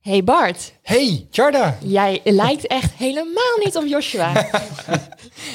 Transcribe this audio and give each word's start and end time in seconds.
Hey 0.00 0.24
Bart, 0.24 0.72
Hey, 0.82 1.26
Charda. 1.30 1.76
jij 1.80 2.20
lijkt 2.24 2.66
echt 2.66 2.92
helemaal 2.94 3.56
niet 3.64 3.76
op 3.76 3.86
Joshua. 3.86 4.32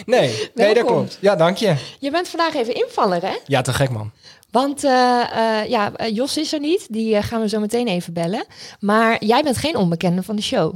Nee, 0.05 0.49
nee, 0.53 0.73
dat 0.73 0.85
klopt. 0.85 1.17
Ja, 1.21 1.35
dank 1.35 1.57
je. 1.57 1.75
Je 1.99 2.11
bent 2.11 2.27
vandaag 2.27 2.53
even 2.55 2.75
invaller, 2.75 3.21
hè? 3.21 3.35
Ja, 3.45 3.61
te 3.61 3.73
gek 3.73 3.89
man. 3.89 4.11
Want 4.51 4.83
eh, 4.83 5.21
eh, 5.61 5.69
ja, 5.69 5.93
eh, 5.95 6.15
Jos 6.15 6.37
is 6.37 6.53
er 6.53 6.59
niet, 6.59 6.87
die 6.89 7.21
gaan 7.21 7.41
we 7.41 7.49
zo 7.49 7.59
meteen 7.59 7.87
even 7.87 8.13
bellen. 8.13 8.45
Maar 8.79 9.23
jij 9.23 9.43
bent 9.43 9.57
geen 9.57 9.75
onbekende 9.75 10.23
van 10.23 10.35
de 10.35 10.41
show. 10.41 10.75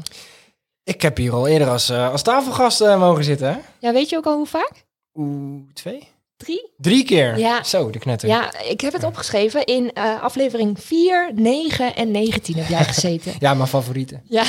Ik 0.83 1.01
heb 1.01 1.17
hier 1.17 1.33
al 1.33 1.47
eerder 1.47 1.69
als, 1.69 1.91
als 1.91 2.21
tafelgast 2.21 2.79
mogen 2.79 3.23
zitten, 3.23 3.47
hè? 3.47 3.57
Ja, 3.79 3.93
weet 3.93 4.09
je 4.09 4.17
ook 4.17 4.25
al 4.25 4.35
hoe 4.35 4.45
vaak? 4.47 4.85
Oeh, 5.13 5.61
twee? 5.73 6.07
Drie? 6.45 6.69
Drie 6.77 7.03
keer. 7.03 7.37
Ja. 7.37 7.63
Zo, 7.63 7.89
de 7.89 7.99
knetter. 7.99 8.29
Ja, 8.29 8.59
ik 8.69 8.81
heb 8.81 8.93
het 8.93 9.03
opgeschreven. 9.03 9.65
In 9.65 9.93
eh, 9.93 10.23
aflevering 10.23 10.79
4, 10.79 11.31
9 11.35 11.95
en 11.95 12.11
19 12.11 12.55
heb 12.55 12.67
jij 12.67 12.83
gezeten. 12.83 13.33
Ja, 13.39 13.53
mijn 13.53 13.67
favorieten. 13.67 14.21
Ja, 14.25 14.43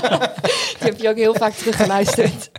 die 0.78 0.88
heb 0.88 1.00
je 1.00 1.08
ook 1.08 1.16
heel 1.16 1.34
vaak 1.34 1.52
teruggeluisterd. 1.52 2.50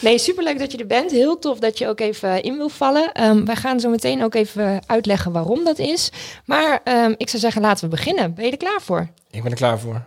nee, 0.00 0.18
superleuk 0.18 0.58
dat 0.58 0.72
je 0.72 0.78
er 0.78 0.86
bent. 0.86 1.10
Heel 1.10 1.38
tof 1.38 1.58
dat 1.58 1.78
je 1.78 1.88
ook 1.88 2.00
even 2.00 2.42
in 2.42 2.56
wil 2.56 2.68
vallen. 2.68 3.12
Ehm, 3.12 3.44
wij 3.44 3.56
gaan 3.56 3.80
zo 3.80 3.88
meteen 3.90 4.24
ook 4.24 4.34
even 4.34 4.82
uitleggen 4.86 5.32
waarom 5.32 5.64
dat 5.64 5.78
is. 5.78 6.10
Maar 6.44 6.80
ehm, 6.84 7.14
ik 7.16 7.28
zou 7.28 7.42
zeggen, 7.42 7.62
laten 7.62 7.84
we 7.84 7.90
beginnen. 7.90 8.34
Ben 8.34 8.44
je 8.44 8.50
er 8.50 8.56
klaar 8.56 8.80
voor? 8.82 9.08
Ik 9.30 9.42
ben 9.42 9.50
er 9.50 9.56
klaar 9.56 9.78
voor. 9.78 10.06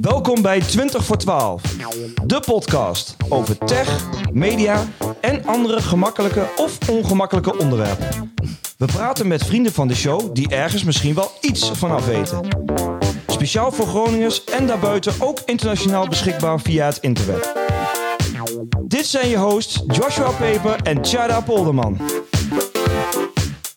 Welkom 0.00 0.42
bij 0.42 0.60
20 0.60 1.04
voor 1.04 1.16
12, 1.16 1.62
de 2.24 2.40
podcast 2.40 3.16
over 3.28 3.58
tech, 3.58 4.08
media 4.32 4.84
en 5.20 5.46
andere 5.46 5.82
gemakkelijke 5.82 6.48
of 6.56 6.88
ongemakkelijke 6.88 7.58
onderwerpen. 7.58 8.34
We 8.78 8.86
praten 8.86 9.28
met 9.28 9.44
vrienden 9.44 9.72
van 9.72 9.88
de 9.88 9.94
show 9.94 10.34
die 10.34 10.48
ergens 10.48 10.84
misschien 10.84 11.14
wel 11.14 11.30
iets 11.40 11.70
vanaf 11.70 12.06
weten. 12.06 12.48
Speciaal 13.26 13.72
voor 13.72 13.86
Groningers 13.86 14.44
en 14.44 14.66
daarbuiten 14.66 15.14
ook 15.18 15.40
internationaal 15.44 16.08
beschikbaar 16.08 16.60
via 16.60 16.86
het 16.86 16.98
interweb. 16.98 17.58
Dit 18.82 19.06
zijn 19.06 19.28
je 19.28 19.38
hosts 19.38 19.82
Joshua 19.86 20.30
Peper 20.30 20.76
en 20.82 21.04
Chada 21.04 21.40
Polderman. 21.40 21.98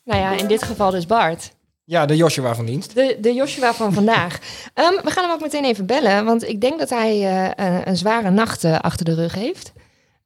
Nou 0.03 0.19
ja, 0.21 0.31
in 0.31 0.47
dit 0.47 0.63
geval 0.63 0.91
dus 0.91 1.05
Bart. 1.05 1.53
Ja, 1.85 2.05
de 2.05 2.15
Joshua 2.15 2.55
van 2.55 2.65
dienst. 2.65 2.95
De, 2.95 3.17
de 3.19 3.33
Joshua 3.33 3.73
van 3.73 3.93
vandaag. 3.93 4.39
Ehm, 4.73 5.03
we 5.03 5.11
gaan 5.11 5.23
hem 5.23 5.33
ook 5.33 5.41
meteen 5.41 5.65
even 5.65 5.85
bellen, 5.85 6.25
want 6.25 6.47
ik 6.47 6.61
denk 6.61 6.79
dat 6.79 6.89
hij 6.89 7.11
eh, 7.11 7.65
een, 7.65 7.87
een 7.87 7.97
zware 7.97 8.29
nacht 8.29 8.63
eh, 8.63 8.79
achter 8.79 9.05
de 9.05 9.15
rug 9.15 9.33
heeft. 9.33 9.73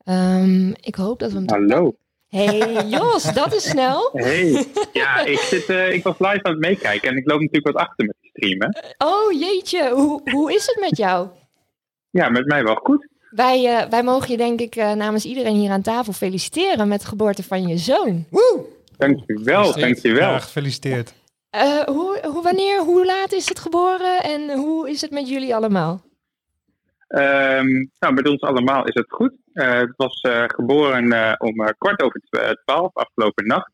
Ehm, 0.03 0.69
ik 0.69 0.95
hoop 0.95 1.19
dat 1.19 1.31
we 1.31 1.37
hem... 1.37 1.49
Hallo. 1.49 1.95
Hey 2.27 2.85
Jos, 2.87 3.33
dat 3.33 3.53
is 3.53 3.69
snel. 3.69 4.09
Hey. 4.13 4.65
Ja, 4.93 5.19
ik, 5.25 5.39
zit, 5.39 5.69
eh, 5.69 5.93
ik 5.93 6.03
was 6.03 6.19
live 6.19 6.43
aan 6.43 6.51
het 6.51 6.59
meekijken 6.59 7.09
en 7.09 7.17
ik 7.17 7.27
loop 7.29 7.39
natuurlijk 7.39 7.65
wat 7.65 7.87
achter 7.87 8.05
met 8.05 8.15
die 8.21 8.29
streamen. 8.29 8.77
Oh 8.97 9.39
jeetje, 9.39 9.89
hoe, 9.89 10.21
hoe 10.31 10.53
is 10.53 10.65
het 10.65 10.77
met 10.79 10.97
jou? 10.97 11.27
Ja, 12.09 12.29
met 12.29 12.45
mij 12.45 12.63
wel 12.63 12.75
goed. 12.75 13.07
Wij, 13.29 13.77
eh, 13.77 13.89
wij 13.89 14.03
mogen 14.03 14.31
je 14.31 14.37
denk 14.37 14.59
ik 14.59 14.75
namens 14.75 15.25
iedereen 15.25 15.55
hier 15.55 15.71
aan 15.71 15.81
tafel 15.81 16.13
feliciteren 16.13 16.87
met 16.87 17.01
de 17.01 17.07
geboorte 17.07 17.43
van 17.43 17.67
je 17.67 17.77
zoon. 17.77 18.25
Woe! 18.29 18.65
Dankjewel, 18.97 19.79
dankjewel. 19.79 20.31
Ja, 20.31 20.39
gefeliciteerd. 20.39 21.13
Eh, 21.49 21.81
hoe, 21.83 22.19
hoe, 22.27 22.43
wanneer, 22.43 22.79
hoe 22.79 23.05
laat 23.05 23.31
is 23.31 23.49
het 23.49 23.59
geboren 23.59 24.23
en 24.23 24.51
hoe 24.57 24.89
is 24.89 25.01
het 25.01 25.11
met 25.11 25.29
jullie 25.29 25.55
allemaal? 25.55 26.01
Ehm, 27.07 27.85
nou, 27.99 28.13
met 28.13 28.27
ons 28.29 28.41
allemaal 28.41 28.85
is 28.87 28.93
het 28.93 29.11
goed. 29.11 29.33
Eh, 29.53 29.73
het 29.79 29.93
was 29.95 30.21
eh, 30.21 30.43
geboren 30.47 31.39
om 31.39 31.73
kwart 31.77 32.01
over 32.01 32.21
tw- 32.29 32.61
twaalf 32.65 32.93
afgelopen 32.93 33.45
nacht. 33.47 33.71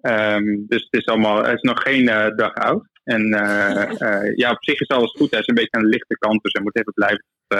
Ehm, 0.00 0.44
dus 0.66 0.82
het 0.90 1.00
is, 1.00 1.06
allemaal, 1.06 1.44
het 1.44 1.54
is 1.54 1.62
nog 1.62 1.82
geen 1.82 2.04
dag 2.36 2.54
oud. 2.54 2.86
En 3.04 3.28
ja, 4.42 4.50
op 4.50 4.64
zich 4.64 4.80
is 4.80 4.88
alles 4.88 5.10
goed. 5.10 5.30
Hij 5.30 5.40
is 5.40 5.46
een 5.46 5.54
beetje 5.54 5.72
aan 5.76 5.82
de 5.82 5.88
lichte 5.88 6.16
kant, 6.18 6.42
dus 6.42 6.52
hij 6.52 6.62
moet 6.62 6.76
even 6.76 6.92
blijven 6.92 7.24
tot 7.48 7.58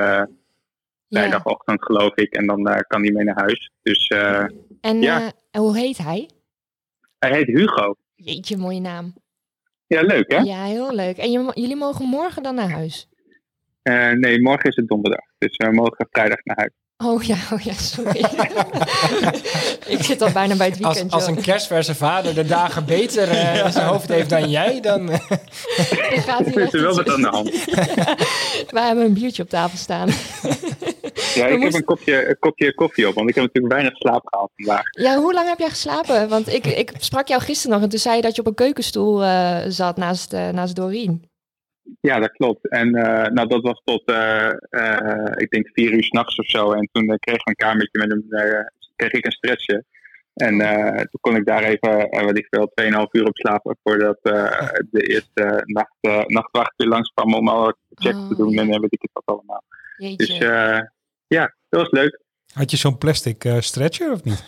vrijdagochtend, 1.10 1.84
geloof 1.84 2.14
ik. 2.14 2.32
En 2.34 2.46
dan 2.46 2.84
kan 2.86 3.02
hij 3.02 3.12
mee 3.12 3.24
naar 3.24 3.38
huis. 3.38 3.70
Dus 3.82 4.06
En 4.80 5.02
Ja. 5.02 5.32
en 5.50 5.60
hoe 5.60 5.76
heet 5.78 5.98
hij? 5.98 6.30
hij 7.18 7.32
heet 7.32 7.46
Hugo. 7.46 7.94
Jeetje, 8.14 8.56
mooie 8.56 8.80
naam. 8.80 9.14
Ja, 9.86 10.00
leuk 10.02 10.32
hè? 10.32 10.38
Ja, 10.38 10.64
heel 10.64 10.94
leuk. 10.94 11.16
En 11.16 11.30
je, 11.30 11.50
jullie 11.54 11.76
mogen 11.76 12.04
morgen 12.04 12.42
dan 12.42 12.54
naar 12.54 12.70
huis? 12.70 13.08
Eh, 13.82 14.10
nee, 14.10 14.42
morgen 14.42 14.70
is 14.70 14.76
het 14.76 14.88
donderdag. 14.88 15.24
Dus 15.38 15.56
we 15.56 15.72
mogen 15.72 16.06
vrijdag 16.10 16.38
naar 16.44 16.56
huis. 16.56 16.70
Oh 16.98 17.22
ja, 17.22 17.36
oh 17.52 17.60
ja, 17.60 17.72
sorry. 17.72 18.18
ik 19.96 20.02
zit 20.02 20.22
al 20.22 20.32
bijna 20.32 20.56
bij 20.56 20.66
het 20.66 20.82
Als, 20.84 20.94
weekend. 20.94 21.12
als 21.12 21.26
joh. 21.26 21.36
een 21.36 21.42
kerstverse 21.42 21.94
vader 21.94 22.34
de 22.34 22.44
dagen 22.44 22.84
beter 22.86 23.28
eh, 23.28 23.64
in 23.64 23.72
zijn 23.72 23.86
hoofd 23.86 24.08
heeft 24.08 24.30
dan 24.30 24.50
jij, 24.50 24.80
dan... 24.80 25.10
eh, 25.10 25.20
Er 26.12 26.22
gaat 26.22 26.46
Er 26.46 26.58
is 26.58 26.72
er 26.72 26.82
wel 26.82 26.94
wat 26.94 27.08
aan 27.10 27.20
de 27.20 27.28
hand. 27.28 27.64
Wij 28.70 28.86
hebben 28.86 29.04
een 29.04 29.12
biertje 29.14 29.42
op 29.42 29.48
tafel 29.48 29.78
staan. 29.78 30.08
Ja, 31.36 31.46
ik 31.46 31.62
heb 31.62 31.74
een 31.74 31.84
kopje, 31.84 32.28
een 32.28 32.38
kopje 32.38 32.74
koffie 32.74 33.08
op, 33.08 33.14
want 33.14 33.28
ik 33.28 33.34
heb 33.34 33.44
natuurlijk 33.44 33.74
weinig 33.74 33.96
slaap 33.96 34.26
gehaald 34.26 34.50
vandaag. 34.56 34.82
Ja, 34.90 35.16
hoe 35.16 35.32
lang 35.32 35.48
heb 35.48 35.58
jij 35.58 35.68
geslapen? 35.68 36.28
Want 36.28 36.52
ik, 36.52 36.66
ik 36.66 36.92
sprak 36.98 37.28
jou 37.28 37.42
gisteren 37.42 37.74
nog 37.74 37.84
en 37.84 37.88
toen 37.88 37.98
zei 37.98 38.16
je 38.16 38.22
dat 38.22 38.34
je 38.34 38.40
op 38.40 38.46
een 38.46 38.54
keukenstoel 38.54 39.22
eh, 39.22 39.58
zat 39.68 39.96
naast, 39.96 40.32
eh, 40.32 40.48
naast 40.48 40.76
Doreen. 40.76 41.30
Ja, 42.00 42.18
dat 42.18 42.32
klopt. 42.32 42.68
En 42.68 42.94
eh, 42.94 43.30
nou, 43.32 43.48
dat 43.48 43.62
was 43.62 43.82
tot, 43.84 44.02
ik 45.40 45.50
denk, 45.50 45.68
vier 45.72 45.92
uur 45.92 46.02
s'nachts 46.04 46.38
of 46.38 46.46
zo. 46.46 46.72
En 46.72 46.88
toen 46.92 47.18
kreeg 47.18 47.36
ik 47.36 47.48
een 47.48 47.54
kamertje 47.54 47.98
met 47.98 48.10
een, 48.10 48.26
kreeg 48.96 49.12
ik 49.12 49.24
een 49.24 49.32
stretchje. 49.32 49.84
En 50.36 50.60
eh, 50.60 50.96
toen 50.96 51.20
kon 51.20 51.36
ik 51.36 51.44
daar 51.44 51.62
even, 51.62 52.08
eh, 52.08 52.24
wat 52.24 52.38
ik 52.38 52.46
veel, 52.50 52.72
2,5 52.74 53.12
uur 53.12 53.26
op 53.26 53.36
slapen 53.36 53.76
voordat 53.82 54.18
eh, 54.22 54.68
de 54.90 55.00
eerste 55.00 55.62
nacht, 55.64 56.26
nachtwacht 56.26 56.72
weer 56.76 56.88
langskwam 56.88 57.34
om 57.34 57.48
alle 57.48 57.76
checks 57.94 58.16
Oh, 58.16 58.28
te 58.28 58.36
doen 58.36 58.50
ja. 58.50 58.60
en 58.60 58.68
weet 58.68 58.92
ik 58.92 59.02
het 59.02 59.10
wat 59.12 59.36
allemaal. 59.36 59.62
Jeetje. 59.96 60.16
Dus 60.16 60.38
ja, 61.26 61.54
dat 61.68 61.80
was 61.80 61.90
leuk. 61.90 62.20
Had 62.52 62.70
je 62.70 62.76
zo'n 62.76 62.98
plastic 62.98 63.44
eh, 63.44 63.60
stretcher 63.60 64.12
of 64.12 64.24
niet? 64.24 64.44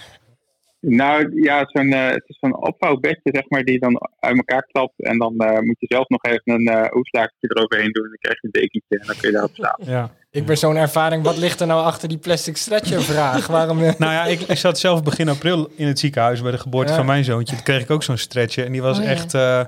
Nou 0.80 1.42
ja, 1.42 1.64
zo'n, 1.66 1.92
eh, 1.92 2.08
het 2.08 2.22
is 2.26 2.38
zo'n 2.40 2.56
opvouwbedje, 2.66 3.20
zeg 3.32 3.48
maar, 3.48 3.62
die 3.62 3.72
je 3.74 3.80
dan 3.80 4.00
uit 4.18 4.36
elkaar 4.36 4.62
klapt. 4.62 4.92
En 4.96 5.18
dan 5.18 5.36
eh, 5.38 5.58
moet 5.60 5.76
je 5.78 5.86
zelf 5.88 6.08
nog 6.08 6.22
even 6.24 6.42
een 6.52 6.66
eh 6.66 6.90
hoeslakertje 6.90 7.48
eroverheen 7.54 7.92
doen. 7.92 8.02
En 8.04 8.08
dan 8.08 8.18
krijg 8.18 8.40
je 8.40 8.46
een 8.46 8.60
dekentje 8.60 8.98
en 8.98 9.06
dan 9.06 9.16
kun 9.16 9.28
je 9.28 9.32
daarop 9.34 9.54
slapen. 9.54 9.90
Ja. 9.90 10.10
ik 10.30 10.46
ben 10.46 10.58
zo'n 10.58 10.76
ervaring. 10.76 11.22
Wat 11.22 11.36
ligt 11.36 11.60
er 11.60 11.66
nou 11.66 11.82
achter 11.84 12.08
die 12.08 12.18
plastic 12.18 12.56
stretcher 12.56 13.02
vraag? 13.02 13.46
Waarom... 13.46 13.78
Nou 13.78 14.12
ja, 14.12 14.24
ik, 14.24 14.40
ik 14.40 14.56
zat 14.56 14.78
zelf 14.78 15.02
begin 15.02 15.28
april 15.28 15.70
in 15.76 15.86
het 15.86 15.98
ziekenhuis 15.98 16.42
bij 16.42 16.50
de 16.50 16.58
geboorte 16.58 16.90
Ja. 16.90 16.96
van 16.96 17.06
mijn 17.06 17.24
zoontje. 17.24 17.54
Toen 17.54 17.64
kreeg 17.64 17.82
ik 17.82 17.90
ook 17.90 18.02
zo'n 18.02 18.16
stretcher 18.16 18.64
en 18.64 18.72
die 18.72 18.82
was 18.82 18.98
Oh 18.98 19.04
ja. 19.04 19.10
echt 19.10 19.34
eh, 19.34 19.64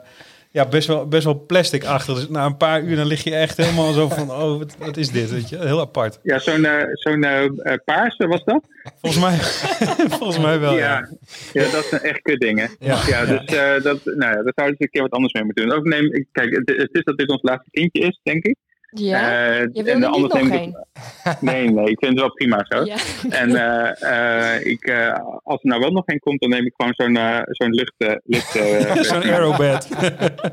ja, 0.52 0.66
best, 0.68 0.86
wel, 0.88 1.06
best 1.08 1.24
wel 1.24 1.44
plastic-achtig. 1.46 2.14
Dus 2.14 2.28
na 2.28 2.46
een 2.46 2.56
paar 2.56 2.82
uur 2.82 2.96
dan 2.96 3.06
lig 3.06 3.24
je 3.24 3.34
echt 3.34 3.56
helemaal 3.56 3.92
zo 3.92 4.08
van, 4.08 4.30
oh, 4.30 4.58
wat, 4.58 4.76
wat 4.78 4.96
is 4.96 5.10
dit? 5.10 5.30
Weet 5.30 5.48
je? 5.48 5.58
Heel 5.58 5.80
apart. 5.80 6.18
Ja, 6.22 6.38
zo'n 6.38 6.64
eh 6.64 6.82
zo'n 6.92 7.22
eh, 7.24 7.44
eh, 7.44 7.78
paarse 7.84 8.26
was 8.26 8.44
dat? 8.44 8.62
Volgens 9.00 9.22
mij, 9.22 9.36
volgens 10.18 10.38
mij 10.38 10.58
wel, 10.60 10.76
ja. 10.76 11.08
ja. 11.52 11.62
ja, 11.62 11.70
dat 11.70 11.84
zijn 11.84 12.00
echt 12.02 12.20
kutdingen. 12.22 12.70
Ja, 12.78 12.98
Ja, 13.06 13.22
ja. 13.22 13.24
dus 13.24 13.44
eh, 13.56 13.82
dat, 13.82 14.04
nou 14.04 14.18
ja, 14.36 14.42
daar 14.42 14.52
zouden 14.54 14.76
ze 14.76 14.82
een 14.82 14.90
keer 14.90 15.02
wat 15.02 15.10
anders 15.10 15.32
mee 15.32 15.44
moeten 15.44 15.66
doen. 15.68 15.76
Ook 15.78 15.84
neem, 15.84 16.14
ik- 16.14 16.26
kijk, 16.32 16.50
het, 16.56 16.68
het 16.76 16.88
is 16.92 17.04
dat 17.04 17.18
dit 17.18 17.28
ons 17.30 17.42
laatste 17.42 17.70
kindje 17.70 18.00
is, 18.00 18.20
denk 18.22 18.44
ik. 18.44 18.56
Ja? 18.90 19.48
Eh, 19.50 19.60
je 19.72 19.82
wil 19.82 19.94
en 19.94 20.02
er 20.02 20.10
niet 20.10 20.20
nog 20.32 20.48
heen? 20.48 20.76
het- 21.22 21.40
Nee, 21.50 21.68
nee, 21.70 21.90
ik 21.90 21.98
vind 21.98 22.10
het 22.12 22.20
wel 22.20 22.32
prima 22.32 22.64
zo. 22.68 22.84
Ja. 22.84 22.96
En 23.40 23.54
eh, 23.56 24.54
eh, 24.56 24.66
ik, 24.66 24.84
eh, 24.86 25.18
als 25.42 25.62
er 25.62 25.68
nou 25.68 25.80
wel 25.80 25.90
nog 25.90 26.06
een 26.06 26.18
komt, 26.18 26.40
dan 26.40 26.50
neem 26.50 26.66
ik 26.66 26.74
gewoon 26.76 26.94
zo'n 26.96 27.16
eh, 27.16 27.40
zo'n 27.44 27.70
lucht... 27.74 27.94
eh, 27.96 28.14
lucht 28.24 28.50
Zo'n 29.10 29.22
aerobed. 29.22 29.88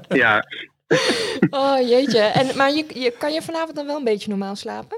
ja, 0.09 0.44
Oh 1.50 1.80
jeetje. 1.90 2.20
En, 2.20 2.58
maar 2.58 2.72
je, 2.72 2.86
je, 2.94 3.14
kan 3.20 3.34
je 3.34 3.42
vanavond 3.42 3.75
dan 3.75 3.86
wel 3.86 3.98
een 3.98 4.03
beetje 4.03 4.30
normaal 4.30 4.56
slapen? 4.56 4.98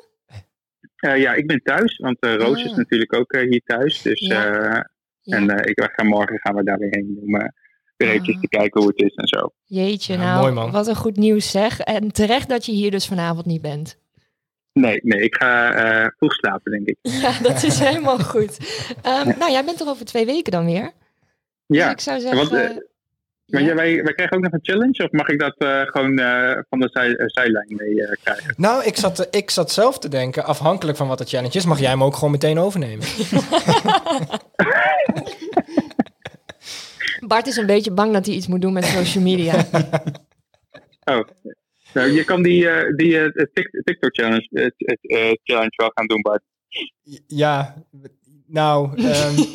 Eh, 0.95 1.17
ja, 1.17 1.33
ik 1.33 1.47
ben 1.47 1.61
thuis, 1.63 1.97
want 1.97 2.17
eh, 2.19 2.35
Roos 2.35 2.59
Ah. 2.59 2.65
is 2.65 2.73
natuurlijk 2.75 3.15
ook 3.15 3.31
eh, 3.31 3.49
hier 3.49 3.61
thuis. 3.65 4.01
Dus, 4.01 4.19
Ja. 4.19 4.45
eh, 4.45 4.81
Ja. 5.21 5.37
En 5.37 5.49
eh, 5.49 5.69
ik 5.69 5.89
gaan 5.95 6.07
morgen 6.07 6.39
gaan 6.39 6.55
we 6.55 6.63
daar 6.63 6.77
weer 6.77 6.89
heen 6.91 7.21
eh, 7.25 7.47
weer 8.07 8.19
Ah. 8.19 8.25
te 8.41 8.47
kijken 8.49 8.81
hoe 8.81 8.89
het 8.95 8.99
is 9.01 9.13
en 9.15 9.27
zo. 9.27 9.51
Jeetje, 9.65 10.13
Ja, 10.13 10.19
nou, 10.19 10.41
mooi, 10.41 10.53
man. 10.53 10.71
wat 10.71 10.87
een 10.87 10.95
goed 10.95 11.17
nieuws 11.17 11.51
zeg. 11.51 11.79
En 11.79 12.11
terecht 12.11 12.49
dat 12.49 12.65
je 12.65 12.71
hier 12.71 12.91
dus 12.91 13.07
vanavond 13.07 13.45
niet 13.45 13.61
bent. 13.61 13.97
Nee, 14.73 14.99
nee, 15.03 15.21
ik 15.21 15.35
ga 15.35 15.73
eh, 15.73 16.07
vroeg 16.17 16.33
slapen, 16.33 16.71
denk 16.71 16.87
ik. 16.87 16.97
Ja, 17.21 17.31
dat 17.41 17.63
is 17.63 17.79
helemaal 17.79 18.19
goed. 18.19 18.57
Ehm, 19.01 19.31
nou, 19.39 19.51
jij 19.51 19.65
bent 19.65 19.79
er 19.81 19.87
over 19.87 20.05
twee 20.05 20.25
weken 20.25 20.51
dan 20.51 20.65
weer. 20.65 20.91
Dus 21.67 21.77
Ja, 21.77 21.91
ik 21.91 21.99
zou 21.99 22.23
want, 22.23 22.49
zeggen... 22.49 22.69
eh, 22.69 22.75
maar 23.45 23.61
ja. 23.61 23.67
jij, 23.67 23.75
wij, 23.75 24.03
wij 24.03 24.13
krijgen 24.13 24.37
ook 24.37 24.43
nog 24.43 24.53
een 24.53 24.59
challenge, 24.61 25.03
of 25.03 25.11
mag 25.11 25.27
ik 25.27 25.39
dat 25.39 25.55
eh, 25.57 25.81
gewoon 25.81 26.19
eh, 26.19 26.57
van 26.69 26.79
de 26.79 26.89
zij, 26.91 27.13
zijlijn 27.25 27.67
mee 27.75 28.05
eh, 28.07 28.15
krijgen? 28.23 28.53
Nou, 28.57 28.83
ik 28.85 28.95
zat, 28.95 29.27
ik 29.31 29.49
zat 29.49 29.71
zelf 29.71 29.99
te 29.99 30.07
denken, 30.09 30.45
afhankelijk 30.45 30.97
van 30.97 31.07
wat 31.07 31.17
de 31.17 31.25
challenge 31.25 31.57
is, 31.57 31.65
mag 31.65 31.79
jij 31.79 31.89
hem 31.89 32.03
ook 32.03 32.15
gewoon 32.15 32.31
meteen 32.31 32.59
overnemen. 32.59 33.05
Bart 37.27 37.47
is 37.47 37.55
een 37.57 37.65
beetje 37.65 37.91
bang 37.91 38.13
dat 38.13 38.25
hij 38.25 38.35
iets 38.35 38.47
moet 38.47 38.61
doen 38.61 38.73
met 38.73 38.85
social 38.85 39.23
media. 39.23 39.65
Oh, 41.03 41.27
nou, 41.93 42.11
je 42.11 42.23
kan 42.23 42.41
die, 42.43 42.69
eh, 42.69 42.95
die 42.95 43.19
eh, 43.19 43.45
Tik- 43.53 43.81
TikTok 43.83 44.15
challenge, 44.15 44.73
eh, 45.01 45.31
challenge 45.43 45.73
wel 45.75 45.91
gaan 45.93 46.05
doen, 46.07 46.21
Bart. 46.21 46.41
Ja, 47.27 47.75
nou, 48.47 48.97
ehm, 49.03 49.35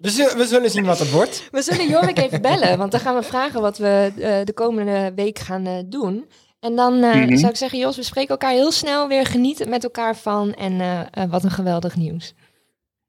We 0.00 0.10
zullen, 0.10 0.36
we 0.36 0.44
zullen 0.46 0.70
zien 0.70 0.84
wat 0.84 0.98
het 0.98 1.10
wordt. 1.10 1.48
We 1.50 1.62
zullen 1.62 1.88
Jorik 1.88 2.18
even 2.18 2.42
bellen, 2.50 2.78
want 2.78 2.90
dan 2.90 3.00
gaan 3.00 3.14
we 3.14 3.22
vragen 3.22 3.60
wat 3.60 3.78
we 3.78 4.12
eh, 4.18 4.44
de 4.44 4.52
komende 4.52 5.12
week 5.14 5.38
gaan 5.38 5.66
eh, 5.66 5.78
doen. 5.86 6.28
En 6.60 6.76
dan 6.76 7.02
eh, 7.02 7.14
Mhm. 7.14 7.36
zou 7.36 7.50
ik 7.50 7.56
zeggen, 7.56 7.78
Jos, 7.78 7.96
we 7.96 8.02
spreken 8.02 8.30
elkaar 8.30 8.52
heel 8.52 8.72
snel 8.72 9.08
weer. 9.08 9.26
Genieten 9.26 9.68
met 9.68 9.84
elkaar 9.84 10.16
van 10.16 10.54
en 10.54 11.08
wat 11.30 11.44
een 11.44 11.50
geweldig 11.50 11.96
nieuws. 11.96 12.34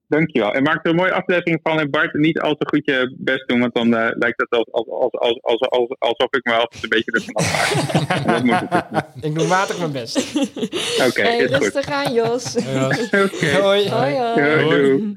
Dankjewel. 0.07 0.53
En 0.53 0.63
maak 0.63 0.83
er 0.85 0.89
een 0.89 0.95
mooie 0.95 1.11
aflevering 1.13 1.59
van. 1.63 1.79
En 1.79 1.89
Bart, 1.91 2.13
niet 2.13 2.39
al 2.39 2.55
te 2.55 2.67
goed 2.67 2.85
je 2.85 3.13
best 3.17 3.47
doen, 3.47 3.59
want 3.59 3.73
dan 3.75 3.93
eh, 3.95 4.07
lijkt 4.13 4.41
het 4.41 4.49
als, 4.49 4.67
als, 4.71 4.87
als, 4.87 5.11
als, 5.13 5.41
als, 5.41 5.59
als- 5.69 5.95
alsof 5.99 6.33
ik 6.33 6.43
me 6.45 6.53
altijd 6.53 6.83
een 6.83 6.89
beetje 6.89 7.11
ervan 7.11 7.33
afmaak. 7.33 8.25
dat 8.33 8.43
moet 8.43 8.69
het. 8.69 9.05
Ik 9.25 9.35
doe 9.35 9.47
matig 9.47 9.79
mijn 9.79 9.91
best. 9.91 10.17
Oké, 11.07 11.21
hey, 11.21 11.37
is 11.37 11.51
goed. 11.53 11.63
rustig 11.63 11.85
aan, 11.89 12.13
Jos. 12.13 12.55
Oké. 13.25 13.59
Hoi. 13.61 13.89
Hoi, 13.89 14.15
hoi. 14.15 15.15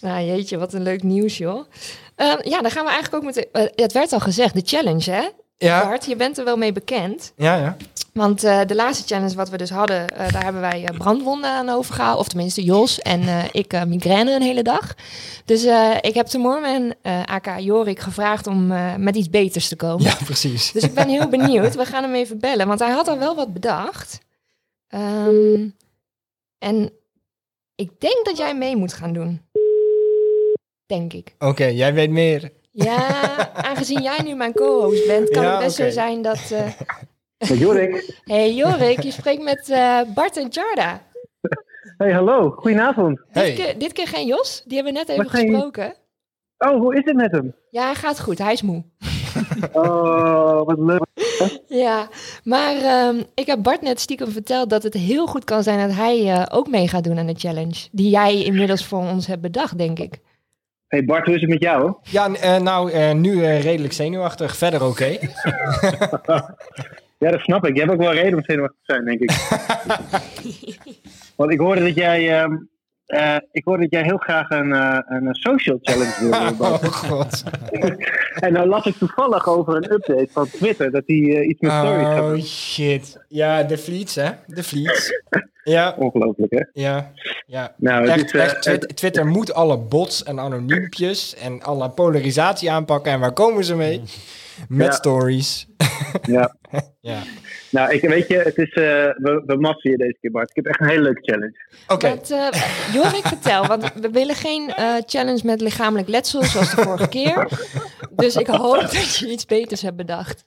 Nou, 0.00 0.24
jeetje, 0.26 0.58
wat 0.58 0.72
een 0.72 0.82
leuk 0.82 1.02
nieuws, 1.02 1.38
joh. 1.38 1.64
Ehm, 2.16 2.48
ja, 2.48 2.60
dan 2.60 2.70
gaan 2.70 2.84
we 2.84 2.90
eigenlijk 2.90 3.14
ook 3.14 3.22
met... 3.24 3.34
de- 3.34 3.48
eh, 3.52 3.66
het 3.84 3.92
werd 3.92 4.12
al 4.12 4.20
gezegd, 4.20 4.54
de 4.54 4.62
challenge, 4.64 5.10
hè? 5.10 5.22
Ja, 5.56 5.84
Bart, 5.84 6.04
je 6.06 6.16
bent 6.16 6.38
er 6.38 6.44
wel 6.44 6.56
mee 6.56 6.72
bekend. 6.72 7.32
ja, 7.36 7.56
ja. 7.56 7.76
Want 8.12 8.44
eh, 8.44 8.60
de 8.66 8.74
laatste 8.74 9.14
challenge 9.14 9.34
wat 9.34 9.48
we 9.48 9.56
dus 9.56 9.70
hadden, 9.70 10.08
eh, 10.08 10.32
daar 10.32 10.44
hebben 10.44 10.60
wij 10.60 10.84
eh, 10.84 10.96
brandwonden 10.98 11.50
aan 11.50 11.68
overgehaald. 11.68 12.18
Of 12.18 12.28
tenminste 12.28 12.62
Jos 12.62 12.98
en 13.00 13.20
eh, 13.20 13.44
ik 13.52 13.86
migraine 13.86 14.34
een 14.34 14.42
hele 14.42 14.62
dag. 14.62 14.94
Dus 15.44 15.64
ik 16.00 16.14
heb 16.14 16.28
eh 17.02 17.22
aka 17.24 17.58
Jorik, 17.58 18.00
gevraagd 18.00 18.46
om 18.46 18.66
met 19.02 19.16
iets 19.16 19.30
beters 19.30 19.68
te 19.68 19.76
komen. 19.76 20.04
Ja, 20.04 20.16
precies. 20.24 20.72
Dus 20.72 20.82
ik 20.82 20.94
ben 20.94 21.08
heel 21.08 21.28
benieuwd. 21.28 21.74
We 21.74 21.84
gaan 21.84 22.02
hem 22.02 22.14
even 22.14 22.38
bellen, 22.38 22.66
want 22.66 22.80
hij 22.80 22.90
had 22.90 23.08
al 23.08 23.18
wel 23.18 23.34
wat 23.34 23.52
bedacht. 23.52 24.18
Ehm, 24.88 25.68
en 26.58 26.92
ik 27.74 28.00
denk 28.00 28.24
dat 28.24 28.36
jij 28.36 28.56
mee 28.56 28.76
moet 28.76 28.92
gaan 28.92 29.12
doen. 29.12 29.42
Denk 30.86 31.12
ik. 31.12 31.34
Oké, 31.38 31.64
jij 31.64 31.94
weet 31.94 32.10
meer. 32.10 32.52
Ja, 32.72 33.52
aangezien 33.54 34.02
jij 34.02 34.18
nu 34.24 34.34
mijn 34.34 34.52
co-host 34.52 35.06
bent, 35.06 35.28
kan 35.30 35.42
Ja, 35.42 35.50
het 35.50 35.58
best 35.64 35.76
zo 35.76 35.90
zijn 35.90 36.22
dat... 36.22 36.50
eh 36.50 36.66
Met 37.48 37.58
Jorik. 37.58 38.20
Hey 38.24 38.52
Jorik, 38.54 39.02
je 39.02 39.10
spreekt 39.10 39.42
met 39.42 39.68
eh, 39.70 40.00
Bart 40.14 40.36
en 40.36 40.48
Jarda. 40.48 41.02
Hey, 41.98 42.12
hallo. 42.12 42.50
Goedenavond. 42.50 43.20
Dit, 43.32 43.54
keer, 43.54 43.78
dit 43.78 43.92
keer 43.92 44.06
geen 44.06 44.26
Jos, 44.26 44.62
die 44.66 44.74
hebben 44.76 44.92
we 44.92 44.98
net 44.98 45.08
even 45.08 45.30
geen- 45.30 45.48
gesproken. 45.50 45.94
Oh, 46.58 46.80
hoe 46.80 46.94
is 46.96 47.04
het 47.04 47.16
met 47.16 47.30
hem? 47.32 47.54
Ja, 47.70 47.84
hij 47.84 47.94
gaat 47.94 48.20
goed, 48.20 48.38
hij 48.38 48.52
is 48.52 48.62
moe. 48.62 48.84
Oh, 49.72 50.66
wat 50.66 50.78
leuk. 50.78 51.06
Ja, 51.68 52.08
maar 52.44 52.74
ehm, 52.76 53.22
ik 53.34 53.46
heb 53.46 53.62
Bart 53.62 53.80
net 53.82 54.00
stiekem 54.00 54.28
verteld 54.30 54.70
dat 54.70 54.82
het 54.82 54.94
heel 54.94 55.26
goed 55.26 55.44
kan 55.44 55.62
zijn 55.62 55.88
dat 55.88 55.96
hij 55.96 56.30
eh, 56.32 56.42
ook 56.50 56.68
mee 56.68 56.88
gaat 56.88 57.04
doen 57.04 57.18
aan 57.18 57.26
de 57.26 57.34
challenge. 57.38 57.88
Die 57.92 58.10
jij 58.10 58.42
inmiddels 58.42 58.84
voor 58.86 58.98
ons 58.98 59.26
hebt 59.26 59.40
bedacht, 59.40 59.78
denk 59.78 59.98
ik. 59.98 60.18
Hey 60.92 61.04
Bart, 61.04 61.26
hoe 61.26 61.34
is 61.34 61.40
het 61.40 61.50
met 61.50 61.62
jou? 61.62 61.94
Ja, 62.02 62.34
eh, 62.34 62.60
nou, 62.60 62.90
eh, 62.90 63.12
nu 63.12 63.44
eh, 63.44 63.62
redelijk 63.62 63.92
zenuwachtig. 63.92 64.56
Verder 64.56 64.84
oké. 64.84 65.06
Ja, 67.18 67.30
dat 67.30 67.40
snap 67.40 67.66
ik. 67.66 67.74
Je 67.74 67.80
hebt 67.80 67.92
ook 67.92 67.98
wel 67.98 68.12
reden 68.12 68.34
om 68.34 68.44
zenuwachtig 68.44 68.78
te 68.84 68.92
zijn, 68.92 69.04
denk 69.04 69.20
ik. 69.20 69.30
Want 71.36 71.52
ik 71.52 71.58
hoorde 71.58 71.80
dat 71.84 71.94
jij, 71.94 72.40
ehm, 72.40 72.56
eh, 73.12 73.36
ik 73.50 73.64
hoorde 73.64 73.82
dat 73.82 73.92
jij 73.92 74.02
heel 74.02 74.16
graag 74.16 74.50
een, 74.50 74.72
eh, 74.72 74.98
een 75.06 75.34
social 75.34 75.78
challenge 75.82 76.14
wilde. 76.20 76.36
Oh, 76.36 76.58
Bart. 76.58 76.84
god. 76.86 77.42
En 78.32 78.52
nou 78.52 78.68
las 78.68 78.86
ik 78.86 78.94
toevallig 78.96 79.48
over 79.48 79.76
een 79.76 79.92
update 79.92 80.28
van 80.30 80.48
Twitter 80.48 80.90
dat 80.90 81.02
hij 81.06 81.16
eh, 81.16 81.48
iets 81.48 81.60
met 81.60 81.72
stories 81.72 82.06
gaat 82.06 82.20
Oh, 82.20 82.38
shit. 82.42 83.24
Ja, 83.28 83.62
de 83.62 83.78
Fleets, 83.78 84.14
hè? 84.14 84.30
De 84.46 84.62
Fleets. 84.62 85.20
Ja, 85.64 85.94
Ongelooflijk, 85.98 86.52
hè? 86.52 86.64
ja, 86.82 87.12
ja. 87.46 87.74
Nou, 87.76 88.00
het 88.08 88.10
Echt, 88.10 88.34
is, 88.34 88.40
echt 88.40 88.62
Twitter, 88.62 88.94
Twitter 88.94 89.26
moet 89.26 89.54
alle 89.54 89.78
bots 89.78 90.22
en 90.22 90.40
anoniempjes 90.40 91.34
en 91.36 91.62
alle 91.62 91.90
polarisatie 91.90 92.70
aanpakken. 92.70 93.12
En 93.12 93.20
waar 93.20 93.32
komen 93.32 93.64
ze 93.64 93.74
mee? 93.74 94.02
Met 94.68 94.86
Ja. 94.86 94.92
stories. 94.92 95.66
ja. 96.22 96.54
Ja. 97.00 97.22
Nou, 97.70 97.92
ik, 97.92 98.00
weet 98.00 98.28
je, 98.28 98.34
het 98.36 98.56
is, 98.56 98.72
eh, 98.72 98.82
we, 99.16 99.42
we 99.46 99.56
massen 99.56 99.90
je 99.90 99.96
deze 99.96 100.16
keer, 100.20 100.30
Bart. 100.30 100.48
Ik 100.50 100.56
heb 100.56 100.66
echt 100.66 100.80
een 100.80 100.88
hele 100.88 101.02
leuke 101.02 101.22
challenge. 101.22 101.66
Oké. 101.86 102.08
Wat, 102.08 102.30
eh, 102.30 102.48
Jorik, 102.92 103.26
vertel, 103.26 103.66
want 103.66 103.92
we 103.94 104.10
willen 104.10 104.34
geen 104.34 104.68
eh, 104.70 104.94
challenge 105.06 105.40
met 105.44 105.60
lichamelijk 105.60 106.08
letsel 106.08 106.42
zoals 106.42 106.74
de 106.74 106.82
vorige 106.82 107.08
keer. 107.08 107.48
Dus 108.10 108.36
ik 108.36 108.46
hoop 108.46 108.80
dat 108.80 109.16
je 109.16 109.30
iets 109.30 109.44
beters 109.46 109.82
hebt 109.82 109.96
bedacht. 109.96 110.44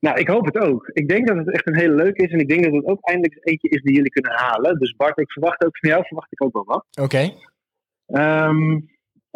Nou, 0.00 0.18
ik 0.18 0.28
hoop 0.28 0.44
het 0.44 0.56
ook. 0.58 0.90
Ik 0.92 1.08
denk 1.08 1.26
dat 1.26 1.36
het 1.36 1.52
echt 1.52 1.66
een 1.66 1.76
hele 1.78 1.94
leuke 1.94 2.22
is. 2.22 2.30
En 2.32 2.38
ik 2.40 2.48
denk 2.48 2.64
dat 2.64 2.72
het 2.72 2.84
ook 2.84 2.98
eindelijk 3.00 3.38
eentje 3.42 3.68
is 3.68 3.82
die 3.82 3.94
jullie 3.94 4.10
kunnen 4.10 4.32
halen. 4.32 4.78
Dus 4.78 4.96
Bart, 4.96 5.18
ik 5.18 5.32
verwacht 5.32 5.64
ook 5.64 5.78
van 5.78 5.90
jou, 5.90 6.04
verwacht 6.06 6.32
ik 6.32 6.42
ook 6.42 6.52
wel 6.52 6.64
wat. 6.64 6.84
Oké. 7.00 7.32
Ehm 8.06 8.78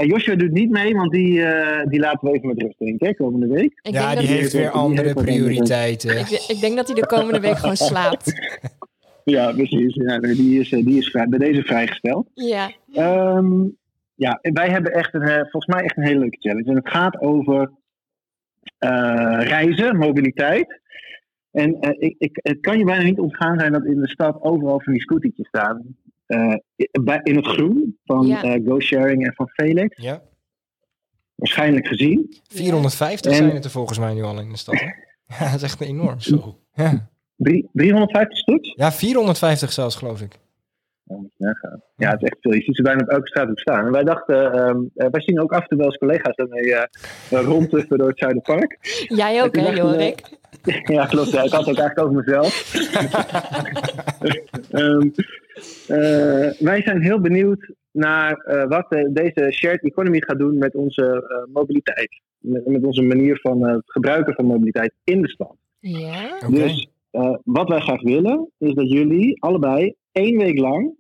en 0.01 0.07
Joshua 0.07 0.35
doet 0.35 0.51
niet 0.53 0.71
mee, 0.71 0.95
want 0.95 1.13
die, 1.13 1.43
eh, 1.43 1.87
die 1.87 2.01
laten 2.01 2.29
we 2.29 2.35
even 2.35 2.49
met 2.49 2.63
rust 2.63 2.79
denken, 2.79 3.07
hè, 3.07 3.15
komende 3.15 3.47
week. 3.47 3.79
Ik 3.83 3.93
Ja, 3.93 4.07
denk 4.09 4.19
die 4.19 4.29
dat 4.29 4.39
heeft 4.39 4.53
weer 4.53 4.71
andere 4.71 5.03
heeft 5.03 5.23
prioriteiten. 5.23 6.19
Ik, 6.19 6.45
ik 6.49 6.61
denk 6.61 6.77
dat 6.77 6.87
hij 6.87 6.95
de 6.95 7.07
komende 7.07 7.41
week 7.41 7.57
gewoon 7.57 7.77
slaapt. 7.77 8.33
Ja, 9.25 9.53
precies. 9.53 9.95
Ja, 9.95 10.19
die 10.19 10.61
is, 10.61 10.73
eh, 10.73 10.85
die 10.85 10.99
is 10.99 11.11
bij 11.11 11.39
deze 11.39 11.63
vrijgesteld. 11.63 12.29
Ja. 12.35 12.71
Ehm, 12.93 13.63
ja, 14.15 14.39
en 14.43 14.55
wij 14.55 14.69
hebben 14.69 14.93
echt 14.93 15.15
een, 15.15 15.23
eh, 15.23 15.41
volgens 15.41 15.67
mij 15.67 15.83
echt 15.83 15.97
een 15.97 16.03
hele 16.05 16.19
leuke 16.19 16.41
challenge. 16.41 16.71
En 16.71 16.77
het 16.77 16.89
gaat 16.89 17.21
over 17.21 17.71
eh, 18.79 19.41
reizen, 19.43 19.97
mobiliteit. 19.97 20.81
En 21.51 21.81
eh, 21.81 21.95
ik, 21.99 22.15
ik, 22.19 22.39
het 22.43 22.61
kan 22.61 22.79
je 22.79 22.85
bijna 22.85 23.03
niet 23.03 23.19
ontgaan 23.19 23.59
zijn 23.59 23.73
dat 23.73 23.85
in 23.85 24.01
de 24.01 24.09
stad 24.09 24.41
overal 24.41 24.81
van 24.81 24.93
die 24.93 25.03
scootertjes 25.03 25.49
staan. 25.49 25.97
Eh, 26.31 26.55
bij- 27.05 27.21
in 27.23 27.37
het 27.37 27.47
groen 27.47 27.99
van 28.05 28.27
Ja. 28.27 28.43
eh, 28.43 28.67
GoSharing 28.67 29.27
en 29.27 29.35
van 29.35 29.49
Felix. 29.49 29.97
Ja. 30.03 30.23
Waarschijnlijk 31.35 31.87
gezien. 31.87 32.35
450 32.49 33.31
En- 33.31 33.37
zijn 33.37 33.55
het 33.55 33.65
er 33.65 33.71
volgens 33.71 33.99
mij 33.99 34.15
nu 34.15 34.23
al 34.23 34.41
in 34.41 34.49
de 34.51 34.57
stad. 34.57 34.75
Hè? 34.81 34.87
Ja, 35.39 35.45
dat 35.45 35.55
is 35.55 35.63
echt 35.63 35.81
enorm. 35.81 36.21
Zo. 36.21 36.59
Ja. 36.75 37.11
Drie- 37.37 37.69
350 37.73 38.39
stuks? 38.39 38.73
ja, 38.77 38.93
450 38.93 39.73
zelfs, 39.73 39.97
geloof 39.97 40.21
ik. 40.21 40.39
Ja, 41.11 41.17
moet 41.17 41.33
je 41.37 41.45
nagaan. 41.45 41.83
Ja, 41.97 42.11
het 42.11 42.23
is 42.23 42.29
echt 42.29 42.41
veel. 42.41 42.55
Je 42.55 42.63
ziet 42.63 42.77
ze 42.77 42.83
bijna 42.83 43.01
op 43.03 43.09
elke 43.09 43.29
straat 43.29 43.51
ook 43.51 43.59
staan. 43.59 43.87
En 43.87 43.93
wij 43.93 44.05
dachten, 44.05 44.53
ehm, 44.53 44.79
eh, 44.95 45.11
wij 45.11 45.21
zien 45.21 45.41
ook 45.41 45.53
af 45.53 45.61
en 45.61 45.69
toe 45.69 45.79
wel 45.79 45.87
eens 45.87 45.97
collega's 45.97 46.37
daarmee 46.37 46.75
eh 46.75 46.83
eh, 47.31 47.45
rondtuffen 47.45 47.99
door 47.99 48.09
het 48.09 48.19
Zuiderpark. 48.19 48.79
Jij 49.09 49.43
ook, 49.43 49.57
hè, 49.57 49.71
Jorik? 49.71 50.39
ja, 50.97 51.07
klopt. 51.07 51.31
Ja. 51.31 51.43
Ik 51.43 51.51
had 51.51 51.67
het 51.67 51.79
ook 51.79 51.85
eigenlijk 51.85 52.01
over 52.01 52.15
mezelf. 52.25 52.53
Ehm, 54.71 55.09
eh, 55.89 56.51
wij 56.59 56.83
zijn 56.83 57.03
heel 57.03 57.21
benieuwd 57.21 57.73
naar 57.93 58.33
eh, 58.33 58.69
wat 58.69 58.89
deze 59.11 59.51
shared 59.51 59.83
economy 59.83 60.21
gaat 60.21 60.39
doen 60.39 60.59
met 60.59 60.75
onze 60.75 61.27
eh, 61.29 61.55
mobiliteit. 61.55 62.21
Met, 62.39 62.67
met 62.67 62.85
onze 62.85 63.03
manier 63.03 63.39
van 63.41 63.67
eh, 63.67 63.75
het 63.75 63.91
gebruiken 63.91 64.35
van 64.35 64.45
mobiliteit 64.45 64.93
in 65.05 65.23
de 65.23 65.29
stad. 65.29 65.57
Ja. 65.79 66.35
Oké. 66.35 66.51
Dus 66.51 66.89
eh, 67.11 67.37
wat 67.45 67.69
wij 67.69 67.81
graag 67.81 68.03
willen, 68.03 68.51
is 68.59 68.75
dat 68.75 68.91
jullie 68.91 69.43
allebei 69.43 69.95
één 70.13 70.39
week 70.39 70.59
lang 70.59 70.99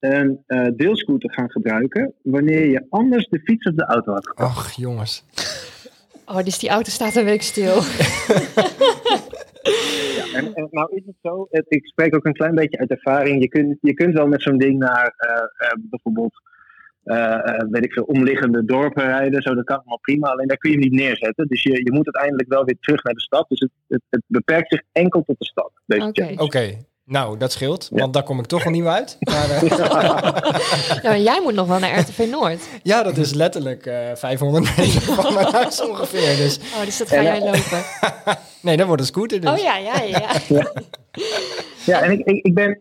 een 0.00 0.42
eh, 0.46 0.66
deelscooter 0.76 1.32
gaan 1.32 1.50
gebruiken. 1.50 2.12
wanneer 2.22 2.70
je 2.70 2.86
anders 2.88 3.28
de 3.28 3.40
fiets 3.44 3.66
of 3.66 3.74
de 3.74 3.84
auto 3.84 4.12
had 4.12 4.28
gepakt. 4.28 4.50
Ach, 4.50 4.72
jongens. 4.72 5.24
Oh, 6.26 6.42
dus 6.42 6.58
die 6.58 6.70
auto 6.70 6.90
staat 6.90 7.16
een 7.16 7.24
week 7.24 7.42
stil. 7.42 7.74
En, 10.34 10.54
en 10.54 10.68
nou 10.70 10.96
is 10.96 11.02
het 11.06 11.14
zo, 11.22 11.46
het, 11.50 11.64
ik 11.68 11.86
spreek 11.86 12.14
ook 12.14 12.24
een 12.24 12.32
klein 12.32 12.54
beetje 12.54 12.78
uit 12.78 12.90
ervaring. 12.90 13.42
Je 13.42 13.48
kunt, 13.48 13.78
je 13.80 13.94
kunt 13.94 14.14
wel 14.14 14.26
met 14.26 14.42
zo'n 14.42 14.58
ding 14.58 14.78
naar 14.78 15.14
eh, 15.16 15.68
eh, 15.68 15.76
bijvoorbeeld, 15.80 16.32
weet 17.70 17.84
ik 17.84 17.92
veel, 17.92 18.02
omliggende 18.02 18.64
dorpen 18.64 19.04
rijden. 19.04 19.42
Zo, 19.42 19.54
dat 19.54 19.64
kan 19.64 19.76
allemaal 19.76 19.98
prima. 19.98 20.28
Alleen 20.28 20.46
daar 20.46 20.56
kun 20.56 20.70
je 20.70 20.76
hem 20.76 20.88
niet 20.88 21.00
neerzetten. 21.00 21.46
Dus 21.46 21.62
je, 21.62 21.70
je 21.84 21.92
moet 21.92 22.04
uiteindelijk 22.04 22.48
wel 22.48 22.64
weer 22.64 22.76
terug 22.80 23.02
naar 23.02 23.14
de 23.14 23.20
stad. 23.20 23.48
Dus 23.48 23.60
het, 23.60 23.70
het, 23.88 24.02
het 24.10 24.22
beperkt 24.26 24.72
zich 24.72 24.82
enkel 24.92 25.22
tot 25.22 25.38
de 25.38 25.44
stad. 25.44 25.72
Deze 25.86 26.36
Oké. 26.36 26.76
Nou, 27.10 27.36
dat 27.38 27.52
scheelt, 27.52 27.88
Ja. 27.92 27.98
want 28.00 28.12
daar 28.14 28.22
kom 28.22 28.38
ik 28.38 28.46
toch 28.46 28.64
al 28.64 28.70
niet 28.70 28.82
meer 28.82 28.92
uit. 28.92 29.16
Maar, 29.30 29.50
eh, 29.50 29.62
Ja, 31.02 31.08
maar 31.08 31.18
jij 31.18 31.40
moet 31.42 31.54
nog 31.54 31.66
wel 31.66 31.78
naar 31.78 31.98
RTV 31.98 32.26
Noord. 32.30 32.60
ja, 32.82 33.02
dat 33.02 33.16
is 33.16 33.32
letterlijk 33.34 33.86
eh 33.86 33.96
500 34.14 34.76
meter 34.76 35.00
van 35.00 35.34
mijn 35.34 35.46
huis 35.60 35.82
ongeveer. 35.88 36.36
Dus 36.36 36.58
Oh, 36.58 36.84
dus 36.84 36.96
dat 36.98 37.08
ga 37.08 37.16
En, 37.16 37.22
jij 37.22 37.36
eh, 37.36 37.42
lopen. 37.44 37.84
nee, 38.60 38.76
dat 38.76 38.86
wordt 38.86 39.00
een 39.02 39.08
scooter 39.08 39.40
dus. 39.40 39.50
Oh 39.50 39.58
ja, 39.58 39.76
ja, 39.76 40.00
ja. 40.02 40.30
ja. 40.48 40.72
Ja, 41.84 42.00
en 42.02 42.10
ik, 42.10 42.26
ik, 42.26 42.44
ik 42.44 42.54
ben... 42.54 42.80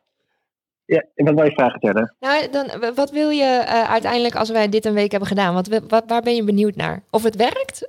Ja, 0.86 1.04
wat 1.16 1.34
wil 1.36 1.44
je 1.44 1.52
vragen 1.52 1.80
verder? 1.80 2.14
Nou, 2.20 2.50
dan, 2.50 2.72
wat 2.96 3.12
wil 3.12 3.30
je 3.30 3.44
eh, 3.68 3.90
uiteindelijk 3.92 4.36
als 4.36 4.50
wij 4.50 4.70
dit 4.70 4.86
een 4.86 4.94
week 4.94 5.12
hebben 5.12 5.30
gedaan? 5.30 5.54
Wat, 5.54 5.68
wat, 5.88 6.04
waar 6.08 6.22
ben 6.22 6.36
je 6.36 6.44
benieuwd 6.44 6.76
naar? 6.76 7.04
Of 7.10 7.24
het 7.24 7.36
werkt? 7.36 7.88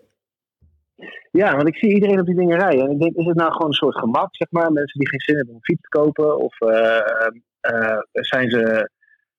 Ja, 1.30 1.56
want 1.56 1.68
ik 1.68 1.76
zie 1.76 1.94
iedereen 1.94 2.20
op 2.20 2.26
die 2.26 2.34
dingen 2.34 2.58
rijden. 2.58 2.84
En 2.84 2.90
ik 2.90 3.00
denk, 3.00 3.16
is 3.16 3.26
het 3.26 3.36
nou 3.36 3.52
gewoon 3.52 3.66
een 3.66 3.72
soort 3.72 3.98
gemak, 3.98 4.36
zeg 4.36 4.50
maar? 4.50 4.72
Mensen 4.72 4.98
die 4.98 5.08
geen 5.08 5.20
zin 5.20 5.36
hebben 5.36 5.54
om 5.54 5.60
een 5.60 5.74
fiets 5.74 5.88
te 5.88 5.98
kopen? 5.98 6.38
Of 6.38 6.60
eh, 6.60 7.26
eh, 7.60 7.98
zijn 8.12 8.50
ze... 8.50 8.90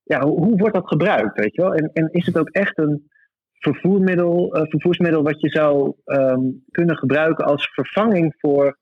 Ja, 0.04 0.22
hoe, 0.22 0.40
hoe 0.40 0.58
wordt 0.58 0.76
dat 0.76 0.88
gebruikt, 0.88 1.38
weet 1.38 1.56
je 1.56 1.62
wel? 1.62 1.74
En, 1.74 1.90
en 1.94 2.10
is 2.12 2.26
het 2.26 2.38
ook 2.38 2.50
echt 2.50 2.78
een 2.78 3.10
vervoermiddel, 3.62 4.54
eh, 4.54 4.70
vervoersmiddel 4.70 5.24
wat 5.24 5.42
je 5.42 5.50
zou 5.50 5.94
ehm, 6.06 6.42
kunnen 6.72 6.98
gebruiken 6.98 7.46
als 7.46 7.70
vervanging 7.74 8.36
voor... 8.38 8.78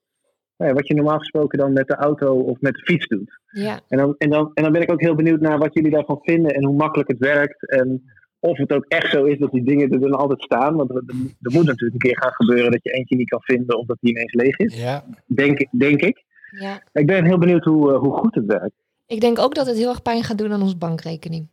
nou 0.57 0.74
wat 0.74 0.88
je 0.88 0.93
normaal 0.93 1.17
gesproken 1.17 1.59
dan 1.59 1.74
met 1.74 1.88
de 1.88 1.95
auto 1.95 2.39
of 2.39 2.59
met 2.59 2.74
de 2.74 2.83
fiets 2.83 3.07
doet. 3.07 3.39
Ja. 3.45 3.79
En 3.88 3.98
dan, 3.98 4.15
en, 4.17 4.29
dan, 4.29 4.51
en 4.53 4.63
dan 4.63 4.71
ben 4.71 4.81
ik 4.81 4.91
ook 4.91 5.01
heel 5.01 5.15
benieuwd 5.15 5.39
naar 5.39 5.57
wat 5.57 5.74
jullie 5.74 5.91
daarvan 5.91 6.19
vinden 6.21 6.51
en 6.51 6.65
hoe 6.65 6.75
makkelijk 6.75 7.09
het 7.09 7.19
werkt. 7.19 7.69
En 7.69 8.03
of 8.39 8.58
het 8.58 8.72
ook 8.74 8.86
echt 8.88 9.12
zo 9.12 9.24
is 9.24 9.38
dat 9.39 9.51
die 9.51 9.63
dingen 9.63 9.91
er 9.91 10.00
dan 10.00 10.12
altijd 10.12 10.41
staan. 10.41 10.75
Want 10.75 10.89
er, 10.89 10.96
er 11.41 11.51
moet 11.51 11.65
natuurlijk 11.65 11.93
een 11.93 12.10
keer 12.10 12.17
gaan 12.22 12.34
gebeuren 12.34 12.72
dat 12.72 12.84
je 12.84 12.89
eentje 12.91 13.15
niet 13.15 13.29
kan 13.29 13.41
vinden 13.41 13.77
omdat 13.77 13.98
die 14.00 14.12
ineens 14.12 14.34
leeg 14.34 14.58
is. 14.58 14.75
Ja. 14.79 15.03
Denk, 15.25 15.60
ik- 15.60 15.69
denk 15.72 16.01
ik. 16.01 16.24
Ja. 16.60 16.84
Ik 16.91 17.05
ben 17.08 17.25
heel 17.25 17.38
benieuwd 17.38 17.63
hoe, 17.63 17.91
eh, 17.93 18.00
hoe 18.00 18.13
goed 18.13 18.36
het 18.36 18.46
werkt. 18.46 18.75
Ik 19.08 19.22
denk 19.22 19.39
ook 19.39 19.55
dat 19.55 19.67
het 19.67 19.77
heel 19.77 19.89
erg 19.89 20.01
pijn 20.01 20.24
gaat 20.24 20.38
doen 20.38 20.51
aan 20.53 20.62
onze 20.62 20.77
bankrekening. 20.77 21.48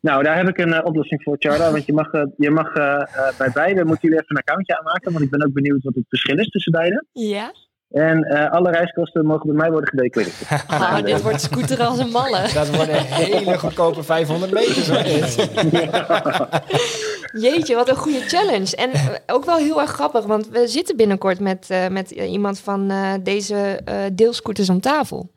Nou, 0.00 0.22
daar 0.22 0.36
heb 0.36 0.48
ik 0.48 0.58
een 0.58 0.72
eh, 0.72 0.84
oplossing 0.84 1.22
voor, 1.22 1.36
Charla. 1.38 1.70
Want 1.72 1.86
je 1.86 1.92
mag, 1.92 2.12
eh, 2.12 2.22
je 2.36 2.50
mag 2.50 2.72
bij 3.38 3.50
beide 3.54 3.84
moeten 3.84 4.08
jullie 4.08 4.22
even 4.22 4.36
een 4.36 4.42
accountje 4.42 4.78
aanmaken. 4.78 5.12
Want 5.12 5.24
ik 5.24 5.30
ben 5.30 5.44
ook 5.46 5.52
benieuwd 5.52 5.82
wat 5.82 5.94
het 5.94 6.04
verschil 6.08 6.38
is 6.38 6.48
tussen 6.48 6.72
beide. 6.72 7.04
Ja? 7.12 7.52
En 7.94 8.22
eh, 8.24 8.50
alle 8.50 8.70
reiskosten 8.70 9.26
mogen 9.26 9.46
bij 9.46 9.54
mij 9.56 9.70
worden 9.70 9.88
gedeclareerd. 9.88 10.34
Ah, 10.66 11.02
dit 11.04 11.22
wordt 11.22 11.40
scooteren 11.40 11.86
als 11.86 11.98
een 11.98 12.10
malle. 12.10 12.40
Dat 12.54 12.76
worden 12.76 13.02
hele 13.04 13.58
goedkope 13.58 14.02
500 14.02 14.52
meters 14.52 14.88
hoor. 14.88 15.02
Jeetje, 17.42 17.74
wat 17.74 17.88
een 17.88 17.96
goede 17.96 18.20
challenge. 18.20 18.76
En 18.76 18.90
eh, 18.92 19.06
ook 19.26 19.44
wel 19.44 19.56
heel 19.56 19.80
erg 19.80 19.90
grappig, 19.90 20.24
want 20.24 20.48
we 20.48 20.68
zitten 20.68 20.96
binnenkort 20.96 21.40
met, 21.40 21.66
eh, 21.70 21.88
met 21.88 22.10
iemand 22.10 22.58
van 22.58 22.90
eh, 22.90 23.12
deze 23.22 23.80
eh 23.84 23.96
deelscooters 24.12 24.70
om 24.70 24.80
tafel. 24.80 25.30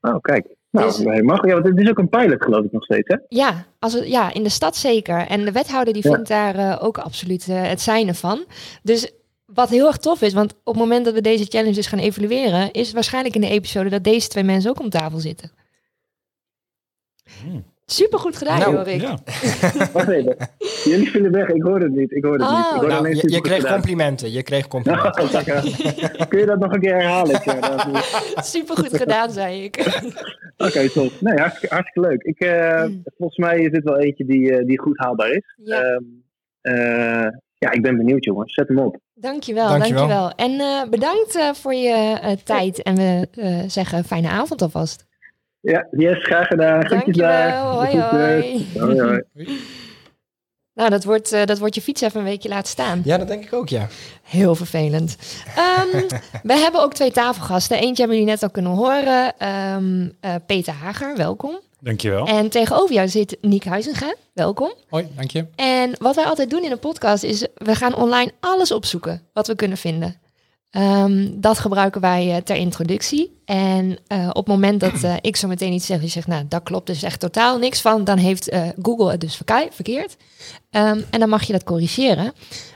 Oh, 0.00 0.20
kijk. 0.20 0.46
Nou, 0.70 0.86
Dus- 0.86 0.98
nee, 0.98 1.22
mag. 1.22 1.46
Ja, 1.46 1.52
want 1.52 1.66
het 1.66 1.78
is 1.78 1.90
ook 1.90 1.98
een 1.98 2.08
pilot, 2.08 2.42
geloof 2.42 2.64
ik 2.64 2.72
nog 2.72 2.84
steeds, 2.84 3.08
hè? 3.08 3.16
Ja, 3.28 3.64
als 3.78 3.92
het, 3.92 4.08
ja, 4.08 4.32
in 4.34 4.42
de 4.42 4.48
stad 4.48 4.76
zeker. 4.76 5.26
En 5.26 5.44
de 5.44 5.52
wethouder 5.52 5.92
die 5.94 6.08
Ja. 6.08 6.14
vindt 6.14 6.28
daar 6.28 6.82
ook 6.82 6.98
absoluut 6.98 7.46
het 7.46 7.80
zijne 7.80 8.14
van. 8.14 8.44
Dus 8.82 9.10
wat 9.54 9.68
heel 9.68 9.86
erg 9.86 9.96
tof 9.96 10.22
is, 10.22 10.32
want 10.32 10.52
op 10.52 10.74
het 10.74 10.82
moment 10.82 11.04
dat 11.04 11.14
we 11.14 11.20
deze 11.20 11.44
challenge 11.44 11.74
dus 11.74 11.86
gaan 11.86 11.98
evalueren, 11.98 12.72
is 12.72 12.84
het 12.86 12.94
waarschijnlijk 12.94 13.34
in 13.34 13.40
de 13.40 13.48
episode 13.48 13.88
dat 13.88 14.04
deze 14.04 14.28
twee 14.28 14.44
mensen 14.44 14.70
ook 14.70 14.80
om 14.80 14.90
tafel 14.90 15.18
zitten. 15.18 15.50
Hmm. 17.42 17.64
Super 17.86 18.18
goed 18.18 18.36
gedaan, 18.36 18.58
Nou, 18.58 18.74
Jorik. 18.74 19.00
Ja. 19.00 19.18
Wacht 19.92 20.08
even. 20.08 20.36
Jullie 20.84 21.10
vielen 21.10 21.32
weg. 21.32 21.48
Ik 21.48 21.62
hoorde 21.62 21.84
het 21.84 21.94
niet. 21.94 22.10
Ik 22.12 22.24
hoorde 22.24 22.44
het 22.44 22.52
niet. 22.56 22.66
Ik 22.66 22.82
Oh. 22.82 22.88
Nou, 22.88 23.08
je, 23.08 23.40
kreeg 23.40 23.56
gedaan. 23.56 23.72
complimenten. 23.72 24.32
Je 24.32 24.42
kreeg 24.42 24.68
complimenten. 24.76 25.22
Oh, 25.22 25.30
lekker. 25.32 25.62
Kun 26.28 26.38
je 26.38 26.46
dat 26.46 26.58
nog 26.58 26.72
een 26.72 26.80
keer 26.80 26.94
herhalen? 26.94 27.40
Tjara? 27.40 28.00
Super 28.42 28.76
goed 28.76 28.96
gedaan, 28.96 29.30
zei 29.30 29.62
ik. 29.62 29.76
Oké, 30.66 30.88
top. 30.90 31.12
Nee, 31.20 31.38
hartstikke, 31.38 31.74
hartstikke 31.74 32.08
leuk. 32.08 32.22
Ik, 32.22 32.40
eh, 32.40 32.84
Mm. 32.84 33.02
Volgens 33.16 33.38
mij 33.38 33.58
is 33.60 33.70
dit 33.70 33.84
wel 33.84 33.98
eentje 33.98 34.24
die, 34.24 34.56
eh, 34.56 34.66
die 34.66 34.80
goed 34.80 34.98
haalbaar 34.98 35.30
is. 35.30 35.54
Ja. 35.56 35.80
Ehm, 35.82 36.02
eh, 36.60 37.28
ja, 37.58 37.70
ik 37.70 37.82
ben 37.82 37.96
benieuwd, 37.96 38.24
jongens. 38.24 38.54
Zet 38.54 38.68
hem 38.68 38.78
op. 38.78 38.98
Dankjewel, 39.20 39.68
Dankjewel. 39.68 40.08
dankjewel. 40.08 40.30
En 40.36 40.60
eh, 40.60 40.88
bedankt 40.90 41.36
eh, 41.36 41.52
voor 41.52 41.74
je 41.74 42.18
eh, 42.22 42.36
tijd. 42.44 42.82
En 42.82 42.94
we 42.96 43.28
eh, 43.32 43.58
zeggen 43.66 44.04
fijne 44.04 44.28
avond 44.28 44.62
alvast. 44.62 45.06
Ja, 45.60 45.86
yes, 45.90 46.24
graag 46.24 46.46
gedaan. 46.46 46.80
Dankjewel, 46.80 47.64
hoi 47.72 47.98
hoi. 48.00 48.66
Hoi, 48.78 49.00
hoi. 49.34 49.58
Nou, 50.74 50.90
dat 50.90 51.04
wordt, 51.04 51.32
eh, 51.32 51.44
dat 51.44 51.58
wordt 51.58 51.74
je 51.74 51.80
fiets 51.80 52.00
even 52.00 52.18
een 52.20 52.26
weekje 52.26 52.48
laten 52.48 52.68
staan. 52.68 53.00
Ja, 53.04 53.18
dat 53.18 53.28
denk 53.28 53.44
ik 53.44 53.52
ook, 53.52 53.68
ja. 53.68 53.86
Heel 54.22 54.54
vervelend. 54.54 55.16
Ehm, 55.56 56.02
we 56.42 56.54
hebben 56.54 56.80
ook 56.82 56.94
twee 56.94 57.10
tafelgasten. 57.10 57.76
Eentje 57.78 58.02
hebben 58.02 58.16
jullie 58.18 58.32
net 58.32 58.42
al 58.42 58.50
kunnen 58.50 58.72
horen. 58.72 59.38
Ehm, 59.38 60.08
eh, 60.20 60.34
Peter 60.46 60.72
Hager, 60.74 61.16
welkom. 61.16 61.60
Dankjewel. 61.80 62.26
En 62.26 62.48
tegenover 62.48 62.94
jou 62.94 63.08
zit 63.08 63.36
Niek 63.40 63.64
Huizinga, 63.64 64.14
welkom. 64.34 64.72
Hoi, 64.88 65.08
dank 65.16 65.30
je. 65.30 65.46
En 65.56 65.92
wat 65.98 66.14
wij 66.14 66.24
altijd 66.24 66.50
doen 66.50 66.64
in 66.64 66.70
een 66.70 66.78
podcast 66.78 67.22
is, 67.22 67.46
we 67.54 67.74
gaan 67.74 67.94
online 67.94 68.32
alles 68.40 68.72
opzoeken 68.72 69.22
wat 69.32 69.46
we 69.46 69.54
kunnen 69.54 69.78
vinden. 69.78 70.20
Ehm, 70.70 71.28
dat 71.34 71.58
gebruiken 71.58 72.00
wij 72.00 72.34
eh, 72.34 72.42
ter 72.42 72.56
introductie. 72.56 73.38
En 73.44 73.98
eh, 74.06 74.28
op 74.28 74.36
het 74.36 74.46
moment 74.46 74.80
dat 74.80 75.02
eh, 75.04 75.14
ik 75.20 75.36
zo 75.36 75.48
meteen 75.48 75.72
iets 75.72 75.86
zeg, 75.86 76.00
je 76.00 76.08
zegt, 76.08 76.26
nou, 76.26 76.44
dat 76.48 76.62
klopt 76.62 76.86
dus 76.86 77.02
echt 77.02 77.20
totaal 77.20 77.58
niks 77.58 77.80
van, 77.80 78.04
dan 78.04 78.18
heeft 78.18 78.56
Google 78.82 79.10
het 79.10 79.20
dus 79.20 79.40
verkeerd. 79.70 80.16
Ehm, 80.70 81.00
en 81.10 81.20
dan 81.20 81.28
mag 81.28 81.42
je 81.42 81.52
dat 81.52 81.64
corrigeren. 81.64 82.32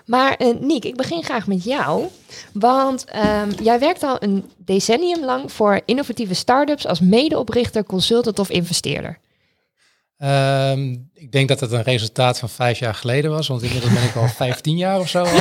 Maar 0.06 0.40
Niek, 0.60 0.84
ik 0.84 0.96
begin 0.96 1.24
graag 1.24 1.46
met 1.46 1.64
jou. 1.64 2.04
Want 2.52 3.04
ehm, 3.04 3.50
jij 3.62 3.78
werkt 3.78 4.02
al 4.02 4.16
een 4.22 4.44
decennium 4.56 5.24
lang 5.24 5.52
voor 5.52 5.80
innovatieve 5.84 6.34
start-ups 6.34 6.86
als 6.86 7.00
medeoprichter, 7.00 7.84
consultant 7.84 8.38
of 8.38 8.50
investeerder. 8.50 9.18
Ehm, 10.18 10.92
ik 11.14 11.33
denk 11.33 11.49
dat 11.49 11.61
het 11.61 11.73
een 11.73 11.83
resultaat 11.83 12.38
van 12.38 12.49
vijf 12.49 12.78
jaar 12.78 12.94
geleden 12.94 13.30
was, 13.30 13.49
want 13.49 13.62
inmiddels 13.62 13.92
ben 13.92 14.02
ik 14.02 14.16
al 14.16 14.28
15 14.47 14.76
jaar 14.76 14.99
of 14.99 15.09
zo. 15.09 15.25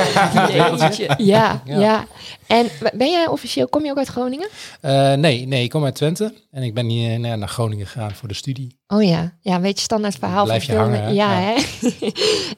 Ja, 1.17 1.17
ja, 1.17 1.61
Ja. 1.65 2.05
En 2.47 2.67
ben 2.93 3.11
jij 3.11 3.27
officieel, 3.27 3.67
kom 3.67 3.85
je 3.85 3.91
ook 3.91 3.97
uit 3.97 4.07
Groningen? 4.07 4.47
Eh, 4.81 5.13
nee, 5.13 5.47
nee, 5.47 5.63
ik 5.63 5.69
kom 5.69 5.83
uit 5.83 5.95
Twente 5.95 6.33
en 6.51 6.63
ik 6.63 6.73
ben 6.73 6.87
hier 6.87 7.19
nou 7.19 7.37
naar 7.37 7.47
Groningen 7.47 7.87
gegaan 7.87 8.11
voor 8.15 8.27
de 8.27 8.33
studie. 8.33 8.77
Oh 8.87 9.03
ja, 9.03 9.33
ja, 9.41 9.55
een 9.55 9.61
beetje 9.61 9.83
standaard 9.83 10.15
verhaal 10.15 10.43
Blijf 10.43 10.63
je 10.63 10.75
hangen, 10.75 11.01
hè? 11.03 11.09
Ja, 11.09 11.39
Ja. 11.39 11.53
hè? 11.55 11.89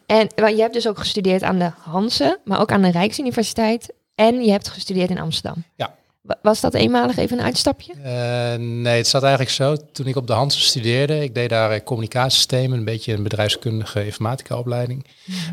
en 0.20 0.28
maar 0.42 0.52
je 0.52 0.62
hebt 0.62 0.74
dus 0.74 0.88
ook 0.88 1.00
gestudeerd 1.00 1.44
aan 1.44 1.60
de 1.60 1.72
Hansen, 1.80 2.40
maar 2.44 2.60
ook 2.60 2.72
aan 2.72 2.82
de 2.82 2.92
Rijksuniversiteit. 2.92 3.94
En 4.16 4.44
je 4.44 4.52
hebt 4.52 4.68
gestudeerd 4.70 5.10
in 5.10 5.20
Amsterdam. 5.20 5.64
Ja. 5.76 5.96
Wa- 6.26 6.38
Was 6.42 6.62
dat 6.62 6.74
eenmalig 6.74 7.18
even 7.18 7.38
een 7.40 7.44
uitstapje? 7.46 7.94
Eh, 8.04 8.56
nee, 8.60 8.98
het 8.98 9.08
zat 9.08 9.22
eigenlijk 9.22 9.52
zo. 9.52 9.76
Toen 9.92 10.08
ik 10.08 10.16
op 10.16 10.28
de 10.28 10.34
Hansen 10.34 10.62
studeerde, 10.62 11.24
ik 11.24 11.34
deed 11.36 11.50
daar 11.50 11.72
eh, 11.72 11.80
communicatiesystemen, 11.84 12.78
een 12.78 12.86
beetje 12.86 13.14
een 13.14 13.24
bedrijfskundige 13.24 14.06
informatica-opleiding. 14.06 15.06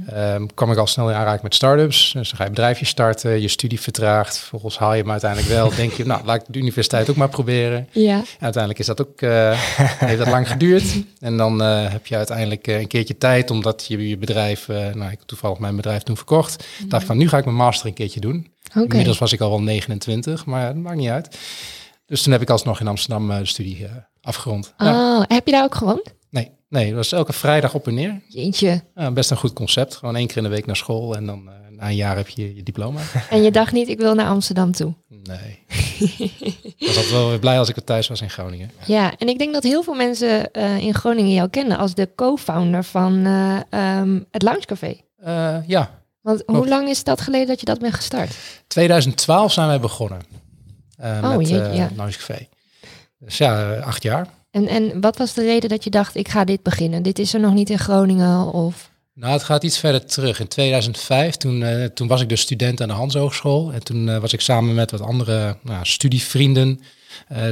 Ehm, 0.09 0.47
kwam 0.55 0.73
ik 0.73 0.79
al 0.79 0.87
snel 0.87 1.09
in 1.11 1.15
aanraking 1.17 1.43
met 1.43 1.55
start-ups. 1.55 2.13
Dus 2.13 2.29
dan 2.29 2.37
ga 2.37 2.45
je 2.45 2.51
bedrijfje 2.51 2.85
starten, 2.85 3.41
je 3.41 3.49
studie 3.49 3.81
vertraagt. 3.81 4.39
Vervolgens 4.39 4.79
haal 4.79 4.95
je 4.95 5.01
hem 5.03 5.11
uiteindelijk 5.11 5.51
wel. 5.51 5.75
Denk 5.77 5.93
je, 5.93 6.05
nou, 6.07 6.25
laat 6.25 6.41
ik 6.41 6.45
de 6.49 6.59
universiteit 6.59 7.11
ook 7.11 7.17
maar 7.17 7.29
proberen. 7.29 7.89
Ja. 7.91 8.17
En 8.17 8.25
uiteindelijk 8.41 8.79
is 8.79 8.87
dat 8.87 9.01
ook, 9.01 9.21
eh, 9.21 9.51
heeft 10.09 10.19
dat 10.19 10.29
lang 10.29 10.49
geduurd. 10.49 10.85
En 11.21 11.37
dan 11.37 11.61
heb 11.63 12.07
je 12.07 12.17
uiteindelijk 12.17 12.67
een 12.67 12.87
keertje 12.89 13.19
tijd, 13.19 13.51
omdat 13.51 13.85
je 13.89 14.09
je 14.09 14.17
bedrijf, 14.19 14.69
nou, 14.69 15.03
ik 15.05 15.19
heb 15.19 15.23
toevallig 15.27 15.59
mijn 15.59 15.77
bedrijf 15.77 16.03
toen 16.03 16.17
verkocht. 16.17 16.65
Dacht 16.89 17.03
ik 17.03 17.09
van, 17.09 17.17
nu 17.17 17.29
ga 17.29 17.39
ik 17.39 17.45
mijn 17.45 17.57
master 17.57 17.87
een 17.87 17.93
keertje 17.95 18.21
doen. 18.21 18.52
Inmiddels 18.75 19.19
was 19.19 19.33
ik 19.33 19.41
al 19.41 19.51
wel 19.51 19.63
29, 19.63 20.47
maar 20.47 20.67
dat 20.67 20.83
maakt 20.83 20.97
niet 20.97 21.09
uit. 21.09 21.39
Dus 22.07 22.23
toen 22.23 22.33
heb 22.33 22.43
ik 22.43 22.51
alsnog 22.51 22.81
in 22.81 22.89
Amsterdam 22.89 23.31
eh, 23.31 23.39
de 23.39 23.47
studie 23.47 23.85
eh, 23.85 23.91
afgerond. 24.21 24.75
Ja. 24.79 25.17
Oh, 25.17 25.25
heb 25.29 25.47
je 25.47 25.53
daar 25.53 25.65
ook 25.65 25.75
gewoond? 25.75 26.15
Nee, 26.31 26.51
nee, 26.69 26.87
het 26.87 26.95
was 26.95 27.13
elke 27.13 27.33
vrijdag 27.33 27.75
op 27.75 27.87
en 27.87 27.95
neer. 27.95 28.21
Jeetje. 28.29 28.83
Ja, 28.95 29.11
best 29.11 29.31
een 29.31 29.37
goed 29.37 29.53
concept. 29.53 29.97
Gewoon 29.97 30.17
één 30.17 30.27
keer 30.27 30.37
in 30.37 30.43
de 30.43 30.49
week 30.49 30.67
naar 30.67 30.77
school 30.77 31.17
en 31.17 31.27
dan 31.27 31.49
eh, 31.49 31.55
na 31.71 31.89
een 31.89 31.95
jaar 31.95 32.17
heb 32.17 32.29
je 32.29 32.55
je 32.55 32.63
diploma. 32.63 33.01
En 33.31 33.43
je 33.43 33.51
dacht 33.51 33.73
niet, 33.73 33.89
ik 33.89 33.99
wil 33.99 34.15
naar 34.15 34.29
Amsterdam 34.29 34.73
toe. 34.73 34.95
Nee. 35.09 35.59
ik 36.77 36.87
was 36.87 36.97
altijd 36.97 37.11
wel 37.11 37.29
weer 37.29 37.39
blij 37.39 37.59
als 37.59 37.69
ik 37.69 37.75
weer 37.75 37.85
thuis 37.85 38.09
was 38.09 38.21
in 38.21 38.31
Groningen. 38.31 38.71
Ja, 38.87 39.13
en 39.19 39.29
ik 39.29 39.39
denk 39.39 39.53
dat 39.53 39.63
heel 39.63 39.83
veel 39.83 39.95
mensen 39.95 40.51
in 40.81 40.95
Groningen 40.95 41.33
jou 41.35 41.49
kennen 41.49 41.79
als 41.79 41.95
de 41.95 42.09
co-founder 42.15 42.85
van 42.85 43.27
eh, 43.27 43.61
ehm, 43.71 44.21
het 44.31 44.43
Loungecafé. 44.43 44.97
Ja, 45.67 46.02
Want 46.23 46.43
hoe 46.47 46.69
lang 46.69 46.89
is 46.89 47.05
dat 47.05 47.21
geleden 47.21 47.47
dat 47.47 47.61
je 47.61 47.67
dat 47.67 47.79
bent 47.79 47.95
gestart? 47.95 48.37
2012 48.67 49.53
zijn 49.53 49.69
wij 49.69 49.81
begonnen. 49.81 50.21
Eh, 50.97 51.19
Oh, 51.23 51.37
met 51.37 51.49
ja. 51.49 51.91
Lounge 51.97 52.17
Café. 52.17 52.49
Dus 53.19 53.39
ja, 53.39 53.75
eh, 53.75 53.87
acht 53.87 54.03
jaar. 54.03 54.27
En, 54.51 54.67
en 54.67 55.01
wat 55.01 55.17
was 55.17 55.35
de 55.35 55.43
reden 55.43 55.69
dat 55.69 55.85
je 55.85 55.91
dacht, 55.91 56.17
ik 56.17 56.29
ga 56.29 56.45
dit 56.45 56.63
beginnen? 56.63 57.03
Dit 57.03 57.19
is 57.19 57.35
er 57.35 57.41
nog 57.41 57.55
niet 57.55 57.71
in 57.71 57.79
Groningen 57.79 58.53
of... 58.53 58.91
Nou, 59.15 59.33
het 59.33 59.43
gaat 59.43 59.63
iets 59.65 59.79
verder 59.79 60.07
terug. 60.07 60.41
In 60.41 60.49
2005, 60.49 61.37
toen, 61.37 61.91
toen 61.95 62.09
was 62.09 62.21
ik 62.21 62.29
dus 62.29 62.41
student 62.41 62.81
aan 62.81 62.89
de 62.89 62.95
Hans 62.95 63.15
Hogeschool. 63.15 63.73
En 63.73 63.85
toen 63.85 64.21
was 64.21 64.33
ik 64.33 64.41
samen 64.41 64.75
met 64.75 64.91
wat 64.91 65.01
andere 65.01 65.57
nou, 65.63 65.85
studievrienden. 65.87 66.81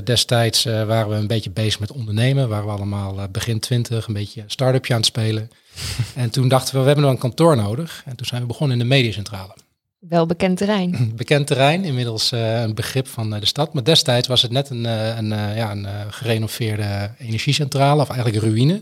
Destijds 0.05 0.65
waren 0.65 1.09
we 1.09 1.15
een 1.15 1.27
beetje 1.27 1.51
bezig 1.51 1.81
met 1.81 1.93
ondernemen. 1.93 2.49
Waren 2.49 2.67
we 2.67 2.73
allemaal 2.73 3.29
begin 3.31 3.61
twintig, 3.61 4.07
een 4.07 4.15
beetje 4.15 4.41
een 4.41 4.51
start-upje 4.51 4.93
aan 4.93 5.01
het 5.01 5.09
spelen. 5.09 5.51
en 6.15 6.31
toen 6.31 6.49
dachten 6.49 6.75
we, 6.75 6.81
we 6.81 6.87
hebben 6.87 7.05
nog 7.05 7.13
een 7.13 7.21
kantoor 7.21 7.57
nodig. 7.57 8.03
En 8.05 8.17
toen 8.17 8.27
zijn 8.27 8.41
we 8.41 8.47
begonnen 8.47 8.81
in 8.81 8.83
de 8.83 8.95
mediacentrale. 8.95 9.55
Wel 10.01 10.27
bekend 10.27 10.57
terrein. 10.57 11.13
Bekend 11.17 11.47
terrein, 11.47 11.85
inmiddels 11.85 12.33
eh, 12.33 12.61
een 12.61 12.75
begrip 12.75 13.09
van 13.09 13.35
eh, 13.35 13.41
de 13.41 13.47
stad. 13.47 13.75
Maar 13.75 13.85
destijds 13.85 14.29
was 14.29 14.43
het 14.43 14.51
net 14.51 14.71
een, 14.71 14.87
eh, 14.87 15.17
een, 15.17 15.29
ja, 15.57 15.71
een 15.71 16.13
gerenoveerde 16.13 17.11
energiecentrale, 17.19 18.03
of 18.03 18.11
eigenlijk 18.11 18.45
ruïne. 18.45 18.81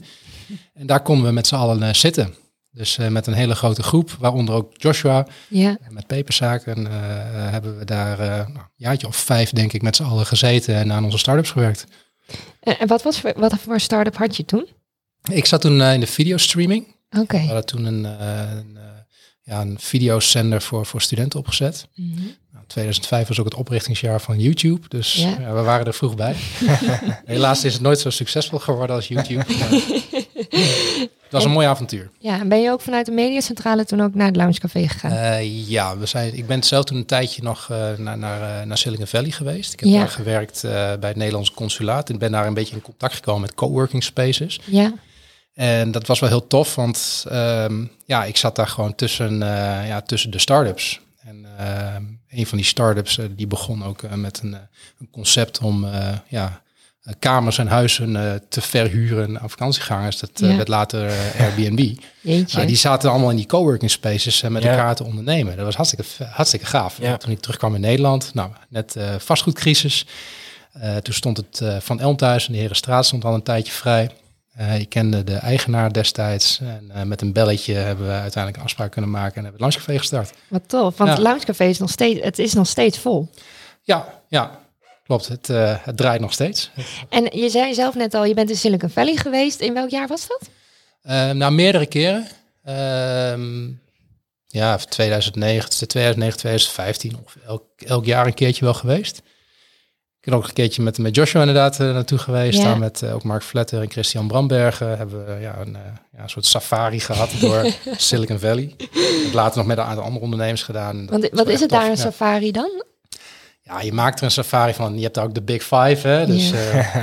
En 0.75 0.87
daar 0.87 1.02
konden 1.02 1.26
we 1.26 1.33
met 1.33 1.47
z'n 1.47 1.54
allen 1.54 1.97
zitten. 1.97 2.35
Dus 2.71 2.97
met 2.97 3.26
een 3.26 3.33
hele 3.33 3.54
grote 3.54 3.83
groep, 3.83 4.11
waaronder 4.18 4.54
ook 4.54 4.73
Joshua. 4.76 5.26
Ja. 5.49 5.76
En 5.83 5.95
met 5.95 6.07
peperzaken 6.07 6.87
hebben 7.50 7.78
we 7.78 7.85
daar 7.85 8.18
nou, 8.18 8.59
een 8.59 8.71
jaartje 8.76 9.07
of 9.07 9.16
vijf, 9.16 9.50
denk 9.50 9.73
ik, 9.73 9.83
met 9.83 9.97
z'n 9.97 10.02
allen 10.02 10.26
gezeten 10.26 10.75
en 10.75 10.92
aan 10.92 11.04
onze 11.04 11.18
start-ups 11.18 11.50
gewerkt. 11.50 11.87
En, 12.61 12.87
wat, 12.87 13.02
was 13.02 13.21
voor, 13.21 13.33
wat 13.37 13.54
voor 13.59 13.80
start-up 13.80 14.16
had 14.16 14.37
je 14.37 14.45
toen? 14.45 14.68
Ik 15.31 15.47
zat 15.47 15.61
toen 15.61 15.81
eh, 15.81 15.93
in 15.95 16.01
de 16.01 16.07
videostreaming. 16.07 16.87
Oké. 17.19 17.37
We 17.39 17.45
hadden 17.45 17.67
toen 17.67 17.85
een, 17.85 18.05
eh, 18.05 18.39
een, 18.57 18.77
eh, 18.77 18.83
ja, 19.43 19.61
een 19.61 19.77
videozender 19.81 20.63
voor, 20.63 20.87
voor 20.87 21.01
studenten 21.01 21.39
opgezet. 21.39 21.89
Nou, 22.53 22.65
2005 22.67 23.29
was 23.29 23.39
ook 23.39 23.45
het 23.45 23.55
oprichtingsjaar 23.55 24.21
van 24.21 24.39
YouTube, 24.41 24.89
dus 24.89 25.15
Ja. 25.15 25.37
ja. 25.41 25.53
we 25.53 25.61
waren 25.63 25.87
er 25.87 25.95
vroeg 25.95 26.15
bij. 26.15 26.35
Helaas 27.25 27.65
is 27.65 27.73
het 27.73 27.83
nooit 27.83 27.99
zo 28.01 28.11
succesvol 28.11 28.59
geworden 28.59 28.97
als 28.97 29.09
YouTube. 29.09 29.45
het 30.49 31.31
was 31.31 31.45
een 31.45 31.51
mooi 31.51 31.67
avontuur. 31.67 32.11
Ja, 32.19 32.41
en 32.41 32.49
ben 32.49 32.61
je 32.63 32.71
ook 32.71 32.81
vanuit 32.81 33.07
de 33.07 33.13
mediacentrale 33.13 33.85
toen 33.85 34.01
ook 34.01 34.15
naar 34.15 34.27
het 34.27 34.37
Loungecafé 34.37 34.89
gegaan? 34.89 35.11
Eh, 35.11 35.69
ja, 35.69 35.99
we 35.99 36.07
zijn, 36.07 36.37
ik 36.37 36.47
ben 36.47 36.63
zelf 36.63 36.85
toen 36.85 36.97
een 36.97 37.07
tijdje 37.07 37.43
nog 37.43 37.69
naar, 37.97 38.19
naar, 38.19 38.67
naar 38.67 38.79
Silicon 38.79 39.07
Valley 39.07 39.31
geweest. 39.31 39.73
Ik 39.73 39.81
heb 39.81 39.89
Ja. 39.89 39.99
daar 39.99 40.09
gewerkt 40.09 40.61
bij 40.63 40.99
het 41.09 41.17
Nederlandse 41.17 41.53
consulaat 41.53 42.11
en 42.11 42.19
ben 42.19 42.33
daar 42.33 42.47
een 42.47 42.55
beetje 42.55 42.75
in 42.75 42.83
contact 42.83 43.15
gekomen 43.15 43.41
met 43.41 43.55
coworking 43.55 44.05
spaces. 44.05 44.61
ja. 44.65 44.93
En 45.59 45.91
dat 45.91 46.07
was 46.07 46.19
wel 46.21 46.29
heel 46.29 46.47
tof, 46.47 46.75
want 46.75 47.25
ehm, 47.31 47.85
ja, 48.07 48.25
ik 48.25 48.37
zat 48.37 48.57
daar 48.57 48.67
gewoon 48.69 48.95
tussen, 48.95 49.43
eh, 49.43 49.88
ja, 49.88 50.00
tussen 50.00 50.31
de 50.31 50.38
start-ups. 50.38 51.00
En 51.25 51.47
ehm, 51.59 52.03
een 52.31 52.47
van 52.47 52.59
die 52.59 52.67
start-ups 52.67 53.19
eh, 53.19 53.25
die 53.37 53.47
begon 53.47 53.85
ook 53.85 54.03
eh, 54.03 54.12
met 54.12 54.41
een, 54.43 54.53
een 54.99 55.09
concept 55.11 55.59
om 55.61 55.85
eh, 55.85 56.09
ja, 56.29 56.62
kamers 57.19 57.59
en 57.59 57.67
huizen 57.67 58.17
eh, 58.17 58.35
te 58.49 58.61
verhuren 58.61 59.41
aan 59.41 59.50
vakantiegangers. 59.50 60.19
Dat 60.19 60.31
eh, 60.35 60.50
Ja. 60.50 60.57
werd 60.57 60.69
later 60.69 61.11
Airbnb. 61.38 61.97
Nou, 62.53 62.67
die 62.67 62.77
zaten 62.77 63.11
allemaal 63.11 63.31
in 63.31 63.37
die 63.37 63.47
coworking 63.47 63.91
spaces 63.91 64.43
en 64.43 64.53
met 64.53 64.62
Ja. 64.62 64.71
elkaar 64.71 64.95
te 64.95 65.05
ondernemen. 65.05 65.57
Dat 65.57 65.65
was 65.65 65.75
hartstikke, 65.77 66.25
hartstikke 66.25 66.67
gaaf. 66.67 66.99
Ja. 67.00 67.17
Toen 67.17 67.31
ik 67.33 67.41
terugkwam 67.41 67.75
in 67.75 67.81
Nederland, 67.81 68.35
nou, 68.35 68.50
net 68.69 68.97
eh, 68.97 69.15
vastgoedcrisis. 69.19 70.07
Eh, 70.73 70.97
toen 70.97 71.15
stond 71.15 71.37
het 71.37 71.61
eh, 71.61 71.77
Van 71.81 72.00
Elm 72.00 72.17
thuis 72.17 72.47
en 72.47 72.53
de 72.53 72.59
Herenstraat 72.59 73.07
stond 73.07 73.25
al 73.25 73.35
een 73.35 73.43
tijdje 73.43 73.73
vrij. 73.73 74.11
Eh, 74.59 74.79
ik 74.79 74.88
kende 74.88 75.25
de 75.25 75.35
eigenaar 75.35 75.93
destijds. 75.93 76.61
En 76.61 76.91
eh, 76.91 77.03
met 77.03 77.21
een 77.21 77.33
belletje 77.33 77.75
hebben 77.75 78.07
we 78.07 78.12
uiteindelijk 78.12 78.57
een 78.57 78.62
afspraak 78.62 78.91
kunnen 78.91 79.11
maken 79.11 79.37
en 79.37 79.43
hebben 79.43 79.53
het 79.53 79.61
Langscafé 79.61 79.99
gestart. 79.99 80.33
Wat 80.49 80.69
tof, 80.69 80.97
want 80.97 81.11
Ja. 81.11 81.17
het 81.17 81.25
Loungecafé 81.25 81.65
is 81.65 81.79
nog 81.79 81.91
steeds, 81.91 82.21
het 82.23 82.38
is 82.38 82.55
nog 82.55 82.67
steeds 82.67 82.99
vol. 82.99 83.29
Ja, 83.83 84.23
ja, 84.29 84.61
klopt. 85.05 85.29
Het, 85.29 85.50
eh, 85.50 85.77
het 85.81 85.97
draait 85.97 86.21
nog 86.21 86.33
steeds. 86.33 86.71
En 87.09 87.38
je 87.41 87.49
zei 87.49 87.75
zelf 87.75 87.95
net 87.95 88.15
al, 88.15 88.25
je 88.25 88.35
bent 88.35 88.50
in 88.50 88.57
Silicon 88.57 88.91
Valley 88.91 89.17
geweest. 89.17 89.61
In 89.61 89.75
welk 89.75 89.91
jaar 89.91 90.07
was 90.09 90.27
dat? 90.29 90.49
Nou, 91.37 91.53
meerdere 91.53 91.87
keren. 91.87 92.27
Ehm, 92.65 93.69
ja, 94.47 94.77
2009, 94.77 95.71
2009, 95.71 96.38
2015, 96.38 97.17
ongeveer 97.19 97.43
elk, 97.47 97.65
elk 97.77 98.05
jaar 98.05 98.27
een 98.27 98.35
keertje 98.35 98.65
wel 98.65 98.75
geweest. 98.75 99.23
Ben 100.29 100.39
ook 100.39 100.47
een 100.47 100.53
keertje 100.53 100.83
met, 100.83 100.99
met 100.99 101.15
Joshua 101.15 101.41
inderdaad 101.41 101.81
eh, 101.81 101.93
naartoe 101.93 102.19
geweest. 102.19 102.59
Ja. 102.59 102.65
Daar 102.65 102.79
met 102.79 103.03
eh, 103.03 103.15
ook 103.15 103.23
Mark 103.23 103.43
Vletter 103.43 103.81
en 103.81 103.91
Christian 103.91 104.27
Brambergen 104.27 104.97
hebben 104.99 105.27
we 105.27 105.41
ja, 105.41 105.57
een, 105.61 105.77
eh, 105.77 105.83
ja, 106.17 106.23
een 106.23 106.29
soort 106.29 106.47
safari 106.47 107.01
gehad 107.01 107.31
door 107.41 107.73
Silicon 107.97 108.39
Valley. 108.39 108.75
Ik 109.27 109.31
later 109.33 109.59
nog 109.59 109.67
met 109.67 109.79
een 109.79 109.85
aantal 109.85 110.05
andere 110.05 110.25
ondernemers 110.25 110.63
gedaan. 110.63 111.07
Dat 111.07 111.11
Want 111.11 111.29
wat 111.33 111.49
is 111.49 111.61
het 111.61 111.71
daar 111.71 111.91
een 111.91 111.97
safari 111.97 112.53
dan? 112.53 112.85
Ja, 113.63 113.81
je 113.81 113.93
maakt 113.93 114.19
er 114.19 114.25
een 114.25 114.31
safari 114.31 114.75
van. 114.75 114.97
Je 114.97 115.03
hebt 115.03 115.15
daar 115.15 115.25
ook 115.25 115.35
de 115.35 115.43
Big 115.43 115.63
Five, 115.63 116.09
hè? 116.09 116.27
Dus 116.27 116.53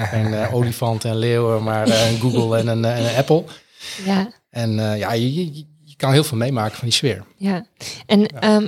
geen 0.10 0.34
eh, 0.34 0.53
olifanten 0.53 1.10
en 1.10 1.17
leeuwen, 1.17 1.63
maar 1.63 1.88
een 1.88 2.20
Google 2.20 2.58
en 2.58 2.67
een, 2.67 2.86
en 2.86 3.05
een 3.05 3.15
Apple. 3.15 3.44
Ja, 4.05 4.29
En 4.50 4.77
ja, 4.98 5.13
je, 5.13 5.55
je, 5.55 5.65
je 5.97 6.03
kan 6.05 6.11
heel 6.13 6.23
veel 6.23 6.37
meemaken 6.37 6.77
van 6.77 6.87
die 6.87 6.97
sfeer. 6.97 7.23
ja. 7.37 7.65
En 8.05 8.25
ehm, 8.27 8.67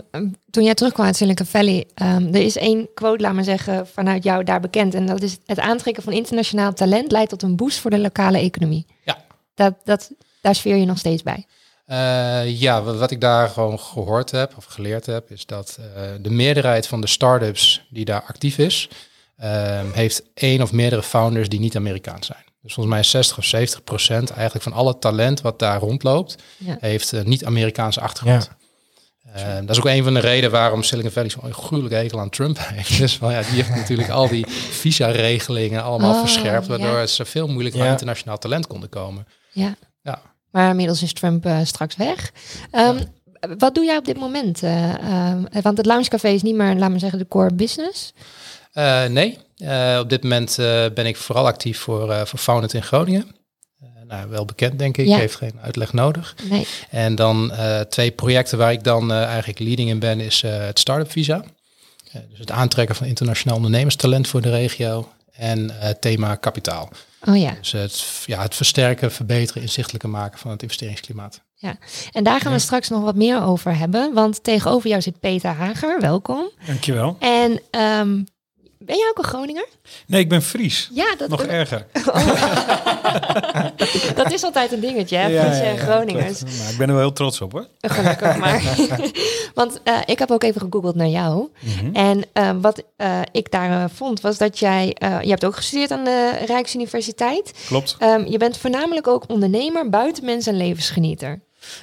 toen 0.50 0.64
jij 0.64 0.74
terugkwam 0.74 1.06
uit 1.06 1.16
Silicon 1.16 1.46
Valley, 1.46 1.88
ehm, 1.94 2.28
er 2.28 2.42
is 2.42 2.58
één 2.58 2.88
quote, 2.94 3.22
laat 3.22 3.34
maar 3.34 3.44
zeggen, 3.44 3.88
vanuit 3.88 4.24
jou 4.24 4.44
daar 4.44 4.60
bekend. 4.60 4.94
En 4.94 5.06
dat 5.06 5.22
is 5.22 5.38
het 5.46 5.60
aantrekken 5.60 6.04
van 6.04 6.14
internationaal 6.14 6.74
talent 6.74 7.12
leidt 7.12 7.30
tot 7.30 7.44
een 7.44 7.56
boost 7.56 7.80
voor 7.80 7.92
de 7.92 8.00
lokale 8.00 8.38
economie. 8.40 8.86
Ja. 9.04 9.18
Dat, 9.56 9.74
dat, 9.84 10.12
daar 10.42 10.56
sfeer 10.56 10.76
je 10.76 10.86
nog 10.86 10.98
steeds 10.98 11.24
bij. 11.24 11.46
Eh, 11.86 12.60
ja, 12.60 12.82
wa- 12.84 12.94
wat 12.94 13.12
ik 13.12 13.22
daar 13.22 13.50
gewoon 13.50 13.80
gehoord 13.80 14.32
heb 14.32 14.54
of 14.58 14.66
geleerd 14.66 15.06
heb, 15.06 15.32
is 15.32 15.46
dat 15.46 15.78
eh, 15.96 16.02
de 16.22 16.30
meerderheid 16.30 16.88
van 16.88 17.02
de 17.02 17.08
start-ups 17.08 17.88
die 17.90 18.06
daar 18.06 18.22
actief 18.28 18.58
is, 18.58 18.90
eh, 19.36 19.80
heeft 19.94 20.24
één 20.34 20.62
of 20.62 20.72
meerdere 20.72 21.04
founders 21.04 21.50
die 21.50 21.60
niet 21.60 21.76
Amerikaans 21.76 22.28
zijn. 22.28 22.44
Dus 22.62 22.74
volgens 22.74 22.96
mij 22.96 23.04
is 23.04 23.10
60 23.10 23.38
of 23.38 23.44
70 23.46 23.84
procent 23.84 24.30
eigenlijk 24.30 24.64
van 24.64 24.74
alle 24.74 24.98
talent 25.00 25.42
wat 25.42 25.60
daar 25.60 25.80
rondloopt, 25.80 26.36
Ja. 26.58 26.78
heeft 26.80 27.14
eh, 27.14 27.24
niet-Amerikaanse 27.24 28.02
achtergrond. 28.02 28.50
Eh, 29.34 29.56
dat 29.56 29.70
is 29.70 29.78
ook 29.78 29.86
een 29.86 30.04
van 30.04 30.14
de 30.14 30.20
redenen 30.20 30.52
waarom 30.52 30.84
Silicon 30.84 31.12
Valley 31.12 31.30
zo'n 31.30 31.54
gruwelijk 31.54 31.96
hekel 31.96 32.20
aan 32.20 32.30
Trump 32.30 32.58
heeft. 32.74 32.98
Dus 32.98 33.20
wel, 33.20 33.32
ja, 33.32 33.42
die 33.42 33.50
heeft 33.52 33.70
natuurlijk 33.70 34.10
al 34.10 34.28
die 34.28 34.46
visa-regelingen 34.70 35.84
allemaal 35.84 36.14
Oh, 36.14 36.20
verscherpt, 36.20 36.68
waardoor 36.68 36.98
ja. 36.98 37.06
ze 37.06 37.26
veel 37.26 37.48
moeilijker 37.48 37.80
Ja. 37.80 37.86
aan 37.86 37.92
internationaal 37.92 38.38
talent 38.38 38.68
konden 38.68 38.90
komen. 38.90 39.28
Ja. 39.52 39.76
Ja. 40.02 40.22
Maar 40.52 40.70
inmiddels 40.70 41.02
is 41.04 41.14
Trump 41.14 41.46
eh, 41.46 41.60
straks 41.64 41.96
weg. 41.96 42.32
Ehm, 42.72 43.04
Wat 43.58 43.76
doe 43.76 43.86
jij 43.86 43.98
op 43.98 44.06
dit 44.06 44.18
moment? 44.20 44.64
eh, 44.64 44.94
ehm, 44.94 45.44
want 45.62 45.78
het 45.78 45.86
loungecafé 45.86 46.28
is 46.28 46.42
niet 46.42 46.56
meer, 46.56 46.76
laat 46.76 46.90
maar 46.90 47.00
zeggen, 47.00 47.20
de 47.20 47.28
core 47.28 47.54
business. 47.54 48.14
Eh, 48.78 49.06
nee, 49.06 49.38
Eh, 49.58 49.98
op 50.02 50.10
dit 50.10 50.24
moment 50.24 50.60
eh, 50.60 50.86
ben 50.94 51.06
ik 51.06 51.18
vooral 51.18 51.46
actief 51.46 51.80
voor, 51.80 52.12
eh 52.12 52.26
voor 52.26 52.40
Founded 52.40 52.74
in 52.74 52.84
Groningen. 52.84 53.28
Eh, 53.80 53.88
nou, 54.08 54.30
wel 54.30 54.46
bekend 54.46 54.80
denk 54.80 54.98
ik, 54.98 55.08
Ja. 55.08 55.18
heeft 55.18 55.36
geen 55.36 55.60
uitleg 55.62 55.94
nodig. 55.94 56.36
Nee. 56.50 56.68
En 56.90 57.16
dan 57.16 57.52
eh, 57.52 57.80
twee 57.80 58.12
projecten 58.12 58.58
waar 58.58 58.72
ik 58.72 58.84
dan 58.84 59.12
eh, 59.12 59.24
eigenlijk 59.24 59.60
leading 59.60 59.90
in 59.90 60.00
ben, 60.00 60.20
is 60.20 60.44
eh, 60.44 60.58
het 60.58 60.80
Startup 60.80 61.12
Visa. 61.12 61.44
Eh, 62.12 62.22
dus 62.30 62.40
het 62.40 62.52
aantrekken 62.52 62.96
van 62.96 63.08
internationaal 63.08 63.56
ondernemerstalent 63.56 64.28
voor 64.28 64.42
de 64.42 64.50
regio. 64.50 65.12
En 65.32 65.80
eh, 65.82 65.90
thema 66.00 66.36
kapitaal. 66.36 66.90
Oh 67.28 67.38
ja. 67.38 67.54
Dus 67.60 67.72
het, 67.72 68.06
ja, 68.26 68.42
het 68.42 68.56
versterken, 68.56 69.12
verbeteren, 69.12 69.62
inzichtelijker 69.62 70.10
maken 70.10 70.40
van 70.40 70.52
het 70.52 70.62
investeringsklimaat. 70.62 71.42
En 72.12 72.24
daar 72.24 72.42
gaan 72.42 72.52
we 72.52 72.60
straks 72.60 72.90
nog 72.90 73.04
wat 73.04 73.16
meer 73.16 73.42
over 73.44 73.78
hebben. 73.78 74.14
Want 74.14 74.44
tegenover 74.44 74.90
jou 74.90 75.02
zit 75.02 75.20
Peter 75.20 75.50
Hager. 75.50 76.00
Welkom. 76.02 76.50
Dankjewel. 76.66 77.16
En 77.20 77.62
ehm, 77.72 78.24
ben 78.88 78.98
jij 78.98 79.08
ook 79.10 79.18
een 79.18 79.24
Groninger? 79.24 79.68
Nee, 80.08 80.22
ik 80.22 80.30
ben 80.30 80.42
Fries. 80.42 80.90
Ja, 80.94 81.16
dat, 81.18 81.30
Nog 81.30 81.44
erger. 81.44 81.86
dat 84.16 84.32
is 84.32 84.44
altijd 84.44 84.72
een 84.72 84.80
dingetje, 84.80 85.18
hè? 85.18 85.28
Ja, 85.28 85.44
Friese 85.44 85.64
ja, 85.64 85.70
en 85.70 85.76
ja, 85.76 85.82
Groningers. 85.82 86.42
Maar 86.42 86.72
ik 86.72 86.78
ben 86.78 86.88
er 86.88 86.94
wel 86.94 87.04
heel 87.04 87.14
trots 87.14 87.42
op 87.42 87.52
hoor. 87.52 87.68
Gelukkig 87.82 88.38
maar. 88.38 88.62
Want 89.54 89.80
eh, 89.84 89.98
ik 90.06 90.20
heb 90.20 90.32
ook 90.32 90.44
even 90.44 90.62
gegoogeld 90.62 90.96
naar 90.96 91.08
jou. 91.08 91.50
Mhm. 91.60 91.96
En 91.96 92.24
eh, 92.34 92.52
wat 92.62 92.84
eh, 92.96 93.20
ik 93.32 93.52
daar 93.52 93.90
vond, 93.90 94.22
was 94.22 94.38
dat 94.38 94.60
jij... 94.60 94.96
je 95.00 95.30
hebt 95.30 95.46
ook 95.46 95.56
gestudeerd 95.56 95.92
aan 95.92 96.04
de 96.04 96.32
Rijksuniversiteit. 96.46 97.54
Klopt. 97.68 97.96
Ehm, 98.00 98.26
je 98.26 98.38
bent 98.38 98.58
voornamelijk 98.58 99.08
ook 99.08 99.24
ondernemer, 99.28 99.90
buitenmens 99.90 100.48
en 100.48 100.58
levensgenieter. 100.58 101.40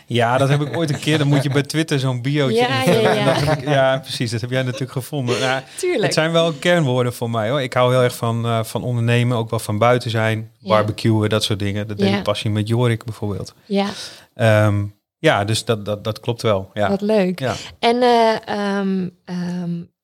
Ja, 0.07 0.38
dat 0.38 0.49
heb 0.49 0.61
ik 0.61 0.77
ooit 0.77 0.90
een 0.90 0.99
keer. 1.01 1.18
Dan 1.18 1.27
moet 1.27 1.42
je 1.42 1.51
bij 1.51 1.62
Twitter 1.62 1.99
zo'n 2.01 2.23
biootje 2.23 2.57
Ja, 2.57 2.68
invullen. 2.85 3.03
ja, 3.14 3.14
ja. 3.25 3.51
Ik- 3.57 3.68
ja, 3.68 3.99
precies. 3.99 4.31
Dat 4.31 4.40
heb 4.40 4.51
jij 4.51 4.62
natuurlijk 4.62 4.92
gevonden. 4.92 5.40
Nou, 5.40 5.62
Tuurlijk. 5.77 6.03
het 6.03 6.14
zijn 6.14 6.33
wel 6.33 6.53
kernwoorden 6.53 7.14
voor 7.14 7.31
mij 7.31 7.51
hoor. 7.51 7.62
Ik 7.62 7.73
hou 7.73 7.92
heel 7.92 8.03
erg 8.03 8.16
van, 8.16 8.44
eh, 8.44 8.64
van 8.64 8.83
ondernemen, 8.83 9.37
ook 9.37 9.51
wel 9.51 9.59
van 9.59 9.79
buiten 9.79 10.11
zijn, 10.11 10.51
barbecuen, 10.61 11.29
dat 11.29 11.44
soort 11.44 11.59
dingen. 11.59 11.88
Dat 11.88 11.99
deed 11.99 12.14
ik 12.14 12.23
passie 12.23 12.51
met 12.51 12.68
Jorik 12.68 13.05
bijvoorbeeld. 13.05 13.55
Ja, 13.64 13.87
Ehm, 14.35 14.85
ja, 15.18 15.44
dus 15.44 15.64
dat, 15.64 15.85
dat, 15.85 16.05
dat 16.05 16.20
klopt 16.20 16.42
wel. 16.42 16.70
Ja. 16.75 16.88
wat 16.88 17.01
leuk. 17.01 17.38
Ja. 17.40 17.55
En 17.79 18.03
ehm, 18.47 19.09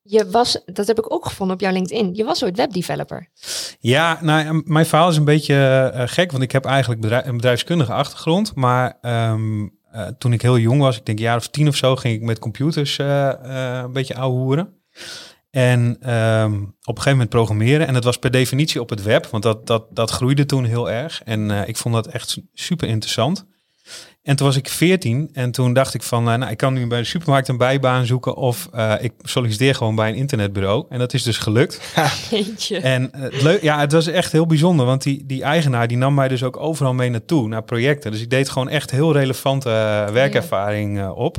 je 0.03 0.29
was, 0.29 0.61
dat 0.65 0.87
heb 0.87 0.99
ik 0.99 1.13
ook 1.13 1.25
gevonden 1.25 1.55
op 1.55 1.61
jouw 1.61 1.71
LinkedIn, 1.71 2.13
je 2.13 2.23
was 2.23 2.43
ooit 2.43 2.57
webdeveloper. 2.57 3.27
Ja, 3.79 4.19
nou, 4.21 4.61
mijn 4.65 4.85
verhaal 4.85 5.09
is 5.09 5.17
een 5.17 5.25
beetje 5.25 5.91
eh, 5.93 6.07
gek, 6.07 6.31
want 6.31 6.43
ik 6.43 6.51
heb 6.51 6.65
eigenlijk 6.65 7.25
een 7.25 7.35
bedrijfskundige 7.35 7.93
achtergrond. 7.93 8.55
Maar 8.55 8.97
ehm, 9.01 9.67
eh, 9.91 10.07
toen 10.17 10.33
ik 10.33 10.41
heel 10.41 10.57
jong 10.57 10.81
was, 10.81 10.97
ik 10.97 11.05
denk 11.05 11.17
een 11.17 11.23
jaar 11.23 11.37
of 11.37 11.47
tien 11.47 11.67
of 11.67 11.75
zo, 11.75 11.95
ging 11.95 12.15
ik 12.15 12.21
met 12.21 12.39
computers 12.39 12.97
eh, 12.97 13.29
eh, 13.29 13.83
een 13.83 13.93
beetje 13.93 14.15
ouwehoeren. 14.15 14.73
En 15.51 15.97
ehm, 15.99 16.53
op 16.63 16.67
een 16.81 16.85
gegeven 16.87 17.11
moment 17.11 17.29
programmeren. 17.29 17.87
En 17.87 17.93
dat 17.93 18.03
was 18.03 18.17
per 18.17 18.31
definitie 18.31 18.81
op 18.81 18.89
het 18.89 19.03
web, 19.03 19.25
want 19.25 19.43
dat, 19.43 19.67
dat, 19.67 19.85
dat 19.95 20.09
groeide 20.09 20.45
toen 20.45 20.63
heel 20.63 20.91
erg. 20.91 21.23
En 21.23 21.51
eh, 21.51 21.67
ik 21.67 21.77
vond 21.77 21.95
dat 21.95 22.07
echt 22.07 22.41
super 22.53 22.87
interessant. 22.87 23.45
En 24.23 24.35
toen 24.35 24.47
was 24.47 24.55
ik 24.55 24.67
14 24.67 25.29
en 25.33 25.51
toen 25.51 25.73
dacht 25.73 25.93
ik 25.93 26.03
van, 26.03 26.29
eh, 26.29 26.37
nou, 26.37 26.51
ik 26.51 26.57
kan 26.57 26.73
nu 26.73 26.87
bij 26.87 26.99
de 26.99 27.05
supermarkt 27.05 27.47
een 27.47 27.57
bijbaan 27.57 28.05
zoeken 28.05 28.35
of 28.35 28.69
eh, 28.73 28.93
ik 28.99 29.11
solliciteer 29.21 29.75
gewoon 29.75 29.95
bij 29.95 30.09
een 30.09 30.15
internetbureau. 30.15 30.85
En 30.89 30.99
dat 30.99 31.13
is 31.13 31.23
dus 31.23 31.37
gelukt. 31.37 31.79
En 32.81 33.11
eh, 33.13 33.21
het 33.21 33.41
leuk, 33.41 33.61
ja, 33.61 33.79
het 33.79 33.91
was 33.91 34.07
echt 34.07 34.31
heel 34.31 34.45
bijzonder, 34.45 34.85
want 34.85 35.03
die, 35.03 35.25
die 35.25 35.43
eigenaar 35.43 35.87
die 35.87 35.97
nam 35.97 36.13
mij 36.13 36.27
dus 36.27 36.43
ook 36.43 36.57
overal 36.57 36.93
mee 36.93 37.09
naartoe, 37.09 37.47
naar 37.47 37.63
projecten. 37.63 38.11
Dus 38.11 38.21
ik 38.21 38.29
deed 38.29 38.49
gewoon 38.49 38.69
echt 38.69 38.91
heel 38.91 39.13
relevante 39.13 39.69
werkervaring 40.11 41.09
op. 41.09 41.37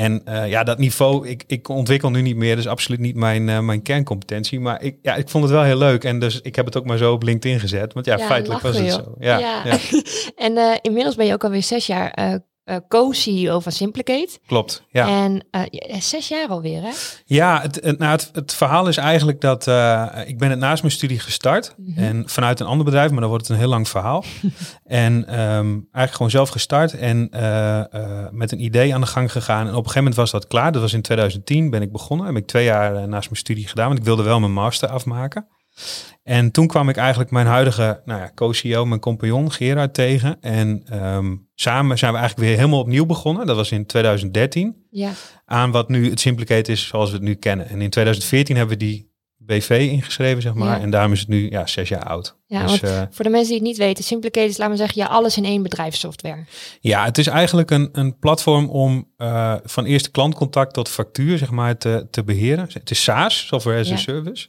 En 0.00 0.24
eh, 0.24 0.48
ja, 0.48 0.64
dat 0.64 0.78
niveau, 0.78 1.28
ik, 1.28 1.44
ik 1.46 1.68
ontwikkel 1.68 2.10
nu 2.10 2.22
niet 2.22 2.36
meer, 2.36 2.56
dus 2.56 2.66
absoluut 2.66 3.00
niet 3.00 3.16
mijn, 3.16 3.48
eh, 3.48 3.58
mijn 3.58 3.82
kerncompetentie. 3.82 4.60
Maar 4.60 4.82
ik, 4.82 4.96
ja, 5.02 5.14
ik 5.14 5.28
vond 5.28 5.44
het 5.44 5.52
wel 5.52 5.62
heel 5.62 5.78
leuk 5.78 6.04
en 6.04 6.18
dus 6.18 6.40
ik 6.40 6.56
heb 6.56 6.64
het 6.64 6.76
ook 6.76 6.84
maar 6.84 6.96
zo 6.98 7.12
op 7.12 7.22
LinkedIn 7.22 7.60
gezet. 7.60 7.92
Want 7.92 8.06
ja, 8.06 8.16
Ja, 8.16 8.26
feitelijk 8.26 8.60
was 8.62 8.76
het 8.76 8.86
joh. 8.86 8.94
zo. 8.94 9.14
Ja, 9.18 9.38
Ja. 9.38 9.62
ja. 9.64 9.78
En 10.46 10.56
eh, 10.56 10.76
inmiddels 10.82 11.14
ben 11.14 11.26
je 11.26 11.32
ook 11.32 11.44
alweer 11.44 11.62
zes 11.62 11.86
jaar 11.86 12.40
eh, 12.70 12.76
eh, 12.76 12.82
co-CEO 12.88 13.60
van 13.60 13.72
Simplicate. 13.72 14.38
klopt. 14.46 14.84
Ja. 14.90 15.08
En 15.08 15.46
eh, 15.50 16.00
zes 16.00 16.28
jaar 16.28 16.48
alweer, 16.48 16.82
hè? 16.82 16.90
Ja, 17.24 17.60
het, 17.60 17.74
het, 17.82 17.98
nou, 17.98 18.12
het, 18.12 18.30
het 18.32 18.54
verhaal 18.54 18.88
is 18.88 18.96
eigenlijk 18.96 19.40
dat 19.40 19.66
eh, 19.66 20.06
ik 20.26 20.38
ben 20.38 20.50
het 20.50 20.58
naast 20.58 20.82
mijn 20.82 20.94
studie 20.94 21.18
gestart. 21.18 21.74
Mhm. 21.76 21.98
En 21.98 22.28
vanuit 22.28 22.60
een 22.60 22.66
ander 22.66 22.84
bedrijf, 22.84 23.10
maar 23.10 23.20
dan 23.20 23.28
wordt 23.28 23.46
het 23.46 23.56
een 23.56 23.62
heel 23.62 23.72
lang 23.72 23.88
verhaal. 23.88 24.24
en 24.84 25.26
ehm, 25.26 25.68
eigenlijk 25.70 26.12
gewoon 26.12 26.30
zelf 26.30 26.48
gestart 26.48 26.94
en 26.94 27.28
met 28.32 28.52
een 28.52 28.64
idee 28.64 28.94
aan 28.94 29.00
de 29.00 29.06
gang 29.06 29.32
gegaan. 29.32 29.66
En 29.66 29.66
op 29.66 29.68
een 29.68 29.76
gegeven 29.76 29.98
moment 29.98 30.16
was 30.16 30.30
dat 30.30 30.46
klaar. 30.46 30.72
Dat 30.72 30.82
was 30.82 30.92
in 30.92 31.02
2010 31.02 31.70
ben 31.70 31.82
ik 31.82 31.92
begonnen. 31.92 32.26
Heb 32.26 32.36
ik 32.36 32.46
twee 32.46 32.64
jaar 32.64 33.08
naast 33.08 33.28
mijn 33.28 33.40
studie 33.40 33.68
gedaan, 33.68 33.86
want 33.86 33.98
ik 33.98 34.04
wilde 34.04 34.22
wel 34.22 34.40
mijn 34.40 34.52
master 34.52 34.88
afmaken. 34.88 35.46
En 36.22 36.50
toen 36.50 36.66
kwam 36.66 36.88
ik 36.88 36.96
eigenlijk 36.96 37.30
mijn 37.30 37.46
huidige 37.46 38.02
nou 38.04 38.20
ja, 38.20 38.30
co-CEO, 38.34 38.84
mijn 38.84 39.00
compagnon 39.00 39.52
Gerard 39.52 39.94
tegen. 39.94 40.40
En 40.40 40.82
ehm, 40.86 41.36
samen 41.54 41.98
zijn 41.98 42.12
we 42.12 42.18
eigenlijk 42.18 42.48
weer 42.48 42.58
helemaal 42.58 42.80
opnieuw 42.80 43.06
begonnen. 43.06 43.46
Dat 43.46 43.56
was 43.56 43.70
in 43.70 43.86
2013 43.86 44.86
Ja. 44.90 45.10
aan 45.44 45.70
wat 45.70 45.88
nu 45.88 46.10
het 46.10 46.20
Simplicate 46.20 46.72
is 46.72 46.86
zoals 46.86 47.10
we 47.10 47.16
het 47.16 47.24
nu 47.24 47.34
kennen. 47.34 47.68
En 47.68 47.80
in 47.80 47.90
2014 47.90 48.56
hebben 48.56 48.78
we 48.78 48.84
die 48.84 49.10
BV 49.50 49.88
ingeschreven, 49.90 50.42
zeg 50.42 50.54
maar. 50.54 50.76
Ja. 50.76 50.82
En 50.82 50.90
daarom 50.90 51.12
is 51.12 51.20
het 51.20 51.28
nu 51.28 51.50
ja, 51.50 51.66
zes 51.66 51.88
jaar 51.88 52.04
oud. 52.04 52.36
Ja, 52.46 52.62
dus, 52.62 52.80
want 52.80 52.92
eh, 52.92 53.02
voor 53.10 53.24
de 53.24 53.30
mensen 53.30 53.48
die 53.48 53.58
het 53.58 53.66
niet 53.66 53.76
weten, 53.76 54.04
Simplicate 54.04 54.46
is, 54.46 54.56
laten 54.56 54.72
we 54.72 54.78
zeggen, 54.78 55.02
ja, 55.02 55.06
alles 55.06 55.36
in 55.36 55.44
één 55.44 55.62
bedrijfssoftware. 55.62 56.44
Ja, 56.80 57.04
het 57.04 57.18
is 57.18 57.26
eigenlijk 57.26 57.70
een, 57.70 57.88
een 57.92 58.18
platform 58.18 58.68
om 58.68 59.08
eh, 59.16 59.54
van 59.64 59.84
eerste 59.84 60.10
klantcontact 60.10 60.74
tot 60.74 60.88
factuur 60.88 61.38
zeg 61.38 61.50
maar, 61.50 61.78
te, 61.78 62.06
te 62.10 62.24
beheren. 62.24 62.68
Het 62.72 62.90
is 62.90 63.02
SaaS, 63.02 63.46
Software 63.46 63.80
as 63.80 63.92
a. 63.92 63.96
Service. 63.96 64.48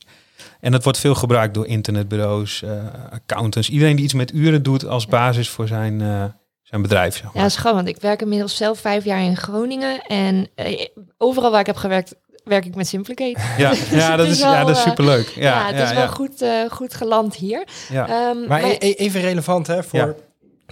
En 0.59 0.71
dat 0.71 0.83
wordt 0.83 0.97
veel 0.99 1.15
gebruikt 1.15 1.53
door 1.53 1.67
internetbureaus, 1.67 2.63
eh, 2.63 2.71
accountants. 3.11 3.69
Iedereen 3.69 3.95
die 3.95 4.05
iets 4.05 4.13
met 4.13 4.33
uren 4.33 4.63
doet 4.63 4.85
als 4.85 5.05
basis 5.07 5.49
voor 5.49 5.67
zijn, 5.67 6.01
eh, 6.01 6.23
zijn 6.61 6.81
bedrijf. 6.81 7.13
Zeg 7.13 7.21
Ja, 7.23 7.29
maar. 7.33 7.41
dat 7.41 7.51
is 7.51 7.57
gewoon, 7.57 7.75
want 7.75 7.87
ik 7.87 7.97
werk 8.01 8.21
inmiddels 8.21 8.55
zelf 8.55 8.79
vijf 8.79 9.03
jaar 9.05 9.21
in 9.21 9.37
Groningen 9.37 10.01
en 10.01 10.47
eh, 10.55 10.85
overal 11.17 11.51
waar 11.51 11.59
ik 11.59 11.65
heb 11.65 11.75
gewerkt, 11.75 12.15
werk 12.43 12.65
ik 12.65 12.75
met 12.75 12.87
Simplicate. 12.87 13.39
Ja, 13.57 13.71
ja, 13.91 14.09
het 14.09 14.17
dat 14.17 14.25
is 14.25 14.31
is, 14.31 14.39
ja, 14.39 14.63
dat 14.63 14.75
is 14.75 14.81
superleuk. 14.81 15.27
Ja, 15.27 15.41
Ja, 15.41 15.65
het 15.67 15.75
ja, 15.75 15.83
is 15.83 15.91
wel 15.91 16.01
ja. 16.01 16.07
Goed, 16.07 16.41
eh, 16.41 16.49
goed 16.69 16.93
geland 16.93 17.35
hier. 17.35 17.67
Ja. 17.89 18.07
Ehm, 18.07 18.39
Maar 18.39 18.47
maar- 18.47 18.63
e- 18.63 18.75
e- 18.79 18.91
even 18.93 19.21
relevant 19.21 19.67
hè, 19.67 19.83
voor 19.83 20.15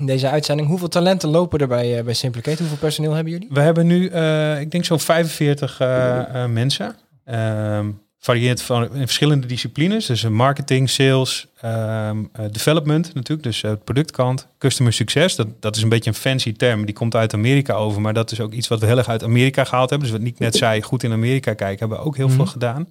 deze 0.02 0.30
uitzending. 0.30 0.68
Hoeveel 0.68 0.88
talenten 0.88 1.30
lopen 1.30 1.60
er 1.60 1.68
bij, 1.68 2.04
bij 2.04 2.14
Simplicate? 2.14 2.58
Hoeveel 2.60 2.78
personeel 2.78 3.14
hebben 3.14 3.34
jullie? 3.34 3.48
We 3.52 3.60
hebben 3.60 3.88
nu, 3.88 4.08
eh, 4.08 4.60
ik 4.60 4.72
denk 4.72 4.86
zo'n 4.86 5.00
45 5.00 5.80
eh, 5.80 6.44
eh, 6.44 6.50
mensen. 6.50 6.96
Ehm 7.26 7.88
varieert 8.20 8.62
van 8.62 8.84
in 8.94 9.06
verschillende 9.06 9.48
disciplines. 9.48 10.06
Dus 10.06 10.24
eh, 10.24 10.32
marketing, 10.32 10.90
sales, 10.90 11.48
ehm, 11.62 12.24
eh, 12.34 12.46
development 12.52 13.14
natuurlijk. 13.14 13.44
Dus 13.44 13.64
eh, 13.64 13.72
productkant, 13.84 14.48
customer 14.58 14.94
success. 14.94 15.36
Dat, 15.36 15.48
dat 15.62 15.76
is 15.76 15.82
een 15.82 15.90
beetje 15.90 16.10
een 16.10 16.16
fancy 16.16 16.54
term. 16.54 16.86
Die 16.86 16.96
komt 16.96 17.16
uit 17.16 17.34
Amerika 17.34 17.74
over. 17.74 18.02
Maar 18.02 18.14
dat 18.14 18.32
is 18.32 18.40
ook 18.40 18.54
iets 18.54 18.68
wat 18.68 18.80
we 18.80 18.86
heel 18.86 18.98
erg 18.98 19.08
uit 19.10 19.24
Amerika 19.24 19.64
gehaald 19.64 19.90
hebben. 19.90 20.08
Dus 20.08 20.18
wat 20.18 20.26
Nick 20.26 20.40
net 20.40 20.56
zei, 20.66 20.82
goed 20.82 21.04
in 21.04 21.12
Amerika 21.12 21.54
kijken. 21.54 21.80
Hebben 21.80 21.98
we 21.98 22.04
ook 22.04 22.18
heel 22.18 22.28
Mhm. 22.28 22.36
veel 22.36 22.46
gedaan. 22.46 22.88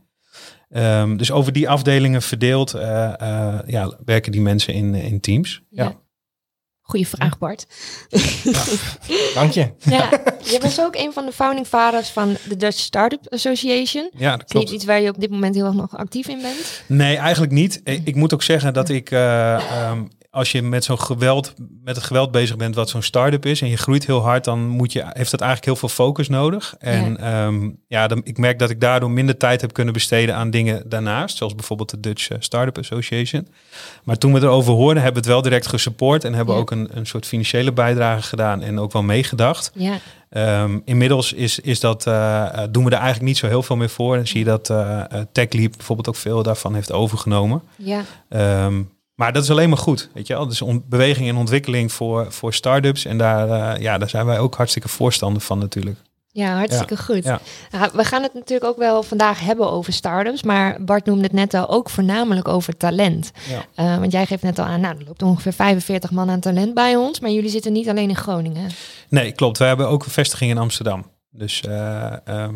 Ehm, 0.70 1.16
dus 1.16 1.30
over 1.30 1.52
die 1.52 1.68
afdelingen 1.68 2.22
verdeeld 2.22 2.74
eh, 2.74 3.20
eh, 3.20 3.58
ja, 3.66 3.92
werken 4.04 4.32
die 4.32 4.40
mensen 4.40 4.74
in, 4.74 4.94
in 4.94 5.20
teams. 5.20 5.62
Ja. 5.70 5.84
Ja. 5.84 5.96
Goeie 6.90 7.08
vraag, 7.08 7.38
Bart. 7.38 7.66
Dank 9.34 9.52
je. 9.52 9.70
ja, 9.78 10.08
je 10.44 10.58
was 10.60 10.80
ook 10.80 10.96
een 10.96 11.12
van 11.12 11.26
de 11.26 11.32
founding 11.32 11.66
fathers 11.66 12.08
van 12.08 12.36
de 12.48 12.56
Dutch 12.56 12.78
Startup 12.78 13.20
Association. 13.28 14.10
Ja, 14.16 14.30
dat 14.30 14.40
Is 14.46 14.50
klopt. 14.52 14.66
niet 14.66 14.74
iets 14.74 14.84
waar 14.84 15.00
je 15.00 15.08
op 15.08 15.20
dit 15.20 15.30
moment 15.30 15.54
heel 15.54 15.64
erg 15.64 15.74
nog 15.74 15.96
actief 15.96 16.28
in 16.28 16.40
bent? 16.42 16.82
Nee, 16.86 17.16
eigenlijk 17.16 17.52
niet. 17.52 17.80
Ik, 17.84 18.00
ik 18.04 18.14
moet 18.14 18.34
ook 18.34 18.42
zeggen 18.42 18.72
dat 18.72 18.88
ik, 18.88 19.10
eh, 19.10 19.54
ehm, 19.54 20.02
als 20.30 20.52
je 20.52 20.62
met 20.62 20.84
zo'n 20.84 21.00
geweld, 21.00 21.54
met 21.84 21.96
het 21.96 22.04
geweld 22.04 22.30
bezig 22.30 22.56
bent, 22.56 22.74
wat 22.74 22.88
zo'n 22.88 23.02
start-up 23.02 23.46
is, 23.46 23.60
en 23.60 23.68
je 23.68 23.76
groeit 23.76 24.06
heel 24.06 24.20
hard, 24.20 24.44
dan 24.44 24.68
moet 24.68 24.92
je, 24.92 25.00
heeft 25.12 25.30
dat 25.30 25.40
eigenlijk 25.40 25.64
heel 25.64 25.76
veel 25.88 26.04
focus 26.04 26.28
nodig. 26.28 26.74
En 26.78 27.16
ja, 27.20 27.50
ja 27.88 28.06
dan, 28.06 28.20
ik 28.24 28.38
merk 28.38 28.58
dat 28.58 28.70
ik 28.70 28.80
daardoor 28.80 29.10
minder 29.10 29.36
tijd 29.36 29.60
heb 29.60 29.72
kunnen 29.72 29.92
besteden 29.94 30.34
aan 30.34 30.50
dingen 30.50 30.82
daarnaast, 30.88 31.36
zoals 31.36 31.54
bijvoorbeeld 31.54 31.90
de 31.90 32.00
Dutch 32.00 32.28
eh, 32.30 32.36
Startup 32.40 32.78
Association. 32.78 33.48
Maar 34.04 34.18
toen 34.18 34.32
we 34.32 34.40
erover 34.40 34.72
hoorden, 34.72 35.02
hebben 35.02 35.22
we 35.22 35.28
het 35.28 35.36
wel 35.36 35.42
direct 35.50 35.66
gesupport 35.66 36.24
en 36.24 36.34
hebben 36.34 36.54
Ja. 36.54 36.60
ook 36.60 36.70
een, 36.70 36.88
een 36.92 37.06
soort 37.06 37.26
financiële 37.26 37.72
bijdrage 37.72 38.22
gedaan 38.22 38.62
en 38.62 38.78
ook 38.78 38.92
wel 38.92 39.02
meegedacht. 39.02 39.70
Ja, 39.74 39.98
Ehm, 40.28 40.78
inmiddels 40.84 41.32
is, 41.32 41.58
is 41.60 41.80
dat, 41.80 42.06
eh, 42.06 42.44
eh, 42.62 42.68
doen 42.70 42.84
we 42.84 42.90
er 42.90 42.96
eigenlijk 42.96 43.26
niet 43.26 43.36
zo 43.38 43.46
heel 43.46 43.62
veel 43.62 43.76
meer 43.76 43.88
voor. 43.88 44.16
Dan 44.16 44.26
zie 44.26 44.38
je 44.38 44.44
dat 44.44 44.70
eh, 44.70 45.02
TechLeap 45.32 45.72
bijvoorbeeld 45.76 46.08
ook 46.08 46.16
veel 46.16 46.42
daarvan 46.42 46.74
heeft 46.74 46.92
overgenomen. 46.92 47.62
ja, 47.76 48.02
Ehm, 48.28 48.82
maar 49.18 49.32
dat 49.32 49.42
is 49.42 49.50
alleen 49.50 49.68
maar 49.68 49.78
goed, 49.78 50.08
weet 50.14 50.26
je 50.26 50.34
wel. 50.34 50.46
Dus 50.46 50.62
beweging 50.84 51.28
en 51.28 51.36
ontwikkeling 51.36 51.92
voor, 51.92 52.32
voor 52.32 52.54
start-ups. 52.54 53.04
En 53.04 53.18
daar, 53.18 53.50
eh, 53.50 53.82
ja, 53.82 53.98
daar 53.98 54.08
zijn 54.08 54.26
wij 54.26 54.38
ook 54.38 54.54
hartstikke 54.54 54.88
voorstander 54.88 55.42
van 55.42 55.58
natuurlijk. 55.58 55.98
ja, 56.32 56.56
hartstikke 56.56 56.96
goed. 56.96 57.24
ja. 57.24 57.40
Nou, 57.70 57.90
we 57.92 58.04
gaan 58.04 58.22
het 58.22 58.34
natuurlijk 58.34 58.70
ook 58.70 58.76
wel 58.78 59.02
vandaag 59.02 59.40
hebben 59.40 59.70
over 59.70 59.92
startups, 59.92 60.42
maar 60.42 60.84
Bart 60.84 61.06
noemde 61.06 61.22
het 61.22 61.32
net 61.32 61.54
al 61.54 61.68
ook 61.68 61.90
voornamelijk 61.90 62.48
over 62.48 62.76
talent. 62.76 63.30
Ja. 63.48 63.64
Eh, 63.74 63.98
want 63.98 64.12
jij 64.12 64.26
geeft 64.26 64.42
net 64.42 64.58
al 64.58 64.64
aan, 64.64 64.80
nou, 64.80 64.98
er 64.98 65.04
loopt 65.06 65.22
ongeveer 65.22 65.52
45 65.52 66.10
man 66.10 66.30
aan 66.30 66.40
talent 66.40 66.74
bij 66.74 66.96
ons, 66.96 67.20
maar 67.20 67.30
jullie 67.30 67.50
zitten 67.50 67.72
niet 67.72 67.88
alleen 67.88 68.08
in 68.08 68.16
Groningen. 68.16 68.70
Nee, 69.08 69.32
klopt. 69.32 69.58
We 69.58 69.64
hebben 69.64 69.88
ook 69.88 70.04
een 70.04 70.10
vestiging 70.10 70.50
in 70.50 70.58
Amsterdam. 70.58 71.06
Dus, 71.30 71.60
ehm, 71.60 72.54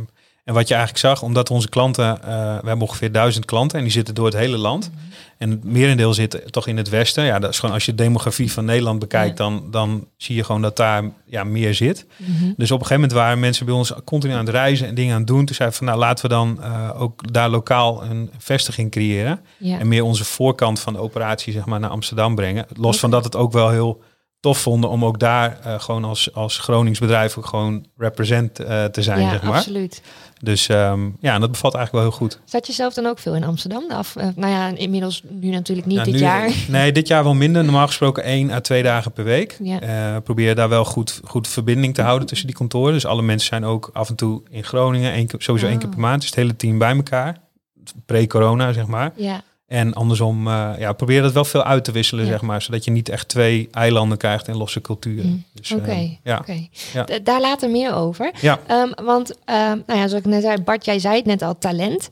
en 0.52 0.58
wat 0.58 0.68
je 0.68 0.74
eigenlijk 0.74 1.04
zag, 1.04 1.22
omdat 1.22 1.50
onze 1.50 1.68
klanten, 1.68 2.22
eh, 2.22 2.28
we 2.34 2.68
hebben 2.68 2.80
ongeveer 2.80 3.12
duizend 3.12 3.44
klanten 3.44 3.78
en 3.78 3.84
die 3.84 3.92
zitten 3.92 4.14
door 4.14 4.24
het 4.24 4.34
hele 4.34 4.56
land. 4.56 4.90
En 5.38 5.50
het 5.50 5.64
merendeel 5.64 6.14
zit 6.14 6.52
toch 6.52 6.66
in 6.66 6.76
het 6.76 6.88
westen. 6.88 7.24
Ja, 7.24 7.38
dat 7.38 7.50
is 7.50 7.58
gewoon 7.58 7.74
als 7.74 7.84
je 7.84 7.94
de 7.94 8.02
demografie 8.02 8.52
van 8.52 8.64
Nederland 8.64 8.98
bekijkt, 8.98 9.36
dan, 9.36 9.64
dan 9.70 10.06
zie 10.16 10.36
je 10.36 10.44
gewoon 10.44 10.62
dat 10.62 10.76
daar 10.76 11.04
ja, 11.26 11.44
meer 11.44 11.74
zit. 11.74 12.06
Mhm. 12.16 12.52
Dus 12.56 12.70
op 12.70 12.80
een 12.80 12.86
gegeven 12.86 12.94
moment 12.94 13.12
waren 13.12 13.40
mensen 13.40 13.66
bij 13.66 13.74
ons 13.74 13.92
continu 14.04 14.32
aan 14.32 14.46
het 14.46 14.48
reizen 14.48 14.86
en 14.86 14.94
dingen 14.94 15.12
aan 15.12 15.18
het 15.18 15.26
doen. 15.26 15.44
Toen 15.44 15.54
zeiden 15.54 15.78
we 15.78 15.84
van 15.84 15.94
nou 15.94 16.06
laten 16.06 16.24
we 16.24 16.34
dan 16.34 16.62
eh, 16.62 17.02
ook 17.02 17.32
daar 17.32 17.48
lokaal 17.48 18.04
een 18.04 18.30
vestiging 18.38 18.90
creëren. 18.90 19.40
Ja. 19.58 19.78
En 19.78 19.88
meer 19.88 20.04
onze 20.04 20.24
voorkant 20.24 20.80
van 20.80 20.92
de 20.92 20.98
operatie 20.98 21.52
zeg 21.52 21.64
maar 21.64 21.80
naar 21.80 21.90
Amsterdam 21.90 22.34
brengen. 22.34 22.66
Los 22.76 22.98
van 22.98 23.10
dat 23.10 23.24
het 23.24 23.36
ook 23.36 23.52
wel 23.52 23.70
heel 23.70 24.02
tof 24.42 24.58
vonden 24.58 24.90
om 24.90 25.04
ook 25.04 25.18
daar 25.18 25.58
eh, 25.62 25.80
gewoon 25.80 26.04
als, 26.04 26.34
als 26.34 26.58
Gronings 26.58 26.98
bedrijf 26.98 27.38
ook 27.38 27.46
gewoon 27.46 27.86
represent 27.96 28.58
eh, 28.58 28.84
te 28.84 29.02
zijn, 29.02 29.20
ja, 29.20 29.30
zeg 29.30 29.42
maar. 29.42 29.52
absoluut. 29.52 30.02
Dus 30.40 30.68
ehm, 30.68 31.08
ja, 31.20 31.34
en 31.34 31.40
dat 31.40 31.50
bevalt 31.50 31.74
eigenlijk 31.74 31.92
wel 31.92 32.02
heel 32.02 32.10
goed. 32.28 32.40
Zat 32.44 32.66
je 32.66 32.72
zelf 32.72 32.94
dan 32.94 33.06
ook 33.06 33.18
veel 33.18 33.34
in 33.34 33.44
Amsterdam? 33.44 33.84
Af, 33.90 34.16
eh, 34.16 34.26
nou 34.36 34.52
ja, 34.52 34.68
inmiddels 34.76 35.22
nu 35.28 35.50
natuurlijk 35.50 35.86
niet 35.86 35.96
Nou, 35.96 36.10
dit 36.10 36.20
nu- 36.20 36.26
jaar. 36.26 36.50
Nee, 36.68 36.92
dit 36.92 37.08
jaar 37.08 37.24
wel 37.24 37.34
minder. 37.34 37.64
Normaal 37.64 37.86
gesproken 37.86 38.22
één 38.22 38.50
à 38.50 38.60
twee 38.60 38.82
dagen 38.82 39.12
per 39.12 39.24
week. 39.24 39.56
Ja. 39.62 40.20
Probeer 40.20 40.54
daar 40.54 40.68
wel 40.68 40.84
goed, 40.84 41.20
goed 41.24 41.48
verbinding 41.48 41.94
te 41.94 42.02
houden 42.02 42.26
tussen 42.28 42.46
die 42.46 42.56
kantoren. 42.56 42.92
Dus 42.92 43.06
alle 43.06 43.22
mensen 43.22 43.48
zijn 43.48 43.64
ook 43.64 43.90
af 43.92 44.08
en 44.08 44.14
toe 44.16 44.42
in 44.50 44.64
Groningen. 44.64 45.12
Één 45.12 45.26
keer, 45.26 45.42
sowieso 45.42 45.66
één 45.68 45.78
keer 45.78 45.88
per 45.88 46.00
maand. 46.00 46.20
Dus 46.20 46.30
het 46.30 46.38
hele 46.38 46.56
team 46.56 46.78
bij 46.78 46.96
elkaar. 46.96 47.36
Pre-corona, 48.06 48.72
zeg 48.72 48.86
maar. 48.86 49.12
Ja, 49.16 49.42
En 49.72 49.94
andersom, 49.94 50.46
eh, 50.48 50.70
ja, 50.78 50.92
probeer 50.92 51.22
dat 51.22 51.32
wel 51.32 51.44
veel 51.44 51.64
uit 51.64 51.84
te 51.84 51.92
wisselen, 51.92 52.24
Ja. 52.24 52.30
zeg 52.30 52.40
maar. 52.42 52.62
Zodat 52.62 52.84
je 52.84 52.90
niet 52.90 53.08
echt 53.08 53.28
twee 53.28 53.68
eilanden 53.70 54.18
krijgt 54.18 54.48
en 54.48 54.56
losse 54.56 54.80
culturen. 54.80 55.26
Mm, 55.26 55.44
Dus, 55.52 55.70
eh, 55.70 55.76
oké. 55.76 56.08
ja. 56.22 56.38
oké. 56.38 56.66
Ja. 56.92 57.06
Daar 57.22 57.40
later 57.40 57.70
meer 57.70 57.94
over. 57.94 58.30
Ja. 58.40 58.58
Ehm, 58.66 58.88
want, 59.04 59.32
ehm, 59.44 59.78
nou 59.86 59.98
ja, 60.00 60.08
zoals 60.08 60.12
ik 60.12 60.24
net 60.24 60.42
zei, 60.42 60.60
Bart, 60.62 60.84
jij 60.84 60.98
zei 60.98 61.16
het 61.16 61.24
net 61.24 61.42
al, 61.42 61.58
talent. 61.58 62.10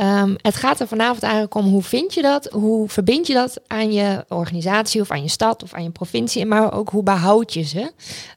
Ehm, 0.00 0.34
het 0.42 0.56
gaat 0.56 0.80
er 0.80 0.88
vanavond 0.88 1.22
eigenlijk 1.22 1.54
om 1.54 1.64
hoe 1.64 1.82
vind 1.82 2.14
je 2.14 2.22
dat? 2.22 2.48
Hoe 2.52 2.88
verbind 2.88 3.26
je 3.26 3.34
dat 3.34 3.60
aan 3.66 3.92
je 3.92 4.24
organisatie 4.28 5.00
of 5.00 5.10
aan 5.10 5.22
je 5.22 5.28
stad 5.28 5.62
of 5.62 5.74
aan 5.74 5.82
je 5.82 5.90
provincie? 5.90 6.46
Maar 6.46 6.72
ook 6.72 6.88
hoe 6.88 7.02
behoud 7.02 7.52
je 7.52 7.62
ze? 7.62 7.92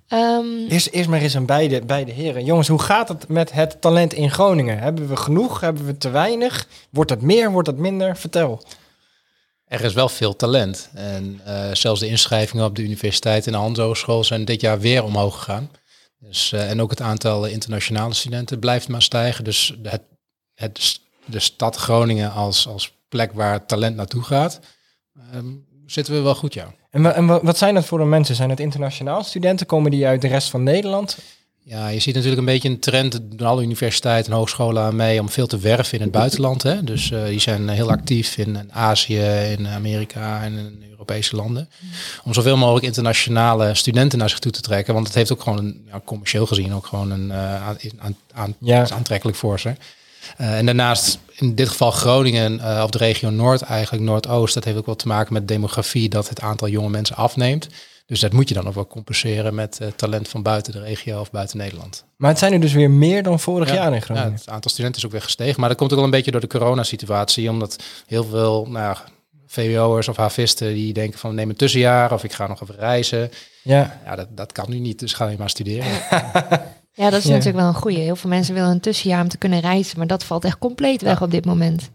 Ehm, 0.08 0.46
Eerst, 0.70 0.88
eerst 0.88 1.10
maar 1.10 1.20
eens 1.20 1.36
aan 1.36 1.46
beide, 1.46 1.82
beide 1.82 2.12
heren. 2.12 2.46
Jongens, 2.46 2.68
hoe 2.68 2.82
gaat 2.82 3.08
het 3.08 3.28
met 3.28 3.52
het 3.52 3.82
talent 3.82 4.14
in 4.14 4.32
Groningen? 4.32 4.80
Hebben 4.80 5.08
we 5.08 5.16
genoeg? 5.16 5.60
Hebben 5.60 5.86
we 5.86 5.98
te 5.98 6.10
weinig? 6.10 6.68
Wordt 6.90 7.10
het 7.10 7.22
meer? 7.22 7.52
Wordt 7.52 7.68
het 7.68 7.78
minder? 7.78 8.18
Vertel. 8.18 8.64
Er 9.66 9.84
is 9.84 9.94
wel 9.94 10.10
veel 10.10 10.36
talent. 10.36 10.90
En 10.94 11.42
eh, 11.46 11.74
zelfs 11.74 12.00
de 12.00 12.08
inschrijvingen 12.08 12.66
op 12.66 12.76
de 12.76 12.84
universiteit 12.84 13.46
en 13.46 13.52
de 13.52 13.58
Hans 13.58 13.80
Hogeschool 13.80 14.24
zijn 14.24 14.46
dit 14.46 14.62
jaar 14.62 14.80
weer 14.80 15.04
omhoog 15.04 15.38
gegaan. 15.38 15.72
Dus, 16.20 16.52
eh, 16.52 16.70
en 16.70 16.82
ook 16.82 16.90
het 16.90 17.02
aantal 17.02 17.46
internationale 17.46 18.14
studenten 18.14 18.60
blijft 18.60 18.88
maar 18.88 19.02
stijgen. 19.02 19.44
Dus 19.44 19.76
het, 19.84 20.02
het, 20.54 21.02
de 21.26 21.40
stad 21.40 21.76
Groningen 21.76 22.32
als, 22.32 22.68
als 22.68 22.94
plek 23.10 23.32
waar 23.34 23.66
talent 23.66 23.96
naartoe 23.96 24.24
gaat, 24.24 24.60
ehm, 25.32 25.46
zitten 25.86 26.14
we 26.14 26.20
wel 26.22 26.36
goed, 26.36 26.54
ja. 26.54 26.74
En, 26.90 27.16
en 27.16 27.26
wa- 27.26 27.40
wat 27.44 27.58
zijn 27.58 27.74
dat 27.74 27.86
voor 27.86 27.98
de 28.00 28.06
mensen? 28.06 28.36
Zijn 28.36 28.50
het 28.50 28.60
internationaal 28.60 29.24
studenten? 29.24 29.66
Komen 29.66 29.92
die 29.92 30.06
uit 30.08 30.22
de 30.22 30.28
rest 30.28 30.50
van 30.50 30.64
Nederland? 30.64 31.18
Ja, 31.66 31.88
je 31.88 32.00
ziet 32.00 32.14
natuurlijk 32.14 32.40
een 32.42 32.54
beetje 32.54 32.70
een 32.70 32.80
trend, 32.80 33.20
doen 33.24 33.48
alle 33.48 33.62
universiteiten 33.64 34.32
en 34.32 34.38
hogescholen 34.38 34.84
aan 34.84 34.96
mee, 34.96 35.20
om 35.20 35.30
veel 35.30 35.48
te 35.48 35.58
werven 35.58 35.94
in 35.98 36.02
het 36.04 36.12
buitenland. 36.12 36.64
Hè? 36.64 36.84
Dus 36.84 37.12
eh, 37.12 37.26
die 37.26 37.40
zijn 37.40 37.70
heel 37.70 37.90
actief 37.90 38.38
in, 38.38 38.72
Azië, 38.74 39.20
in 39.58 39.68
Amerika 39.68 40.44
en 40.44 40.54
in 40.58 40.84
Europese 40.90 41.36
landen. 41.36 41.70
Om 42.24 42.34
zoveel 42.34 42.58
mogelijk 42.58 42.86
internationale 42.86 43.76
studenten 43.76 44.20
naar 44.20 44.30
zich 44.30 44.40
toe 44.40 44.52
te 44.52 44.62
trekken. 44.62 44.94
Want 44.94 45.06
het 45.08 45.16
heeft 45.16 45.32
ook 45.32 45.42
gewoon, 45.42 45.58
een, 45.58 45.86
ja, 45.92 46.02
commercieel 46.06 46.46
gezien, 46.46 46.74
ook 46.74 46.86
gewoon 46.86 47.12
een 47.12 47.34
aan, 47.34 47.78
aan, 48.00 48.16
aan, 48.34 48.56
Ja. 48.60 48.82
is 48.82 48.92
aantrekkelijk 48.94 49.38
voor 49.38 49.60
ze. 49.60 49.76
Eh, 50.38 50.58
en 50.58 50.66
daarnaast, 50.66 51.20
in 51.36 51.56
dit 51.56 51.70
geval 51.70 51.92
Groningen, 51.92 52.60
eh, 52.60 52.82
of 52.84 52.90
de 52.90 52.98
regio 52.98 53.30
Noord 53.30 53.62
eigenlijk, 53.62 54.04
Noordoost, 54.04 54.54
dat 54.54 54.64
heeft 54.64 54.78
ook 54.78 54.86
wel 54.86 54.96
te 54.96 55.08
maken 55.08 55.34
met 55.34 55.48
demografie, 55.48 56.10
dat 56.10 56.30
het 56.30 56.42
aantal 56.42 56.68
jonge 56.68 56.90
mensen 56.90 57.16
afneemt. 57.16 57.68
Dus 58.06 58.20
dat 58.20 58.34
moet 58.34 58.48
je 58.50 58.54
dan 58.56 58.68
ook 58.68 58.74
wel 58.74 58.88
compenseren 58.88 59.56
met 59.56 59.80
eh, 59.80 59.88
talent 59.96 60.28
van 60.28 60.42
buiten 60.42 60.74
de 60.74 60.80
regio 60.82 61.20
of 61.20 61.32
buiten 61.32 61.58
Nederland. 61.58 62.04
Maar 62.18 62.30
het 62.30 62.40
zijn 62.40 62.54
er 62.54 62.60
dus 62.60 62.74
weer 62.74 62.92
meer 62.92 63.24
dan 63.24 63.40
vorig 63.40 63.68
Ja, 63.68 63.74
jaar 63.74 63.88
in 63.88 63.94
Ja, 63.94 64.00
Groningen. 64.00 64.34
het 64.34 64.50
aantal 64.50 64.72
studenten 64.72 65.00
is 65.00 65.06
ook 65.06 65.12
weer 65.12 65.22
gestegen. 65.22 65.60
Maar 65.60 65.70
dat 65.70 65.78
komt 65.78 65.90
ook 65.92 65.96
wel 65.98 66.06
een 66.06 66.12
beetje 66.14 66.32
door 66.32 66.42
de 66.42 66.48
coronasituatie. 66.48 67.50
Omdat 67.50 67.84
heel 68.08 68.24
veel 68.24 68.66
nou, 68.70 68.78
ja, 68.86 69.04
VWO'ers 69.48 70.08
of 70.08 70.16
havisten 70.18 70.74
die 70.74 70.94
denken 70.94 71.20
van 71.20 71.36
neem 71.36 71.50
een 71.50 71.56
tussenjaar 71.56 72.14
of 72.14 72.24
ik 72.24 72.34
ga 72.34 72.48
nog 72.48 72.62
even 72.62 72.76
reizen. 72.76 73.32
Ja. 73.62 74.00
Ja, 74.06 74.16
dat, 74.16 74.28
dat 74.30 74.52
kan 74.52 74.66
nu 74.70 74.80
niet, 74.80 75.00
dus 75.00 75.14
ga 75.14 75.28
je 75.28 75.38
maar 75.38 75.50
studeren. 75.50 75.92
ja, 76.94 77.10
dat 77.10 77.20
is 77.20 77.26
Ja. 77.26 77.32
natuurlijk 77.32 77.58
wel 77.58 77.68
een 77.68 77.74
goeie. 77.82 77.98
Heel 78.00 78.16
veel 78.16 78.30
mensen 78.30 78.54
willen 78.54 78.70
een 78.70 78.80
tussenjaar 78.80 79.22
om 79.22 79.30
te 79.30 79.38
kunnen 79.38 79.60
reizen, 79.60 79.98
maar 79.98 80.08
dat 80.08 80.24
valt 80.24 80.46
echt 80.46 80.58
compleet 80.58 81.02
weg 81.02 81.22
op 81.22 81.32
dit 81.32 81.46
moment. 81.46 81.90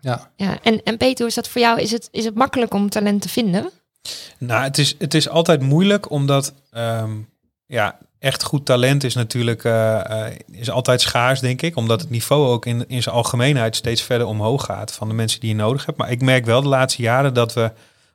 Ja. 0.00 0.30
Ja, 0.36 0.58
en, 0.62 0.82
en 0.82 0.96
Peter, 0.96 1.18
hoe 1.18 1.26
is 1.26 1.34
dat 1.34 1.48
voor 1.48 1.60
jou? 1.60 1.80
Is 1.80 1.90
het, 1.90 2.08
is 2.12 2.24
het 2.24 2.34
makkelijk 2.34 2.74
om 2.74 2.90
talent 2.90 3.22
te 3.22 3.28
vinden? 3.28 3.70
Nou, 4.38 4.62
het 4.62 4.78
is, 4.78 4.94
het 4.98 5.14
is 5.14 5.28
altijd 5.28 5.60
moeilijk 5.60 6.10
omdat, 6.10 6.52
ehm, 6.70 7.10
ja, 7.66 7.98
echt 8.18 8.42
goed 8.42 8.64
talent 8.66 9.04
is 9.04 9.14
natuurlijk 9.14 9.64
eh, 9.64 10.26
eh, 10.26 10.34
is 10.50 10.70
altijd 10.70 11.00
schaars, 11.00 11.40
denk 11.40 11.62
ik. 11.62 11.76
Omdat 11.76 12.00
het 12.00 12.10
niveau 12.10 12.46
ook 12.48 12.66
in, 12.66 12.84
in 12.88 13.02
zijn 13.02 13.14
algemeenheid 13.14 13.76
steeds 13.76 14.02
verder 14.02 14.26
omhoog 14.26 14.64
gaat 14.64 14.92
van 14.92 15.08
de 15.08 15.14
mensen 15.14 15.40
die 15.40 15.48
je 15.48 15.54
nodig 15.54 15.86
hebt. 15.86 15.98
Maar 15.98 16.10
ik 16.10 16.22
merk 16.22 16.44
wel 16.44 16.62
de 16.62 16.68
laatste 16.68 17.02
jaren 17.02 17.34
dat 17.34 17.52
we 17.52 17.70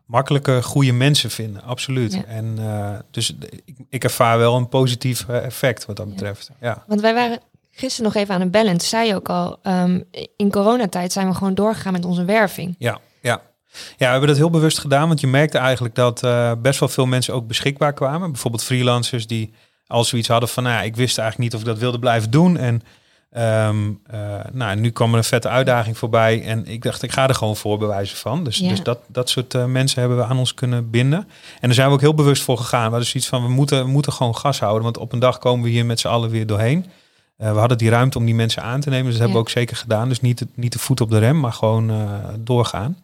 makkelijker 0.05 0.63
goede 0.63 0.91
mensen 0.91 1.29
vinden. 1.29 1.63
Absoluut. 1.63 2.13
Ja. 2.13 2.23
En 2.25 2.55
eh, 2.59 2.99
dus 3.11 3.35
ik, 3.65 3.75
ik 3.89 4.03
ervaar 4.03 4.37
wel 4.37 4.55
een 4.55 4.69
positief 4.69 5.25
eh, 5.29 5.45
effect 5.45 5.85
wat 5.85 5.95
dat 5.95 6.09
betreft. 6.09 6.49
Ja. 6.61 6.83
Want 6.87 7.01
wij 7.01 7.13
waren 7.13 7.39
gisteren 7.71 8.11
nog 8.11 8.21
even 8.21 8.33
aan 8.33 8.41
het 8.41 8.51
bellen. 8.51 8.71
En 8.71 8.77
toen 8.77 8.87
zei 8.87 9.07
je 9.07 9.15
ook 9.15 9.29
al, 9.29 9.59
ehm, 9.61 10.01
in 10.35 10.51
coronatijd 10.51 11.11
zijn 11.11 11.27
we 11.27 11.33
gewoon 11.33 11.53
doorgegaan 11.53 11.93
met 11.93 12.05
onze 12.05 12.25
werving. 12.25 12.75
Ja, 12.77 12.99
ja. 13.21 13.41
Ja, 13.73 14.05
we 14.05 14.05
hebben 14.05 14.27
dat 14.27 14.37
heel 14.37 14.49
bewust 14.49 14.79
gedaan, 14.79 15.07
want 15.07 15.19
je 15.19 15.27
merkte 15.27 15.57
eigenlijk 15.57 15.95
dat 15.95 16.23
eh, 16.23 16.51
best 16.57 16.79
wel 16.79 16.89
veel 16.89 17.05
mensen 17.05 17.33
ook 17.33 17.47
beschikbaar 17.47 17.93
kwamen. 17.93 18.31
Bijvoorbeeld 18.31 18.63
freelancers 18.63 19.27
die 19.27 19.53
al 19.87 20.03
zoiets 20.03 20.27
hadden 20.27 20.49
van, 20.49 20.63
nou, 20.63 20.75
ja, 20.75 20.81
ik 20.81 20.95
wist 20.95 21.17
eigenlijk 21.17 21.49
niet 21.49 21.61
of 21.61 21.67
ik 21.67 21.73
dat 21.73 21.81
wilde 21.81 21.99
blijven 21.99 22.31
doen. 22.31 22.57
En 22.57 22.81
ehm, 23.33 23.77
eh, 24.07 24.19
nou, 24.51 24.75
nu 24.79 24.89
kwam 24.91 25.11
er 25.11 25.17
een 25.17 25.23
vette 25.23 25.49
uitdaging 25.49 25.97
voorbij 25.97 26.43
en 26.45 26.65
ik 26.65 26.81
dacht, 26.83 27.03
ik 27.03 27.11
ga 27.11 27.27
er 27.27 27.35
gewoon 27.35 27.55
voor 27.55 27.77
bewijzen 27.77 28.17
van. 28.17 28.43
Dus, 28.43 28.57
Ja. 28.57 28.69
dus 28.69 28.83
dat, 28.83 28.99
dat 29.07 29.29
soort 29.29 29.53
eh, 29.53 29.65
mensen 29.65 29.99
hebben 29.99 30.17
we 30.17 30.23
aan 30.25 30.37
ons 30.37 30.53
kunnen 30.53 30.89
binden. 30.89 31.19
En 31.19 31.27
daar 31.61 31.73
zijn 31.73 31.87
we 31.87 31.93
ook 31.93 32.01
heel 32.01 32.13
bewust 32.13 32.43
voor 32.43 32.57
gegaan. 32.57 32.83
We 32.83 32.89
hadden 32.89 33.05
zoiets 33.07 33.29
van, 33.29 33.43
we 33.43 33.49
moeten, 33.49 33.83
we 33.85 33.89
moeten 33.91 34.13
gewoon 34.13 34.35
gas 34.35 34.59
houden, 34.59 34.83
want 34.83 34.97
op 34.97 35.11
een 35.13 35.19
dag 35.19 35.37
komen 35.37 35.63
we 35.63 35.69
hier 35.69 35.85
met 35.85 35.99
z'n 35.99 36.07
allen 36.07 36.29
weer 36.29 36.45
doorheen. 36.47 36.85
Eh, 37.37 37.51
we 37.53 37.59
hadden 37.59 37.77
die 37.77 37.89
ruimte 37.89 38.17
om 38.17 38.25
die 38.25 38.35
mensen 38.35 38.63
aan 38.63 38.79
te 38.79 38.89
nemen, 38.89 39.03
dus 39.05 39.11
dat 39.13 39.21
hebben 39.21 39.37
we 39.41 39.43
ook 39.47 39.49
zeker 39.53 39.75
gedaan. 39.77 40.09
Dus 40.09 40.21
niet, 40.21 40.37
de- 40.37 40.47
niet 40.53 40.73
de 40.73 40.79
voet 40.79 41.01
op 41.01 41.09
de 41.09 41.17
rem, 41.19 41.39
maar 41.39 41.53
gewoon 41.53 41.91
doorgaan. 42.39 42.97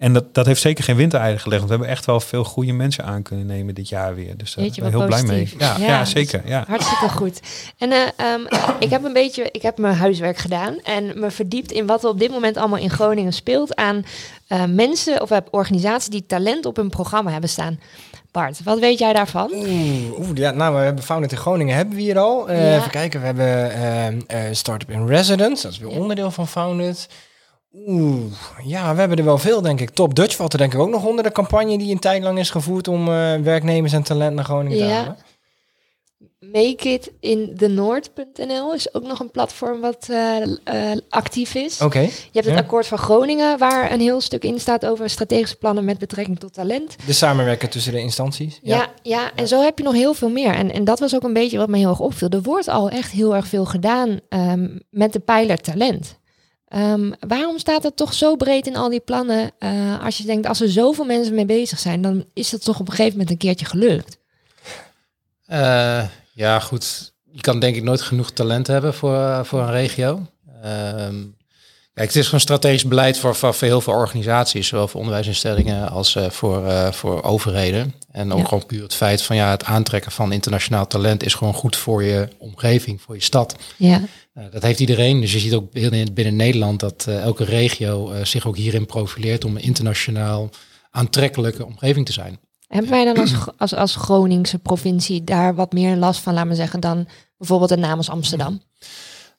En 0.00 0.12
dat, 0.12 0.34
dat 0.34 0.46
heeft 0.46 0.60
zeker 0.60 0.84
geen 0.84 0.96
winterijden 0.96 1.40
gelegd. 1.40 1.58
Want 1.60 1.70
we 1.72 1.76
hebben 1.78 1.96
echt 1.96 2.06
wel 2.06 2.20
veel 2.20 2.44
goede 2.44 2.72
mensen 2.72 3.04
aan 3.04 3.22
kunnen 3.22 3.46
nemen 3.46 3.74
dit 3.74 3.88
jaar 3.88 4.14
weer. 4.14 4.36
Dus 4.36 4.54
daar 4.54 4.64
ben 4.64 4.74
ik 4.86 4.90
heel 4.92 5.06
blij 5.06 5.22
mee. 5.22 5.52
Ja, 5.58 5.76
Ja, 5.78 6.04
zeker. 6.04 6.42
Ja. 6.44 6.64
Hartstikke 6.68 7.08
goed. 7.08 7.40
En 7.78 7.92
eh, 7.92 7.98
ehm, 8.16 8.40
ik 8.78 8.90
heb 8.90 9.04
een 9.04 9.12
beetje, 9.12 9.48
ik 9.52 9.62
heb 9.62 9.78
mijn 9.78 9.94
huiswerk 9.94 10.36
gedaan 10.36 10.78
en 10.84 11.20
me 11.20 11.30
verdiept 11.30 11.72
in 11.72 11.86
wat 11.86 12.02
er 12.04 12.08
op 12.10 12.18
dit 12.18 12.30
moment 12.30 12.56
allemaal 12.56 12.78
in 12.78 12.90
Groningen 12.90 13.32
speelt 13.32 13.74
aan 13.76 14.04
eh, 14.46 14.64
mensen 14.64 15.22
of 15.22 15.30
eh, 15.30 15.38
organisaties 15.50 16.08
die 16.10 16.26
talent 16.26 16.66
op 16.66 16.76
hun 16.76 16.90
programma 16.90 17.30
hebben 17.30 17.50
staan. 17.50 17.80
Bart, 18.30 18.62
wat 18.62 18.78
weet 18.78 18.98
jij 18.98 19.12
daarvan? 19.12 19.50
Oeh, 19.54 20.18
oeh, 20.18 20.28
ja, 20.34 20.50
nou, 20.50 20.74
we 20.76 20.80
hebben 20.80 21.04
Founded 21.04 21.32
in 21.32 21.38
Groningen 21.38 21.76
hebben 21.76 21.94
we 21.94 22.00
hier 22.00 22.18
al. 22.18 22.48
Eh, 22.48 22.70
Ja. 22.70 22.76
Even 22.78 22.90
kijken, 22.90 23.20
we 23.20 23.26
hebben 23.26 23.72
ehm, 23.72 24.20
eh, 24.26 24.40
Startup 24.52 24.90
in 24.90 25.06
Residence, 25.06 25.62
dat 25.62 25.72
is 25.72 25.78
weer 25.78 25.90
Ja. 25.90 25.98
onderdeel 25.98 26.30
van 26.30 26.48
Founded. 26.48 27.08
Oeh, 27.74 28.32
ja, 28.64 28.92
we 28.94 29.00
hebben 29.00 29.18
er 29.18 29.24
wel 29.24 29.38
veel, 29.38 29.62
denk 29.62 29.80
ik. 29.80 29.90
Top 29.90 30.14
Dutch 30.14 30.36
valt 30.36 30.52
er 30.52 30.58
denk 30.58 30.72
ik 30.72 30.78
ook 30.80 30.88
nog 30.90 31.04
onder 31.04 31.24
de 31.24 31.32
campagne 31.32 31.78
die 31.78 31.92
een 31.92 31.98
tijd 31.98 32.22
lang 32.22 32.38
is 32.38 32.50
gevoerd 32.50 32.88
om 32.88 33.08
eh, 33.08 33.34
werknemers 33.36 33.92
en 33.92 34.02
talent 34.02 34.34
naar 34.34 34.44
Groningen 34.44 34.78
te 34.78 34.84
Ja. 34.84 34.90
halen. 34.94 35.16
Make 36.52 36.88
it 36.88 37.10
in 37.20 37.54
the 37.56 37.68
Noord.nl 37.68 38.74
is 38.74 38.94
ook 38.94 39.02
nog 39.02 39.20
een 39.20 39.30
platform 39.30 39.80
wat 39.80 40.06
eh, 40.10 40.42
eh, 40.64 40.98
actief 41.08 41.54
is. 41.54 41.80
Oké. 41.80 41.98
Je 42.00 42.08
hebt 42.32 42.46
het 42.46 42.54
ja. 42.54 42.60
akkoord 42.60 42.86
van 42.86 42.98
Groningen, 42.98 43.58
waar 43.58 43.92
een 43.92 44.00
heel 44.00 44.20
stuk 44.20 44.44
in 44.44 44.60
staat 44.60 44.86
over 44.86 45.10
strategische 45.10 45.56
plannen 45.56 45.84
met 45.84 45.98
betrekking 45.98 46.38
tot 46.38 46.52
talent. 46.54 46.96
De 47.06 47.12
samenwerking 47.12 47.70
tussen 47.70 47.92
de 47.92 48.00
instanties. 48.00 48.58
Ja, 48.62 48.88
ja, 49.02 49.34
en 49.34 49.48
zo 49.48 49.62
heb 49.62 49.78
je 49.78 49.84
nog 49.84 49.92
heel 49.94 50.14
veel 50.14 50.30
meer. 50.30 50.54
En, 50.54 50.72
en 50.72 50.84
dat 50.84 50.98
was 50.98 51.14
ook 51.14 51.22
een 51.22 51.32
beetje 51.32 51.58
wat 51.58 51.68
me 51.68 51.78
heel 51.78 51.88
erg 51.88 52.00
opviel. 52.00 52.28
Er 52.28 52.42
wordt 52.42 52.68
al 52.68 52.88
echt 52.90 53.10
heel 53.10 53.34
erg 53.34 53.46
veel 53.46 53.64
gedaan 53.64 54.20
ehm, 54.28 54.68
met 54.90 55.12
de 55.12 55.20
pijler 55.20 55.58
talent. 55.58 56.18
Ehm, 56.70 57.10
waarom 57.28 57.58
staat 57.58 57.82
het 57.82 57.96
toch 57.96 58.14
zo 58.14 58.36
breed 58.36 58.66
in 58.66 58.76
al 58.76 58.88
die 58.88 59.00
plannen? 59.00 59.50
Eh, 59.58 60.04
als 60.04 60.18
je 60.18 60.24
denkt, 60.24 60.46
als 60.46 60.60
er 60.60 60.70
zoveel 60.70 61.04
mensen 61.04 61.34
mee 61.34 61.44
bezig 61.46 61.78
zijn, 61.78 62.02
dan 62.02 62.24
is 62.34 62.50
dat 62.50 62.64
toch 62.64 62.80
op 62.80 62.86
een 62.88 62.94
gegeven 62.94 63.12
moment 63.12 63.30
een 63.30 63.36
keertje 63.36 63.66
gelukt. 63.66 64.18
Eh, 65.46 66.02
ja, 66.34 66.60
goed. 66.60 67.12
Je 67.32 67.40
kan 67.40 67.60
denk 67.60 67.76
ik 67.76 67.82
nooit 67.82 68.00
genoeg 68.00 68.30
talent 68.30 68.66
hebben 68.66 68.94
voor, 68.94 69.14
eh, 69.14 69.44
voor 69.44 69.60
een 69.60 69.70
regio. 69.70 70.26
Ehm, 70.62 71.16
kijk, 71.94 72.06
het 72.08 72.16
is 72.16 72.24
gewoon 72.24 72.40
strategisch 72.40 72.84
beleid 72.84 73.18
voor, 73.18 73.34
voor, 73.34 73.54
heel 73.58 73.80
veel 73.80 73.92
organisaties, 73.92 74.68
zowel 74.68 74.88
voor 74.88 75.00
onderwijsinstellingen 75.00 75.88
als 75.88 76.16
voor, 76.28 76.92
voor 76.94 77.22
overheden. 77.22 77.94
En 78.12 78.32
ook 78.32 78.38
Ja. 78.38 78.44
gewoon 78.44 78.66
puur 78.66 78.82
het 78.82 78.94
feit 78.94 79.22
van 79.22 79.36
ja, 79.36 79.50
het 79.50 79.64
aantrekken 79.64 80.12
van 80.12 80.32
internationaal 80.32 80.86
talent 80.86 81.24
is 81.24 81.34
gewoon 81.34 81.54
goed 81.54 81.76
voor 81.76 82.02
je 82.04 82.28
omgeving, 82.38 83.00
voor 83.02 83.14
je 83.14 83.22
stad. 83.22 83.56
Ja, 83.76 84.00
dat 84.50 84.62
heeft 84.62 84.80
iedereen. 84.80 85.20
Dus 85.20 85.32
je 85.32 85.38
ziet 85.38 85.54
ook 85.54 85.72
binnen, 85.72 86.14
binnen 86.14 86.36
Nederland 86.36 86.80
dat 86.80 87.04
eh, 87.08 87.22
elke 87.22 87.44
regio 87.44 88.10
eh, 88.10 88.24
zich 88.24 88.46
ook 88.46 88.56
hierin 88.56 88.86
profileert 88.86 89.44
om 89.44 89.56
een 89.56 89.62
internationaal 89.62 90.50
aantrekkelijke 90.90 91.66
omgeving 91.66 92.06
te 92.06 92.12
zijn. 92.12 92.38
hebben 92.66 92.90
wij 92.90 93.04
dan 93.04 93.16
als, 93.16 93.34
als, 93.56 93.74
als 93.74 93.96
Groningse 93.96 94.58
provincie 94.58 95.24
daar 95.24 95.54
wat 95.54 95.72
meer 95.72 95.96
last 95.96 96.20
van, 96.20 96.34
laten 96.34 96.48
we 96.48 96.54
zeggen, 96.54 96.80
dan 96.80 97.08
bijvoorbeeld 97.38 97.70
een 97.70 97.80
naam 97.80 97.96
als 97.96 98.10
Amsterdam? 98.10 98.62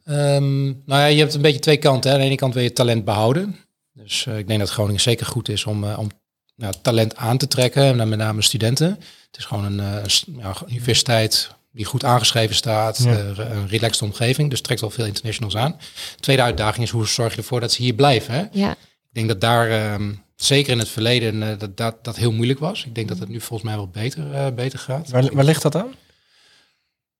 Ehm, 0.05 0.63
nou 0.63 0.75
ja, 0.85 1.05
je 1.05 1.19
hebt 1.19 1.33
een 1.33 1.41
beetje 1.41 1.59
twee 1.59 1.77
kanten. 1.77 2.09
Hè. 2.09 2.15
Aan 2.15 2.21
de 2.21 2.27
ene 2.27 2.37
kant 2.37 2.53
wil 2.53 2.63
je 2.63 2.73
talent 2.73 3.05
behouden. 3.05 3.55
Dus 3.93 4.25
eh, 4.25 4.37
ik 4.37 4.47
denk 4.47 4.59
dat 4.59 4.69
Groningen 4.69 5.01
zeker 5.01 5.25
goed 5.25 5.49
is 5.49 5.65
om, 5.65 5.83
om 5.83 6.09
nou, 6.55 6.73
talent 6.81 7.15
aan 7.15 7.37
te 7.37 7.47
trekken. 7.47 7.83
En 7.83 7.97
dan 7.97 8.09
met 8.09 8.19
name 8.19 8.41
studenten. 8.41 8.89
Het 8.89 9.37
is 9.37 9.45
gewoon 9.45 9.65
een 9.65 10.03
ja, 10.37 10.55
universiteit 10.67 11.49
die 11.71 11.85
goed 11.85 12.03
aangeschreven 12.03 12.55
staat. 12.55 13.03
Ja. 13.03 13.11
eh, 13.17 13.27
een 13.49 13.67
relaxed 13.67 14.01
omgeving. 14.01 14.49
Dus 14.49 14.61
trekt 14.61 14.81
wel 14.81 14.89
veel 14.89 15.05
internationals 15.05 15.55
aan. 15.55 15.79
Tweede 16.19 16.41
uitdaging 16.41 16.83
is 16.85 16.91
hoe 16.91 17.07
zorg 17.07 17.31
je 17.31 17.37
ervoor 17.37 17.59
dat 17.59 17.71
ze 17.71 17.81
hier 17.81 17.93
blijven. 17.93 18.33
Hè? 18.33 18.43
Ja, 18.51 18.71
Ik 18.71 18.77
denk 19.11 19.27
dat 19.27 19.41
daar 19.41 19.69
ehm, 19.69 20.11
zeker 20.35 20.71
in 20.71 20.79
het 20.79 20.89
verleden 20.89 21.43
eh, 21.43 21.49
dat, 21.59 21.77
dat 21.77 22.03
dat 22.03 22.15
heel 22.15 22.31
moeilijk 22.31 22.59
was. 22.59 22.85
Ik 22.85 22.95
denk 22.95 23.07
dat 23.07 23.19
het 23.19 23.29
nu 23.29 23.39
volgens 23.41 23.69
mij 23.69 23.77
wel 23.77 23.87
beter, 23.89 24.33
eh, 24.33 24.47
beter 24.55 24.79
gaat. 24.79 25.09
Waar, 25.09 25.33
waar 25.33 25.45
ligt 25.45 25.61
dat 25.61 25.75
aan? 25.75 25.93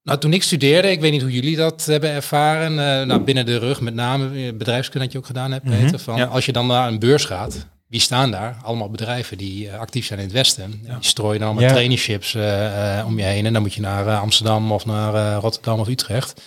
Nou, 0.04 0.20
toen 0.20 0.34
ik 0.34 0.44
studeerde, 0.44 0.92
ik 0.92 1.00
weet 1.00 1.12
niet 1.12 1.22
hoe 1.22 1.32
jullie 1.32 1.56
dat 1.56 1.86
hebben 1.86 2.10
ervaren. 2.10 2.72
eh, 3.00 3.06
nou, 3.08 3.22
binnen 3.24 3.46
de 3.46 3.58
rug, 3.58 3.82
met 3.82 3.94
name 3.94 4.54
bedrijfskunde 4.54 5.04
dat 5.06 5.12
je 5.12 5.18
ook 5.20 5.26
gedaan 5.26 5.52
hebt, 5.52 5.66
Mhm, 5.66 5.80
Peter. 5.84 6.00
Van, 6.00 6.18
ja. 6.18 6.26
Als 6.26 6.46
je 6.46 6.52
dan 6.52 6.68
naar 6.68 6.88
een 6.88 7.00
beurs 7.00 7.26
gaat, 7.26 7.68
wie 7.92 8.00
staan 8.00 8.32
daar? 8.32 8.58
Allemaal 8.64 8.90
bedrijven 8.90 9.38
die 9.38 9.70
eh, 9.70 9.80
actief 9.80 10.06
zijn 10.06 10.20
in 10.20 10.26
het 10.26 10.34
Westen. 10.34 10.72
Die 10.84 10.92
strooien 11.00 11.40
dan 11.40 11.48
allemaal 11.48 11.68
Ja. 11.68 11.72
traineeships 11.74 12.34
eh, 12.36 13.00
eh, 13.00 13.06
om 13.06 13.18
je 13.18 13.24
heen. 13.24 13.46
En 13.46 13.54
dan 13.54 13.62
moet 13.62 13.74
je 13.74 13.82
naar 13.82 14.18
Amsterdam 14.18 14.72
of 14.72 14.86
naar 14.86 15.14
eh, 15.16 15.38
Rotterdam 15.42 15.80
of 15.80 15.88
Utrecht. 15.88 16.42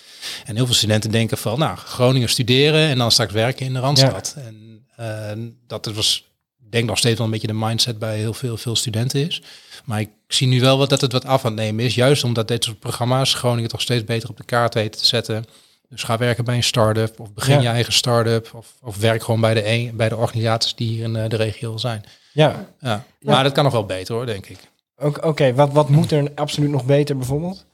En 0.45 0.57
heel 0.57 0.67
veel 0.67 0.75
studenten 0.75 1.11
denken 1.11 1.39
van, 1.39 1.59
nou, 1.59 1.77
Groningen 1.77 2.29
studeren 2.29 2.89
en 2.89 2.99
dan 2.99 3.11
straks 3.11 3.33
werken 3.33 3.67
in 3.67 3.73
de 3.73 3.79
Randstad. 3.81 4.35
En 4.39 4.87
eh, 4.97 5.33
dat 5.67 5.87
was, 5.95 6.25
ik 6.65 6.73
denk 6.73 6.87
nog 6.89 6.99
steeds 6.99 7.17
wel 7.17 7.27
een 7.27 7.33
beetje 7.33 7.47
de 7.47 7.53
mindset 7.53 7.99
bij 7.99 8.17
heel 8.19 8.35
veel, 8.35 8.57
veel 8.57 8.77
studenten 8.77 9.27
is. 9.27 9.43
Maar 9.85 10.01
ik 10.01 10.11
zie 10.29 10.47
nu 10.47 10.61
wel 10.61 10.79
wat, 10.79 10.89
dat 10.89 11.01
het 11.01 11.13
wat 11.13 11.25
af 11.25 11.45
aan 11.45 11.51
het 11.53 11.61
nemen 11.61 11.85
is. 11.85 11.95
Juist 11.95 12.25
omdat 12.25 12.49
dit 12.49 12.65
soort 12.65 12.79
programma's 12.79 13.35
Groningen 13.35 13.71
toch 13.71 13.81
steeds 13.81 14.05
beter 14.05 14.29
op 14.29 14.37
de 14.37 14.45
kaart 14.45 14.75
weten 14.75 15.01
te 15.01 15.07
zetten. 15.07 15.45
Dus 15.88 16.03
ga 16.03 16.18
werken 16.18 16.44
bij 16.44 16.57
een 16.57 16.62
start-up 16.62 17.20
of 17.20 17.33
begin 17.33 17.55
Ja. 17.55 17.61
je 17.61 17.68
eigen 17.68 17.92
start-up. 17.92 18.51
Of, 18.55 18.75
of 18.83 18.97
werk 18.97 19.23
gewoon 19.23 19.40
bij 19.40 19.55
de, 19.55 19.66
een, 19.68 19.97
bij 19.97 20.09
de 20.09 20.16
organisaties 20.16 20.75
die 20.75 20.88
hier 20.88 21.05
in 21.05 21.16
eh, 21.16 21.29
de 21.29 21.37
regio 21.37 21.77
zijn. 21.77 22.05
Ja, 22.33 22.66
Ja. 22.81 23.05
Maar 23.20 23.42
dat 23.44 23.53
kan 23.53 23.64
nog 23.64 23.73
wel 23.73 23.87
beter 23.87 24.14
hoor, 24.14 24.27
denk 24.27 24.47
ik. 24.47 24.59
ook- 24.99 25.25
oké. 25.25 25.55
Wat, 25.55 25.73
wat 25.73 25.88
moet 25.88 26.12
er 26.12 26.31
absoluut 26.35 26.70
nog 26.70 26.85
beter 26.85 27.16
bijvoorbeeld? 27.16 27.64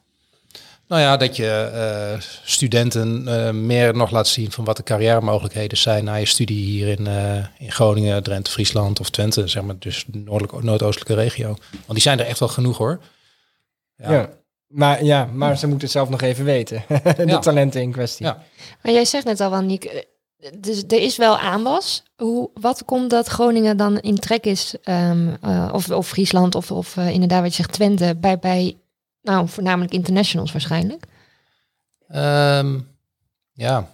Nou 0.88 1.02
ja, 1.02 1.16
dat 1.16 1.36
je 1.36 1.46
eh, 1.50 2.20
studenten 2.44 3.28
eh, 3.28 3.50
meer 3.52 3.96
nog 3.96 4.10
laat 4.10 4.28
zien 4.28 4.50
van 4.52 4.64
wat 4.64 4.76
de 4.76 4.82
carrière-mogelijkheden 4.82 5.78
zijn 5.78 6.04
na 6.04 6.14
je 6.14 6.26
studie 6.26 6.64
hier 6.64 6.88
in, 6.88 7.06
in 7.58 7.72
Groningen, 7.72 8.22
Drenthe, 8.22 8.50
Friesland 8.50 9.00
of 9.00 9.10
Twente, 9.10 9.46
zeg 9.46 9.62
maar, 9.62 9.78
dus 9.78 10.04
de 10.06 10.18
noordelijke, 10.18 10.64
noordoostelijke 10.64 11.14
regio. 11.14 11.46
Want 11.70 11.86
die 11.92 12.00
zijn 12.00 12.18
er 12.20 12.26
echt 12.26 12.38
wel 12.38 12.48
genoeg 12.48 12.76
hoor. 12.78 13.00
Ja. 13.96 14.28
Maar, 14.70 15.04
ja, 15.04 15.24
maar 15.32 15.58
ze 15.58 15.66
moeten 15.66 15.84
het 15.84 15.96
zelf 15.96 16.08
nog 16.08 16.20
even 16.20 16.44
weten. 16.44 16.84
de 17.16 17.24
Ja. 17.26 17.38
talenten 17.38 17.82
in 17.82 17.92
kwestie. 17.92 18.26
Ja. 18.26 18.42
Maar 18.82 18.92
jij 18.92 19.04
zegt 19.04 19.24
net 19.24 19.40
al, 19.40 19.50
wel, 19.50 19.60
Niek, 19.60 19.84
eh, 19.84 20.02
dus 20.58 20.82
er 20.88 21.00
is 21.02 21.16
wel 21.16 21.38
aanwas. 21.38 22.02
Hoe, 22.16 22.50
wat 22.54 22.84
komt 22.84 23.10
dat 23.10 23.26
Groningen 23.26 23.76
dan 23.76 23.98
in 23.98 24.18
trek 24.18 24.44
is, 24.44 24.74
ehm, 24.82 25.28
eh, 25.40 25.68
of, 25.72 25.90
of 25.90 26.08
Friesland, 26.08 26.54
of, 26.54 26.70
of 26.70 26.96
eh, 26.96 27.08
inderdaad 27.10 27.40
wat 27.40 27.48
je 27.50 27.56
zegt, 27.56 27.72
Twente, 27.72 28.16
bij, 28.20 28.38
bij 28.38 28.76
nou, 29.22 29.48
voornamelijk 29.48 29.92
internationals 29.92 30.52
waarschijnlijk? 30.52 31.04
Ehm, 32.08 32.78
ja, 33.52 33.90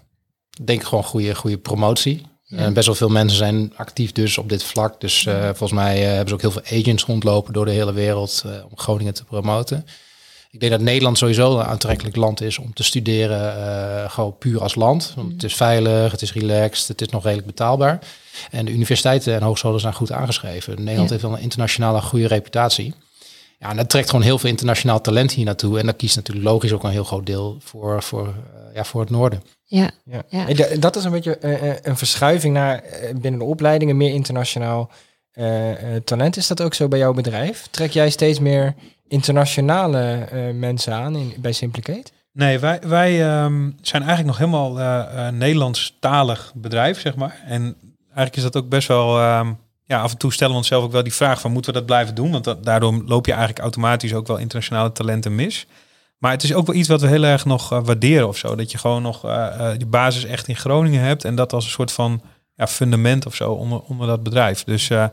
ik 0.59 0.67
denk 0.67 0.85
gewoon 0.85 1.05
goede, 1.05 1.35
goede 1.35 1.59
promotie. 1.59 2.27
Ja. 2.43 2.71
Best 2.71 2.87
wel 2.87 2.95
veel 2.95 3.09
mensen 3.09 3.39
zijn 3.39 3.73
actief 3.77 4.13
dus 4.13 4.39
op 4.39 4.49
dit 4.49 4.63
vlak. 4.63 5.01
Dus 5.01 5.27
eh, 5.27 5.45
volgens 5.45 5.73
mij 5.73 5.99
hebben 6.01 6.29
ze 6.29 6.35
ook 6.35 6.41
heel 6.41 6.51
veel 6.63 6.79
agents 6.79 7.05
rondlopen 7.05 7.53
door 7.53 7.65
de 7.65 7.71
hele 7.71 7.93
wereld 7.93 8.43
eh, 8.47 8.65
om 8.65 8.79
Groningen 8.79 9.15
te 9.15 9.25
promoten. 9.25 9.87
Ik 10.57 10.63
denk 10.63 10.73
dat 10.73 10.81
Nederland 10.81 11.19
sowieso 11.19 11.59
een 11.59 11.65
aantrekkelijk 11.65 12.17
land 12.17 12.41
is 12.41 12.59
om 12.59 12.73
te 12.75 12.83
studeren, 12.83 13.57
eh, 13.57 14.11
gewoon 14.11 14.39
puur 14.39 14.61
als 14.63 14.75
land. 14.75 15.13
Want 15.17 15.33
het 15.33 15.43
is 15.43 15.55
veilig, 15.55 16.11
het 16.13 16.23
is 16.23 16.33
relaxed, 16.33 16.89
het 16.89 17.01
is 17.01 17.09
nog 17.09 17.23
redelijk 17.23 17.47
betaalbaar. 17.47 17.99
En 18.51 18.65
de 18.65 18.73
universiteiten 18.73 19.35
en 19.35 19.43
hogescholen 19.43 19.81
zijn 19.81 19.95
goed 19.95 20.13
aangeschreven. 20.13 20.75
Nederland 20.79 21.05
Ja. 21.09 21.11
heeft 21.15 21.23
wel 21.27 21.33
een 21.37 21.43
internationale 21.43 22.01
goede 22.01 22.27
reputatie. 22.27 22.95
Ja, 23.59 23.71
en 23.71 23.77
dat 23.77 23.89
trekt 23.89 24.11
gewoon 24.11 24.25
heel 24.25 24.39
veel 24.39 24.51
internationaal 24.51 25.01
talent 25.01 25.33
hier 25.33 25.45
naartoe. 25.45 25.79
En 25.79 25.87
dat 25.87 25.97
kiest 25.97 26.17
natuurlijk 26.17 26.47
logisch 26.47 26.73
ook 26.73 26.83
een 26.85 26.91
heel 26.91 27.05
groot 27.05 27.27
deel 27.27 27.57
voor, 27.61 28.03
voor, 28.03 28.27
eh, 28.27 28.75
ja, 28.75 28.85
voor 28.85 29.01
het 29.01 29.11
noorden. 29.11 29.43
Ja, 29.65 29.91
Ja. 30.05 30.23
Ja. 30.29 30.55
Da- 30.55 30.77
Dat 30.79 30.97
is 30.97 31.05
een 31.05 31.11
beetje 31.11 31.37
eh, 31.39 31.75
een 31.83 31.97
verschuiving 31.97 32.55
naar 32.55 32.83
binnen 33.21 33.41
de 33.41 33.47
opleidingen, 33.47 33.97
meer 33.97 34.15
internationaal. 34.15 34.91
talent. 36.05 36.37
Is 36.37 36.47
dat 36.47 36.63
ook 36.63 36.75
zo 36.75 36.89
bij 36.89 36.99
jouw 36.99 37.13
bedrijf? 37.13 37.67
Trek 37.71 37.91
jij 37.91 38.11
steeds 38.11 38.39
meer 38.39 38.75
internationale 39.09 40.01
eh, 40.01 40.55
mensen 40.55 40.93
aan 40.93 41.17
in, 41.17 41.35
bij 41.39 41.53
Simplicate? 41.53 42.11
Nee, 42.33 42.59
wij, 42.59 42.81
wij 42.87 43.29
ehm, 43.29 43.71
zijn 43.81 44.03
eigenlijk 44.03 44.27
nog 44.27 44.39
helemaal 44.39 44.81
eh, 44.81 45.29
Nederlandstalig 45.29 46.53
bedrijf, 46.55 47.01
zeg 47.01 47.15
maar. 47.15 47.41
En 47.47 47.77
eigenlijk 48.05 48.37
is 48.37 48.43
dat 48.43 48.57
ook 48.57 48.69
best 48.69 48.89
wel... 48.89 49.19
ehm, 49.19 49.53
ja, 49.85 50.01
af 50.01 50.13
en 50.13 50.19
toe 50.19 50.33
stellen 50.33 50.53
we 50.53 50.59
onszelf 50.59 50.85
ook 50.85 50.93
wel 50.93 51.03
die 51.03 51.15
vraag 51.15 51.41
van... 51.41 51.53
moeten 51.53 51.73
we 51.73 51.79
dat 51.79 51.87
blijven 51.87 52.15
doen? 52.15 52.31
Want 52.31 52.65
daardoor 52.65 53.03
loop 53.07 53.27
je 53.27 53.33
eigenlijk 53.33 53.63
automatisch 53.63 54.15
ook 54.15 54.27
wel 54.27 54.37
internationale 54.37 54.93
talenten 54.93 55.35
mis. 55.35 55.67
Maar 56.19 56.31
het 56.31 56.43
is 56.43 56.55
ook 56.55 56.67
wel 56.67 56.77
iets 56.77 56.89
wat 56.89 57.01
we 57.01 57.07
heel 57.07 57.25
erg 57.25 57.45
nog 57.45 57.69
waarderen 57.69 58.29
of 58.29 58.37
zo. 58.37 58.55
Dat 58.55 58.71
je 58.71 58.79
gewoon 58.79 59.03
nog 59.03 59.21
die 59.77 59.87
basis 59.87 60.25
echt 60.25 60.49
in 60.49 60.57
Groningen 60.57 61.03
hebt... 61.03 61.25
en 61.25 61.35
dat 61.35 61.53
als 61.53 61.65
een 61.65 61.71
soort 61.71 61.93
van 61.93 62.23
ja, 62.57 62.67
fundament 62.67 63.27
of 63.27 63.35
zo 63.35 63.53
onder, 63.53 63.81
onder 63.81 64.07
dat 64.07 64.23
bedrijf. 64.23 64.65
Dus... 64.65 64.91
eh, 64.91 65.07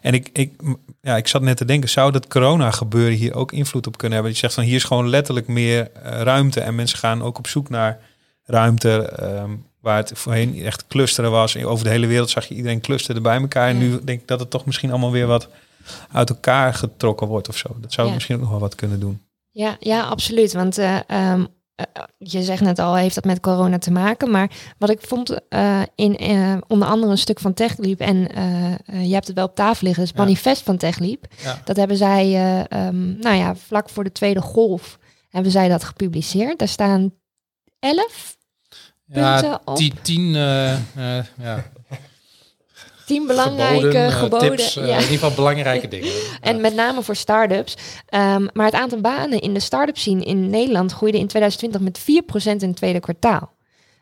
en 0.00 0.14
ik, 0.14 0.28
ik, 0.32 0.52
ja, 1.00 1.16
ik 1.16 1.28
zat 1.28 1.42
net 1.42 1.56
te 1.56 1.64
denken, 1.64 1.88
zou 1.88 2.12
dat 2.12 2.26
corona 2.28 2.70
gebeuren 2.70 3.16
hier 3.18 3.34
ook 3.34 3.52
invloed 3.52 3.86
op 3.86 3.96
kunnen 3.96 4.14
hebben? 4.14 4.32
Je 4.34 4.40
zegt 4.40 4.54
van 4.54 4.64
hier 4.64 4.74
is 4.74 4.84
gewoon 4.84 5.08
letterlijk 5.08 5.46
meer 5.46 5.90
eh, 5.92 6.20
ruimte 6.22 6.60
en 6.60 6.74
mensen 6.74 6.98
gaan 6.98 7.22
ook 7.22 7.38
op 7.38 7.46
zoek 7.46 7.68
naar 7.68 7.98
ruimte 8.44 9.02
ehm, 9.08 9.50
waar 9.80 9.96
het 9.96 10.12
voorheen 10.14 10.64
echt 10.64 10.86
clusteren 10.86 11.30
was. 11.30 11.56
Over 11.56 11.84
de 11.84 11.90
hele 11.90 12.06
wereld 12.06 12.30
zag 12.30 12.46
je 12.46 12.54
iedereen 12.54 12.80
clusteren 12.80 13.22
bij 13.22 13.40
elkaar. 13.40 13.68
En 13.68 13.74
Ja. 13.74 13.80
nu 13.80 14.04
denk 14.04 14.20
ik 14.20 14.28
dat 14.28 14.40
het 14.40 14.50
toch 14.50 14.64
misschien 14.66 14.90
allemaal 14.90 15.10
weer 15.10 15.26
wat 15.26 15.48
uit 16.12 16.28
elkaar 16.30 16.74
getrokken 16.74 17.26
wordt 17.26 17.48
of 17.48 17.56
zo. 17.56 17.76
Dat 17.80 17.92
zou 17.92 18.08
Ja. 18.08 18.14
misschien 18.14 18.34
ook 18.34 18.40
nog 18.40 18.50
wel 18.50 18.58
wat 18.60 18.74
kunnen 18.74 19.00
doen. 19.00 19.22
Ja, 19.50 19.76
ja, 19.80 20.02
absoluut. 20.02 20.52
Want 20.52 20.78
eh, 20.78 20.98
je 22.18 22.42
zegt 22.42 22.60
net 22.62 22.78
al, 22.78 22.94
heeft 22.96 23.14
dat 23.14 23.24
met 23.24 23.40
corona 23.40 23.78
te 23.78 23.90
maken. 23.90 24.30
Maar 24.30 24.50
wat 24.78 24.90
ik 24.90 25.00
vond 25.00 25.48
eh, 25.48 25.82
in 25.94 26.16
eh, 26.16 26.56
onder 26.66 26.88
andere 26.88 27.12
een 27.12 27.18
stuk 27.18 27.40
van 27.40 27.54
TechLeap... 27.54 28.00
en 28.00 28.28
eh, 28.34 29.06
je 29.06 29.12
hebt 29.14 29.26
het 29.26 29.36
wel 29.36 29.44
op 29.46 29.54
tafel 29.54 29.86
liggen, 29.86 30.04
het 30.04 30.12
Ja. 30.16 30.22
manifest 30.22 30.62
van 30.62 30.76
TechLeap. 30.76 31.26
Ja. 31.42 31.60
Dat 31.64 31.76
hebben 31.76 31.96
zij, 31.96 32.24
eh, 32.24 32.58
ehm, 32.86 33.18
nou 33.18 33.36
ja, 33.36 33.54
vlak 33.54 33.88
voor 33.88 34.04
de 34.04 34.12
tweede 34.12 34.40
golf 34.40 34.98
hebben 35.28 35.50
zij 35.52 35.68
dat 35.68 35.84
gepubliceerd. 35.84 36.58
Daar 36.58 36.68
staan 36.68 37.12
elf, 37.78 38.36
Ja, 39.04 39.40
punten 39.40 39.60
op. 39.64 39.76
tien, 39.76 39.94
tien 40.02 40.32
ja, 40.32 41.64
tien 43.10 43.26
belangrijke 43.26 43.80
geboden, 43.80 44.06
eh, 44.06 44.18
geboden. 44.18 44.56
tips, 44.56 44.76
eh, 44.76 44.86
ja. 44.86 44.94
in 44.94 45.00
ieder 45.00 45.12
geval 45.12 45.30
belangrijke 45.30 45.88
dingen. 45.88 46.08
En 46.40 46.60
met 46.60 46.74
name 46.74 47.02
voor 47.02 47.16
start-ups. 47.16 47.76
Ehm, 48.06 48.46
maar 48.52 48.66
het 48.66 48.74
aantal 48.74 49.00
banen 49.00 49.40
in 49.40 49.54
de 49.54 49.60
start-up 49.60 49.98
scene 49.98 50.24
in 50.24 50.50
Nederland 50.50 50.92
groeide 50.92 51.18
in 51.18 51.26
2020 51.26 51.80
met 51.80 51.98
4% 51.98 52.62
in 52.62 52.68
het 52.68 52.76
tweede 52.76 53.00
kwartaal. 53.00 53.52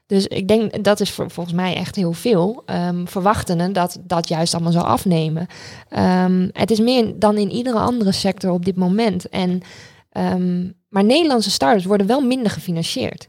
Dus 0.06 0.26
ik 0.26 0.48
denk 0.48 0.84
dat 0.84 1.00
is 1.00 1.10
voor, 1.10 1.30
volgens 1.30 1.54
mij 1.56 1.74
echt 1.74 1.96
heel 1.96 2.12
veel. 2.12 2.64
Verwachtende 3.04 3.72
dat 3.72 3.98
dat 4.02 4.28
juist 4.28 4.54
allemaal 4.54 4.72
zal 4.72 4.86
afnemen. 4.86 5.46
Ehm, 5.88 6.48
het 6.52 6.70
is 6.70 6.80
meer 6.80 7.18
dan 7.18 7.36
in 7.36 7.50
iedere 7.50 7.78
andere 7.78 8.12
sector 8.12 8.50
op 8.50 8.64
dit 8.64 8.76
moment. 8.76 9.28
En, 9.28 9.62
maar 10.88 11.04
Nederlandse 11.04 11.50
start-ups 11.50 11.84
worden 11.84 12.06
wel 12.06 12.20
minder 12.20 12.50
gefinancierd. 12.50 13.28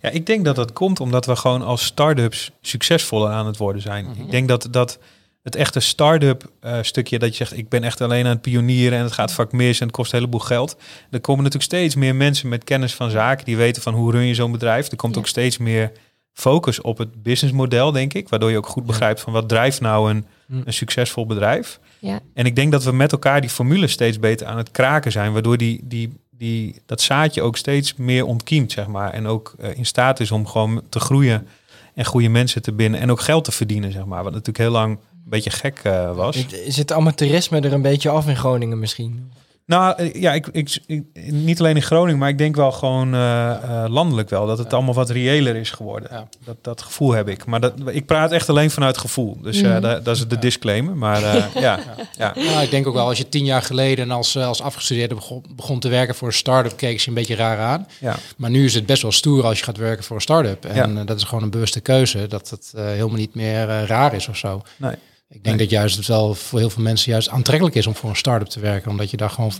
Ja, 0.00 0.08
ik 0.10 0.26
denk 0.26 0.44
dat 0.44 0.56
dat 0.56 0.72
komt 0.72 1.00
omdat 1.00 1.26
we 1.26 1.36
gewoon 1.36 1.62
als 1.62 1.84
start-ups 1.84 2.50
succesvoller 2.60 3.30
aan 3.30 3.46
het 3.46 3.56
worden 3.56 3.82
zijn. 3.82 4.06
Ik 4.18 4.30
denk 4.30 4.48
dat, 4.48 4.68
dat 4.70 4.98
het 5.42 5.56
echte 5.56 5.80
start-up 5.80 6.50
eh, 6.60 6.78
stukje 6.82 7.18
dat 7.18 7.28
je 7.28 7.34
zegt, 7.36 7.56
ik 7.58 7.68
ben 7.68 7.84
echt 7.84 8.00
alleen 8.00 8.24
aan 8.24 8.30
het 8.30 8.40
pionieren 8.40 8.98
en 8.98 9.04
het 9.04 9.12
gaat 9.12 9.32
vaak 9.32 9.52
mis 9.52 9.80
en 9.80 9.86
het 9.86 9.96
kost 9.96 10.12
een 10.12 10.18
heleboel 10.18 10.40
geld. 10.40 10.76
Er 11.10 11.20
komen 11.20 11.44
natuurlijk 11.44 11.72
steeds 11.72 11.94
meer 11.94 12.14
mensen 12.14 12.48
met 12.48 12.64
kennis 12.64 12.94
van 12.94 13.10
zaken 13.10 13.44
die 13.44 13.56
weten 13.56 13.82
van 13.82 13.94
hoe 13.94 14.10
run 14.12 14.26
je 14.26 14.34
zo'n 14.34 14.52
bedrijf. 14.52 14.90
Er 14.90 14.96
komt 14.96 15.14
Ja. 15.14 15.20
ook 15.20 15.26
steeds 15.26 15.58
meer 15.58 15.92
focus 16.32 16.80
op 16.80 16.98
het 16.98 17.22
businessmodel, 17.22 17.92
denk 17.92 18.14
ik, 18.14 18.28
waardoor 18.28 18.50
je 18.50 18.56
ook 18.56 18.66
goed 18.66 18.86
begrijpt 18.86 19.20
van 19.20 19.32
wat 19.32 19.48
drijft 19.48 19.80
nou 19.80 20.10
een, 20.10 20.26
Hm. 20.46 20.60
een 20.64 20.72
succesvol 20.72 21.26
bedrijf. 21.26 21.80
Ja. 21.98 22.20
En 22.34 22.46
ik 22.46 22.56
denk 22.56 22.72
dat 22.72 22.84
we 22.84 22.92
met 22.92 23.12
elkaar 23.12 23.40
die 23.40 23.50
formule 23.50 23.86
steeds 23.86 24.18
beter 24.18 24.46
aan 24.46 24.56
het 24.56 24.70
kraken 24.70 25.12
zijn, 25.12 25.32
waardoor 25.32 25.56
die, 25.56 25.80
die, 25.84 26.12
die, 26.38 26.82
dat 26.86 27.00
zaadje 27.00 27.42
ook 27.42 27.56
steeds 27.56 27.94
meer 27.94 28.24
ontkiemt, 28.24 28.72
zeg 28.72 28.86
maar. 28.86 29.12
En 29.12 29.26
ook 29.26 29.54
eh, 29.58 29.76
in 29.76 29.86
staat 29.86 30.20
is 30.20 30.30
om 30.30 30.46
gewoon 30.46 30.82
te 30.88 31.00
groeien 31.00 31.46
en 31.94 32.04
goede 32.04 32.28
mensen 32.28 32.62
te 32.62 32.72
binnen 32.72 33.00
en 33.00 33.10
ook 33.10 33.20
geld 33.20 33.44
te 33.44 33.52
verdienen, 33.52 33.92
zeg 33.92 34.04
maar. 34.04 34.22
Wat 34.22 34.32
natuurlijk 34.32 34.58
heel 34.58 34.70
lang 34.70 34.92
een 34.92 35.30
beetje 35.30 35.50
gek 35.50 35.80
eh, 35.82 36.14
was. 36.14 36.46
Het 36.64 36.92
amateurisme 36.92 37.60
er 37.60 37.72
een 37.72 37.82
beetje 37.82 38.10
af 38.10 38.28
in 38.28 38.36
Groningen 38.36 38.78
misschien? 38.78 39.32
Nou 39.68 39.94
eh, 39.96 40.12
ja, 40.22 40.32
ik, 40.32 40.46
ik, 40.46 40.78
ik- 40.86 41.04
niet 41.32 41.60
alleen 41.60 41.76
in 41.76 41.82
Groningen, 41.82 42.18
maar 42.18 42.28
ik 42.28 42.38
denk 42.38 42.56
wel 42.56 42.72
gewoon 42.72 43.14
eh, 43.14 43.50
eh, 43.50 43.90
landelijk 43.90 44.30
wel. 44.30 44.46
Dat 44.46 44.58
het 44.58 44.70
Ja. 44.70 44.76
allemaal 44.76 44.94
wat 44.94 45.10
reëler 45.10 45.56
is 45.56 45.70
geworden. 45.70 46.08
Ja. 46.12 46.28
Dat, 46.44 46.56
dat 46.62 46.82
gevoel 46.82 47.12
heb 47.12 47.28
ik. 47.28 47.44
Maar 47.46 47.60
dat, 47.60 47.72
ik 47.86 48.06
praat 48.06 48.32
echt 48.32 48.48
alleen 48.48 48.70
vanuit 48.70 48.98
gevoel. 48.98 49.38
Dus 49.42 49.62
da- 49.62 49.80
dat 49.80 50.16
is 50.16 50.28
de 50.28 50.38
disclaimer. 50.38 50.96
Maar 50.96 51.22
eh, 51.22 51.44
ja, 51.62 51.78
ja. 52.18 52.32
Nou, 52.36 52.62
ik 52.62 52.70
denk 52.70 52.86
ook 52.86 52.94
wel, 52.94 53.06
als 53.06 53.18
je 53.18 53.28
tien 53.28 53.44
jaar 53.44 53.62
geleden 53.62 54.10
als, 54.10 54.36
als 54.36 54.62
afgestudeerde 54.62 55.14
begon, 55.14 55.44
begon 55.56 55.80
te 55.80 55.88
werken 55.88 56.14
voor 56.14 56.28
een 56.28 56.34
start-up, 56.34 56.76
keek 56.76 57.00
je 57.00 57.08
een 57.08 57.14
beetje 57.14 57.34
raar 57.36 57.58
aan. 57.58 57.86
ja. 58.00 58.16
Maar 58.36 58.50
nu 58.50 58.64
is 58.64 58.74
het 58.74 58.86
best 58.86 59.02
wel 59.02 59.12
stoer 59.12 59.44
als 59.44 59.58
je 59.58 59.64
gaat 59.64 59.76
werken 59.76 60.04
voor 60.04 60.16
een 60.16 60.22
start-up. 60.22 60.64
En 60.64 60.94
Ja. 60.94 61.04
dat 61.04 61.16
is 61.16 61.24
gewoon 61.24 61.44
een 61.44 61.50
bewuste 61.50 61.80
keuze, 61.80 62.26
dat 62.26 62.50
het 62.50 62.72
helemaal 62.76 63.16
niet 63.16 63.34
meer 63.34 63.66
raar 63.86 64.14
is 64.14 64.28
of 64.28 64.36
zo. 64.36 64.62
Nee. 64.76 64.94
Ik 65.28 65.44
denk 65.44 65.58
dat 65.58 65.70
juist 65.70 65.96
het 65.96 66.06
wel 66.06 66.34
voor 66.34 66.58
heel 66.58 66.70
veel 66.70 66.82
mensen 66.82 67.12
juist 67.12 67.28
aantrekkelijk 67.28 67.76
is 67.76 67.86
om 67.86 67.94
voor 67.94 68.10
een 68.10 68.16
start-up 68.16 68.48
te 68.48 68.60
werken. 68.60 68.90
Omdat 68.90 69.10
je 69.10 69.16
daar 69.16 69.30
gewoon 69.30 69.52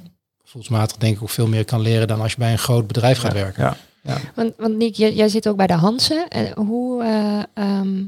voelsmatig 0.44 0.96
denk 0.96 1.16
ik 1.16 1.22
ook 1.22 1.30
veel 1.30 1.46
meer 1.46 1.64
kan 1.64 1.80
leren 1.80 2.08
dan 2.08 2.20
als 2.20 2.32
je 2.32 2.38
bij 2.38 2.52
een 2.52 2.58
groot 2.58 2.86
bedrijf 2.86 3.18
gaat 3.18 3.32
werken. 3.32 3.62
Ja. 3.62 3.76
Want, 4.34 4.52
want 4.56 4.76
Nick, 4.76 4.94
jij, 4.94 5.14
jij 5.14 5.28
zit 5.28 5.48
ook 5.48 5.56
bij 5.56 5.66
de 5.66 5.72
Hansen. 5.72 6.28
En 6.28 6.52
hoe, 6.56 7.02
eh, 7.02 7.42
ehm, 7.54 8.04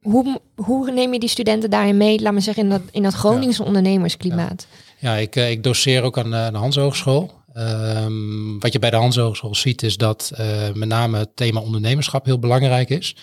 hoe, 0.00 0.40
hoe 0.54 0.90
neem 0.90 1.12
je 1.12 1.18
die 1.18 1.28
studenten 1.28 1.70
daarin 1.70 1.96
mee, 1.96 2.20
laat 2.20 2.32
maar 2.32 2.42
zeggen, 2.42 2.62
in 2.62 2.70
dat, 2.70 2.82
in 2.90 3.02
dat 3.02 3.14
Groningse 3.14 3.64
ondernemersklimaat? 3.64 4.66
Ja, 4.98 5.14
ik, 5.14 5.36
eh, 5.36 5.50
ik 5.50 5.62
doseer 5.62 6.02
ook 6.02 6.18
aan, 6.18 6.30
de 6.30 6.58
Hans 6.58 6.76
Hogeschool. 6.76 7.30
Ehm, 7.54 8.58
wat 8.58 8.72
je 8.72 8.78
bij 8.78 8.90
de 8.90 8.96
Hans 8.96 9.16
Hogeschool 9.16 9.54
ziet 9.54 9.82
is 9.82 9.96
dat 9.96 10.32
eh, 10.34 10.72
met 10.72 10.88
name 10.88 11.18
het 11.18 11.36
thema 11.36 11.60
ondernemerschap 11.60 12.24
heel 12.24 12.38
belangrijk 12.38 12.90
is. 12.90 13.16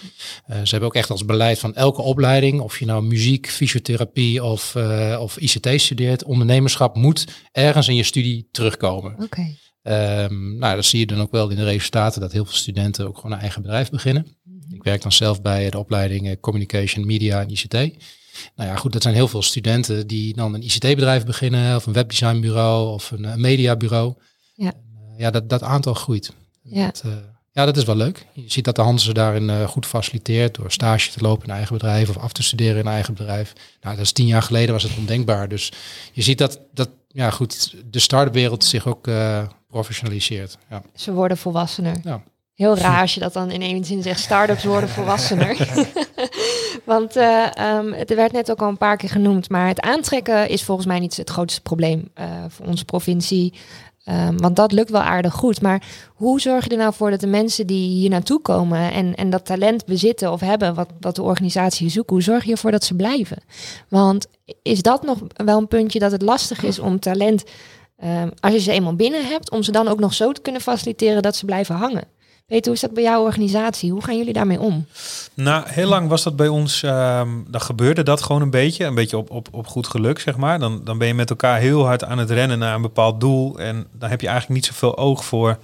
Eh, 0.46 0.56
ze 0.56 0.70
hebben 0.70 0.90
ook 0.90 0.96
echt 0.96 1.10
als 1.10 1.26
beleid 1.26 1.60
van 1.60 1.76
elke 1.76 2.02
opleiding, 2.02 2.62
of 2.62 2.80
je 2.80 2.86
nou 2.86 3.04
muziek, 3.04 3.50
fysiotherapie 3.50 4.44
of, 4.44 4.76
eh, 4.76 5.18
of 5.22 5.38
ICT 5.38 5.82
studeert, 5.82 6.24
ondernemerschap 6.24 6.96
moet 6.96 7.28
ergens 7.52 7.88
in 7.88 7.96
je 7.96 8.04
studie 8.04 8.48
terugkomen. 8.52 9.16
Oké. 9.24 9.56
Ehm, 9.82 10.58
nou, 10.58 10.76
dat 10.76 10.86
zie 10.86 11.00
je 11.00 11.06
dan 11.06 11.22
ook 11.22 11.32
wel 11.32 11.50
in 11.50 11.56
de 11.56 11.64
resultaten 11.64 12.22
dat 12.22 12.32
heel 12.32 12.46
veel 12.46 12.56
studenten 12.56 13.08
ook 13.08 13.16
gewoon 13.16 13.32
een 13.32 13.40
eigen 13.40 13.62
bedrijf 13.62 13.90
beginnen. 13.90 14.26
Ik 14.70 14.84
werk 14.84 15.02
dan 15.02 15.12
zelf 15.12 15.42
bij 15.42 15.70
de 15.70 15.78
opleiding 15.78 16.28
eh, 16.28 16.36
Communication, 16.40 17.06
Media 17.06 17.42
en 17.42 17.50
ICT. 17.50 17.76
Nou 18.56 18.70
ja, 18.70 18.76
goed, 18.76 18.94
dat 18.94 19.02
zijn 19.02 19.16
heel 19.16 19.28
veel 19.28 19.42
studenten 19.42 20.08
die 20.08 20.36
dan 20.36 20.54
een 20.54 20.64
ICT-bedrijf 20.64 21.26
beginnen, 21.26 21.76
of 21.76 21.86
een 21.86 21.94
webdesignbureau, 21.94 22.94
of 22.94 23.12
een, 23.12 23.26
eh, 23.26 23.36
mediabureau. 23.36 24.14
Ja. 24.56 24.72
Eh, 24.72 25.20
ja, 25.20 25.32
dat, 25.32 25.50
dat 25.50 25.64
aantal 25.64 25.94
groeit. 25.94 26.34
Ja. 26.64 26.86
Dat, 26.86 27.02
eh, 27.06 27.12
ja, 27.52 27.66
dat 27.66 27.78
is 27.78 27.84
wel 27.84 27.96
leuk. 27.96 28.26
Je 28.34 28.52
ziet 28.52 28.66
dat 28.66 28.76
de 28.76 28.82
Hansen 28.82 29.14
daarin 29.14 29.68
goed 29.68 29.86
faciliteert 29.86 30.56
door 30.56 30.72
stage 30.72 31.12
te 31.12 31.22
lopen 31.22 31.48
in 31.48 31.54
eigen 31.54 31.74
bedrijf 31.74 32.10
of 32.10 32.18
af 32.18 32.32
te 32.32 32.44
studeren 32.44 32.80
in 32.80 32.86
een 32.86 32.94
eigen 32.94 33.14
bedrijf. 33.14 33.54
Nou, 33.82 33.96
dat 33.96 34.06
is 34.06 34.12
tien 34.12 34.28
jaar 34.28 34.42
geleden 34.42 34.74
was 34.74 34.84
het 34.84 34.98
ondenkbaar. 34.98 35.50
Dus 35.50 35.72
je 36.14 36.22
ziet 36.22 36.38
dat, 36.38 36.60
dat 36.74 36.90
ja 37.08 37.30
goed, 37.30 37.76
de 37.86 38.00
start-up 38.00 38.34
wereld 38.34 38.64
zich 38.64 38.88
ook 38.88 39.10
professionaliseert. 39.68 40.58
Ja. 40.70 40.82
Ze 40.96 41.14
worden 41.14 41.38
volwassener. 41.38 41.96
Ja. 42.04 42.24
Heel 42.62 42.78
raar 42.78 43.02
als 43.02 43.14
je 43.14 43.20
dat 43.20 43.34
dan 43.34 43.52
in 43.52 43.62
één 43.62 43.84
zin 43.84 44.02
zegt. 44.02 44.20
Start-ups 44.20 44.64
worden 44.64 44.90
volwassener. 44.90 45.58
Want 46.86 47.16
eh, 47.16 47.58
ehm, 47.58 47.92
het 47.92 48.14
werd 48.14 48.32
net 48.32 48.52
ook 48.52 48.62
al 48.62 48.68
een 48.68 48.78
paar 48.78 48.98
keer 48.98 49.10
genoemd. 49.10 49.50
Maar 49.50 49.68
het 49.68 49.80
aantrekken 49.80 50.50
is 50.50 50.64
volgens 50.64 50.88
mij 50.88 51.00
niet 51.00 51.18
het 51.18 51.30
grootste 51.30 51.62
probleem 51.62 52.10
eh, 52.14 52.26
voor 52.48 52.66
onze 52.66 52.86
provincie. 52.86 53.54
Ehm, 54.04 54.38
want 54.38 54.56
dat 54.56 54.72
lukt 54.72 54.90
wel 54.90 55.02
aardig 55.02 55.34
goed. 55.34 55.62
Maar 55.62 55.84
hoe 56.16 56.42
zorg 56.42 56.64
je 56.64 56.70
er 56.70 56.78
nou 56.78 56.94
voor 56.94 57.10
dat 57.10 57.20
de 57.20 57.28
mensen 57.28 57.68
die 57.68 57.90
hier 57.90 58.10
naartoe 58.10 58.42
komen 58.42 58.92
en, 58.92 59.16
en 59.16 59.30
dat 59.30 59.46
talent 59.46 59.86
bezitten 59.86 60.32
of 60.32 60.40
hebben, 60.40 60.74
wat, 61.00 61.16
de 61.16 61.22
organisatie 61.22 61.90
zoeken, 61.90 62.14
hoe 62.14 62.24
zorg 62.24 62.44
je 62.44 62.52
ervoor 62.52 62.72
dat 62.72 62.84
ze 62.84 62.96
blijven? 62.96 63.38
Want 63.88 64.28
is 64.62 64.82
dat 64.82 65.04
nog 65.04 65.18
wel 65.34 65.58
een 65.58 65.68
puntje 65.68 66.00
dat 66.00 66.12
het 66.12 66.22
lastig 66.22 66.64
is 66.64 66.80
om 66.80 67.00
talent, 67.00 67.44
ehm, 67.98 68.30
als 68.40 68.54
je 68.54 68.60
ze 68.60 68.72
eenmaal 68.72 68.96
binnen 68.96 69.26
hebt, 69.26 69.52
om 69.52 69.64
ze 69.64 69.72
dan 69.72 69.88
ook 69.88 70.00
nog 70.00 70.14
zo 70.14 70.32
te 70.32 70.42
kunnen 70.42 70.62
faciliteren 70.62 71.22
dat 71.22 71.36
ze 71.36 71.46
blijven 71.46 71.76
hangen? 71.76 72.20
Hoe 72.52 72.74
is 72.74 72.80
dat 72.80 72.94
bij 72.94 73.04
jouw 73.04 73.24
organisatie? 73.24 73.92
Hoe 73.92 74.04
gaan 74.04 74.18
jullie 74.18 74.34
daarmee 74.34 74.60
om? 74.60 74.86
Nou, 75.34 75.64
heel 75.68 75.88
lang 75.88 76.10
was 76.10 76.24
dat 76.24 76.36
bij 76.36 76.48
ons, 76.48 76.84
ehm, 76.84 77.30
dan 77.48 77.62
gebeurde 77.62 78.04
dat 78.04 78.22
gewoon 78.22 78.42
een 78.42 78.50
beetje. 78.50 78.86
Een 78.86 78.96
beetje 78.96 79.18
op, 79.18 79.30
op, 79.30 79.48
op 79.52 79.68
goed 79.68 79.88
geluk, 79.88 80.20
zeg 80.20 80.38
maar. 80.38 80.60
Dan, 80.60 80.82
dan 80.84 80.98
ben 80.98 81.08
je 81.08 81.14
met 81.14 81.30
elkaar 81.30 81.60
heel 81.60 81.86
hard 81.86 82.04
aan 82.04 82.18
het 82.18 82.30
rennen 82.30 82.60
naar 82.60 82.76
een 82.76 82.82
bepaald 82.82 83.20
doel. 83.20 83.60
En 83.60 83.88
dan 83.92 84.10
heb 84.10 84.22
je 84.22 84.28
eigenlijk 84.28 84.56
niet 84.56 84.66
zoveel 84.66 84.98
oog 84.98 85.26
voor 85.26 85.58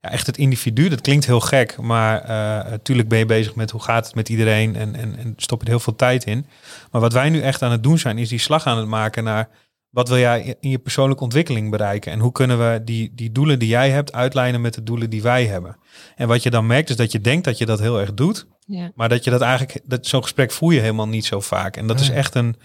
ja, 0.00 0.10
echt 0.10 0.26
het 0.26 0.36
individu. 0.36 0.88
Dat 0.88 1.00
klinkt 1.00 1.26
heel 1.26 1.40
gek, 1.40 1.76
maar 1.80 2.24
natuurlijk 2.70 3.08
ben 3.08 3.18
je 3.18 3.26
bezig 3.26 3.54
met 3.54 3.70
hoe 3.70 3.82
gaat 3.82 4.06
het 4.06 4.14
met 4.14 4.28
iedereen. 4.28 4.76
En, 4.76 4.94
en, 4.94 5.18
en 5.18 5.34
stop 5.36 5.58
je 5.58 5.64
er 5.64 5.70
heel 5.70 5.80
veel 5.80 5.96
tijd 5.96 6.24
in. 6.24 6.46
Maar 6.90 7.00
wat 7.00 7.12
wij 7.12 7.30
nu 7.30 7.40
echt 7.40 7.62
aan 7.62 7.70
het 7.70 7.82
doen 7.82 7.98
zijn, 7.98 8.18
is 8.18 8.28
die 8.28 8.38
slag 8.38 8.66
aan 8.66 8.78
het 8.78 8.88
maken 8.88 9.24
naar... 9.24 9.48
Wat 9.92 10.08
wil 10.08 10.18
jij 10.18 10.56
in 10.60 10.70
je 10.70 10.78
persoonlijke 10.78 11.22
ontwikkeling 11.22 11.70
bereiken? 11.70 12.12
En 12.12 12.18
hoe 12.18 12.32
kunnen 12.32 12.58
we 12.58 12.84
die, 12.84 13.12
die 13.14 13.32
doelen 13.32 13.58
die 13.58 13.68
jij 13.68 13.90
hebt 13.90 14.12
uitlijnen 14.12 14.60
met 14.60 14.74
de 14.74 14.82
doelen 14.82 15.10
die 15.10 15.22
wij 15.22 15.46
hebben? 15.46 15.76
En 16.16 16.28
wat 16.28 16.42
je 16.42 16.50
dan 16.50 16.66
merkt 16.66 16.90
is 16.90 16.96
dat 16.96 17.12
je 17.12 17.20
denkt 17.20 17.44
dat 17.44 17.58
je 17.58 17.66
dat 17.66 17.80
heel 17.80 18.00
erg 18.00 18.14
doet. 18.14 18.46
Ja. 18.66 18.92
Maar 18.94 19.08
dat 19.08 19.24
je 19.24 19.30
dat 19.30 19.40
eigenlijk, 19.40 19.80
dat, 19.84 20.06
zo'n 20.06 20.22
gesprek 20.22 20.50
voer 20.50 20.72
je 20.72 20.80
helemaal 20.80 21.08
niet 21.08 21.24
zo 21.24 21.40
vaak. 21.40 21.76
En 21.76 21.86
dat 21.86 22.00
is 22.00 22.08
echt 22.08 22.34
een, 22.34 22.56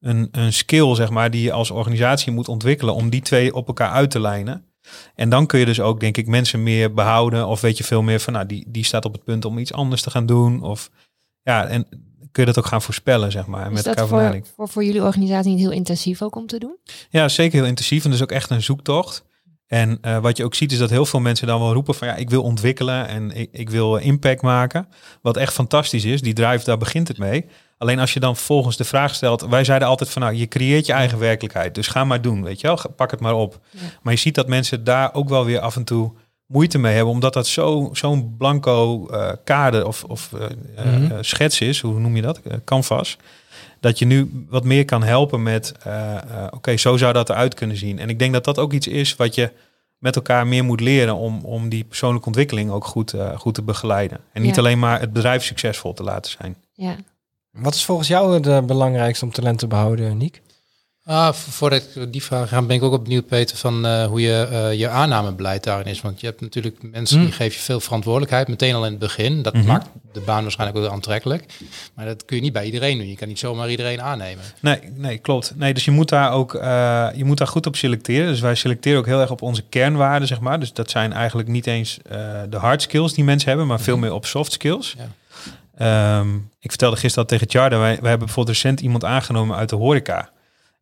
een, 0.00 0.28
een 0.30 0.52
skill, 0.52 0.94
zeg 0.94 1.10
maar, 1.10 1.30
die 1.30 1.42
je 1.42 1.52
als 1.52 1.70
organisatie 1.70 2.32
moet 2.32 2.48
ontwikkelen 2.48 2.94
om 2.94 3.10
die 3.10 3.22
twee 3.22 3.54
op 3.54 3.66
elkaar 3.66 3.90
uit 3.90 4.10
te 4.10 4.20
lijnen. 4.20 4.64
En 5.14 5.28
dan 5.28 5.46
kun 5.46 5.58
je 5.58 5.64
dus 5.64 5.80
ook, 5.80 6.00
denk 6.00 6.16
ik, 6.16 6.26
mensen 6.26 6.62
meer 6.62 6.94
behouden. 6.94 7.46
Of 7.46 7.60
weet 7.60 7.78
je 7.78 7.84
veel 7.84 8.02
meer 8.02 8.20
van, 8.20 8.32
nou, 8.32 8.46
die, 8.46 8.64
die 8.68 8.84
staat 8.84 9.04
op 9.04 9.12
het 9.12 9.24
punt 9.24 9.44
om 9.44 9.58
iets 9.58 9.72
anders 9.72 10.02
te 10.02 10.10
gaan 10.10 10.26
doen. 10.26 10.62
Of 10.62 10.90
ja, 11.42 11.66
en 11.66 11.86
kun 12.36 12.46
je 12.46 12.52
dat 12.52 12.64
ook 12.64 12.70
gaan 12.70 12.82
voorspellen, 12.82 13.32
zeg 13.32 13.46
maar. 13.46 13.66
en 13.66 13.72
met 13.72 13.84
dat 13.84 13.94
elkaar 13.94 14.08
voor, 14.08 14.20
nadenken. 14.20 14.50
voor, 14.56 14.68
voor 14.68 14.84
jullie 14.84 15.02
organisatie 15.02 15.50
niet 15.50 15.60
heel 15.60 15.70
intensief 15.70 16.22
ook 16.22 16.36
om 16.36 16.46
te 16.46 16.58
doen? 16.58 16.76
Ja, 17.10 17.28
zeker 17.28 17.58
heel 17.58 17.68
intensief. 17.68 18.04
En 18.04 18.10
dus 18.10 18.22
ook 18.22 18.32
echt 18.32 18.50
een 18.50 18.62
zoektocht. 18.62 19.24
En 19.66 19.98
eh, 20.00 20.18
wat 20.18 20.36
je 20.36 20.44
ook 20.44 20.54
ziet 20.54 20.72
is 20.72 20.78
dat 20.78 20.90
heel 20.90 21.06
veel 21.06 21.20
mensen 21.20 21.46
dan 21.46 21.60
wel 21.60 21.72
roepen 21.72 21.94
van 21.94 22.08
ja, 22.08 22.14
ik 22.14 22.30
wil 22.30 22.42
ontwikkelen 22.42 23.08
en 23.08 23.30
ik, 23.30 23.48
ik 23.52 23.70
wil 23.70 23.96
impact 23.96 24.42
maken. 24.42 24.88
Wat 25.22 25.36
echt 25.36 25.52
fantastisch 25.52 26.04
is. 26.04 26.20
Die 26.20 26.32
drive, 26.32 26.64
daar 26.64 26.78
begint 26.78 27.08
het 27.08 27.18
mee. 27.18 27.46
Alleen 27.78 27.98
als 27.98 28.12
je 28.12 28.20
dan 28.20 28.36
volgens 28.36 28.76
de 28.76 28.84
vraag 28.84 29.14
stelt, 29.14 29.46
wij 29.46 29.64
zeiden 29.64 29.88
altijd 29.88 30.10
van 30.10 30.22
nou, 30.22 30.34
je 30.34 30.48
creëert 30.48 30.86
je 30.86 30.92
eigen 30.92 31.18
werkelijkheid. 31.18 31.74
Dus 31.74 31.86
ga 31.86 32.04
maar 32.04 32.22
doen, 32.22 32.42
weet 32.42 32.60
je 32.60 32.66
wel, 32.66 32.78
pak 32.96 33.10
het 33.10 33.20
maar 33.20 33.34
op. 33.34 33.60
Ja. 33.70 33.80
Maar 34.02 34.12
je 34.12 34.18
ziet 34.18 34.34
dat 34.34 34.48
mensen 34.48 34.84
daar 34.84 35.14
ook 35.14 35.28
wel 35.28 35.44
weer 35.44 35.60
af 35.60 35.76
en 35.76 35.84
toe 35.84 36.12
moeite 36.46 36.78
mee 36.78 36.94
hebben, 36.94 37.12
omdat 37.12 37.32
dat 37.32 37.46
zo- 37.46 37.88
zo'n 37.92 38.34
blanco 38.38 39.06
eh, 39.08 39.32
kader 39.44 39.86
of, 39.86 40.04
of 40.04 40.32
eh, 40.32 40.44
eh, 40.76 41.00
Mhm. 41.00 41.22
schets 41.22 41.60
is, 41.60 41.80
hoe 41.80 41.98
noem 42.00 42.16
je 42.16 42.22
dat? 42.22 42.40
Canvas. 42.64 43.16
Dat 43.80 43.98
je 43.98 44.04
nu 44.04 44.46
wat 44.48 44.64
meer 44.64 44.84
kan 44.84 45.02
helpen 45.02 45.42
met, 45.42 45.74
eh, 45.82 46.14
eh, 46.16 46.22
oké, 46.50 46.76
zo 46.76 46.96
zou 46.96 47.12
dat 47.12 47.30
eruit 47.30 47.54
kunnen 47.54 47.76
zien. 47.76 47.98
En 47.98 48.08
ik 48.08 48.18
denk 48.18 48.32
dat 48.32 48.44
dat 48.44 48.58
ook 48.58 48.72
iets 48.72 48.86
is 48.86 49.16
wat 49.16 49.34
je 49.34 49.50
met 49.98 50.16
elkaar 50.16 50.46
meer 50.46 50.64
moet 50.64 50.80
leren 50.80 51.14
om, 51.16 51.44
om 51.44 51.68
die 51.68 51.84
persoonlijke 51.84 52.26
ontwikkeling 52.26 52.70
ook 52.70 52.84
goed, 52.84 53.12
eh, 53.12 53.38
goed 53.38 53.54
te 53.54 53.62
begeleiden. 53.62 54.18
En 54.32 54.42
niet 54.42 54.54
Ja. 54.54 54.60
alleen 54.60 54.78
maar 54.78 55.00
het 55.00 55.12
bedrijf 55.12 55.44
succesvol 55.44 55.92
te 55.92 56.02
laten 56.02 56.30
zijn. 56.30 56.56
Ja. 56.72 56.96
Wat 57.50 57.74
is 57.74 57.84
volgens 57.84 58.08
jou 58.08 58.34
het 58.48 58.66
belangrijkste 58.66 59.24
om 59.24 59.32
talent 59.32 59.58
te 59.58 59.66
behouden, 59.66 60.16
Niek? 60.16 60.42
Ah, 61.08 61.32
vo- 61.32 61.50
voordat 61.50 61.82
ik 61.94 62.12
die 62.12 62.22
vraag 62.22 62.48
ga, 62.48 62.62
ben 62.62 62.76
ik 62.76 62.82
ook 62.82 62.92
op 62.92 63.02
benieuwd, 63.04 63.26
Peter, 63.26 63.56
van 63.56 63.86
eh, 63.86 64.06
hoe 64.06 64.20
je, 64.20 64.48
eh, 64.50 64.78
je 64.78 64.88
aannamebeleid 64.88 65.64
daarin 65.64 65.86
is. 65.86 66.00
Want 66.00 66.20
je 66.20 66.26
hebt 66.26 66.40
natuurlijk 66.40 66.76
mensen 66.82 67.18
die 67.18 67.26
Hm. 67.28 67.32
geven 67.32 67.52
je 67.58 67.64
veel 67.64 67.80
verantwoordelijkheid, 67.80 68.48
meteen 68.48 68.74
al 68.74 68.84
in 68.84 68.90
het 68.90 68.98
begin. 69.00 69.42
Dat 69.42 69.54
Mhm. 69.54 69.66
maakt 69.66 69.86
de 70.12 70.20
baan 70.20 70.42
waarschijnlijk 70.42 70.84
ook 70.84 70.92
aantrekkelijk. 70.92 71.44
Maar 71.94 72.06
dat 72.06 72.24
kun 72.24 72.36
je 72.36 72.42
niet 72.42 72.52
bij 72.52 72.64
iedereen 72.64 72.98
doen. 72.98 73.08
Je 73.08 73.16
kan 73.16 73.28
niet 73.28 73.38
zomaar 73.38 73.70
iedereen 73.70 74.02
aannemen. 74.02 74.44
Nee, 74.60 74.78
nee, 74.94 75.18
klopt. 75.18 75.52
Nee, 75.56 75.74
dus 75.74 75.84
je 75.84 75.90
moet 75.90 76.08
daar 76.08 76.32
ook 76.32 76.54
eh, 76.54 77.08
je 77.14 77.24
moet 77.24 77.38
daar 77.38 77.46
goed 77.48 77.66
op 77.66 77.76
selecteren. 77.76 78.26
Dus 78.26 78.40
wij 78.40 78.54
selecteren 78.54 78.98
ook 78.98 79.06
heel 79.06 79.20
erg 79.20 79.30
op 79.30 79.42
onze 79.42 79.62
kernwaarden, 79.68 80.28
zeg 80.28 80.40
maar. 80.40 80.60
Dus 80.60 80.72
dat 80.72 80.90
zijn 80.90 81.12
eigenlijk 81.12 81.48
niet 81.48 81.66
eens 81.66 81.98
de 82.50 82.56
hard 82.56 82.82
skills 82.82 83.14
die 83.14 83.24
mensen 83.24 83.48
hebben, 83.48 83.66
maar 83.66 83.80
veel 83.80 83.96
meer 83.96 84.12
op 84.12 84.26
soft 84.26 84.52
skills. 84.52 84.94
Ja. 84.98 85.08
Ehm, 86.18 86.34
ik 86.60 86.70
vertelde 86.70 86.96
gisteren 86.96 87.22
al 87.22 87.30
tegen 87.30 87.48
Tjarda, 87.48 87.78
wij, 87.78 87.98
wij 88.00 88.08
hebben 88.08 88.26
bijvoorbeeld 88.26 88.56
recent 88.56 88.80
iemand 88.80 89.04
aangenomen 89.04 89.56
uit 89.56 89.68
de 89.68 89.76
horeca. 89.76 90.30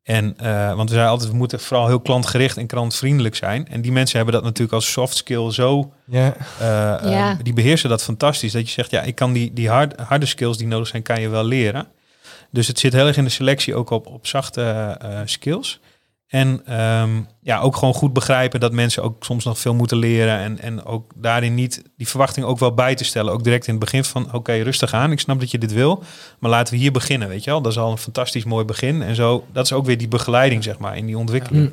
En, 0.05 0.34
eh, 0.38 0.74
want 0.74 0.88
we 0.88 0.94
zeiden 0.94 1.12
altijd, 1.12 1.30
we 1.30 1.36
moeten 1.36 1.61
vooral 1.61 1.86
heel 1.86 2.00
klantgericht 2.00 2.57
en 2.57 2.66
klantvriendelijk 2.66 3.34
zijn. 3.36 3.68
En 3.68 3.82
die 3.82 3.92
mensen 3.92 4.16
hebben 4.16 4.34
dat 4.34 4.42
natuurlijk 4.44 4.72
als 4.72 4.92
soft 4.92 5.16
skill 5.16 5.50
zo 5.52 5.92
Ja. 6.07 6.34
eh, 6.59 6.66
Ja. 7.11 7.30
eh, 7.30 7.36
die 7.42 7.52
beheersen 7.52 7.88
dat 7.88 8.02
fantastisch. 8.02 8.52
Dat 8.52 8.66
je 8.66 8.72
zegt, 8.72 8.90
ja, 8.90 9.02
ik 9.02 9.14
kan 9.14 9.32
die, 9.32 9.52
die 9.52 9.68
hard, 9.68 10.00
harde 10.00 10.26
skills 10.26 10.57
die 10.57 10.66
nodig 10.66 10.86
zijn, 10.88 11.02
kan 11.02 11.20
je 11.20 11.28
wel 11.28 11.44
leren. 11.44 11.86
Dus 12.50 12.66
het 12.66 12.78
zit 12.78 12.92
heel 12.92 13.07
erg 13.07 13.16
in 13.16 13.24
de 13.24 13.30
selectie 13.30 13.74
ook 13.74 13.90
op, 13.90 14.07
op 14.07 14.26
zachte 14.26 14.62
eh, 15.00 15.20
skills. 15.24 15.80
En 16.27 16.62
ehm, 16.66 17.22
ja, 17.41 17.61
ook 17.61 17.77
gewoon 17.77 17.95
goed 17.95 18.12
begrijpen 18.12 18.61
dat 18.61 18.72
mensen 18.72 19.03
ook 19.03 19.25
soms 19.25 19.45
nog 19.45 19.59
veel 19.59 19.75
moeten 19.75 19.97
leren. 19.97 20.39
En, 20.39 20.59
en 20.59 20.85
ook 20.85 21.12
daarin 21.16 21.55
niet 21.55 21.83
die 21.97 22.09
verwachting 22.09 22.47
ook 22.47 22.59
wel 22.59 22.75
bij 22.75 22.95
te 22.95 23.05
stellen. 23.05 23.33
Ook 23.33 23.45
direct 23.45 23.66
in 23.66 23.75
het 23.75 23.85
begin 23.85 24.05
van, 24.05 24.33
oké, 24.33 24.53
rustig 24.53 24.93
aan. 24.95 25.12
Ik 25.12 25.20
snap 25.20 25.41
dat 25.41 25.51
je 25.51 25.59
dit 25.59 25.72
wil. 25.72 26.03
Maar 26.39 26.51
laten 26.51 26.75
we 26.75 26.81
hier 26.81 26.93
beginnen, 26.93 27.29
weet 27.29 27.45
je 27.45 27.51
wel. 27.51 27.61
Dat 27.61 27.72
is 27.72 27.79
al 27.79 27.91
een 27.91 27.99
fantastisch 27.99 28.45
mooi 28.45 28.64
begin. 28.64 29.03
En 29.03 29.14
zo, 29.14 29.45
dat 29.53 29.64
is 29.64 29.72
ook 29.72 29.87
weer 29.87 29.99
die 29.99 30.09
begeleiding, 30.09 30.64
zeg 30.64 30.79
maar, 30.79 30.97
in 30.97 31.07
die 31.07 31.18
ontwikkeling. 31.18 31.72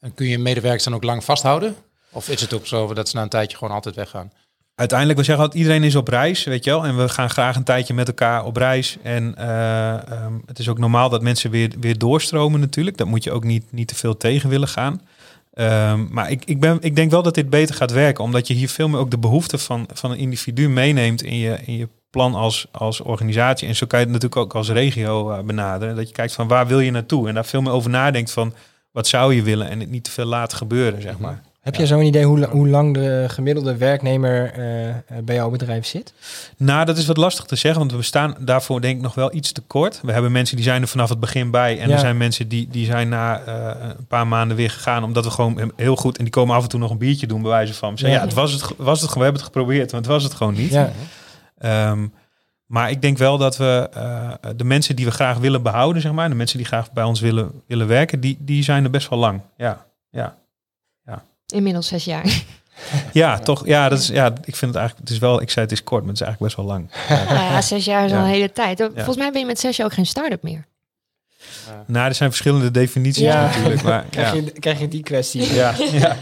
En 0.00 0.14
kun 0.14 0.26
je 0.26 0.38
medewerkers 0.38 0.84
dan 0.84 0.94
ook 0.94 1.02
lang 1.02 1.24
vasthouden? 1.24 1.76
Of 2.10 2.28
is 2.28 2.40
het 2.40 2.54
ook 2.54 2.66
zo 2.66 2.94
dat 2.94 3.08
ze 3.08 3.16
na 3.16 3.22
een 3.22 3.28
tijdje 3.28 3.56
gewoon 3.56 3.74
altijd 3.74 3.94
weggaan? 3.94 4.32
Uiteindelijk, 4.76 5.18
we 5.18 5.24
zeggen 5.24 5.44
altijd, 5.44 5.62
iedereen 5.62 5.84
is 5.84 5.94
op 5.94 6.08
reis, 6.08 6.44
weet 6.44 6.64
je 6.64 6.70
wel. 6.70 6.84
En 6.84 6.96
we 6.96 7.08
gaan 7.08 7.30
graag 7.30 7.56
een 7.56 7.64
tijdje 7.64 7.94
met 7.94 8.08
elkaar 8.08 8.44
op 8.44 8.56
reis. 8.56 8.96
En 9.02 9.34
eh, 9.36 9.92
ehm, 9.92 10.32
het 10.46 10.58
is 10.58 10.68
ook 10.68 10.78
normaal 10.78 11.08
dat 11.08 11.22
mensen 11.22 11.50
weer, 11.50 11.70
weer 11.80 11.98
doorstromen 11.98 12.60
natuurlijk. 12.60 12.96
Dat 12.96 13.06
moet 13.06 13.24
je 13.24 13.32
ook 13.32 13.44
niet, 13.44 13.64
niet 13.72 13.88
te 13.88 13.94
veel 13.94 14.16
tegen 14.16 14.48
willen 14.48 14.68
gaan. 14.68 15.00
Ehm, 15.52 16.06
maar 16.10 16.30
ik, 16.30 16.44
ik, 16.44 16.60
ben, 16.60 16.78
ik 16.80 16.96
denk 16.96 17.10
wel 17.10 17.22
dat 17.22 17.34
dit 17.34 17.50
beter 17.50 17.74
gaat 17.74 17.92
werken. 17.92 18.24
Omdat 18.24 18.46
je 18.46 18.54
hier 18.54 18.68
veel 18.68 18.88
meer 18.88 19.00
ook 19.00 19.10
de 19.10 19.18
behoeften 19.18 19.58
van, 19.58 19.88
van 19.92 20.10
een 20.10 20.18
individu 20.18 20.68
meeneemt 20.68 21.22
in 21.22 21.38
je, 21.38 21.58
in 21.64 21.76
je 21.76 21.88
plan 22.10 22.34
als, 22.34 22.66
als 22.70 23.00
organisatie. 23.00 23.68
En 23.68 23.76
zo 23.76 23.86
kan 23.86 23.98
je 23.98 24.04
het 24.04 24.14
natuurlijk 24.14 24.40
ook 24.40 24.54
als 24.54 24.68
regio 24.68 25.30
eh, 25.30 25.42
benaderen. 25.42 25.96
Dat 25.96 26.08
je 26.08 26.14
kijkt 26.14 26.32
van 26.32 26.48
waar 26.48 26.66
wil 26.66 26.80
je 26.80 26.90
naartoe? 26.90 27.28
En 27.28 27.34
daar 27.34 27.44
veel 27.44 27.62
meer 27.62 27.72
over 27.72 27.90
nadenkt 27.90 28.30
van 28.30 28.54
wat 28.90 29.06
zou 29.06 29.34
je 29.34 29.42
willen. 29.42 29.68
En 29.68 29.80
het 29.80 29.90
niet 29.90 30.04
te 30.04 30.10
veel 30.10 30.24
laat 30.24 30.54
gebeuren, 30.54 31.02
zeg 31.02 31.18
maar. 31.18 31.42
Heb 31.66 31.74
je 31.74 31.86
zo'n 31.86 32.02
idee 32.02 32.24
hoe, 32.24 32.46
hoe 32.46 32.68
lang 32.68 32.94
de 32.94 33.24
gemiddelde 33.28 33.76
werknemer 33.76 34.52
eh, 34.52 34.88
eh, 34.88 34.96
bij 35.24 35.34
jouw 35.34 35.50
bedrijf 35.50 35.86
zit? 35.86 36.14
Nou, 36.56 36.84
dat 36.84 36.96
is 36.96 37.06
wat 37.06 37.16
lastig 37.16 37.44
te 37.44 37.56
zeggen, 37.56 37.80
want 37.80 37.92
we 37.92 38.02
staan 38.02 38.34
daarvoor 38.40 38.80
denk 38.80 38.96
ik 38.96 39.02
nog 39.02 39.14
wel 39.14 39.34
iets 39.34 39.52
te 39.52 39.60
kort. 39.60 40.00
We 40.02 40.12
hebben 40.12 40.32
mensen 40.32 40.56
die 40.56 40.64
zijn 40.64 40.82
er 40.82 40.88
vanaf 40.88 41.08
het 41.08 41.20
begin 41.20 41.50
bij 41.50 41.78
en 41.80 41.88
Ja. 41.88 41.94
er 41.94 42.00
zijn 42.00 42.16
mensen 42.16 42.48
die, 42.48 42.68
die 42.70 42.86
zijn 42.86 43.08
na 43.08 43.40
eh, 43.40 43.88
een 43.98 44.06
paar 44.06 44.26
maanden 44.26 44.56
weer 44.56 44.70
gegaan, 44.70 45.04
omdat 45.04 45.24
we 45.24 45.30
gewoon 45.30 45.72
heel 45.76 45.96
goed, 45.96 46.16
en 46.18 46.24
die 46.24 46.32
komen 46.32 46.56
af 46.56 46.62
en 46.62 46.68
toe 46.68 46.80
nog 46.80 46.90
een 46.90 46.98
biertje 46.98 47.26
doen, 47.26 47.42
bij 47.42 47.50
wijze 47.50 47.74
van. 47.74 47.98
Ze 47.98 48.06
zeggen, 48.06 48.18
Ja. 48.18 48.24
ja, 48.24 48.28
het 48.28 48.34
was 48.40 48.52
het, 48.52 48.76
was 48.76 49.00
het, 49.00 49.10
we 49.14 49.16
hebben 49.22 49.34
het 49.42 49.52
geprobeerd, 49.52 49.90
maar 49.92 50.00
het 50.00 50.10
was 50.10 50.22
het 50.22 50.34
gewoon 50.34 50.54
niet. 50.54 50.72
Ja. 50.72 50.90
Ehm, 51.58 52.06
maar 52.66 52.90
ik 52.90 53.02
denk 53.02 53.18
wel 53.18 53.38
dat 53.38 53.56
we 53.56 53.88
de 54.56 54.64
mensen 54.64 54.96
die 54.96 55.04
we 55.04 55.10
graag 55.10 55.38
willen 55.38 55.62
behouden, 55.62 56.02
zeg 56.02 56.12
maar, 56.12 56.28
de 56.28 56.34
mensen 56.34 56.56
die 56.58 56.66
graag 56.66 56.92
bij 56.92 57.04
ons 57.04 57.20
willen, 57.20 57.50
willen 57.66 57.86
werken, 57.86 58.20
die, 58.20 58.36
die 58.40 58.62
zijn 58.62 58.84
er 58.84 58.90
best 58.90 59.08
wel 59.08 59.18
lang. 59.18 59.40
Ja, 59.56 59.86
ja. 60.10 60.36
Inmiddels 61.54 61.86
zes 61.86 62.04
jaar. 62.04 62.24
Ja, 63.12 63.38
toch. 63.38 63.66
Ja, 63.66 63.88
dat 63.88 63.98
is, 63.98 64.06
ja, 64.06 64.26
ik 64.44 64.56
vind 64.56 64.60
het 64.72 64.74
eigenlijk, 64.80 64.98
het 64.98 65.10
is 65.10 65.18
wel, 65.18 65.40
ik 65.42 65.50
zei 65.50 65.64
het 65.64 65.74
is 65.74 65.84
kort, 65.84 66.00
maar 66.02 66.10
het 66.12 66.20
is 66.20 66.26
eigenlijk 66.26 66.54
best 66.54 66.66
wel 66.66 66.76
lang. 66.76 66.90
nou 67.34 67.44
ja, 67.52 67.60
zes 67.62 67.84
jaar 67.84 68.04
is 68.04 68.10
al 68.10 68.16
Ja. 68.18 68.22
een 68.24 68.30
hele 68.30 68.52
tijd. 68.52 68.88
Volgens 68.94 69.16
mij 69.16 69.30
ben 69.30 69.40
je 69.40 69.46
met 69.46 69.60
zes 69.60 69.76
jaar 69.76 69.86
ook 69.86 69.92
geen 69.92 70.06
start-up 70.06 70.42
meer. 70.42 70.66
Nou, 71.86 72.08
er 72.08 72.14
zijn 72.14 72.30
verschillende 72.30 72.70
definities 72.70 73.22
Ja. 73.22 73.46
natuurlijk, 73.46 73.82
maar 73.82 74.04
Krijg, 74.10 74.28
ja. 74.34 74.34
je, 74.34 74.50
krijg 74.50 74.78
je 74.80 74.88
die 74.88 75.02
kwestie? 75.02 75.54
Ja, 75.54 75.74
ja. 75.78 76.16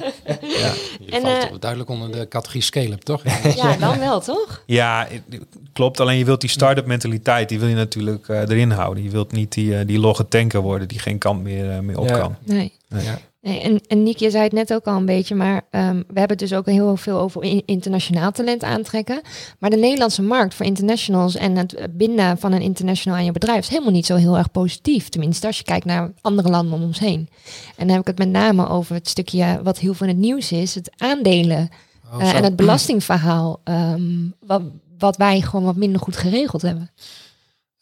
Je 1.01 1.11
En, 1.11 1.21
valt 1.23 1.49
toch 1.49 1.59
duidelijk 1.59 1.91
onder 1.91 2.13
de 2.13 2.29
categorie 2.29 2.63
scale-up, 2.63 3.01
toch? 3.03 3.23
Ja, 3.57 3.77
dan 3.77 3.99
wel, 3.99 4.21
toch? 4.21 4.63
ja, 4.67 5.07
het- 5.11 5.39
klopt. 5.73 6.01
Alleen 6.01 6.19
je 6.19 6.25
wilt 6.25 6.41
die 6.41 6.51
start-up 6.51 6.87
mentaliteit, 6.87 7.49
die 7.49 7.59
wil 7.59 7.69
je 7.69 7.75
natuurlijk 7.75 8.29
eh, 8.29 8.41
erin 8.41 8.71
houden. 8.71 9.03
Je 9.05 9.11
wilt 9.11 9.33
niet 9.33 9.53
die, 9.53 9.79
eh, 9.79 9.87
die 9.87 9.99
logge 9.99 10.29
tanker 10.29 10.61
worden 10.61 10.89
die 10.89 10.99
geen 10.99 11.19
kant 11.19 11.43
meer, 11.43 11.85
meer 11.85 11.99
op 11.99 12.09
Ja. 12.09 12.19
kan. 12.19 12.37
Nee. 12.45 12.73
Nee. 12.89 13.07
Nee, 13.45 13.61
en, 13.61 13.81
en 13.87 14.03
Nick, 14.03 14.17
je 14.19 14.31
zei 14.31 14.43
het 14.45 14.53
net 14.53 14.75
ook 14.75 14.85
al 14.87 14.97
een 14.97 15.07
beetje, 15.07 15.35
maar 15.35 15.63
ehm, 15.71 15.97
we 15.97 16.19
hebben 16.19 16.29
het 16.29 16.39
dus 16.39 16.55
ook 16.55 16.67
heel 16.67 16.97
veel 16.97 17.19
over 17.19 17.43
in- 17.43 17.63
internationaal 17.67 18.33
talent 18.33 18.63
aantrekken. 18.63 19.21
Maar 19.59 19.71
de 19.71 19.77
Nederlandse 19.77 20.23
markt 20.23 20.55
voor 20.55 20.67
internationals 20.67 21.35
en 21.37 21.57
het 21.57 21.87
binden 21.91 22.39
van 22.39 22.53
een 22.53 22.61
international 22.61 23.19
aan 23.19 23.25
je 23.25 23.33
bedrijf 23.33 23.59
is 23.59 23.69
helemaal 23.69 23.93
niet 23.93 24.07
zo 24.07 24.17
heel 24.17 24.37
erg 24.37 24.51
positief. 24.51 25.09
Tenminste, 25.09 25.47
als 25.47 25.59
je 25.59 25.65
kijkt 25.65 25.85
naar 25.85 26.13
andere 26.21 26.49
landen 26.49 26.75
om 26.75 26.83
ons 26.83 26.99
heen. 26.99 27.29
En 27.77 27.87
dan 27.87 27.89
heb 27.89 28.01
ik 28.01 28.07
het 28.07 28.19
met 28.19 28.29
name 28.31 28.69
over 28.69 28.95
het 28.95 29.09
stukje 29.09 29.61
wat 29.63 29.79
heel 29.79 29.95
veel 29.95 30.07
in 30.07 30.13
het 30.13 30.23
nieuws 30.23 30.53
is, 30.53 30.75
het 30.75 30.91
aandelen 30.97 31.69
Oh, 32.15 32.23
eh, 32.23 32.35
en 32.35 32.45
het 32.45 32.57
belastingverhaal, 32.57 33.61
ehm, 33.65 34.29
wat, 34.47 34.63
wat 34.99 35.17
wij 35.17 35.41
gewoon 35.41 35.65
wat 35.65 35.77
minder 35.77 36.01
goed 36.01 36.17
geregeld 36.17 36.63
hebben. 36.63 36.91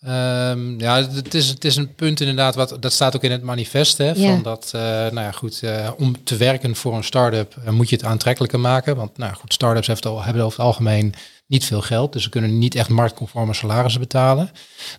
Ehm, 0.03 0.81
ja, 0.81 0.97
het 1.11 1.35
is, 1.35 1.49
het 1.49 1.65
is 1.65 1.77
een 1.77 1.95
punt 1.95 2.21
inderdaad, 2.21 2.55
wat, 2.55 2.77
dat 2.81 2.93
staat 2.93 3.17
ook 3.17 3.23
in 3.23 3.31
het 3.31 3.43
manifest. 3.43 3.99
Hè, 3.99 4.11
Ja. 4.11 4.15
van 4.33 4.43
dat, 4.43 4.71
eh, 4.75 4.81
nou 4.83 5.21
ja, 5.21 5.33
goed, 5.33 5.63
eh, 5.63 5.91
om 5.99 6.25
te 6.25 6.37
werken 6.37 6.77
voor 6.77 6.95
een 6.95 7.05
start-up 7.05 7.55
eh, 7.65 7.73
moet 7.73 7.89
je 7.89 7.97
het 7.97 8.05
aantrekkelijker 8.05 8.61
maken. 8.61 8.97
Want 8.97 9.17
nou 9.19 9.31
ja, 9.31 9.37
goed, 9.37 9.53
start-ups 9.53 9.87
heeft 9.87 10.07
al- 10.07 10.23
hebben 10.23 10.43
over 10.45 10.59
het 10.59 10.67
algemeen 10.67 11.15
niet 11.47 11.65
veel 11.65 11.81
geld. 11.81 12.13
Dus 12.13 12.23
ze 12.23 12.29
kunnen 12.29 12.59
niet 12.59 12.75
echt 12.75 12.89
marktconforme 12.89 13.55
salarissen 13.55 14.01
betalen. 14.01 14.51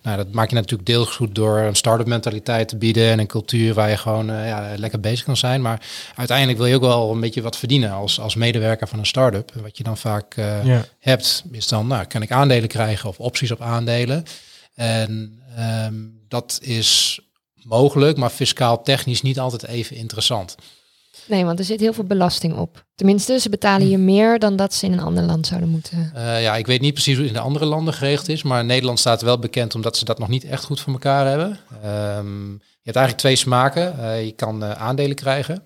Nou, 0.02 0.16
dat 0.16 0.32
maak 0.32 0.48
je 0.48 0.54
natuurlijk 0.54 0.86
deels 0.88 1.10
goed 1.10 1.34
door 1.34 1.58
een 1.58 1.74
start-up 1.76 2.06
mentaliteit 2.06 2.68
te 2.68 2.76
bieden 2.76 3.10
en 3.10 3.18
een 3.18 3.26
cultuur 3.26 3.74
waar 3.74 3.90
je 3.90 3.96
gewoon 3.96 4.30
eh, 4.30 4.48
ja, 4.48 4.72
lekker 4.76 5.00
bezig 5.00 5.24
kan 5.24 5.36
zijn. 5.36 5.62
Maar 5.62 5.80
uiteindelijk 6.16 6.58
wil 6.58 6.66
je 6.66 6.74
ook 6.74 6.80
wel 6.80 7.10
een 7.12 7.20
beetje 7.20 7.42
wat 7.42 7.56
verdienen 7.56 7.90
als, 7.92 8.20
als 8.20 8.34
medewerker 8.34 8.88
van 8.88 8.98
een 8.98 9.06
start-up. 9.06 9.52
Wat 9.62 9.76
je 9.78 9.84
dan 9.84 9.96
vaak 9.96 10.34
eh, 10.36 10.64
Ja. 10.64 10.84
hebt, 11.00 11.44
is 11.52 11.68
dan, 11.68 11.86
nou, 11.86 12.04
kan 12.04 12.22
ik 12.22 12.30
aandelen 12.32 12.68
krijgen 12.68 13.08
of 13.08 13.18
opties 13.18 13.50
op 13.50 13.60
aandelen. 13.60 14.24
En 14.74 15.42
ehm, 15.56 15.94
dat 16.28 16.58
is 16.62 17.20
mogelijk, 17.62 18.16
maar 18.16 18.30
fiscaal 18.30 18.82
technisch 18.82 19.22
niet 19.22 19.38
altijd 19.38 19.66
even 19.66 19.96
interessant. 19.96 20.54
Nee, 21.26 21.44
want 21.44 21.58
er 21.58 21.64
zit 21.64 21.80
heel 21.80 21.92
veel 21.92 22.04
belasting 22.04 22.54
op. 22.56 22.84
Tenminste, 22.94 23.38
ze 23.40 23.48
betalen 23.48 23.86
hier 23.86 23.98
meer 24.00 24.38
dan 24.38 24.56
dat 24.56 24.74
ze 24.74 24.86
in 24.86 24.92
een 24.92 25.00
ander 25.00 25.22
land 25.22 25.46
zouden 25.46 25.68
moeten. 25.68 26.10
Eh, 26.14 26.42
ja, 26.42 26.56
ik 26.56 26.66
weet 26.66 26.80
niet 26.80 26.92
precies 26.92 27.14
hoe 27.14 27.22
het 27.24 27.32
in 27.34 27.38
de 27.40 27.44
andere 27.46 27.64
landen 27.64 27.94
geregeld 27.94 28.28
is, 28.28 28.42
maar 28.42 28.64
Nederland 28.64 28.98
staat 28.98 29.22
wel 29.22 29.38
bekend 29.38 29.74
omdat 29.74 29.96
ze 29.96 30.04
dat 30.04 30.18
nog 30.18 30.28
niet 30.28 30.44
echt 30.44 30.64
goed 30.64 30.80
voor 30.80 30.92
elkaar 30.92 31.26
hebben. 31.26 31.58
Ehm, 31.82 32.50
je 32.52 32.90
hebt 32.90 32.96
eigenlijk 32.96 33.16
twee 33.16 33.36
smaken. 33.36 33.98
Eh, 33.98 34.24
je 34.24 34.32
kan 34.32 34.62
eh, 34.64 34.70
aandelen 34.70 35.16
krijgen, 35.16 35.62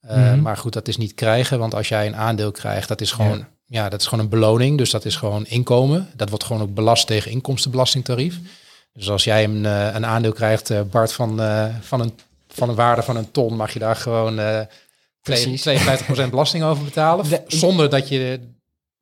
Eh, 0.00 0.16
Mhm. 0.16 0.42
maar 0.42 0.56
goed, 0.56 0.72
dat 0.72 0.88
is 0.88 0.96
niet 0.96 1.14
krijgen, 1.14 1.58
want 1.58 1.74
als 1.74 1.88
jij 1.88 2.06
een 2.06 2.16
aandeel 2.16 2.50
krijgt, 2.50 2.88
dat 2.88 3.00
is 3.00 3.12
gewoon, 3.12 3.38
ja. 3.38 3.48
Dat 3.66 4.00
is 4.00 4.06
gewoon 4.06 4.24
een 4.24 4.30
beloning, 4.30 4.78
dus 4.78 4.90
dat 4.90 5.04
is 5.04 5.16
gewoon 5.16 5.46
inkomen. 5.46 6.08
Dat 6.16 6.28
wordt 6.28 6.44
gewoon 6.44 6.62
ook 6.62 6.74
belast 6.74 7.06
tegen 7.06 7.30
inkomstenbelastingtarief. 7.30 8.38
Dus 8.92 9.10
als 9.10 9.24
jij 9.24 9.44
een, 9.44 9.66
eh, 9.66 9.94
een 9.94 10.06
aandeel 10.06 10.32
krijgt, 10.32 10.70
eh, 10.70 10.80
Bart, 10.90 11.12
van, 11.12 11.40
eh, 11.42 11.64
van, 11.80 12.00
een, 12.00 12.12
van 12.48 12.68
een 12.68 12.74
waarde 12.74 13.02
van 13.02 13.16
een 13.16 13.30
ton, 13.30 13.56
mag 13.56 13.72
je 13.72 13.78
daar 13.78 13.96
gewoon 13.96 14.40
Precies. 15.22 15.62
52% 15.62 16.30
belasting 16.30 16.64
over 16.64 16.84
betalen. 16.84 17.28
De- 17.28 17.42
zonder 17.46 17.90
dat 17.90 18.08
je 18.08 18.40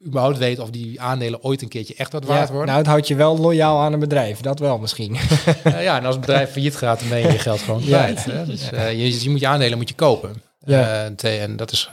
überhaupt 0.06 0.38
weet 0.38 0.58
of 0.58 0.70
die 0.70 1.00
aandelen 1.00 1.42
ooit 1.42 1.62
een 1.62 1.68
keertje 1.68 1.94
echt 1.94 2.12
wat 2.12 2.24
waard 2.24 2.46
Ja, 2.48 2.54
worden. 2.54 2.66
nou, 2.66 2.78
het 2.78 2.86
houdt 2.86 3.08
je 3.08 3.14
wel 3.14 3.38
loyaal 3.38 3.80
aan 3.80 3.92
een 3.92 3.98
bedrijf. 3.98 4.40
Dat 4.40 4.58
wel 4.58 4.78
misschien. 4.78 5.16
Ja, 5.64 5.96
en 5.98 6.04
als 6.04 6.14
het 6.16 6.26
bedrijf 6.26 6.50
failliet 6.50 6.76
gaat, 6.76 7.00
dan 7.00 7.08
ben 7.08 7.18
je 7.18 7.32
je 7.32 7.38
geld 7.38 7.60
gewoon 7.60 7.84
Ja. 7.84 7.98
kwijt. 8.02 8.24
Hè? 8.24 8.44
Dus, 8.46 8.68
je, 8.70 9.22
je 9.22 9.30
moet 9.30 9.40
je 9.40 9.46
aandelen 9.46 9.78
moet 9.78 9.88
je 9.88 9.94
kopen. 9.94 10.42
Ja. 10.64 11.10
En 11.20 11.56
dat 11.56 11.72
is, 11.72 11.90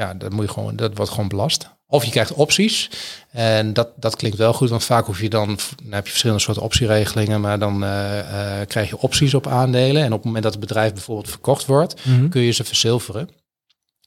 ja, 0.00 0.14
dat 0.14 0.32
moet 0.32 0.44
je 0.44 0.50
gewoon, 0.52 0.76
dat 0.76 0.96
wordt 0.96 1.10
gewoon 1.10 1.28
belast. 1.28 1.68
Of 1.86 2.04
je 2.04 2.10
krijgt 2.10 2.32
opties. 2.32 2.90
En 3.30 3.72
dat, 3.72 3.88
dat 3.96 4.16
klinkt 4.16 4.36
wel 4.36 4.52
goed, 4.52 4.70
want 4.70 4.84
vaak 4.84 5.06
hoef 5.06 5.20
je 5.20 5.28
dan, 5.28 5.46
dan 5.82 5.92
heb 5.92 6.04
je 6.04 6.10
verschillende 6.10 6.42
soorten 6.42 6.62
optieregelingen, 6.62 7.40
maar 7.40 7.58
dan 7.58 7.84
eh, 7.84 8.18
eh, 8.60 8.66
krijg 8.68 8.88
je 8.88 8.98
opties 8.98 9.34
op 9.34 9.46
aandelen. 9.46 10.02
En 10.02 10.08
op 10.12 10.16
het 10.16 10.24
moment 10.24 10.42
dat 10.42 10.52
het 10.52 10.60
bedrijf 10.60 10.92
bijvoorbeeld 10.92 11.28
verkocht 11.30 11.66
wordt, 11.66 12.04
Mhm. 12.06 12.28
kun 12.28 12.42
je 12.42 12.50
ze 12.50 12.64
verzilveren. 12.64 13.28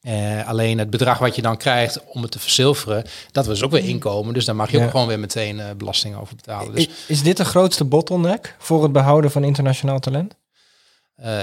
Eh, 0.01 0.47
alleen 0.47 0.77
het 0.77 0.89
bedrag 0.89 1.17
wat 1.19 1.35
je 1.35 1.41
dan 1.41 1.57
krijgt 1.57 2.05
om 2.05 2.21
het 2.21 2.31
te 2.31 2.39
verzilveren, 2.39 3.05
dat 3.31 3.45
was 3.45 3.63
ook 3.63 3.71
weer 3.71 3.83
inkomen. 3.87 4.33
Dus 4.33 4.45
daar 4.45 4.55
mag 4.55 4.71
je 4.71 4.77
Ja. 4.77 4.83
ook 4.83 4.91
gewoon 4.91 5.07
weer 5.07 5.19
meteen 5.19 5.61
belasting 5.77 6.15
over 6.15 6.35
betalen. 6.35 6.75
Dus 6.75 6.83
I- 6.83 6.89
Is 7.07 7.21
dit 7.23 7.37
de 7.37 7.45
grootste 7.45 7.83
bottleneck 7.83 8.55
voor 8.59 8.83
het 8.83 8.91
behouden 8.91 9.31
van 9.31 9.43
internationaal 9.43 9.99
talent? 9.99 10.35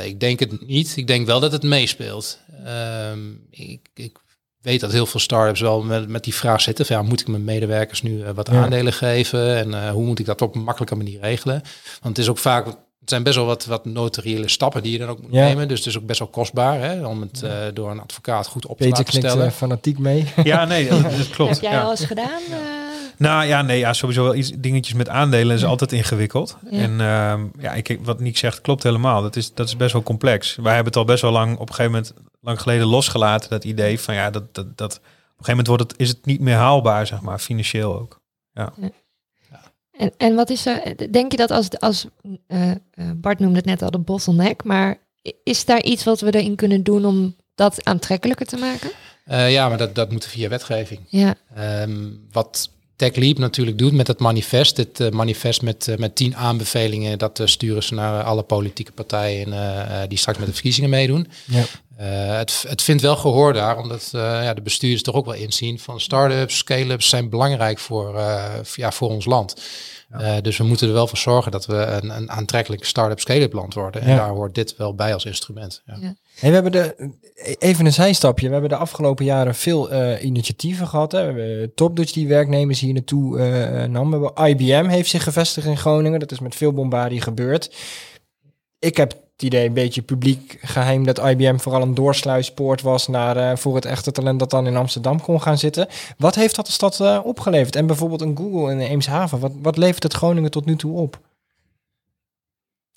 Ik 0.04 0.20
denk 0.20 0.40
het 0.40 0.66
niet. 0.66 0.96
Ik 0.96 1.06
denk 1.06 1.26
wel 1.26 1.40
dat 1.40 1.52
het 1.52 1.62
meespeelt. 1.62 2.38
Ehm, 2.64 3.18
ik, 3.50 3.88
ik 3.94 4.18
weet 4.62 4.80
dat 4.80 4.92
heel 4.92 5.06
veel 5.06 5.20
startups 5.20 5.60
wel 5.60 5.82
met, 5.82 6.08
met 6.08 6.24
die 6.24 6.34
vraag 6.34 6.60
zitten. 6.60 6.86
Van, 6.86 6.96
ja, 6.96 7.02
moet 7.02 7.20
ik 7.20 7.28
mijn 7.28 7.44
medewerkers 7.44 8.02
nu 8.02 8.22
eh, 8.22 8.30
wat 8.34 8.48
Ja. 8.52 8.62
aandelen 8.62 8.92
geven? 8.92 9.56
En 9.56 9.74
eh, 9.74 9.90
hoe 9.90 10.04
moet 10.04 10.18
ik 10.18 10.26
dat 10.26 10.42
op 10.42 10.54
een 10.54 10.62
makkelijke 10.62 10.96
manier 10.96 11.20
regelen? 11.20 11.62
Want 12.02 12.16
het 12.16 12.18
is 12.18 12.28
ook 12.30 12.38
vaak... 12.38 12.66
Het 12.66 13.08
zijn 13.10 13.22
best 13.22 13.36
wel 13.36 13.46
wat, 13.46 13.64
wat 13.64 13.84
notariële 13.84 14.48
stappen 14.48 14.82
die 14.82 14.92
je 14.92 14.98
dan 14.98 15.08
ook 15.08 15.22
moet 15.22 15.32
Ja. 15.32 15.44
nemen. 15.46 15.68
Dus 15.68 15.78
het 15.78 15.86
is 15.86 15.98
ook 15.98 16.06
best 16.06 16.18
wel 16.18 16.28
kostbaar 16.28 16.80
hè, 16.80 17.06
om 17.06 17.20
het 17.20 17.42
eh, 17.42 17.52
door 17.74 17.90
een 17.90 18.00
advocaat 18.00 18.46
goed 18.46 18.66
op 18.66 18.78
te 18.78 18.84
Peter 18.84 18.98
laten 19.04 19.12
stellen. 19.18 19.46
eh, 19.46 19.52
fanatiek 19.52 19.98
mee. 19.98 20.24
Ja, 20.44 20.64
nee, 20.74 20.88
dat, 20.88 21.02
dat 21.02 21.30
klopt. 21.30 21.52
Heb 21.52 21.60
jij 21.62 21.70
ja. 21.72 21.82
al 21.82 21.90
eens 21.90 22.04
gedaan? 22.04 22.40
Nou 23.20 23.44
ja, 23.44 23.62
nee, 23.62 23.78
ja, 23.78 23.92
sowieso 23.92 24.22
wel 24.22 24.34
iets 24.34 24.50
dingetjes 24.58 24.94
met 24.94 25.08
aandelen 25.08 25.54
is 25.54 25.60
Ja. 25.62 25.66
altijd 25.66 25.92
ingewikkeld. 25.92 26.56
Ja. 26.70 26.78
En 26.78 27.00
ehm, 27.00 27.46
ja, 27.58 27.72
ik, 27.72 27.98
wat 28.02 28.20
Niek 28.20 28.36
zegt 28.38 28.60
klopt 28.60 28.82
helemaal. 28.82 29.22
Dat 29.22 29.36
is, 29.36 29.54
dat 29.54 29.66
is 29.66 29.76
best 29.76 29.92
wel 29.92 30.02
complex. 30.02 30.56
Wij 30.56 30.74
hebben 30.74 30.92
het 30.92 30.96
al 30.96 31.04
best 31.04 31.22
wel 31.22 31.30
lang, 31.32 31.52
op 31.58 31.68
een 31.68 31.74
gegeven 31.74 31.90
moment, 31.92 32.14
lang 32.40 32.60
geleden 32.60 32.86
losgelaten. 32.86 33.50
Dat 33.50 33.64
idee 33.64 34.00
van 34.00 34.14
ja, 34.14 34.30
dat, 34.30 34.54
dat, 34.54 34.76
dat 34.76 34.96
op 34.96 35.02
een 35.02 35.44
gegeven 35.44 35.48
moment 35.48 35.66
wordt 35.66 35.82
het, 35.82 35.94
is 35.96 36.08
het 36.08 36.26
niet 36.26 36.40
meer 36.40 36.54
haalbaar, 36.54 37.06
zeg 37.06 37.20
maar, 37.20 37.38
financieel 37.38 37.98
ook. 38.00 38.20
En, 39.92 40.12
en 40.16 40.34
wat 40.34 40.50
is 40.50 40.66
er, 40.66 41.12
denk 41.12 41.30
je 41.30 41.36
dat 41.36 41.50
als, 41.50 41.78
als 41.78 42.06
eh, 42.46 42.70
eh, 42.70 42.76
Bart 43.16 43.38
noemde 43.38 43.56
het 43.56 43.64
net 43.64 43.82
al 43.82 43.90
de 43.90 43.98
bottleneck, 43.98 44.64
maar 44.64 44.98
is 45.44 45.64
daar 45.64 45.82
iets 45.82 46.04
wat 46.04 46.20
we 46.20 46.34
erin 46.34 46.56
kunnen 46.56 46.82
doen 46.82 47.04
om 47.04 47.36
dat 47.54 47.84
aantrekkelijker 47.84 48.46
te 48.46 48.56
maken? 48.56 48.90
Eh, 49.24 49.52
ja, 49.52 49.68
maar 49.68 49.78
dat, 49.78 49.94
dat 49.94 50.12
moet 50.12 50.24
via 50.26 50.48
wetgeving. 50.48 51.00
Ja, 51.08 51.34
Ehm, 51.54 52.08
wat 52.32 52.70
TechLeap 53.00 53.38
natuurlijk 53.38 53.78
doet 53.78 53.92
met 53.92 54.06
het 54.06 54.18
manifest, 54.18 54.76
dit 54.76 55.00
eh, 55.00 55.10
manifest 55.10 55.62
met, 55.62 55.88
eh, 55.88 55.96
met 55.96 56.16
tien 56.16 56.36
aanbevelingen, 56.36 57.18
dat 57.18 57.40
eh, 57.40 57.46
sturen 57.46 57.82
ze 57.82 57.94
naar 57.94 58.22
alle 58.22 58.42
politieke 58.42 58.92
partijen 58.92 60.08
die 60.08 60.18
straks 60.18 60.38
met 60.38 60.46
de 60.46 60.52
verkiezingen 60.52 60.90
meedoen. 60.90 61.26
Ja. 61.44 61.64
Eh, 62.00 62.36
het, 62.36 62.64
het 62.68 62.82
vindt 62.82 63.02
wel 63.02 63.16
gehoor 63.16 63.52
daar, 63.52 63.78
omdat 63.78 64.10
eh, 64.12 64.20
ja, 64.20 64.54
de 64.54 64.62
bestuurders 64.62 65.02
toch 65.02 65.14
ook 65.14 65.24
wel 65.24 65.34
inzien 65.34 65.78
van 65.78 66.00
start-ups, 66.00 66.56
scale-ups 66.56 67.08
zijn 67.08 67.28
belangrijk 67.30 67.78
voor, 67.78 68.18
eh, 68.18 68.54
ja, 68.74 68.92
voor 68.92 69.08
ons 69.08 69.24
land. 69.24 69.54
Eh, 70.10 70.36
dus 70.42 70.56
we 70.56 70.64
moeten 70.64 70.88
er 70.88 70.94
wel 70.94 71.06
voor 71.06 71.18
zorgen 71.18 71.52
dat 71.52 71.66
we 71.66 71.74
een, 71.74 72.10
een 72.10 72.30
aantrekkelijk 72.30 72.84
start-up 72.84 73.20
scale-up 73.20 73.52
land 73.52 73.74
worden. 73.74 74.02
En 74.02 74.08
Ja. 74.08 74.16
daar 74.16 74.28
hoort 74.28 74.54
dit 74.54 74.76
wel 74.76 74.94
bij 74.94 75.14
als 75.14 75.24
instrument. 75.24 75.82
Ja. 75.86 75.96
Ja. 76.00 76.14
Hey, 76.34 76.48
we 76.48 76.54
hebben 76.54 76.72
de, 76.72 77.14
even 77.58 77.86
een 77.86 77.92
zijstapje. 77.92 78.46
We 78.46 78.52
hebben 78.52 78.70
de 78.70 78.76
afgelopen 78.76 79.24
jaren 79.24 79.54
veel 79.54 79.90
eh, 79.90 80.24
initiatieven 80.24 80.86
gehad. 80.88 81.12
Hè. 81.12 81.32
We 81.32 81.40
hebben 81.40 81.74
Topdutch 81.74 82.12
die 82.12 82.28
werknemers 82.28 82.80
hier 82.80 82.92
naartoe 82.92 83.38
eh, 83.38 83.88
nam. 83.88 84.10
We 84.10 84.18
hebben 84.18 84.48
IBM 84.48 84.88
heeft 84.88 85.10
zich 85.10 85.22
gevestigd 85.22 85.66
in 85.66 85.76
Groningen. 85.76 86.20
Dat 86.20 86.32
is 86.32 86.40
met 86.40 86.54
veel 86.54 86.72
bombardie 86.72 87.20
gebeurd. 87.20 87.74
Ik 88.78 88.96
heb 88.96 89.28
het 89.40 89.52
idee, 89.52 89.66
een 89.66 89.72
beetje 89.72 90.02
publiek 90.02 90.58
geheim, 90.62 91.04
dat 91.04 91.18
IBM 91.18 91.56
vooral 91.56 91.82
een 91.82 91.94
doorsluispoort 91.94 92.82
was 92.82 93.08
naar, 93.08 93.36
eh, 93.36 93.56
voor 93.56 93.74
het 93.74 93.84
echte 93.84 94.12
talent 94.12 94.38
dat 94.38 94.50
dan 94.50 94.66
in 94.66 94.76
Amsterdam 94.76 95.20
kon 95.20 95.42
gaan 95.42 95.58
zitten. 95.58 95.86
Wat 96.18 96.34
heeft 96.34 96.56
dat 96.56 96.66
de 96.66 96.72
stad 96.72 97.00
eh, 97.00 97.20
opgeleverd? 97.24 97.76
En 97.76 97.86
bijvoorbeeld 97.86 98.20
een 98.20 98.36
Google 98.36 98.72
in 98.72 98.78
Eemshaven. 98.78 99.38
Wat, 99.38 99.52
wat 99.62 99.76
levert 99.76 100.02
het 100.02 100.12
Groningen 100.12 100.50
tot 100.50 100.64
nu 100.64 100.76
toe 100.76 100.96
op? 100.96 101.18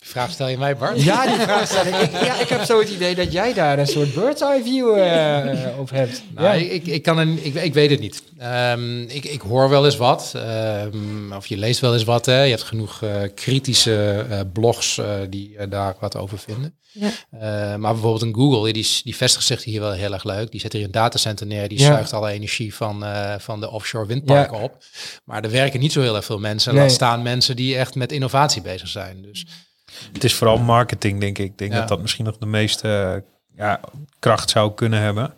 Die 0.03 0.11
vraag 0.11 0.31
stel 0.31 0.47
je 0.47 0.57
mij, 0.57 0.77
Bart? 0.77 1.03
Ja, 1.03 1.25
die 1.27 1.39
vraag 1.39 1.67
stel 1.67 1.85
ik. 1.85 1.95
ik. 1.95 2.11
Ja, 2.11 2.39
ik 2.39 2.47
heb 2.47 2.63
zo 2.63 2.79
het 2.79 2.89
idee 2.89 3.15
dat 3.15 3.31
jij 3.31 3.53
daar 3.53 3.79
een 3.79 3.87
soort 3.87 4.13
bird's 4.13 4.41
eye 4.41 4.63
view 4.63 4.97
eh, 4.99 5.79
op 5.79 5.89
hebt. 5.89 6.23
Nou, 6.35 6.47
ja. 6.47 6.53
ik, 6.53 6.85
ik, 6.85 7.03
kan 7.03 7.17
een, 7.17 7.45
ik, 7.45 7.53
ik 7.55 7.73
weet 7.73 7.89
het 7.89 7.99
niet. 7.99 8.23
Ehm, 8.37 9.01
ik, 9.01 9.25
ik 9.25 9.41
hoor 9.41 9.69
wel 9.69 9.85
eens 9.85 9.97
wat, 9.97 10.31
ehm, 10.35 11.33
of 11.33 11.45
je 11.47 11.57
leest 11.57 11.79
wel 11.79 11.93
eens 11.93 12.03
wat. 12.03 12.25
Hè. 12.25 12.41
Je 12.43 12.49
hebt 12.49 12.63
genoeg 12.63 13.01
eh, 13.01 13.21
kritische 13.35 14.25
eh, 14.29 14.39
blogs 14.53 14.97
eh, 14.97 15.05
die 15.29 15.57
eh, 15.57 15.69
daar 15.69 15.95
wat 15.99 16.17
over 16.17 16.37
vinden. 16.39 16.75
Ja. 16.91 17.09
Eh, 17.31 17.75
maar 17.75 17.91
bijvoorbeeld 17.93 18.21
een 18.21 18.33
Google, 18.35 18.73
die, 18.73 18.87
die 19.03 19.15
vestigt 19.15 19.45
zich 19.45 19.63
hier 19.63 19.79
wel 19.81 19.91
heel 19.91 20.13
erg 20.13 20.23
leuk. 20.23 20.51
Die 20.51 20.59
zet 20.59 20.73
hier 20.73 20.83
een 20.83 20.91
datacenter 20.91 21.45
neer, 21.47 21.67
die 21.67 21.79
Ja. 21.79 21.85
zuigt 21.85 22.13
alle 22.13 22.31
energie 22.31 22.75
van, 22.75 23.03
eh, 23.05 23.33
van 23.39 23.59
de 23.59 23.69
offshore 23.71 24.05
windparken 24.05 24.59
op. 24.61 24.77
Maar 25.23 25.43
er 25.43 25.51
werken 25.51 25.79
niet 25.79 25.91
zo 25.91 26.01
heel 26.01 26.15
erg 26.15 26.25
veel 26.25 26.39
mensen. 26.39 26.73
Laat 26.73 26.85
Nee. 26.85 26.93
staan 26.93 27.21
mensen 27.21 27.55
die 27.55 27.77
echt 27.77 27.95
met 27.95 28.11
innovatie 28.11 28.61
bezig 28.61 28.87
zijn. 28.87 29.21
Dus 29.21 29.45
Het 30.13 30.23
is 30.23 30.35
vooral 30.35 30.57
marketing, 30.57 31.19
denk 31.19 31.37
ik. 31.37 31.45
Ik 31.45 31.57
denk 31.57 31.71
Ja. 31.71 31.79
dat 31.79 31.87
dat 31.87 32.01
misschien 32.01 32.25
nog 32.25 32.37
de 32.37 32.45
meeste 32.45 32.87
eh, 33.23 33.57
ja, 33.57 33.79
kracht 34.19 34.49
zou 34.49 34.73
kunnen 34.73 34.99
hebben. 34.99 35.33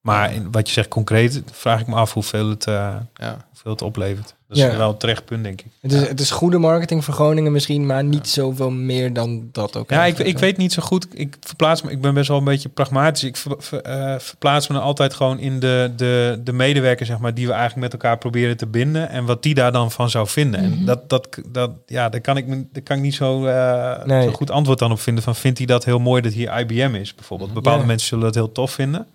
Maar 0.00 0.32
in, 0.34 0.52
wat 0.52 0.66
je 0.66 0.72
zegt 0.72 0.88
concreet, 0.88 1.42
vraag 1.52 1.80
ik 1.80 1.86
me 1.86 1.94
af 1.94 2.12
hoeveel 2.12 2.48
het, 2.48 2.66
eh, 2.66 2.96
ja. 3.14 3.36
hoeveel 3.48 3.70
het 3.72 3.82
oplevert. 3.82 4.36
Dat 4.48 4.56
is 4.56 4.62
Ja. 4.62 4.76
wel 4.76 4.90
een 4.90 4.96
terecht 4.96 5.24
punt, 5.24 5.42
denk 5.44 5.60
ik. 5.60 5.66
Het, 5.80 5.92
is, 5.92 6.08
het 6.08 6.20
is 6.20 6.30
goede 6.30 6.58
marketing 6.58 7.04
voor 7.04 7.14
Groningen 7.14 7.52
misschien, 7.52 7.86
maar 7.86 8.04
niet 8.04 8.28
zoveel 8.28 8.70
meer 8.70 9.12
dan 9.12 9.48
dat 9.52 9.76
ook. 9.76 9.90
Ja, 9.90 10.04
ik, 10.04 10.18
ik 10.18 10.38
weet 10.38 10.56
niet 10.56 10.72
zo 10.72 10.82
goed. 10.82 11.06
Ik 11.12 11.36
verplaats 11.40 11.82
me. 11.82 11.90
Ik 11.90 12.00
ben 12.00 12.14
best 12.14 12.28
wel 12.28 12.38
een 12.38 12.44
beetje 12.44 12.68
pragmatisch. 12.68 13.24
Ik 13.24 13.36
ver- 13.36 13.54
ver- 13.58 13.80
eh, 13.82 14.18
verplaats 14.18 14.68
me 14.68 14.74
dan 14.74 14.82
altijd 14.82 15.14
gewoon 15.14 15.38
in 15.38 15.60
de, 15.60 15.92
de, 15.96 16.40
de 16.44 16.52
medewerkers, 16.52 17.08
zeg 17.08 17.18
maar, 17.18 17.34
die 17.34 17.46
we 17.46 17.52
eigenlijk 17.52 17.82
met 17.82 17.92
elkaar 18.02 18.18
proberen 18.18 18.56
te 18.56 18.66
binden. 18.66 19.08
En 19.08 19.24
wat 19.24 19.42
die 19.42 19.54
daar 19.54 19.72
dan 19.72 19.90
van 19.90 20.10
zou 20.10 20.26
vinden. 20.28 20.60
Mhm. 20.64 20.72
En 20.78 20.84
dat, 20.84 21.08
dat, 21.08 21.38
dat, 21.48 21.70
ja, 21.86 22.08
daar 22.08 22.20
kan 22.20 22.36
ik, 22.36 22.46
me, 22.46 22.66
daar 22.72 22.82
kan 22.82 22.96
ik 22.96 23.02
niet 23.02 23.14
zo, 23.14 23.46
eh, 23.46 24.04
Nee. 24.04 24.22
zo 24.22 24.32
goed 24.32 24.50
antwoord 24.50 24.78
dan 24.78 24.92
op 24.92 25.00
vinden. 25.00 25.22
Van 25.24 25.36
vindt 25.36 25.58
hij 25.58 25.66
dat 25.66 25.84
heel 25.84 25.98
mooi 25.98 26.22
dat 26.22 26.32
hier 26.32 26.58
IBM 26.60 26.94
is, 26.94 27.14
bijvoorbeeld? 27.14 27.52
Bepaalde 27.54 27.80
Ja. 27.80 27.86
mensen 27.86 28.08
zullen 28.08 28.24
dat 28.24 28.34
heel 28.34 28.52
tof 28.52 28.70
vinden. 28.72 29.06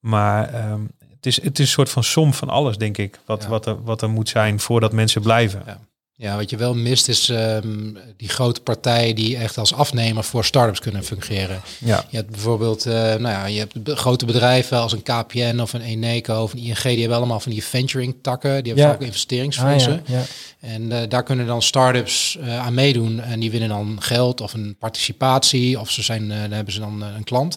Maar 0.00 0.54
ehm, 0.54 0.80
het, 1.18 1.26
is, 1.26 1.42
het 1.42 1.58
is 1.58 1.64
een 1.64 1.72
soort 1.72 1.90
van 1.90 2.04
som 2.04 2.34
van 2.34 2.48
alles, 2.48 2.76
denk 2.76 2.98
ik. 2.98 3.18
Wat, 3.26 3.42
Ja. 3.42 3.48
wat, 3.48 3.66
er, 3.66 3.82
wat 3.84 4.02
er 4.02 4.10
moet 4.10 4.28
zijn 4.28 4.60
voordat 4.60 4.92
mensen 4.92 5.22
blijven. 5.22 5.62
Ja. 5.66 5.78
Ja, 6.20 6.36
wat 6.36 6.50
je 6.50 6.56
wel 6.56 6.74
mist 6.74 7.08
is 7.08 7.28
ehm, 7.28 7.92
die 8.16 8.28
grote 8.28 8.60
partijen 8.60 9.14
die 9.14 9.36
echt 9.36 9.58
als 9.58 9.74
afnemer 9.74 10.24
voor 10.24 10.44
startups 10.44 10.80
kunnen 10.80 11.04
fungeren. 11.04 11.60
Ja. 11.78 12.04
Je 12.10 12.16
hebt 12.16 12.30
bijvoorbeeld, 12.30 12.86
eh, 12.86 12.92
nou 12.94 13.20
ja, 13.22 13.46
je 13.46 13.58
hebt 13.58 13.74
grote 13.84 14.24
bedrijven 14.26 14.78
als 14.78 14.92
een 14.92 15.02
KPN 15.02 15.58
of 15.60 15.72
een 15.72 15.80
Eneco 15.80 16.42
of 16.42 16.52
een 16.52 16.58
ING, 16.58 16.82
die 16.82 16.98
hebben 16.98 17.16
allemaal 17.16 17.40
van 17.40 17.52
die 17.52 17.64
venturing 17.64 18.14
takken. 18.22 18.50
Die 18.64 18.72
hebben 18.72 18.84
Ja. 18.84 18.90
ook 18.94 19.00
Ah, 19.00 19.06
investeringsfondsen. 19.06 20.02
ja, 20.06 20.18
ja. 20.18 20.24
En 20.60 20.92
eh, 20.92 21.08
daar 21.08 21.22
kunnen 21.22 21.46
dan 21.46 21.62
startups 21.62 22.38
eh 22.40 22.58
aan 22.66 22.74
meedoen 22.74 23.20
en 23.20 23.40
die 23.40 23.50
winnen 23.50 23.68
dan 23.68 23.96
geld 24.02 24.40
of 24.40 24.52
een 24.54 24.76
participatie 24.78 25.80
of 25.80 25.90
ze 25.90 26.02
zijn, 26.02 26.28
dan 26.28 26.50
hebben 26.52 26.72
ze 26.74 26.80
dan 26.80 27.02
een 27.02 27.24
klant. 27.24 27.56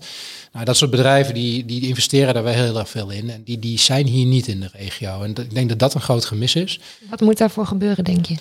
Nou, 0.51 0.65
dat 0.65 0.77
soort 0.77 0.91
bedrijven 0.91 1.33
die, 1.33 1.65
die 1.65 1.87
investeren 1.87 2.33
daar 2.33 2.43
wel 2.43 2.53
heel 2.53 2.77
erg 2.79 2.89
veel 2.89 3.09
in 3.09 3.29
en 3.29 3.43
die, 3.43 3.59
die 3.59 3.79
zijn 3.79 4.07
hier 4.07 4.25
niet 4.25 4.47
in 4.47 4.59
de 4.59 4.69
regio. 4.73 5.21
En 5.23 5.33
dat- 5.33 5.45
ik 5.45 5.53
denk 5.53 5.69
dat 5.69 5.79
dat 5.79 5.93
een 5.93 6.01
groot 6.01 6.25
gemis 6.25 6.55
is. 6.55 6.79
wat 7.09 7.21
moet 7.21 7.37
daarvoor 7.37 7.65
gebeuren, 7.65 8.03
denk 8.03 8.25
je? 8.25 8.35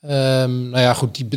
Ehm, 0.00 0.68
nou 0.68 0.80
ja, 0.82 0.94
goed, 0.94 1.14
die 1.14 1.28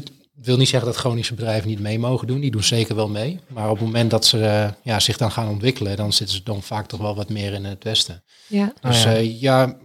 wil 0.42 0.58
niet 0.58 0.68
zeggen 0.70 0.90
dat 0.90 1.00
Groningse 1.00 1.34
bedrijven 1.34 1.70
niet 1.70 1.80
mee 1.80 2.00
mogen 2.00 2.28
doen. 2.28 2.40
Die 2.40 2.52
doen 2.52 2.64
zeker 2.64 2.96
wel 2.96 3.08
mee. 3.10 3.40
Maar 3.48 3.70
op 3.70 3.76
het 3.78 3.86
moment 3.86 4.12
dat 4.12 4.26
ze 4.26 4.46
eh, 4.46 4.70
ja, 4.84 5.00
zich 5.00 5.18
dan 5.18 5.32
gaan 5.32 5.48
ontwikkelen, 5.50 5.98
dan 5.98 6.14
zitten 6.14 6.36
ze 6.36 6.44
dan 6.44 6.64
vaak 6.64 6.88
toch 6.88 7.00
wel 7.00 7.16
wat 7.16 7.30
meer 7.30 7.54
in 7.54 7.64
het 7.66 7.84
westen. 7.84 8.24
Ja, 8.48 8.74
Ah, 8.82 8.92
Dus 8.92 9.04
ja. 9.04 9.14
eh, 9.16 9.42
ja, 9.42 9.78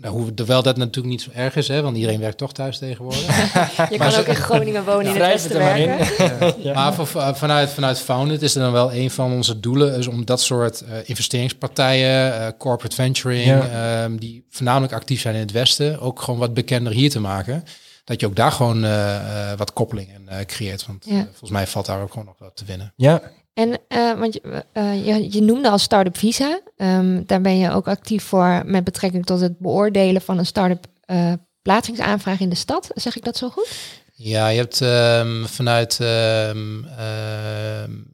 nou, 0.00 0.14
hoe, 0.14 0.34
terwijl 0.34 0.62
dat 0.62 0.76
natuurlijk 0.76 1.06
niet 1.06 1.22
zo 1.22 1.30
erg 1.34 1.56
is, 1.56 1.68
hè, 1.68 1.82
want 1.82 1.96
iedereen 1.96 2.20
werkt 2.20 2.38
toch 2.38 2.52
thuis 2.52 2.78
tegenwoordig. 2.78 3.26
je 3.90 3.98
kan 3.98 4.14
ook 4.14 4.26
in 4.26 4.34
Groningen 4.34 4.84
wonen 4.84 5.00
in 5.06 5.08
het 5.08 5.16
westen 5.30 5.50
er 5.50 5.60
maar 5.60 5.96
werken. 5.96 6.54
Ja. 6.62 6.74
Maar 6.74 6.94
voor- 6.94 7.36
vanuit, 7.36 7.70
vanuit 7.70 7.98
Founded 7.98 8.42
is 8.42 8.54
er 8.54 8.60
dan 8.62 8.72
wel 8.72 8.92
een 8.92 9.10
van 9.10 9.32
onze 9.32 9.60
doelen, 9.60 9.94
is 9.98 10.06
om 10.06 10.24
dat 10.24 10.40
soort 10.40 10.80
eh, 10.80 10.96
investeringspartijen, 11.04 12.40
eh, 12.40 12.46
corporate 12.58 12.94
venturing, 12.94 13.44
Ja. 13.44 14.02
ehm, 14.02 14.16
die 14.16 14.44
voornamelijk 14.50 14.92
actief 14.92 15.20
zijn 15.20 15.34
in 15.34 15.40
het 15.40 15.52
Westen, 15.52 16.00
ook 16.00 16.20
gewoon 16.22 16.40
wat 16.40 16.54
bekender 16.54 16.92
hier 16.92 17.10
te 17.10 17.20
maken. 17.20 17.64
Dat 18.04 18.20
je 18.20 18.26
ook 18.26 18.36
daar 18.36 18.52
gewoon 18.52 18.84
eh, 18.84 19.50
eh, 19.52 19.58
wat 19.58 19.72
koppelingen 19.72 20.28
eh, 20.28 20.38
creëert. 20.46 20.86
Want 20.86 21.04
Ja. 21.08 21.12
eh, 21.18 21.22
volgens 21.22 21.50
mij 21.50 21.66
valt 21.66 21.86
daar 21.86 22.02
ook 22.02 22.10
gewoon 22.10 22.24
nog 22.26 22.38
wat 22.38 22.56
te 22.56 22.64
winnen. 22.64 22.92
ja, 22.96 23.20
En 23.58 23.78
eh, 23.88 24.18
want 24.18 24.34
je, 24.34 24.64
eh, 24.72 25.06
je, 25.06 25.32
je 25.32 25.42
noemde 25.42 25.70
al 25.70 25.78
Startup 25.78 26.16
Visa. 26.16 26.60
Ehm, 26.76 27.22
daar 27.26 27.40
ben 27.40 27.58
je 27.58 27.70
ook 27.70 27.88
actief 27.88 28.24
voor 28.24 28.62
met 28.66 28.84
betrekking 28.84 29.26
tot 29.26 29.40
het 29.40 29.58
beoordelen 29.58 30.22
van 30.22 30.38
een 30.38 30.46
start-up 30.46 30.86
eh, 31.04 31.32
verplaatsingsaanvraag 31.52 32.40
in 32.40 32.48
de 32.48 32.54
stad. 32.54 32.90
Zeg 32.94 33.16
ik 33.16 33.24
dat 33.24 33.36
zo 33.36 33.48
goed? 33.48 33.68
Ja, 34.12 34.48
je 34.48 34.58
hebt 34.58 34.80
ehm, 34.80 35.44
vanuit 35.44 36.00
ehm, 36.00 36.84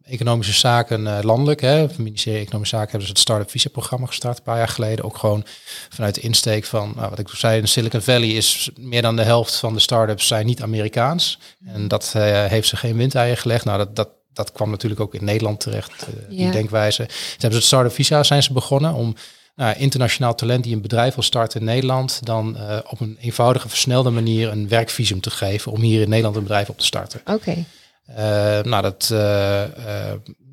Economische 0.03 0.53
Zaken 0.53 1.25
landelijk, 1.25 1.61
hè, 1.61 1.69
het 1.69 1.99
ministerie 1.99 2.41
Economische 2.41 2.77
Zaken, 2.77 2.91
hebben 2.91 3.09
ze 3.09 3.13
het 3.13 3.23
Startup 3.23 3.51
Visa 3.51 3.69
programma 3.69 4.07
gestart 4.07 4.39
een 4.39 4.45
paar 4.45 4.59
jaar 4.59 4.69
geleden. 4.69 5.05
Ook 5.05 5.17
gewoon 5.17 5.45
vanuit 5.89 6.15
de 6.15 6.21
insteek 6.21 6.65
van, 6.65 6.93
nou, 6.97 7.11
wat 7.11 7.19
ik 7.19 7.29
zei, 7.29 7.61
in 7.61 7.69
Silicon 7.69 8.01
Valley 8.01 8.29
is 8.29 8.71
meer 8.77 9.03
dan 9.03 9.17
de 9.17 9.23
helft 9.23 9.57
van 9.57 9.75
de 9.75 9.81
startups 9.81 10.27
zijn 10.27 10.47
niet 10.47 10.63
Amerikaans. 10.63 11.39
En 11.67 11.89
dat 11.89 12.13
heeft 12.49 12.69
ze 12.69 12.77
geen 12.77 12.97
windeieren 12.97 13.39
gelegd. 13.39 13.65
Nou, 13.65 13.79
dat, 13.79 13.97
dat, 13.97 14.09
dat 14.35 14.53
kwam 14.53 14.71
natuurlijk 14.71 15.01
ook 15.01 15.15
in 15.15 15.25
Nederland 15.25 15.61
terecht, 15.61 16.03
eh, 16.03 16.29
die 16.29 16.41
Ja. 16.41 16.51
denkwijze. 16.51 17.07
Ze 17.09 17.13
hebben 17.31 17.51
ze 17.51 17.57
het 17.57 17.65
Startup 17.65 17.93
Visa 17.93 18.23
zijn 18.23 18.43
ze 18.43 18.53
begonnen 18.53 18.95
om 18.95 19.15
nou, 19.57 19.77
internationaal 19.77 20.35
talent 20.35 20.65
die 20.65 20.75
een 20.75 20.83
bedrijf 20.83 21.15
wil 21.15 21.23
starten 21.23 21.61
in 21.61 21.67
Nederland, 21.67 22.21
dan 22.27 22.57
eh, 22.57 22.79
op 22.89 23.01
een 23.01 23.17
eenvoudige, 23.21 23.69
versnelde 23.69 24.11
manier 24.11 24.51
een 24.51 24.69
werkvisum 24.69 25.21
te 25.21 25.31
geven 25.31 25.73
om 25.73 25.81
hier 25.81 26.03
in 26.03 26.09
Nederland 26.09 26.37
een 26.37 26.43
bedrijf 26.43 26.69
op 26.69 26.79
te 26.79 26.85
starten. 26.85 27.21
Oké. 27.25 27.65
Eh, 28.07 28.15
nou, 28.63 28.83
dat, 28.83 29.07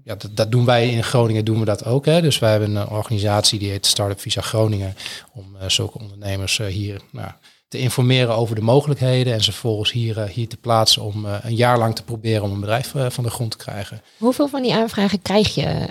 ja, 0.04 0.16
dat, 0.16 0.30
dat 0.32 0.52
doen 0.52 0.66
wij 0.66 0.90
in 0.90 1.04
Groningen, 1.04 1.46
doen 1.46 1.60
we 1.60 1.66
dat 1.66 1.86
ook. 1.86 2.06
Hè. 2.06 2.22
Dus 2.22 2.40
wij 2.40 2.52
hebben 2.52 2.76
een 2.76 2.88
organisatie 2.88 3.60
die 3.60 3.70
heet 3.70 3.86
Startup 3.86 4.20
Visa 4.20 4.42
Groningen, 4.42 4.96
om 5.34 5.56
zulke 5.68 6.00
ondernemers 6.00 6.58
hier 6.58 7.02
nou, 7.12 7.32
te 7.72 7.78
informeren 7.78 8.36
over 8.36 8.56
de 8.56 8.62
mogelijkheden 8.62 9.34
en 9.34 9.44
ze 9.44 9.52
vervolgens 9.52 9.92
hier, 9.92 10.20
eh, 10.20 10.30
hier 10.30 10.48
te 10.48 10.58
plaatsen 10.58 11.02
om 11.02 11.26
eh, 11.26 11.36
een 11.42 11.56
jaar 11.56 11.78
lang 11.78 11.96
te 11.96 12.04
proberen 12.04 12.44
om 12.44 12.52
een 12.52 12.60
bedrijf 12.60 12.96
eh, 12.96 13.10
van 13.10 13.24
de 13.24 13.30
grond 13.30 13.52
te 13.52 13.58
krijgen. 13.58 14.02
Hoeveel 14.18 14.48
van 14.48 14.62
die 14.62 14.74
aanvragen 14.74 15.22
krijg 15.22 15.56
je 15.56 15.88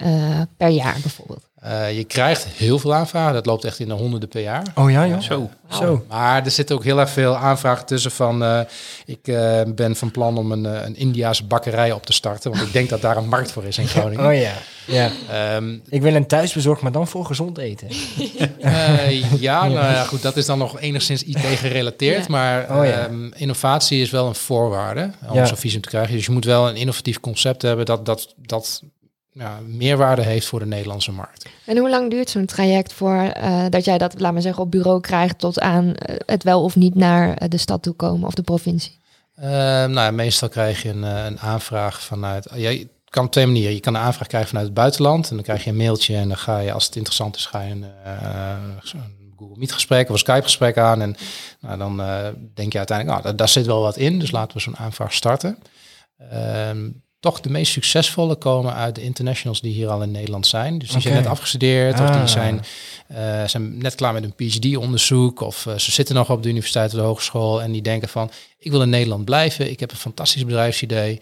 per 0.56 0.68
jaar 0.68 0.98
bijvoorbeeld? 1.00 1.49
Eh, 1.60 1.96
je 1.96 2.04
krijgt 2.04 2.44
heel 2.44 2.78
veel 2.78 2.94
aanvragen, 2.94 3.34
dat 3.34 3.46
loopt 3.46 3.64
echt 3.64 3.78
in 3.78 3.88
de 3.88 3.94
honderden 3.94 4.28
per 4.28 4.40
jaar. 4.42 4.62
Oh 4.74 4.90
ja, 4.90 5.06
joh. 5.06 5.20
Zo. 5.20 5.50
Zo. 5.70 6.04
Maar 6.08 6.44
er 6.44 6.50
zitten 6.50 6.76
ook 6.76 6.84
heel 6.84 7.00
erg 7.00 7.10
veel 7.10 7.36
aanvragen 7.36 7.86
tussen 7.86 8.10
van... 8.10 8.44
eh, 8.44 8.60
ik 9.04 9.28
eh, 9.28 9.60
ben 9.74 9.96
van 9.96 10.10
plan 10.10 10.38
om 10.38 10.52
een, 10.52 10.64
een 10.64 10.96
Indiaanse 10.96 11.44
bakkerij 11.44 11.92
op 11.92 12.06
te 12.06 12.12
starten. 12.12 12.50
Want 12.50 12.62
ik 12.62 12.72
denk 12.72 12.88
dat 12.88 13.00
daar 13.00 13.16
een 13.16 13.28
markt 13.28 13.52
voor 13.52 13.64
is 13.64 13.78
in 13.78 13.86
Groningen. 13.94 14.26
Oh 14.26 14.34
ja. 14.34 14.52
ja. 14.86 15.10
Ehm, 15.30 15.78
Ik 15.88 16.02
wil 16.02 16.14
een 16.14 16.26
thuisbezorgd, 16.26 16.82
maar 16.82 16.92
dan 16.92 17.08
voor 17.08 17.24
gezond 17.24 17.58
eten. 17.58 17.88
eh, 18.60 19.40
ja, 19.40 19.60
nou 19.68 19.74
ja, 19.92 20.04
goed, 20.04 20.22
dat 20.22 20.36
is 20.36 20.46
dan 20.46 20.58
nog 20.58 20.80
enigszins 20.80 21.22
IT 21.22 21.38
gerelateerd. 21.38 22.20
Ja. 22.26 22.30
Maar 22.30 22.78
Oh 22.78 22.84
ja. 22.84 22.90
ehm, 23.06 23.30
innovatie 23.34 24.00
is 24.02 24.10
wel 24.10 24.26
een 24.26 24.34
voorwaarde 24.34 25.10
om 25.28 25.34
Ja. 25.34 25.44
zo'n 25.44 25.56
visum 25.56 25.80
te 25.80 25.88
krijgen. 25.88 26.14
Dus 26.16 26.26
je 26.26 26.32
moet 26.32 26.44
wel 26.44 26.68
een 26.68 26.76
innovatief 26.76 27.20
concept 27.20 27.62
hebben 27.62 27.86
dat, 27.86 28.06
dat, 28.06 28.34
dat 28.36 28.82
ja, 29.32 29.58
meerwaarde 29.66 30.22
heeft 30.22 30.46
voor 30.46 30.58
de 30.58 30.66
Nederlandse 30.66 31.12
markt. 31.12 31.46
En 31.66 31.76
hoe 31.76 31.90
lang 31.90 32.10
duurt 32.10 32.30
zo'n 32.30 32.46
traject 32.46 32.92
voor 32.92 33.16
eh, 33.16 33.64
dat 33.68 33.84
jij 33.84 33.98
dat, 33.98 34.20
laat 34.20 34.32
maar 34.32 34.42
zeggen, 34.42 34.62
op 34.62 34.70
bureau 34.70 35.00
krijgt 35.00 35.38
tot 35.38 35.60
aan 35.60 35.94
eh, 35.94 36.16
het 36.26 36.42
wel 36.42 36.62
of 36.62 36.76
niet 36.76 36.94
naar 36.94 37.34
eh, 37.34 37.48
de 37.48 37.58
stad 37.58 37.82
toe 37.82 37.94
komen 37.94 38.26
of 38.26 38.34
de 38.34 38.42
provincie? 38.42 38.98
Nou, 39.34 39.92
ja, 39.92 40.10
meestal 40.10 40.48
krijg 40.48 40.82
je 40.82 40.88
een, 40.88 41.02
een 41.02 41.38
aanvraag 41.38 42.02
vanuit. 42.02 42.48
Ja, 42.54 42.68
je 42.68 42.88
kan 43.10 43.24
op 43.24 43.32
twee 43.32 43.46
manieren. 43.46 43.74
Je 43.74 43.80
kan 43.80 43.94
een 43.94 44.00
aanvraag 44.00 44.26
krijgen 44.26 44.48
vanuit 44.48 44.66
het 44.66 44.76
buitenland. 44.76 45.28
En 45.28 45.34
dan 45.34 45.44
krijg 45.44 45.64
je 45.64 45.70
een 45.70 45.76
mailtje. 45.76 46.16
En 46.16 46.28
dan 46.28 46.36
ga 46.36 46.58
je, 46.58 46.72
als 46.72 46.84
het 46.84 46.96
interessant 46.96 47.36
is, 47.36 47.46
ga 47.46 47.60
je 47.60 47.70
een, 47.70 47.84
eh, 48.04 48.56
zo'n 48.82 49.32
Google 49.36 49.58
Meet 49.58 49.72
gesprek 49.72 50.06
of 50.06 50.12
een 50.12 50.18
Skype 50.18 50.42
gesprek 50.42 50.78
aan. 50.78 51.02
En 51.02 51.16
nou, 51.60 51.78
dan 51.78 51.96
denk 52.54 52.72
je 52.72 52.78
uiteindelijk, 52.78 53.08
nou, 53.08 53.22
daar, 53.22 53.36
daar 53.36 53.48
zit 53.48 53.66
wel 53.66 53.80
wat 53.80 53.96
in. 53.96 54.18
Dus 54.18 54.30
laten 54.30 54.56
we 54.56 54.62
zo'n 54.62 54.76
aanvraag 54.76 55.12
starten. 55.12 55.58
Ehm, 56.30 56.88
toch 57.20 57.40
de 57.40 57.50
meest 57.50 57.72
succesvolle 57.72 58.36
komen 58.36 58.74
uit 58.74 58.94
de 58.94 59.02
internationals 59.02 59.60
die 59.60 59.72
hier 59.72 59.88
al 59.88 60.02
in 60.02 60.10
Nederland 60.10 60.46
zijn. 60.46 60.78
Dus 60.78 60.90
die 60.90 61.00
zijn 61.00 61.14
net 61.14 61.26
afgestudeerd 61.26 62.00
of 62.00 62.08
Ah. 62.08 62.18
die 62.18 62.28
zijn, 62.28 62.64
eh, 63.06 63.44
zijn 63.44 63.78
net 63.78 63.94
klaar 63.94 64.12
met 64.12 64.24
een 64.24 64.34
PhD-onderzoek. 64.34 65.40
Of 65.40 65.66
eh, 65.66 65.78
ze 65.78 65.90
zitten 65.90 66.14
nog 66.14 66.30
op 66.30 66.42
de 66.42 66.48
universiteit 66.48 66.90
of 66.94 66.98
de 66.98 67.04
hogeschool 67.06 67.62
en 67.62 67.72
die 67.72 67.82
denken 67.82 68.08
van... 68.08 68.30
ik 68.58 68.70
wil 68.70 68.82
in 68.82 68.88
Nederland 68.88 69.24
blijven, 69.24 69.70
ik 69.70 69.80
heb 69.80 69.90
een 69.90 69.96
fantastisch 69.96 70.44
bedrijfsidee. 70.44 71.20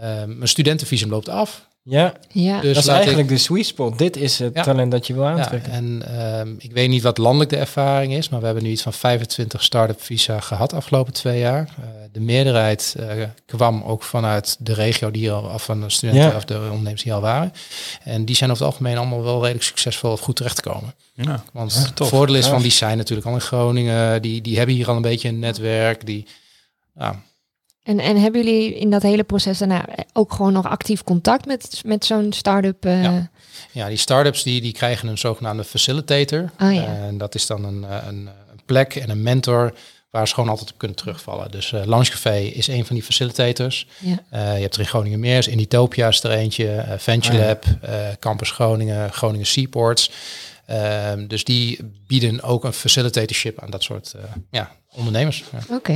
Ehm, 0.00 0.36
mijn 0.36 0.48
studentenvisum 0.48 1.10
loopt 1.10 1.28
af. 1.28 1.66
Ja, 1.88 2.14
Ja, 2.32 2.60
Dus 2.60 2.74
dat 2.74 2.82
is 2.84 2.88
eigenlijk 2.90 3.28
de 3.28 3.38
sweet 3.38 3.66
spot. 3.66 3.98
Dit 3.98 4.16
is 4.16 4.38
het 4.38 4.54
Ja. 4.54 4.62
talent 4.62 4.90
dat 4.90 5.06
je 5.06 5.14
wil 5.14 5.22
Ja, 5.22 5.30
aantrekken. 5.30 5.72
en 5.72 6.02
ehm, 6.18 6.54
ik 6.58 6.72
weet 6.72 6.88
niet 6.88 7.02
wat 7.02 7.18
landelijk 7.18 7.50
de 7.50 7.56
ervaring 7.56 8.12
is, 8.14 8.28
maar 8.28 8.40
we 8.40 8.46
hebben 8.46 8.64
nu 8.64 8.70
iets 8.70 8.82
van 8.82 8.92
25 8.92 9.62
start-up 9.62 10.02
visa 10.02 10.40
gehad 10.40 10.72
afgelopen 10.72 11.12
twee 11.12 11.38
jaar. 11.38 11.60
Eh, 11.80 11.84
de 12.12 12.20
meerderheid 12.20 12.94
eh, 12.98 13.22
kwam 13.46 13.82
ook 13.82 14.02
vanuit 14.02 14.56
de 14.58 14.72
regio 14.74 15.10
die 15.10 15.32
al, 15.32 15.42
of 15.42 15.64
van 15.64 15.80
de 15.80 15.90
studenten 15.90 16.30
Ja. 16.30 16.36
of 16.36 16.44
de 16.44 16.54
ondernemers 16.58 17.02
die 17.02 17.12
al 17.14 17.20
waren. 17.20 17.52
En 18.04 18.24
die 18.24 18.36
zijn 18.36 18.50
over 18.50 18.62
het 18.64 18.72
algemeen 18.72 18.96
allemaal 18.98 19.22
wel 19.22 19.40
redelijk 19.40 19.64
succesvol 19.64 20.12
of 20.12 20.20
goed 20.20 20.36
terecht 20.36 20.56
te 20.56 20.62
komen. 20.62 20.94
Ja. 21.14 21.42
Want 21.52 21.72
Ja, 21.74 21.80
het 21.80 21.96
tof. 21.96 22.08
voordeel 22.08 22.34
is 22.36 22.44
Ja. 22.44 22.50
van 22.50 22.62
die 22.62 22.70
zijn 22.70 22.96
natuurlijk 22.96 23.26
al 23.26 23.34
in 23.34 23.40
Groningen, 23.40 24.22
die, 24.22 24.40
die 24.40 24.56
hebben 24.56 24.74
hier 24.74 24.88
al 24.88 24.96
een 24.96 25.02
beetje 25.02 25.28
een 25.28 25.38
netwerk. 25.38 26.06
Die, 26.06 26.26
ja, 26.98 27.22
En, 27.86 27.98
en 27.98 28.20
hebben 28.20 28.44
jullie 28.44 28.74
in 28.74 28.90
dat 28.90 29.02
hele 29.02 29.24
proces 29.24 29.58
daarna 29.58 29.84
ook 30.12 30.32
gewoon 30.32 30.52
nog 30.52 30.66
actief 30.68 31.02
contact 31.04 31.46
met, 31.46 31.80
met 31.84 32.04
zo'n 32.04 32.32
start-up? 32.32 32.84
eh, 32.84 33.02
Ja. 33.02 33.30
Ja, 33.72 33.88
die 33.88 33.96
start-ups 33.96 34.42
die, 34.42 34.60
die 34.60 34.72
krijgen 34.72 35.08
een 35.08 35.18
zogenaamde 35.18 35.64
facilitator. 35.64 36.50
Oh 36.60 36.74
ja. 36.74 36.84
En 36.84 37.18
dat 37.18 37.34
is 37.34 37.46
dan 37.46 37.64
een, 37.64 37.84
eh, 37.84 37.96
een, 38.08 38.28
een 38.50 38.60
plek 38.64 38.94
en 38.94 39.10
een 39.10 39.22
mentor 39.22 39.72
waar 40.10 40.28
ze 40.28 40.34
gewoon 40.34 40.50
altijd 40.50 40.70
op 40.70 40.78
kunnen 40.78 40.96
terugvallen. 40.96 41.50
Dus 41.50 41.72
eh 41.72 41.84
Launchcafé 41.84 42.36
is 42.38 42.66
een 42.66 42.86
van 42.86 42.96
die 42.96 43.04
facilitators. 43.04 43.86
Ja. 43.98 44.18
Eh, 44.30 44.54
je 44.56 44.62
hebt 44.62 44.74
er 44.74 44.80
in 44.80 44.86
Groningen 44.86 45.20
Meers, 45.20 45.48
in 45.48 45.58
Utopia 45.58 46.08
is 46.08 46.22
er 46.22 46.30
eentje, 46.30 46.68
eh, 46.68 46.98
Venture 46.98 47.38
ja. 47.38 47.46
Lab, 47.46 47.64
eh, 47.80 47.94
Campus 48.20 48.50
Groningen, 48.50 49.12
Groningen 49.12 49.46
Seaports. 49.46 50.10
Ehm, 50.66 51.26
dus 51.26 51.44
die 51.44 51.78
bieden 52.06 52.42
ook 52.42 52.64
een 52.64 52.72
facilitatorship 52.72 53.60
aan 53.62 53.70
dat 53.70 53.82
soort 53.82 54.14
eh, 54.16 54.22
ja, 54.50 54.70
ondernemers. 54.96 55.44
Ja. 55.52 55.74
Oké. 55.76 55.92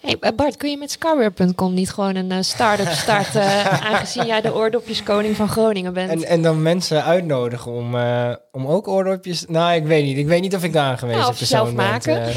Hey, 0.00 0.16
eh, 0.20 0.30
Bart, 0.36 0.56
kun 0.56 0.70
je 0.70 0.76
met 0.76 0.90
Skyware.com 0.90 1.74
niet 1.74 1.90
gewoon 1.90 2.14
een 2.14 2.30
eh, 2.32 2.38
start-up 2.40 2.88
starten, 2.92 3.70
aangezien 3.92 4.26
jij 4.26 4.40
de 4.40 4.54
oordopjeskoning 4.54 5.36
van 5.36 5.48
Groningen 5.48 5.92
bent? 5.92 6.10
En, 6.10 6.24
en 6.24 6.42
dan 6.42 6.62
mensen 6.62 7.04
uitnodigen 7.04 7.72
om, 7.72 7.94
eh, 7.96 8.32
om 8.52 8.66
ook 8.66 8.88
oordopjes... 8.88 9.44
Nou, 9.48 9.74
ik 9.74 9.84
weet 9.84 10.04
niet. 10.04 10.16
Ik 10.18 10.26
weet 10.26 10.40
niet 10.40 10.54
of 10.54 10.64
ik 10.64 10.72
de 10.72 10.78
aangewezen 10.78 11.20
Nou, 11.20 11.30
of 11.32 11.38
persoon 11.38 11.58
zelf 11.58 11.74
ben. 11.74 11.84
maken. 11.86 12.22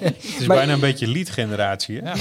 Het 0.00 0.16
is 0.38 0.46
Maar- 0.46 0.56
bijna 0.56 0.72
een 0.72 0.80
beetje 0.80 1.06
lead 1.08 1.30
generatie. 1.30 2.00
Hè? 2.04 2.12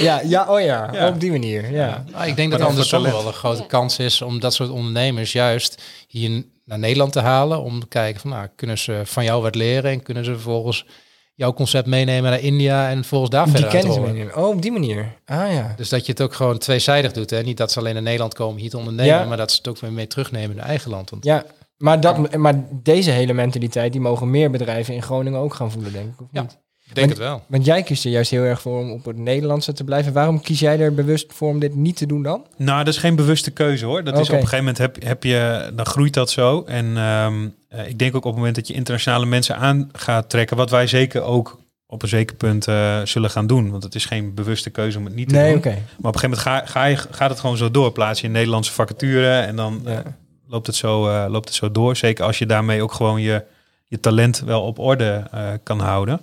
ja, 0.04 0.20
ja, 0.24 0.46
oh 0.48 0.60
ja, 0.60 0.88
Ja. 0.92 1.08
Op 1.08 1.20
die 1.20 1.30
manier, 1.30 1.70
ja. 1.72 2.04
Nou, 2.12 2.26
ik 2.26 2.36
denk 2.36 2.50
Maar 2.50 2.58
dat 2.58 2.68
andersom 2.68 3.02
wel 3.02 3.26
een 3.26 3.32
grote 3.32 3.60
Ja. 3.62 3.66
kans 3.68 3.98
is 3.98 4.22
om 4.22 4.40
dat 4.40 4.54
soort 4.54 4.70
ondernemers 4.70 5.32
juist 5.32 5.82
hier 6.08 6.44
naar 6.66 6.78
Nederland 6.78 7.12
te 7.12 7.20
halen. 7.20 7.62
Om 7.62 7.80
te 7.80 7.86
kijken 7.88 8.20
van, 8.20 8.30
nou, 8.30 8.48
kunnen 8.56 8.78
ze 8.78 9.00
van 9.04 9.24
jou 9.24 9.42
wat 9.42 9.54
leren 9.54 9.90
en 9.90 10.02
kunnen 10.02 10.24
ze 10.24 10.32
vervolgens 10.32 10.86
jouw 11.34 11.52
concept 11.52 11.86
meenemen 11.86 12.30
naar 12.30 12.40
India 12.40 12.88
en 12.90 13.04
volgens 13.04 13.30
daar 13.30 13.44
Die 13.44 13.52
verder 13.52 13.70
kennis 13.70 13.98
meenemen. 13.98 14.36
Oh, 14.36 14.48
op 14.48 14.62
die 14.62 14.72
manier. 14.72 15.12
Ah 15.24 15.52
ja. 15.52 15.72
Dus 15.76 15.88
dat 15.88 16.06
je 16.06 16.12
het 16.12 16.22
ook 16.22 16.34
gewoon 16.34 16.58
tweezijdig 16.58 17.12
doet. 17.12 17.30
Hè? 17.30 17.42
Niet 17.42 17.56
dat 17.56 17.72
ze 17.72 17.78
alleen 17.78 17.94
naar 17.94 18.02
Nederland 18.02 18.34
komen 18.34 18.60
hier 18.60 18.70
te 18.70 18.78
ondernemen, 18.78 19.14
Ja. 19.14 19.24
maar 19.24 19.36
dat 19.36 19.50
ze 19.50 19.56
het 19.56 19.68
ook 19.68 19.78
weer 19.78 19.92
mee 19.92 20.06
terugnemen 20.06 20.50
in 20.50 20.56
hun 20.56 20.66
eigen 20.66 20.90
land. 20.90 21.10
Want 21.10 21.24
Ja, 21.24 21.44
maar, 21.78 22.00
dat, 22.00 22.36
maar 22.36 22.64
deze 22.70 23.10
hele 23.10 23.32
mentaliteit, 23.32 23.92
die 23.92 24.00
mogen 24.00 24.30
meer 24.30 24.50
bedrijven 24.50 24.94
in 24.94 25.02
Groningen 25.02 25.40
ook 25.40 25.54
gaan 25.54 25.70
voelen, 25.70 25.92
denk 25.92 26.12
ik. 26.12 26.20
Of 26.20 26.26
Ja. 26.32 26.40
niet? 26.40 26.58
Ik 26.88 26.94
denk 26.94 27.08
het 27.08 27.18
wel. 27.18 27.42
Want 27.46 27.64
jij 27.64 27.82
kiest 27.82 28.04
er 28.04 28.10
juist 28.10 28.30
heel 28.30 28.42
erg 28.42 28.60
voor 28.60 28.78
om 28.80 28.90
op 28.92 29.04
het 29.04 29.16
Nederlandse 29.18 29.72
te 29.72 29.84
blijven. 29.84 30.12
Waarom 30.12 30.40
kies 30.40 30.60
jij 30.60 30.78
er 30.80 30.94
bewust 30.94 31.26
voor 31.32 31.48
om 31.48 31.58
dit 31.58 31.74
niet 31.74 31.96
te 31.96 32.06
doen 32.06 32.22
dan? 32.22 32.46
Nou, 32.56 32.84
dat 32.84 32.94
is 32.94 33.00
geen 33.00 33.16
bewuste 33.16 33.50
keuze 33.50 33.84
hoor. 33.86 34.04
Dat 34.04 34.18
is 34.18 34.28
op 34.28 34.34
een 34.34 34.40
gegeven 34.40 34.58
moment 34.58 34.78
heb, 34.78 35.02
heb 35.02 35.22
je, 35.24 35.70
dan 35.74 35.86
groeit 35.86 36.14
dat 36.14 36.30
zo. 36.30 36.62
En 36.66 36.96
ehm, 36.96 37.48
eh, 37.68 37.88
ik 37.88 37.98
denk 37.98 38.10
ook 38.14 38.24
op 38.24 38.30
het 38.30 38.36
moment 38.36 38.54
dat 38.54 38.66
je 38.68 38.74
internationale 38.74 39.26
mensen 39.26 39.56
aan 39.56 39.88
gaat 39.92 40.30
trekken, 40.30 40.56
wat 40.56 40.70
wij 40.70 40.86
zeker 40.86 41.22
ook 41.22 41.58
op 41.86 42.02
een 42.02 42.08
zeker 42.08 42.36
punt 42.36 42.66
eh, 42.68 43.00
zullen 43.04 43.30
gaan 43.30 43.46
doen. 43.46 43.70
Want 43.70 43.82
het 43.82 43.94
is 43.94 44.04
geen 44.04 44.34
bewuste 44.34 44.70
keuze 44.70 44.98
om 44.98 45.04
het 45.04 45.14
niet 45.14 45.28
te 45.28 45.34
Nee, 45.34 45.48
doen. 45.48 45.58
oké. 45.58 45.68
Maar 45.70 46.10
op 46.10 46.14
een 46.14 46.20
gegeven 46.20 46.28
moment 46.28 46.40
ga, 46.40 46.66
ga 46.80 46.84
je, 46.84 46.96
gaat 46.96 47.30
het 47.30 47.40
gewoon 47.40 47.56
zo 47.56 47.70
door. 47.70 47.92
Plaats 47.92 48.20
je 48.20 48.26
een 48.26 48.32
Nederlandse 48.32 48.72
vacature 48.72 49.38
en 49.38 49.56
dan 49.56 49.80
Ja. 49.84 49.90
eh, 49.90 50.04
loopt, 50.48 50.66
het 50.66 50.76
zo, 50.76 51.08
eh, 51.08 51.24
loopt 51.28 51.48
het 51.48 51.54
zo 51.56 51.70
door. 51.72 51.96
Zeker 51.96 52.24
als 52.24 52.38
je 52.38 52.46
daarmee 52.46 52.82
ook 52.82 52.92
gewoon 52.92 53.20
je, 53.20 53.44
je 53.86 54.00
talent 54.00 54.40
wel 54.40 54.62
op 54.62 54.78
orde 54.78 55.22
eh, 55.32 55.48
kan 55.62 55.80
houden. 55.80 56.20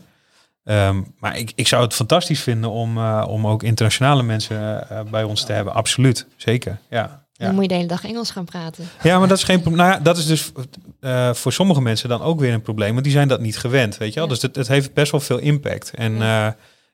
Ehm, 0.64 1.02
maar 1.20 1.38
ik, 1.38 1.52
ik 1.56 1.68
zou 1.68 1.84
het 1.84 1.94
fantastisch 1.94 2.42
vinden 2.42 2.70
om, 2.70 2.98
eh, 2.98 3.26
om 3.28 3.48
ook 3.48 3.64
internationale 3.64 4.24
mensen 4.24 4.90
eh, 4.90 5.00
bij 5.12 5.24
ons 5.24 5.44
te 5.46 5.54
hebben. 5.54 5.74
Absoluut, 5.74 6.28
zeker. 6.38 6.78
Ja. 6.90 7.22
Ja. 7.34 7.46
Dan 7.46 7.54
moet 7.54 7.64
je 7.64 7.70
de 7.70 7.76
hele 7.76 7.88
dag 7.88 8.04
Engels 8.06 8.32
gaan 8.32 8.46
praten. 8.46 8.84
Ja, 9.04 9.20
maar 9.20 9.28
dat 9.28 9.38
is 9.38 9.44
geen 9.44 9.62
Nou 9.64 9.76
ja, 9.92 10.00
dat 10.00 10.18
is 10.18 10.26
dus 10.26 10.52
eh, 11.00 11.34
voor 11.34 11.54
sommige 11.54 11.82
mensen 11.82 12.10
dan 12.10 12.22
ook 12.22 12.40
weer 12.40 12.54
een 12.54 12.62
probleem, 12.62 12.92
want 12.92 13.04
die 13.04 13.14
zijn 13.14 13.28
dat 13.28 13.40
niet 13.42 13.58
gewend, 13.58 13.98
weet 13.98 14.14
je 14.14 14.20
wel. 14.20 14.24
Ja. 14.24 14.34
Dus 14.34 14.42
het, 14.42 14.56
het 14.56 14.68
heeft 14.68 14.94
best 14.94 15.12
wel 15.12 15.20
veel 15.22 15.38
impact. 15.38 15.92
En 15.94 16.22
eh, 16.22 16.48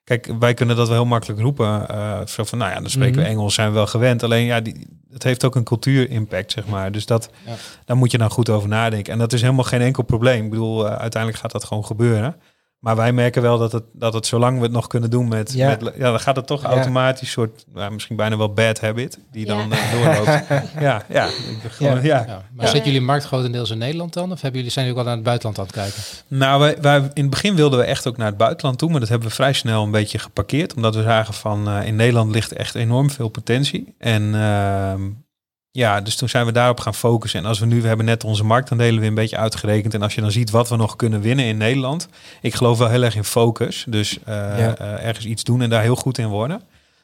kijk, 0.03 0.29
wij 0.39 0.53
kunnen 0.53 0.75
dat 0.75 0.87
wel 0.87 0.95
heel 0.97 1.05
makkelijk 1.05 1.39
roepen. 1.39 1.87
eh, 1.89 2.25
zo 2.25 2.43
van, 2.43 2.57
nou 2.57 2.71
ja, 2.71 2.79
dan 2.79 2.89
spreken 2.89 3.15
Mhm. 3.15 3.23
we 3.23 3.29
Engels, 3.29 3.53
zijn 3.53 3.67
we 3.69 3.73
wel 3.73 3.87
gewend. 3.87 4.23
Alleen 4.23 4.45
ja, 4.45 4.61
die, 4.61 4.87
het 5.11 5.23
heeft 5.23 5.43
ook 5.45 5.55
een 5.55 5.63
cultuurimpact, 5.63 6.51
zeg 6.51 6.65
maar. 6.65 6.91
Dus 6.91 7.05
dat, 7.05 7.29
Ja. 7.45 7.53
daar 7.85 7.97
moet 7.97 8.11
je 8.11 8.17
nou 8.17 8.31
goed 8.31 8.49
over 8.49 8.69
nadenken. 8.69 9.13
En 9.13 9.19
dat 9.19 9.33
is 9.33 9.41
helemaal 9.41 9.63
geen 9.63 9.81
enkel 9.81 10.03
probleem. 10.03 10.43
Ik 10.43 10.49
bedoel, 10.49 10.87
uiteindelijk 10.87 11.41
gaat 11.41 11.51
dat 11.51 11.63
gewoon 11.63 11.85
gebeuren. 11.85 12.35
Maar 12.79 12.95
wij 12.95 13.11
merken 13.13 13.41
wel 13.41 13.57
dat 13.57 13.71
het, 13.71 13.83
dat 13.93 14.13
het 14.13 14.25
zolang 14.25 14.57
we 14.57 14.63
het 14.63 14.71
nog 14.71 14.87
kunnen 14.87 15.09
doen 15.09 15.27
met... 15.27 15.53
Ja. 15.53 15.67
met 15.67 15.93
ja, 15.97 16.09
dan 16.09 16.19
gaat 16.19 16.35
het 16.35 16.47
toch 16.47 16.61
Ja. 16.61 16.67
automatisch 16.69 17.31
soort... 17.31 17.65
nou, 17.73 17.91
misschien 17.91 18.15
bijna 18.15 18.37
wel 18.37 18.53
bad 18.53 18.79
habit, 18.79 19.19
die 19.31 19.45
Ja. 19.45 19.55
dan 19.55 19.71
eh, 19.71 19.91
doorloopt. 19.91 20.25
ja, 20.79 21.03
ja, 21.09 21.25
ik 21.25 21.59
ben 21.61 21.71
gewoon, 21.71 22.01
ja. 22.03 22.23
Ja. 22.27 22.43
Maar 22.53 22.65
Ja. 22.65 22.71
zitten 22.71 22.91
jullie 22.91 23.05
markt 23.07 23.25
grotendeels 23.25 23.69
in 23.69 23.77
Nederland 23.77 24.13
dan? 24.13 24.31
Of 24.31 24.41
hebben 24.41 24.59
jullie, 24.59 24.71
zijn 24.73 24.85
jullie 24.85 25.01
ook 25.01 25.05
al 25.07 25.15
naar 25.15 25.19
het 25.23 25.29
buitenland 25.29 25.59
aan 25.59 25.65
het 25.65 25.73
kijken? 25.93 26.01
Nou, 26.27 26.59
wij, 26.59 26.77
wij, 26.81 26.97
in 27.13 27.21
het 27.21 27.29
begin 27.29 27.55
wilden 27.55 27.79
we 27.79 27.85
echt 27.85 28.07
ook 28.07 28.17
naar 28.17 28.27
het 28.27 28.37
buitenland 28.37 28.77
toe, 28.77 28.89
maar 28.89 28.99
dat 28.99 29.09
hebben 29.09 29.27
we 29.27 29.33
vrij 29.33 29.53
snel 29.53 29.83
een 29.83 29.91
beetje 29.91 30.19
geparkeerd, 30.19 30.73
omdat 30.73 30.95
we 30.95 31.01
zagen 31.03 31.33
van 31.33 31.67
eh, 31.67 31.87
in 31.87 31.95
Nederland 31.95 32.31
ligt 32.31 32.53
echt 32.53 32.75
enorm 32.75 33.09
veel 33.09 33.29
potentie. 33.29 33.93
En 33.97 34.35
ehm, 34.35 35.01
ja, 35.71 36.01
dus 36.01 36.15
toen 36.15 36.29
zijn 36.29 36.45
we 36.45 36.51
daarop 36.51 36.79
gaan 36.79 36.93
focussen. 36.95 37.39
En 37.39 37.45
als 37.45 37.59
we 37.59 37.65
nu, 37.65 37.81
we 37.81 37.87
hebben 37.87 38.05
net 38.05 38.23
onze 38.23 38.43
marktaandelen 38.43 38.99
weer 38.99 39.09
een 39.09 39.15
beetje 39.15 39.37
uitgerekend. 39.37 39.93
En 39.93 40.01
als 40.01 40.15
je 40.15 40.21
dan 40.21 40.31
ziet 40.31 40.49
wat 40.49 40.69
we 40.69 40.75
nog 40.75 40.95
kunnen 40.95 41.21
winnen 41.21 41.45
in 41.45 41.57
Nederland. 41.57 42.07
Ik 42.41 42.55
geloof 42.55 42.77
wel 42.77 42.89
heel 42.89 43.03
erg 43.03 43.15
in 43.15 43.23
focus. 43.23 43.85
Dus 43.87 44.19
eh, 44.25 44.35
Ja. 44.35 44.75
eh, 44.77 45.05
ergens 45.07 45.25
iets 45.25 45.43
doen 45.43 45.61
en 45.61 45.69
daar 45.69 45.81
heel 45.81 45.95
goed 45.95 46.17
in 46.17 46.27
worden. 46.27 46.61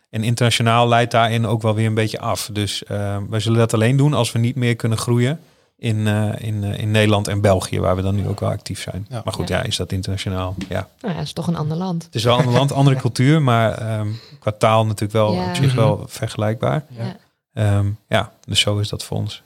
En 0.10 0.24
internationaal 0.24 0.88
leidt 0.88 1.12
daarin 1.12 1.48
ook 1.48 1.62
wel 1.62 1.76
weer 1.76 1.86
een 1.88 1.94
beetje 1.94 2.20
af. 2.20 2.50
Dus 2.54 2.84
eh, 2.84 3.18
wij 3.30 3.40
zullen 3.40 3.58
dat 3.60 3.74
alleen 3.74 3.98
doen 3.98 4.14
als 4.14 4.32
we 4.32 4.40
niet 4.40 4.56
meer 4.56 4.76
kunnen 4.76 4.98
groeien 4.98 5.40
in, 5.78 6.08
eh, 6.08 6.30
in, 6.38 6.64
in 6.64 6.92
Nederland 6.92 7.28
en 7.28 7.42
België, 7.42 7.80
waar 7.80 7.96
we 7.96 8.02
dan 8.02 8.16
nu 8.16 8.28
ook 8.28 8.40
wel 8.40 8.50
actief 8.50 8.82
zijn. 8.82 9.06
Ja. 9.10 9.22
Maar 9.24 9.34
goed, 9.34 9.48
Ja. 9.48 9.58
ja. 9.58 9.64
is 9.64 9.76
dat 9.76 9.92
internationaal? 9.92 10.56
Ja. 10.70 10.88
Nou 11.02 11.14
ja, 11.14 11.20
dat 11.20 11.24
is 11.28 11.34
toch 11.34 11.48
een 11.48 11.56
ander 11.56 11.78
land. 11.78 12.04
Het 12.04 12.16
is 12.16 12.24
wel 12.24 12.34
een 12.34 12.40
ander 12.40 12.56
land, 12.58 12.72
andere 12.74 12.96
cultuur, 12.96 13.42
maar 13.42 13.72
ehm, 13.78 14.08
qua 14.40 14.52
taal 14.52 14.84
natuurlijk 14.86 15.14
wel 15.14 15.34
Ja. 15.34 15.50
op 15.50 15.56
zich 15.56 15.74
wel 15.74 16.04
vergelijkbaar. 16.08 16.84
Ja. 16.98 17.16
Ehm, 17.56 17.92
ja, 18.08 18.34
dus 18.48 18.60
zo 18.60 18.78
is 18.78 18.90
dat 18.90 19.04
voor 19.04 19.18
ons. 19.18 19.44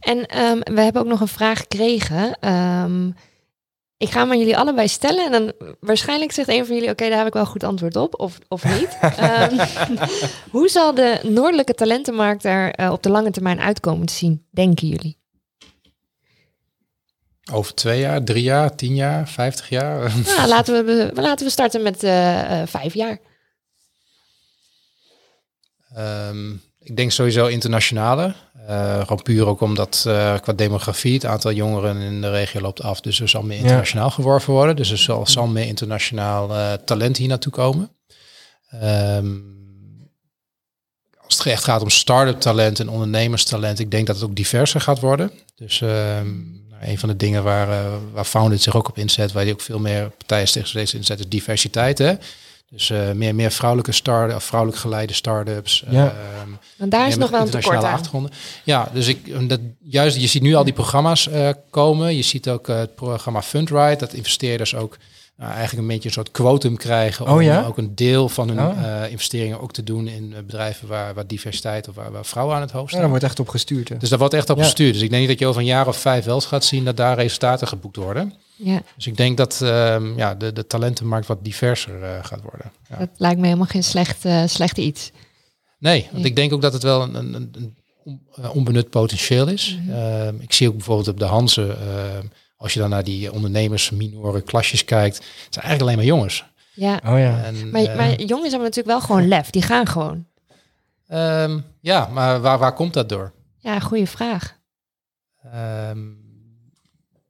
En 0.00 0.26
ehm, 0.26 0.58
we 0.74 0.80
hebben 0.80 1.02
ook 1.02 1.08
nog 1.08 1.20
een 1.20 1.28
vraag 1.28 1.58
gekregen. 1.58 2.38
Ehm, 2.40 3.08
ik 3.96 4.10
ga 4.10 4.20
hem 4.20 4.30
aan 4.30 4.38
jullie 4.38 4.56
allebei 4.56 4.88
stellen. 4.88 5.24
En 5.24 5.32
dan 5.32 5.52
waarschijnlijk 5.80 6.32
zegt 6.32 6.48
een 6.48 6.66
van 6.66 6.74
jullie... 6.74 6.90
oké, 6.90 7.08
daar 7.08 7.18
heb 7.18 7.26
ik 7.26 7.32
wel 7.32 7.46
goed 7.46 7.62
antwoord 7.64 7.96
op. 7.96 8.20
Of, 8.20 8.38
of 8.48 8.64
niet. 8.64 8.98
Ehm, 9.00 9.66
hoe 10.50 10.68
zal 10.68 10.94
de 10.94 11.20
noordelijke 11.22 11.74
talentenmarkt 11.74 12.44
er 12.44 12.72
eh, 12.72 12.92
op 12.92 13.02
de 13.02 13.10
lange 13.10 13.30
termijn 13.30 13.60
uitkomen 13.60 14.06
te 14.06 14.12
zien? 14.12 14.46
Denken 14.50 14.88
jullie? 14.88 15.18
Over 17.52 17.74
twee 17.74 18.00
jaar, 18.00 18.24
drie 18.24 18.42
jaar, 18.42 18.76
tien 18.76 18.94
jaar, 18.94 19.28
vijftig 19.28 19.68
jaar? 19.68 20.12
Nou, 20.24 20.48
laten, 20.54 20.84
we, 20.84 21.10
laten 21.14 21.46
we 21.46 21.52
starten 21.52 21.82
met 21.82 22.02
eh, 22.02 22.60
eh, 22.60 22.68
vijf 22.68 22.94
jaar. 22.94 23.18
Ehm, 25.94 26.54
ik 26.88 26.96
denk 26.96 27.12
sowieso 27.12 27.46
internationale. 27.46 28.34
Eh, 28.66 29.00
gewoon 29.00 29.22
puur 29.22 29.46
ook 29.46 29.60
omdat 29.60 30.04
eh, 30.06 30.38
qua 30.40 30.52
demografie 30.52 31.14
het 31.14 31.26
aantal 31.26 31.52
jongeren 31.52 31.96
in 31.96 32.20
de 32.20 32.30
regio 32.30 32.60
loopt 32.60 32.82
af. 32.82 33.00
Dus 33.00 33.20
er 33.20 33.28
zal 33.28 33.42
meer 33.42 33.58
internationaal 33.58 34.10
geworven 34.10 34.52
worden. 34.52 34.76
Dus 34.76 34.90
er 34.90 34.98
zal, 34.98 35.26
zal 35.26 35.46
meer 35.46 35.66
internationaal 35.66 36.54
eh, 36.54 36.72
talent 36.72 37.16
hier 37.16 37.28
naartoe 37.28 37.52
komen. 37.52 37.90
Ehm, 38.70 39.26
als 41.24 41.38
het 41.38 41.46
echt 41.46 41.64
gaat 41.64 41.82
om 41.82 41.90
start-up 41.90 42.40
talent 42.40 42.80
en 42.80 42.88
ondernemerstalent, 42.88 43.78
ik 43.78 43.90
denk 43.90 44.06
dat 44.06 44.16
het 44.16 44.24
ook 44.24 44.36
diverser 44.36 44.80
gaat 44.80 45.00
worden. 45.00 45.30
Dus 45.54 45.80
ehm, 45.80 46.26
nou, 46.68 46.82
een 46.82 46.98
van 46.98 47.08
de 47.08 47.16
dingen 47.16 47.42
waar, 47.42 47.90
waar 48.12 48.24
Founded 48.24 48.62
zich 48.62 48.76
ook 48.76 48.88
op 48.88 48.98
inzet, 48.98 49.32
waar 49.32 49.44
die 49.44 49.52
ook 49.52 49.60
veel 49.60 49.78
meer 49.78 50.10
partijen 50.10 50.48
zich 50.48 50.66
steeds 50.66 50.94
inzet, 50.94 51.18
is 51.18 51.28
diversiteit. 51.28 51.98
Hè? 51.98 52.14
Dus 52.70 52.90
eh, 52.90 53.12
meer, 53.12 53.34
meer 53.34 53.50
vrouwelijke 53.50 53.92
start 53.92 54.34
of 54.34 54.44
vrouwelijk 54.44 54.80
geleide 54.80 55.12
start-ups. 55.12 55.84
Ja. 55.90 56.04
ehm, 56.06 56.50
Want 56.76 56.90
daar 56.90 57.08
is 57.08 57.16
nog 57.16 57.30
wel 57.30 57.40
een 57.40 57.50
tekort 57.50 57.84
aan. 57.84 57.92
achtergronden. 57.92 58.30
Ja, 58.64 58.90
dus 58.92 59.06
ik 59.06 59.48
dat, 59.48 59.60
juist 59.82 60.16
je 60.20 60.26
ziet 60.26 60.42
nu 60.42 60.54
al 60.54 60.64
die 60.64 60.72
programma's 60.72 61.28
eh, 61.28 61.48
komen. 61.70 62.16
Je 62.16 62.22
ziet 62.22 62.48
ook 62.48 62.68
eh, 62.68 62.76
het 62.78 62.94
programma 62.94 63.42
Fundride, 63.42 63.96
dat 63.96 64.12
investeerders 64.12 64.74
ook 64.74 64.96
eigenlijk 65.38 65.78
een 65.78 65.86
beetje 65.86 66.08
een 66.08 66.14
soort 66.14 66.30
quotum 66.30 66.76
krijgen 66.76 67.26
om 67.26 67.32
Oh 67.36 67.42
ja? 67.42 67.64
ook 67.66 67.78
een 67.78 67.94
deel 67.94 68.28
van 68.28 68.48
hun 68.48 68.58
Oh. 68.60 69.02
eh, 69.02 69.10
investeringen 69.10 69.60
ook 69.60 69.72
te 69.72 69.84
doen 69.84 70.08
in 70.08 70.34
bedrijven 70.46 70.88
waar, 70.88 71.14
waar 71.14 71.26
diversiteit 71.26 71.88
of 71.88 71.94
waar, 71.94 72.12
waar 72.12 72.24
vrouwen 72.24 72.54
aan 72.56 72.60
het 72.62 72.70
hoofd 72.70 72.82
Ja, 72.84 72.88
staan. 72.88 73.00
daar 73.00 73.08
wordt 73.10 73.24
echt 73.24 73.40
op 73.40 73.48
gestuurd. 73.48 73.88
hè. 73.88 73.96
Dus 73.96 74.08
daar 74.08 74.18
wordt 74.18 74.34
echt 74.34 74.50
op 74.50 74.56
Ja. 74.58 74.62
gestuurd. 74.64 74.92
Dus 74.92 75.02
ik 75.02 75.08
denk 75.10 75.20
niet 75.20 75.30
dat 75.30 75.38
je 75.38 75.46
over 75.46 75.60
een 75.60 75.66
jaar 75.66 75.86
of 75.88 75.96
vijf 75.96 76.24
wel 76.24 76.34
eens 76.34 76.46
gaat 76.46 76.64
zien 76.64 76.84
dat 76.84 76.96
daar 76.96 77.16
resultaten 77.16 77.68
geboekt 77.68 77.96
worden. 77.96 78.32
Ja, 78.60 78.82
Dus 78.96 79.06
ik 79.06 79.16
denk 79.16 79.36
dat 79.36 79.60
ehm, 79.62 80.16
ja, 80.18 80.34
de, 80.34 80.52
de 80.52 80.66
talentenmarkt 80.66 81.26
wat 81.26 81.44
diverser 81.44 82.02
eh, 82.02 82.24
gaat 82.24 82.42
worden. 82.42 82.72
Ja. 82.88 82.96
dat 82.98 83.08
lijkt 83.16 83.38
me 83.38 83.44
helemaal 83.46 83.66
geen 83.66 83.84
slecht, 83.84 84.24
eh, 84.24 84.42
slecht 84.46 84.78
iets. 84.78 85.10
Nee, 85.78 86.00
want 86.02 86.12
Nee. 86.14 86.24
ik 86.24 86.36
denk 86.36 86.52
ook 86.52 86.62
dat 86.62 86.72
het 86.72 86.82
wel 86.82 87.02
een, 87.02 87.14
een, 87.14 87.34
een- 87.34 87.76
eh, 88.34 88.54
onbenut 88.54 88.90
potentieel 88.90 89.48
is. 89.48 89.78
Ehm, 89.90 90.34
ik 90.40 90.52
zie 90.52 90.68
ook 90.68 90.74
bijvoorbeeld 90.76 91.08
op 91.08 91.18
de 91.18 91.24
Hanse, 91.24 91.72
ehm, 91.72 92.26
als 92.56 92.72
je 92.74 92.80
dan 92.80 92.90
naar 92.90 93.04
die 93.04 93.32
ondernemers, 93.32 93.90
minoren, 93.90 94.44
klasjes 94.44 94.84
kijkt, 94.84 95.16
het 95.16 95.24
zijn 95.54 95.64
eigenlijk 95.64 95.82
alleen 95.82 95.96
maar 95.96 96.16
jongens. 96.16 96.44
Ja. 96.74 96.94
Oh 97.06 97.18
ja. 97.18 97.42
En, 97.44 97.70
Maar, 97.70 97.96
maar 97.96 98.10
jongens 98.20 98.50
hebben 98.50 98.68
natuurlijk 98.68 98.86
wel 98.86 99.00
gewoon 99.00 99.28
lef. 99.28 99.50
Die 99.50 99.62
gaan 99.62 99.86
gewoon. 99.86 100.26
ehm, 101.06 101.60
ja, 101.80 102.06
maar 102.12 102.40
waar, 102.40 102.58
waar 102.58 102.74
komt 102.74 102.94
dat 102.94 103.08
door? 103.08 103.32
Ja, 103.58 103.80
goede 103.80 104.06
vraag. 104.06 104.56
Ehm, 105.52 105.98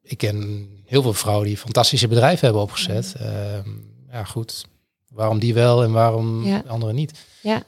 ik 0.03 0.19
ken 0.19 0.69
heel 0.89 1.03
veel 1.03 1.13
vrouwen 1.15 1.47
die 1.47 1.57
fantastische 1.57 2.09
bedrijven 2.09 2.45
hebben 2.45 2.63
opgezet. 2.63 3.15
Ehm, 3.19 3.69
ja, 4.13 4.25
goed. 4.25 4.65
Waarom 5.09 5.39
die 5.39 5.55
wel 5.55 5.83
en 5.83 5.93
waarom 5.93 6.45
Ja. 6.47 6.59
de 6.63 6.69
anderen 6.69 6.95
niet? 6.95 7.13
Ja. 7.43 7.63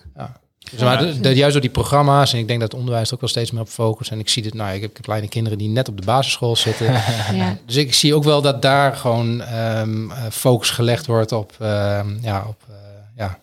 Dus 0.70 0.80
maar 0.80 0.98
de- 0.98 1.20
de- 1.20 1.34
juist 1.34 1.52
door 1.52 1.60
die 1.62 1.70
programma's, 1.70 2.32
en 2.32 2.38
ik 2.38 2.46
denk 2.46 2.60
dat 2.60 2.70
het 2.70 2.80
onderwijs 2.80 3.08
er 3.08 3.14
ook 3.14 3.20
wel 3.20 3.28
steeds 3.30 3.50
meer 3.50 3.60
op 3.60 3.68
focust. 3.68 4.10
En 4.10 4.18
ik 4.18 4.28
zie 4.28 4.42
dit, 4.42 4.54
nou, 4.54 4.74
ik 4.74 4.80
heb 4.80 4.98
kleine 5.00 5.28
kinderen 5.28 5.58
die 5.58 5.68
net 5.68 5.88
op 5.88 5.96
de 6.00 6.04
basisschool 6.06 6.56
zitten. 6.56 6.92
Ja. 7.34 7.56
Dus 7.66 7.76
ik 7.76 7.94
zie 7.94 8.14
ook 8.14 8.24
wel 8.24 8.42
dat 8.42 8.62
daar 8.62 8.96
gewoon 8.96 9.40
ehm, 9.42 10.10
eh, 10.10 10.24
focus 10.30 10.70
gelegd 10.70 11.06
wordt 11.06 11.32
op, 11.32 11.52
ehm, 11.58 12.16
ja, 12.22 12.44
op 12.48 12.62
eh, 12.68 12.74
ja, 13.16 13.38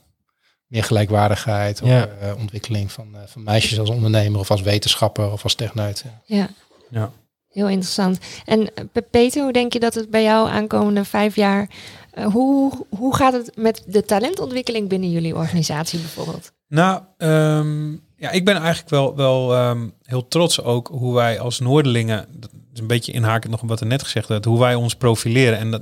meer 0.67 0.84
gelijkwaardigheid, 0.84 1.82
op 1.82 1.88
Ja. 1.88 2.07
eh, 2.21 2.36
ontwikkeling 2.38 2.91
van, 2.91 3.07
eh, 3.15 3.21
van 3.25 3.43
meisjes 3.43 3.80
als 3.80 3.89
ondernemer 3.89 4.39
of 4.39 4.51
als 4.51 4.61
wetenschapper 4.61 5.32
of 5.32 5.43
als 5.43 5.55
techneut. 5.55 6.03
Ja. 6.25 6.49
ja. 6.89 7.11
Heel 7.58 7.68
interessant. 7.70 8.20
En 8.45 8.74
eh, 8.76 8.84
Pe- 8.91 9.01
Peter, 9.01 9.43
hoe 9.43 9.51
denk 9.51 9.74
je 9.74 9.80
dat 9.80 9.93
het 9.93 10.10
bij 10.10 10.24
jou 10.24 10.49
aankomende 10.49 11.03
vijf 11.05 11.36
jaar... 11.36 11.70
eh, 12.12 12.26
hoe, 12.26 12.72
hoe 12.89 13.16
gaat 13.16 13.34
het 13.34 13.51
met 13.55 13.84
de 13.88 14.05
talentontwikkeling 14.05 14.89
binnen 14.89 15.12
jullie 15.12 15.36
organisatie 15.36 15.99
bijvoorbeeld? 15.99 16.51
Nou, 16.68 17.01
ehm, 17.18 17.91
ja, 18.18 18.32
ik 18.32 18.45
ben 18.45 18.55
eigenlijk 18.55 18.89
wel, 18.89 19.16
wel 19.16 19.53
ehm, 19.55 19.88
heel 20.03 20.28
trots 20.28 20.62
ook 20.64 20.88
hoe 20.88 21.14
wij 21.16 21.39
als 21.39 21.60
Noorderlingen, 21.60 22.26
dat 22.32 22.49
is 22.74 22.80
een 22.80 22.88
beetje 22.88 23.12
inhakend 23.12 23.51
nog 23.51 23.62
op 23.62 23.70
wat 23.70 23.80
er 23.80 23.86
net 23.88 24.03
gezegd 24.03 24.28
werd, 24.28 24.45
hoe 24.45 24.60
wij 24.60 24.76
ons 24.76 24.95
profileren. 24.95 25.58
En 25.58 25.72
dat 25.72 25.82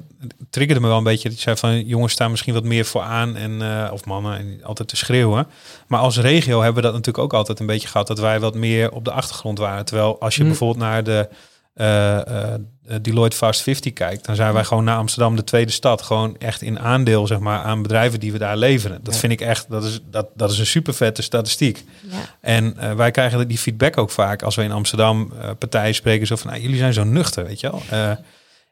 triggerde 0.50 0.82
me 0.82 0.88
wel 0.88 0.98
een 0.98 1.04
beetje 1.04 1.30
dat 1.30 1.38
je 1.38 1.44
zei 1.44 1.56
van 1.58 1.86
jongens 1.86 2.14
staan 2.14 2.32
misschien 2.32 2.54
wat 2.54 2.64
meer 2.64 2.86
voor 2.86 3.02
aan 3.02 3.36
en 3.36 3.62
eh, 3.62 3.92
of 3.94 4.06
mannen 4.06 4.38
en 4.38 4.60
altijd 4.64 4.88
te 4.88 4.96
schreeuwen. 4.96 5.48
Maar 5.88 6.00
als 6.00 6.18
regio 6.20 6.58
hebben 6.58 6.76
we 6.76 6.82
dat 6.90 6.92
natuurlijk 6.98 7.24
ook 7.24 7.34
altijd 7.34 7.60
een 7.60 7.66
beetje 7.66 7.88
gehad 7.88 8.08
dat 8.08 8.20
wij 8.20 8.40
wat 8.40 8.56
meer 8.56 8.92
op 8.92 9.06
de 9.06 9.12
achtergrond 9.12 9.60
waren. 9.60 9.86
Terwijl 9.86 10.20
als 10.20 10.34
je 10.36 10.40
Hmm. 10.40 10.50
bijvoorbeeld 10.50 10.80
naar 10.80 11.04
de 11.04 11.30
eh, 11.76 12.54
eh, 12.54 12.60
Deloitte 13.02 13.38
Fast 13.38 13.62
50 13.62 13.94
kijkt, 13.94 14.26
dan 14.26 14.36
zijn 14.36 14.54
wij 14.54 14.64
gewoon 14.64 14.84
na 14.84 14.96
Amsterdam 14.96 15.36
de 15.36 15.44
tweede 15.44 15.72
stad. 15.72 16.02
Gewoon 16.02 16.38
echt 16.38 16.62
in 16.62 16.80
aandeel 16.80 17.28
zeg 17.28 17.40
maar, 17.40 17.60
aan 17.64 17.82
bedrijven 17.82 18.20
die 18.20 18.32
we 18.32 18.38
daar 18.38 18.58
leveren. 18.58 19.00
Dat 19.04 19.14
Ja. 19.14 19.20
vind 19.20 19.32
ik 19.32 19.42
echt, 19.42 19.66
dat 19.70 19.84
is, 19.84 20.00
dat, 20.12 20.28
dat 20.36 20.52
is 20.52 20.60
een 20.60 20.66
super 20.66 20.94
vette 20.94 21.22
statistiek. 21.22 21.84
Ja. 22.10 22.18
En 22.42 22.78
eh, 22.78 22.94
wij 22.94 23.12
krijgen 23.12 23.48
die 23.48 23.58
feedback 23.58 23.98
ook 23.98 24.12
vaak 24.12 24.42
als 24.44 24.56
we 24.56 24.64
in 24.64 24.72
Amsterdam 24.72 25.32
partijen 25.60 25.96
spreken. 25.96 26.28
Zo 26.28 26.36
van, 26.36 26.50
nou, 26.50 26.62
jullie 26.62 26.78
zijn 26.78 26.94
zo 26.94 27.04
nuchter, 27.04 27.46
weet 27.46 27.60
je 27.60 27.72
wel. 27.72 27.82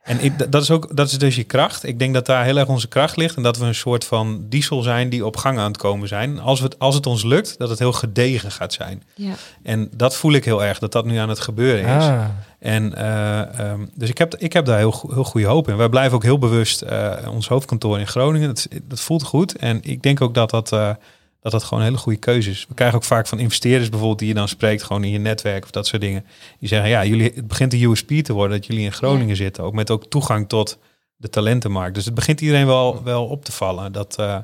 En 0.03 0.23
ik, 0.23 0.51
dat, 0.51 0.61
is 0.61 0.71
ook, 0.71 0.95
dat 0.95 1.07
is 1.07 1.17
dus 1.17 1.35
je 1.35 1.43
kracht. 1.43 1.83
Ik 1.83 1.99
denk 1.99 2.13
dat 2.13 2.25
daar 2.25 2.43
heel 2.43 2.57
erg 2.57 2.67
onze 2.67 2.87
kracht 2.87 3.17
ligt. 3.17 3.35
En 3.35 3.43
dat 3.43 3.57
we 3.57 3.65
een 3.65 3.75
soort 3.75 4.05
van 4.05 4.45
diesel 4.49 4.81
zijn 4.81 5.09
die 5.09 5.25
op 5.25 5.37
gang 5.37 5.57
aan 5.57 5.71
het 5.71 5.77
komen 5.77 6.07
zijn. 6.07 6.39
Als, 6.39 6.59
we 6.59 6.65
het, 6.65 6.79
als 6.79 6.95
het 6.95 7.05
ons 7.05 7.23
lukt, 7.23 7.57
dat 7.57 7.69
het 7.69 7.79
heel 7.79 7.91
gedegen 7.93 8.51
gaat 8.51 8.73
zijn. 8.73 9.03
Ja. 9.15 9.33
En 9.63 9.89
dat 9.95 10.15
voel 10.15 10.33
ik 10.33 10.45
heel 10.45 10.63
erg, 10.63 10.79
dat 10.79 10.91
dat 10.91 11.05
nu 11.05 11.17
aan 11.17 11.29
het 11.29 11.39
gebeuren 11.39 11.97
is. 11.97 12.03
Ah. 12.03 12.25
En 12.59 12.95
eh, 12.95 13.59
ehm, 13.59 13.85
dus 13.93 14.09
ik 14.09 14.17
heb, 14.17 14.35
ik 14.35 14.53
heb 14.53 14.65
daar 14.65 14.77
heel, 14.77 15.09
heel 15.13 15.23
goede 15.23 15.47
hoop 15.47 15.69
in. 15.69 15.77
Wij 15.77 15.89
blijven 15.89 16.15
ook 16.15 16.23
heel 16.23 16.39
bewust 16.39 16.81
eh, 16.81 17.11
ons 17.31 17.47
hoofdkantoor 17.47 17.99
in 17.99 18.07
Groningen. 18.07 18.47
Dat, 18.47 18.67
dat 18.83 18.99
voelt 18.99 19.23
goed. 19.23 19.55
En 19.57 19.79
ik 19.81 20.01
denk 20.01 20.21
ook 20.21 20.33
dat 20.33 20.49
dat, 20.49 20.71
eh, 20.71 20.89
dat 21.43 21.51
dat 21.51 21.63
gewoon 21.63 21.79
een 21.79 21.89
hele 21.89 22.01
goede 22.01 22.19
keuze 22.19 22.49
is. 22.49 22.65
We 22.67 22.73
krijgen 22.73 22.97
ook 22.97 23.03
vaak 23.03 23.27
van 23.27 23.39
investeerders 23.39 23.89
bijvoorbeeld 23.89 24.19
die 24.19 24.27
je 24.27 24.33
dan 24.33 24.47
spreekt, 24.47 24.83
gewoon 24.83 25.03
in 25.03 25.11
je 25.11 25.17
netwerk 25.19 25.63
of 25.63 25.71
dat 25.71 25.87
soort 25.87 26.01
dingen. 26.01 26.25
Die 26.59 26.67
zeggen, 26.67 26.89
ja, 26.89 27.05
jullie, 27.05 27.31
het 27.35 27.47
begint 27.47 27.73
een 27.73 27.81
USP 27.81 28.09
te 28.09 28.33
worden 28.33 28.57
dat 28.57 28.65
jullie 28.65 28.83
in 28.83 28.91
Groningen 28.91 29.35
zitten. 29.35 29.63
Ook 29.63 29.73
met 29.73 29.91
ook 29.91 30.05
toegang 30.05 30.49
tot 30.49 30.77
de 31.15 31.29
talentenmarkt. 31.29 31.95
Dus 31.95 32.05
het 32.05 32.13
begint 32.13 32.41
iedereen 32.41 32.65
wel, 32.65 33.03
wel 33.03 33.25
op 33.25 33.45
te 33.45 33.51
vallen. 33.51 33.91
Dat, 33.91 34.17
eh, 34.17 34.37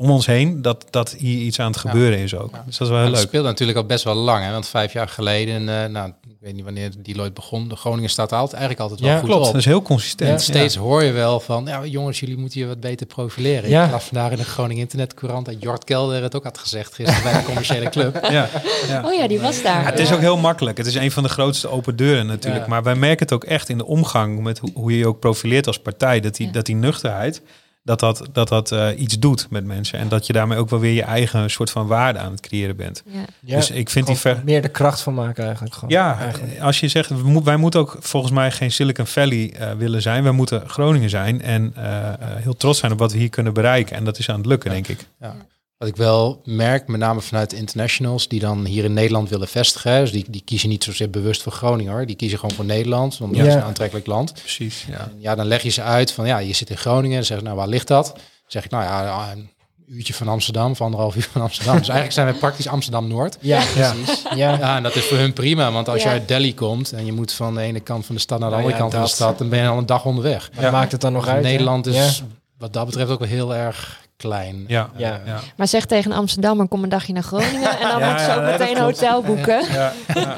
om 0.00 0.10
ons 0.10 0.26
heen 0.26 0.62
dat, 0.62 0.86
dat 0.90 1.14
hier 1.18 1.38
iets 1.38 1.60
aan 1.60 1.70
het 1.70 1.76
gebeuren 1.80 2.18
is 2.18 2.34
ook. 2.34 2.50
Ja. 2.52 2.62
Dus 2.66 2.76
dat 2.78 2.86
is 2.86 2.92
wel 2.94 3.02
heel 3.02 3.12
leuk. 3.12 3.20
speelde 3.20 3.48
natuurlijk 3.48 3.78
al 3.78 3.84
best 3.84 4.04
wel 4.04 4.14
lang. 4.14 4.44
Hè? 4.44 4.52
Want 4.52 4.68
vijf 4.68 4.92
jaar 4.92 5.08
geleden, 5.08 5.68
eh, 5.68 5.90
nou, 5.90 6.08
ik 6.08 6.36
weet 6.40 6.54
niet 6.54 6.64
wanneer 6.64 6.90
Deloitte 7.02 7.32
begon. 7.32 7.68
De 7.68 7.76
Groningen 7.76 8.10
staat 8.10 8.32
altijd, 8.32 8.52
eigenlijk 8.60 8.80
altijd 8.80 9.00
wel 9.00 9.10
Ja, 9.10 9.18
goed 9.18 9.28
Klopt, 9.28 9.46
op. 9.46 9.52
dat 9.52 9.60
is 9.60 9.66
heel 9.66 9.82
consistent. 9.82 10.30
Ja. 10.30 10.38
Steeds 10.38 10.76
hoor 10.76 11.02
je 11.04 11.12
wel 11.12 11.40
van, 11.40 11.64
ja, 11.66 11.84
jongens, 11.84 12.20
jullie 12.20 12.36
moeten 12.36 12.60
je 12.60 12.66
wat 12.66 12.80
beter 12.80 13.06
profileren. 13.06 13.70
Ja. 13.70 13.84
Ik 13.84 13.90
las 13.90 14.04
vandaag 14.04 14.30
in 14.30 14.36
de 14.36 14.44
Groningen 14.44 14.82
Internetcourant 14.82 15.46
dat 15.46 15.62
Jort 15.62 15.84
Kelder 15.84 16.22
het 16.22 16.36
ook 16.36 16.44
had 16.44 16.58
gezegd 16.58 16.94
gisteren 16.94 17.22
bij 17.22 17.32
de 17.32 17.42
commerciële 17.44 17.88
club. 17.88 18.18
Ja, 18.30 18.48
ja. 18.88 19.02
Oh 19.06 19.12
ja, 19.14 19.28
die 19.28 19.40
was 19.40 19.62
daar. 19.62 19.80
Ja, 19.82 19.90
het 19.90 19.98
is 19.98 20.12
ook 20.12 20.20
heel 20.20 20.36
makkelijk. 20.36 20.76
Het 20.78 20.86
is 20.86 20.94
een 20.94 21.10
van 21.10 21.22
de 21.22 21.28
grootste 21.28 21.68
open 21.68 21.96
deuren 21.96 22.26
natuurlijk. 22.26 22.62
Ja. 22.64 22.68
Maar 22.70 22.82
wij 22.82 22.94
merken 22.94 23.18
het 23.26 23.32
ook 23.32 23.44
echt 23.44 23.68
in 23.68 23.78
de 23.78 23.86
omgang 23.86 24.42
met 24.42 24.58
hoe, 24.58 24.70
hoe 24.74 24.92
je 24.92 24.98
je 24.98 25.06
ook 25.06 25.18
profileert 25.20 25.66
als 25.66 25.78
partij. 25.78 26.20
Dat 26.20 26.36
die, 26.36 26.46
Ja. 26.46 26.52
dat 26.52 26.66
die 26.66 26.74
nuchterheid, 26.74 27.42
dat 27.88 28.00
dat, 28.00 28.28
dat, 28.32 28.48
dat 28.48 28.72
eh, 28.72 29.00
iets 29.00 29.18
doet 29.18 29.46
met 29.50 29.64
mensen. 29.64 29.98
En 29.98 30.08
dat 30.08 30.26
je 30.26 30.32
daarmee 30.32 30.58
ook 30.58 30.70
wel 30.70 30.78
weer 30.78 30.92
je 30.92 31.02
eigen 31.02 31.50
soort 31.50 31.70
van 31.70 31.86
waarde 31.86 32.18
aan 32.18 32.30
het 32.30 32.40
creëren 32.40 32.76
bent. 32.76 33.02
Ja. 33.06 33.20
Ja, 33.40 33.56
dus 33.56 33.70
ik 33.70 33.90
vind 33.90 34.06
die 34.06 34.16
ver... 34.16 34.42
meer 34.44 34.62
de 34.62 34.68
kracht 34.68 35.00
van 35.00 35.14
maken 35.14 35.44
eigenlijk. 35.44 35.74
Gewoon. 35.74 35.90
Ja, 35.90 36.18
eigenlijk. 36.18 36.60
als 36.60 36.80
je 36.80 36.88
zegt, 36.88 37.10
wij 37.44 37.56
moeten 37.56 37.80
ook 37.80 37.96
volgens 38.00 38.32
mij 38.32 38.50
geen 38.50 38.72
Silicon 38.72 39.06
Valley 39.06 39.52
eh, 39.52 39.70
willen 39.72 40.02
zijn. 40.02 40.22
Wij 40.22 40.32
moeten 40.32 40.68
Groningen 40.68 41.10
zijn 41.10 41.42
en 41.42 41.72
eh, 41.74 42.08
eh, 42.08 42.14
heel 42.20 42.56
trots 42.56 42.78
zijn 42.78 42.92
op 42.92 42.98
wat 42.98 43.12
we 43.12 43.18
hier 43.18 43.28
kunnen 43.28 43.52
bereiken. 43.52 43.96
En 43.96 44.04
dat 44.04 44.18
is 44.18 44.30
aan 44.30 44.36
het 44.36 44.46
lukken, 44.46 44.70
denk 44.70 44.88
ik. 44.88 45.08
Wat 45.78 45.88
ik 45.88 45.96
wel 45.96 46.40
merk, 46.44 46.88
met 46.88 47.00
name 47.00 47.20
vanuit 47.20 47.52
internationals 47.52 48.28
die 48.28 48.40
dan 48.40 48.64
hier 48.64 48.84
in 48.84 48.92
Nederland 48.92 49.28
willen 49.28 49.48
vestigen. 49.48 50.00
Dus 50.00 50.12
die, 50.12 50.24
die 50.28 50.42
kiezen 50.44 50.68
niet 50.68 50.84
zozeer 50.84 51.10
bewust 51.10 51.42
voor 51.42 51.52
Groningen 51.52 51.92
hoor. 51.92 52.06
Die 52.06 52.16
kiezen 52.16 52.38
gewoon 52.38 52.54
voor 52.54 52.64
Nederland, 52.64 53.18
omdat 53.20 53.36
Ja. 53.36 53.42
het 53.42 53.52
is 53.52 53.58
een 53.60 53.66
aantrekkelijk 53.66 54.06
land. 54.06 54.32
Precies, 54.32 54.84
ja. 54.90 54.98
En 54.98 55.12
ja, 55.18 55.34
dan 55.34 55.46
leg 55.46 55.62
je 55.62 55.68
ze 55.68 55.82
uit 55.82 56.12
van 56.12 56.26
ja, 56.26 56.38
je 56.38 56.52
zit 56.52 56.70
in 56.70 56.76
Groningen. 56.76 57.16
Dan 57.16 57.24
zeg 57.24 57.38
ik, 57.38 57.44
nou 57.44 57.56
waar 57.56 57.68
ligt 57.68 57.86
dat? 57.88 58.06
Dan 58.14 58.22
zeg 58.46 58.64
ik, 58.64 58.70
nou 58.70 58.84
ja, 58.84 59.32
een 59.32 59.50
uurtje 59.88 60.14
van 60.14 60.28
Amsterdam, 60.28 60.70
of 60.70 60.80
anderhalf 60.80 61.16
uur 61.16 61.28
van 61.32 61.42
Amsterdam. 61.42 61.78
Dus 61.78 61.88
eigenlijk 61.88 62.18
zijn 62.18 62.32
we 62.34 62.38
praktisch 62.40 62.68
Amsterdam-Noord. 62.68 63.36
Ja, 63.40 63.62
ja. 63.76 63.94
ja. 64.34 64.56
Ja, 64.58 64.76
en 64.76 64.82
dat 64.82 64.96
is 64.96 65.04
voor 65.04 65.18
hun 65.18 65.32
prima, 65.32 65.72
want 65.72 65.88
als 65.88 66.02
Ja. 66.02 66.08
je 66.12 66.18
uit 66.18 66.28
Delhi 66.28 66.54
komt 66.54 66.92
en 66.92 67.06
je 67.06 67.12
moet 67.12 67.32
van 67.32 67.54
de 67.54 67.60
ene 67.60 67.80
kant 67.80 68.06
van 68.06 68.14
de 68.14 68.20
stad 68.20 68.38
naar 68.40 68.48
de 68.50 68.54
Nou 68.56 68.66
andere 68.66 68.84
ja, 68.84 68.90
kant 68.90 68.92
van 68.94 69.02
de 69.02 69.08
dat. 69.08 69.16
stad, 69.16 69.38
dan 69.38 69.48
ben 69.48 69.62
je 69.62 69.68
al 69.68 69.78
een 69.78 69.86
dag 69.86 70.04
onderweg. 70.04 70.50
Wat 70.60 70.70
maakt 70.72 70.92
het 70.92 71.00
dan 71.00 71.12
nog 71.12 71.26
uit? 71.28 71.44
hè? 71.44 71.50
Nederland 71.50 71.86
is 71.86 71.94
Ja. 72.18 72.24
wat 72.58 72.72
dat 72.72 72.86
betreft 72.86 73.10
ook 73.10 73.18
wel 73.18 73.28
heel 73.28 73.54
erg 73.54 74.06
klein. 74.18 74.64
Ja, 74.66 74.90
Ja. 74.96 75.20
ja. 75.26 75.38
Maar 75.56 75.68
zeg 75.68 75.84
tegen 75.84 76.12
Amsterdam, 76.12 76.60
en 76.60 76.68
kom 76.68 76.82
een 76.82 76.88
dagje 76.88 77.12
naar 77.12 77.22
Groningen. 77.22 77.78
En 77.78 77.88
dan 77.88 77.98
Ja, 77.98 78.06
moeten 78.08 78.24
ze 78.24 78.30
ja, 78.30 78.36
ook 78.36 78.58
meteen 78.58 78.76
een 78.76 78.82
hotel 78.82 79.22
boeken. 79.22 79.64
ja. 79.72 79.92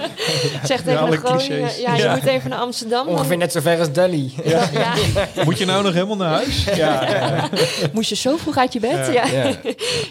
Zeg 0.65 0.83
tegen 0.83 1.11
de 1.11 1.17
Groningen, 1.17 1.59
clichés. 1.59 1.79
ja, 1.81 1.95
je 1.95 2.03
Ja. 2.03 2.15
moet 2.15 2.25
even 2.25 2.51
naar 2.51 2.59
Amsterdam. 2.59 3.07
dan- 3.07 3.15
Ongeveer 3.15 3.37
net 3.37 3.53
zo 3.53 3.61
ver 3.61 3.79
als 3.79 3.93
Delhi. 3.93 4.35
Ja. 4.45 4.69
Ja. 4.73 4.93
Moet 5.45 5.59
je 5.59 5.65
nou 5.65 5.83
nog 5.83 5.93
helemaal 5.93 6.17
naar 6.17 6.33
huis? 6.33 6.65
Ja, 6.65 7.49
Moest 7.93 8.09
je 8.09 8.15
zo 8.17 8.37
vroeg 8.37 8.57
uit 8.57 8.73
je 8.73 8.81
bed? 8.81 9.11
Ja, 9.13 9.25
ja. 9.27 9.45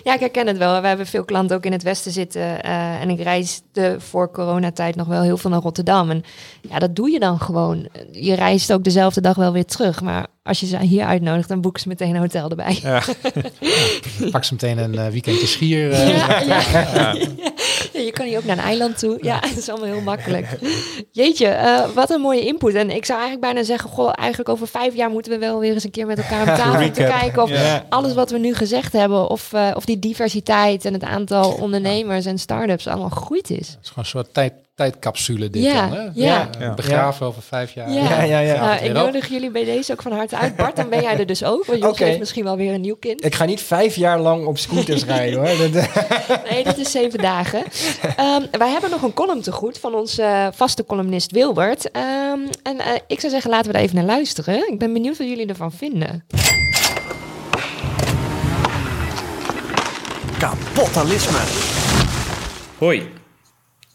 Ja. 0.03 0.13
ik 0.13 0.19
herken 0.19 0.47
het 0.47 0.57
wel. 0.57 0.81
We 0.81 0.87
hebben 0.87 1.07
veel 1.07 1.25
klanten 1.25 1.55
ook 1.55 1.65
in 1.65 1.71
het 1.71 1.83
westen 1.83 2.11
zitten. 2.11 2.63
eh, 2.63 3.01
en 3.01 3.09
ik 3.09 3.21
reisde 3.21 3.95
voor 3.97 4.31
coronatijd 4.31 4.95
nog 4.95 5.07
wel 5.07 5.21
heel 5.21 5.37
veel 5.37 5.49
naar 5.49 5.61
Rotterdam. 5.61 6.09
En 6.09 6.23
ja, 6.69 6.79
dat 6.79 6.95
doe 6.95 7.09
je 7.11 7.19
dan 7.19 7.39
gewoon. 7.39 7.87
Je 8.11 8.33
reist 8.35 8.73
ook 8.73 8.83
dezelfde 8.83 9.21
dag 9.21 9.35
wel 9.35 9.51
weer 9.51 9.65
terug. 9.65 10.01
Maar 10.01 10.27
als 10.49 10.59
je 10.59 10.65
ze 10.65 10.77
hier 10.77 11.05
uitnodigt, 11.05 11.47
dan 11.49 11.61
boeken 11.61 11.81
ze 11.81 11.87
meteen 11.87 12.15
een 12.15 12.21
hotel 12.21 12.49
erbij. 12.49 12.79
ja. 12.81 13.01
Pak 14.31 14.43
ze 14.43 14.53
meteen 14.53 14.77
een 14.77 14.97
eh, 14.97 15.07
weekendje 15.07 15.47
schier. 15.47 15.91
eh, 15.91 16.17
Ja, 16.17 16.41
ja. 16.41 17.15
Ja, 17.93 17.99
je 18.05 18.11
kan 18.11 18.25
hier 18.25 18.37
ook 18.37 18.43
naar 18.43 18.57
een 18.57 18.63
eiland 18.63 18.97
toe. 18.99 19.17
Ja, 19.21 19.39
dat 19.49 19.57
is 19.57 19.69
allemaal 19.69 19.87
heel 19.87 20.01
makkelijk. 20.01 20.47
Jeetje, 21.11 21.47
eh, 21.47 21.89
wat 21.93 22.09
een 22.09 22.21
mooie 22.21 22.45
input. 22.45 22.73
En 22.73 22.89
ik 22.89 23.05
zou 23.05 23.19
eigenlijk 23.19 23.51
bijna 23.51 23.63
zeggen, 23.67 23.89
goh, 23.89 24.11
eigenlijk 24.15 24.49
over 24.49 24.67
vijf 24.67 24.95
jaar 24.95 25.09
moeten 25.09 25.31
we 25.31 25.37
wel 25.37 25.59
weer 25.59 25.73
eens 25.73 25.83
een 25.83 25.91
keer 25.91 26.05
met 26.05 26.17
elkaar 26.17 26.39
aan 26.49 26.57
tafel 26.57 26.85
om 26.85 26.91
te 26.93 27.03
kijken 27.19 27.43
of 27.43 27.49
Ja. 27.49 27.85
alles 27.89 28.13
wat 28.13 28.29
we 28.31 28.37
nu 28.37 28.55
gezegd 28.55 28.93
hebben, 28.93 29.29
of, 29.29 29.53
eh, 29.53 29.71
of 29.75 29.85
die 29.85 29.99
diversiteit 29.99 30.85
en 30.85 30.93
het 30.93 31.03
aantal 31.03 31.51
ondernemers 31.51 32.25
en 32.25 32.37
start-ups 32.37 32.87
allemaal 32.87 33.09
gegroeid 33.09 33.49
is. 33.49 33.57
Het 33.67 33.77
is 33.81 33.87
gewoon 33.89 34.03
een 34.03 34.05
soort 34.05 34.33
tijd, 34.33 34.53
tijdcapsule 34.79 35.49
dit 35.49 35.63
Ja, 35.63 35.87
dan. 35.87 35.97
Hè? 35.97 36.03
ja. 36.13 36.49
Eh, 36.53 36.61
Ja. 36.61 36.73
Begraven 36.73 37.25
over 37.25 37.41
vijf 37.41 37.73
jaar. 37.73 37.91
Ja. 37.91 38.23
Ja, 38.23 38.39
ja, 38.39 38.59
Nou, 38.59 38.83
ik 38.85 38.93
nodig 38.93 39.27
jullie 39.29 39.51
bij 39.51 39.63
deze 39.65 39.91
ook 39.91 40.01
van 40.01 40.11
harte 40.11 40.37
uit. 40.37 40.55
Bart, 40.55 40.75
dan 40.75 40.89
ben 40.89 41.01
jij 41.01 41.17
er 41.17 41.25
dus 41.25 41.43
ook. 41.43 41.65
Want 41.65 41.83
Oké. 41.83 42.03
heeft 42.03 42.19
misschien 42.19 42.43
wel 42.43 42.57
weer 42.57 42.73
een 42.73 42.81
nieuw 42.81 42.95
kind. 42.95 43.25
Ik 43.25 43.35
ga 43.35 43.45
niet 43.45 43.61
vijf 43.61 43.95
jaar 43.95 44.19
lang 44.19 44.45
op 44.45 44.57
scooters 44.57 45.05
rijden 45.15 45.39
hoor. 45.39 45.71
Dat, 45.71 45.87
Nee, 46.49 46.63
dat 46.63 46.77
is 46.77 46.91
zeven 46.91 47.19
dagen. 47.19 47.63
Ehm, 48.17 48.41
wij 48.51 48.69
hebben 48.69 48.89
nog 48.89 49.01
een 49.01 49.13
column 49.13 49.41
te 49.41 49.51
goed 49.51 49.77
van 49.77 49.95
onze 49.95 50.23
eh, 50.23 50.47
vaste 50.53 50.85
columnist 50.85 51.31
Wilbert. 51.31 51.91
Ehm, 51.91 52.39
en 52.63 52.79
eh, 52.79 52.91
ik 53.07 53.19
zou 53.19 53.31
zeggen, 53.31 53.49
laten 53.49 53.67
we 53.67 53.73
daar 53.73 53.81
even 53.81 53.95
naar 53.95 54.05
luisteren. 54.05 54.71
Ik 54.71 54.79
ben 54.79 54.93
benieuwd 54.93 55.17
wat 55.17 55.27
jullie 55.27 55.47
ervan 55.47 55.71
vinden. 55.71 56.23
Kapitalisme. 60.39 61.37
Hoi, 62.77 63.09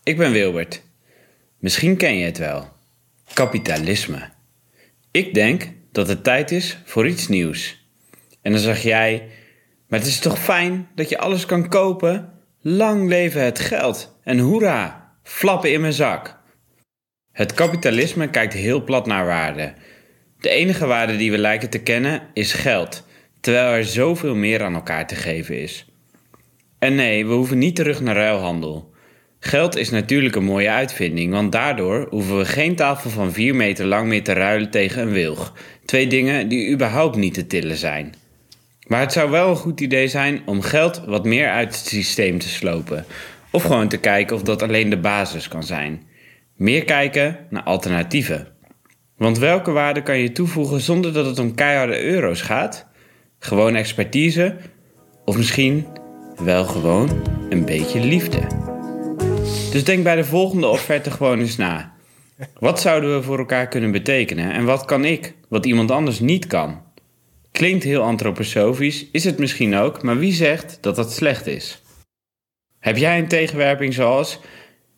ik 0.04 0.16
ben 0.16 0.32
Wilbert. 0.32 0.82
Misschien 1.58 1.96
ken 1.96 2.16
je 2.16 2.24
het 2.24 2.38
wel. 2.38 2.68
Kapitalisme. 3.32 4.28
Ik 5.10 5.34
denk 5.34 5.68
dat 5.92 6.08
het 6.08 6.24
tijd 6.24 6.50
is 6.50 6.78
voor 6.84 7.08
iets 7.08 7.28
nieuws. 7.28 7.88
En 8.42 8.52
dan 8.52 8.60
zeg 8.60 8.82
jij, 8.82 9.28
maar 9.88 9.98
het 9.98 10.08
is 10.08 10.18
toch 10.18 10.38
fijn 10.38 10.88
dat 10.94 11.08
je 11.08 11.18
alles 11.18 11.46
kan 11.46 11.68
kopen? 11.68 12.32
Lang 12.60 13.08
leven 13.08 13.44
het 13.44 13.58
geld. 13.58 14.18
En 14.22 14.38
hoera, 14.38 15.12
flappen 15.22 15.72
in 15.72 15.80
mijn 15.80 15.92
zak. 15.92 16.38
Het 17.32 17.54
kapitalisme 17.54 18.30
kijkt 18.30 18.52
heel 18.52 18.84
plat 18.84 19.06
naar 19.06 19.26
waarde. 19.26 19.74
De 20.38 20.48
enige 20.48 20.86
waarde 20.86 21.16
die 21.16 21.30
we 21.30 21.38
lijken 21.38 21.70
te 21.70 21.82
kennen 21.82 22.22
is 22.32 22.52
geld, 22.52 23.06
terwijl 23.40 23.72
er 23.72 23.84
zoveel 23.84 24.34
meer 24.34 24.62
aan 24.62 24.74
elkaar 24.74 25.06
te 25.06 25.14
geven 25.14 25.60
is. 25.60 25.86
En 26.78 26.94
nee, 26.94 27.26
we 27.26 27.32
hoeven 27.32 27.58
niet 27.58 27.76
terug 27.76 28.00
naar 28.00 28.16
ruilhandel. 28.16 28.93
Geld 29.46 29.76
is 29.76 29.90
natuurlijk 29.90 30.36
een 30.36 30.44
mooie 30.44 30.70
uitvinding, 30.70 31.32
want 31.32 31.52
daardoor 31.52 32.06
hoeven 32.10 32.38
we 32.38 32.44
geen 32.44 32.76
tafel 32.76 33.10
van 33.10 33.32
4 33.32 33.54
meter 33.54 33.86
lang 33.86 34.08
meer 34.08 34.22
te 34.22 34.32
ruilen 34.32 34.70
tegen 34.70 35.02
een 35.02 35.12
wilg. 35.12 35.52
Twee 35.84 36.06
dingen 36.06 36.48
die 36.48 36.70
überhaupt 36.70 37.16
niet 37.16 37.34
te 37.34 37.46
tillen 37.46 37.76
zijn. 37.76 38.14
Maar 38.86 39.00
het 39.00 39.12
zou 39.12 39.30
wel 39.30 39.50
een 39.50 39.56
goed 39.56 39.80
idee 39.80 40.08
zijn 40.08 40.42
om 40.46 40.60
geld 40.60 41.02
wat 41.06 41.24
meer 41.24 41.48
uit 41.48 41.76
het 41.76 41.86
systeem 41.86 42.38
te 42.38 42.48
slopen. 42.48 43.04
Of 43.50 43.62
gewoon 43.62 43.88
te 43.88 43.96
kijken 43.96 44.36
of 44.36 44.42
dat 44.42 44.62
alleen 44.62 44.90
de 44.90 44.98
basis 44.98 45.48
kan 45.48 45.62
zijn. 45.62 46.02
Meer 46.56 46.84
kijken 46.84 47.38
naar 47.50 47.62
alternatieven. 47.62 48.46
Want 49.16 49.38
welke 49.38 49.70
waarde 49.70 50.02
kan 50.02 50.18
je 50.18 50.32
toevoegen 50.32 50.80
zonder 50.80 51.12
dat 51.12 51.26
het 51.26 51.38
om 51.38 51.54
keiharde 51.54 52.02
euro's 52.02 52.40
gaat? 52.40 52.86
Gewoon 53.38 53.74
expertise? 53.74 54.56
Of 55.24 55.36
misschien 55.36 55.86
wel 56.36 56.64
gewoon 56.64 57.22
een 57.50 57.64
beetje 57.64 58.00
liefde. 58.00 58.63
Dus 59.74 59.84
denk 59.84 60.02
bij 60.02 60.16
de 60.16 60.24
volgende 60.24 60.66
offerte 60.66 61.10
gewoon 61.10 61.38
eens 61.38 61.56
na. 61.56 61.94
Wat 62.58 62.80
zouden 62.80 63.16
we 63.16 63.22
voor 63.22 63.38
elkaar 63.38 63.68
kunnen 63.68 63.90
betekenen 63.90 64.52
en 64.52 64.64
wat 64.64 64.84
kan 64.84 65.04
ik, 65.04 65.34
wat 65.48 65.66
iemand 65.66 65.90
anders 65.90 66.20
niet 66.20 66.46
kan? 66.46 66.82
Klinkt 67.52 67.84
heel 67.84 68.02
antroposofisch, 68.02 69.06
is 69.12 69.24
het 69.24 69.38
misschien 69.38 69.74
ook, 69.74 70.02
maar 70.02 70.18
wie 70.18 70.32
zegt 70.32 70.78
dat 70.80 70.96
dat 70.96 71.12
slecht 71.12 71.46
is? 71.46 71.82
Heb 72.78 72.96
jij 72.96 73.18
een 73.18 73.28
tegenwerping 73.28 73.94
zoals... 73.94 74.40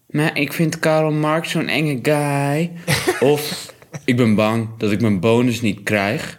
Maar 0.07 0.39
ik 0.39 0.53
vind 0.53 0.79
Karl 0.79 1.11
Marx 1.11 1.51
zo'n 1.51 1.69
enge 1.69 1.99
guy. 2.03 2.73
Of 3.33 3.73
ik 4.05 4.17
ben 4.17 4.35
bang 4.35 4.69
dat 4.79 4.91
ik 4.91 5.01
mijn 5.01 5.21
bonus 5.21 5.61
niet 5.61 5.83
krijg. 5.83 6.39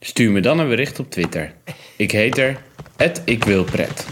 Stuur 0.00 0.30
me 0.30 0.40
dan 0.40 0.58
een 0.58 0.68
bericht 0.68 0.98
op 0.98 1.10
Twitter. 1.10 1.54
Ik 1.96 2.10
heet 2.10 2.38
er 2.38 2.60
ik 3.24 3.44
wil 3.44 3.64
pret. 3.64 4.06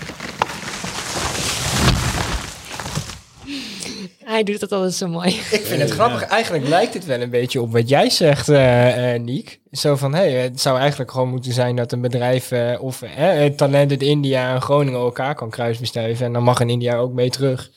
Hij 4.27 4.43
doet 4.43 4.61
dat 4.61 4.72
altijd 4.72 4.95
zo 4.95 5.09
mooi. 5.09 5.29
ik 5.29 5.66
vind 5.66 5.81
het 5.81 5.91
grappig. 5.91 6.22
Eigenlijk 6.22 6.68
lijkt 6.68 6.95
het 6.95 7.05
wel 7.05 7.20
een 7.20 7.31
beetje 7.31 7.61
op 7.61 7.72
wat 7.72 7.89
jij 7.89 8.11
zegt, 8.11 8.49
eh 8.49 9.14
eh, 9.14 9.22
Niek. 9.22 9.61
Zo 9.70 9.97
van, 9.97 10.14
hey, 10.14 10.33
het 10.33 10.61
zou 10.61 10.79
eigenlijk 10.79 11.11
gewoon 11.11 11.29
moeten 11.29 11.53
zijn 11.53 11.77
dat 11.77 11.93
een 11.93 12.01
bedrijf 12.01 12.51
eh, 12.51 12.83
of 12.83 13.03
het 13.07 13.57
talent 13.57 13.91
uit 13.91 14.03
India 14.03 14.55
en 14.55 14.62
Groningen 14.62 15.01
elkaar 15.01 15.35
kan 15.35 15.51
kruisbestuiven. 15.51 16.27
En 16.27 16.33
dan 16.33 16.43
mag 16.43 16.61
in 16.61 16.70
India 16.70 16.97
ook 16.97 17.12
mee 17.12 17.31
terug. 17.31 17.70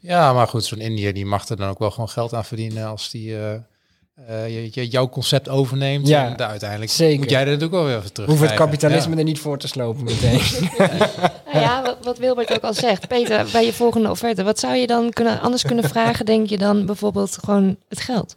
Ja, 0.00 0.32
maar 0.32 0.48
goed, 0.48 0.64
zo'n 0.64 0.80
Indiër 0.80 1.14
die 1.14 1.26
mag 1.26 1.48
er 1.48 1.56
dan 1.56 1.68
ook 1.68 1.78
wel 1.78 1.90
gewoon 1.90 2.08
geld 2.08 2.34
aan 2.34 2.44
verdienen 2.44 2.86
als 2.86 3.10
die 3.10 3.36
eh, 4.28 4.70
je, 4.74 4.88
jouw 4.88 5.08
concept 5.08 5.48
overneemt. 5.48 6.08
Ja, 6.08 6.26
en 6.26 6.36
daar 6.36 6.48
uiteindelijk 6.48 6.90
zeker. 6.90 7.18
moet 7.18 7.30
jij 7.30 7.40
er 7.40 7.46
natuurlijk 7.46 7.72
wel 7.72 7.84
weer 7.84 7.96
even 7.96 8.12
terug. 8.12 8.28
Hoef 8.28 8.40
het 8.40 8.54
kapitalisme 8.54 9.16
er 9.16 9.24
niet 9.24 9.38
voor 9.38 9.58
te 9.58 9.68
slopen 9.68 10.04
meteen. 10.04 10.40
Nou 11.52 11.66
ja, 11.66 11.82
wat, 11.82 11.96
wat 12.02 12.18
Wilbert 12.18 12.52
ook 12.52 12.62
al 12.62 12.74
zegt. 12.74 13.08
Peter, 13.08 13.46
bij 13.52 13.64
je 13.64 13.72
volgende 13.72 14.10
offerte, 14.10 14.42
wat 14.42 14.58
zou 14.58 14.74
je 14.74 14.86
dan 14.86 15.10
kunnen, 15.10 15.40
anders 15.40 15.62
kunnen 15.62 15.84
vragen, 15.88 16.26
denk 16.26 16.48
je 16.48 16.58
dan 16.58 16.86
bijvoorbeeld 16.86 17.38
gewoon 17.44 17.76
het 17.88 18.00
geld? 18.00 18.36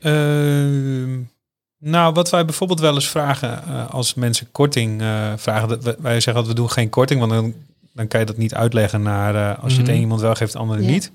Ehm, 0.00 1.18
nou, 1.78 2.12
wat 2.12 2.30
wij 2.30 2.44
bijvoorbeeld 2.44 2.80
wel 2.80 2.94
eens 2.94 3.08
vragen 3.08 3.62
eh, 3.66 3.90
als 3.90 4.14
mensen 4.14 4.48
korting 4.52 5.00
eh, 5.00 5.32
vragen. 5.36 5.68
Dat 5.68 5.84
wij, 5.84 5.94
wij 5.98 6.12
zeggen 6.20 6.34
dat 6.34 6.46
we 6.46 6.54
doen 6.54 6.70
geen 6.70 6.88
korting, 6.88 7.20
want 7.20 7.32
dan, 7.32 7.54
dan 7.94 8.08
kan 8.08 8.20
je 8.20 8.26
dat 8.26 8.36
niet 8.36 8.54
uitleggen 8.54 9.02
naar 9.02 9.34
eh, 9.34 9.62
als 9.62 9.72
je 9.72 9.78
het 9.78 9.86
Mhm. 9.86 9.94
een 9.96 10.02
iemand 10.02 10.20
wel 10.20 10.34
geeft, 10.34 10.52
de 10.52 10.58
andere 10.58 10.82
Ja. 10.82 10.88
niet. 10.90 11.10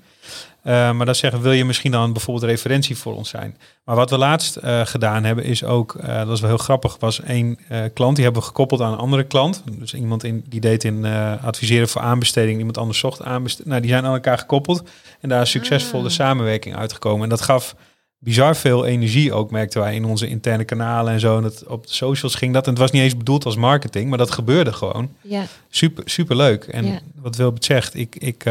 Eh, 0.66 0.92
maar 0.92 1.06
dat 1.06 1.16
zeggen, 1.16 1.40
wil 1.40 1.52
je 1.52 1.64
misschien 1.64 1.90
dan 1.90 2.12
bijvoorbeeld 2.12 2.50
referentie 2.50 2.96
voor 2.96 3.14
ons 3.16 3.28
zijn? 3.28 3.56
Maar 3.84 3.96
wat 3.96 4.10
we 4.10 4.18
laatst 4.18 4.56
eh, 4.56 4.86
gedaan 4.86 5.24
hebben, 5.24 5.44
is 5.44 5.64
ook, 5.64 5.94
eh, 5.94 6.16
dat 6.16 6.26
was 6.26 6.40
wel 6.40 6.48
heel 6.48 6.58
grappig, 6.58 6.96
was 6.98 7.20
één 7.20 7.58
klant, 7.94 8.14
die 8.14 8.24
hebben 8.24 8.42
we 8.42 8.48
gekoppeld 8.48 8.80
aan 8.80 8.92
een 8.92 8.98
andere 8.98 9.24
klant. 9.24 9.62
Dus 9.70 9.94
iemand 9.94 10.24
in, 10.24 10.44
die 10.48 10.60
deed 10.60 10.84
in 10.84 11.04
adviseren 11.42 11.88
voor 11.88 12.00
aanbesteding, 12.00 12.58
iemand 12.58 12.78
anders 12.78 12.98
zocht 12.98 13.22
aanbesteding. 13.22 13.68
Nou, 13.68 13.80
die 13.80 13.90
zijn 13.90 14.04
aan 14.04 14.12
elkaar 14.12 14.38
gekoppeld 14.38 14.88
en 15.20 15.28
daar 15.28 15.42
is 15.42 15.50
succesvol 15.50 16.02
de 16.02 16.08
samenwerking 16.08 16.76
uitgekomen. 16.76 17.22
En 17.22 17.28
dat 17.28 17.40
gaf 17.40 17.74
bizar 18.18 18.56
veel 18.56 18.84
energie 18.86 19.32
ook, 19.32 19.50
merkten 19.50 19.80
wij 19.80 19.94
in 19.94 20.04
onze 20.04 20.28
interne 20.28 20.64
kanalen 20.64 21.12
en 21.12 21.20
zo. 21.20 21.36
En 21.36 21.44
het, 21.44 21.66
op 21.66 21.86
de 21.86 21.94
socials 21.94 22.34
ging 22.34 22.52
dat. 22.52 22.64
En 22.64 22.70
het 22.70 22.80
was 22.80 22.90
niet 22.90 23.02
eens 23.02 23.16
bedoeld 23.16 23.44
als 23.44 23.56
marketing, 23.56 24.08
maar 24.08 24.18
dat 24.18 24.30
gebeurde 24.30 24.72
gewoon. 24.72 25.10
Ja, 25.20 25.44
Super, 25.68 26.10
super 26.10 26.36
leuk. 26.36 26.64
En 26.64 26.86
Ja. 26.86 27.00
wat 27.14 27.36
Wilbert 27.36 27.64
zegt, 27.64 27.94
ik, 27.94 28.16
ik, 28.18 28.44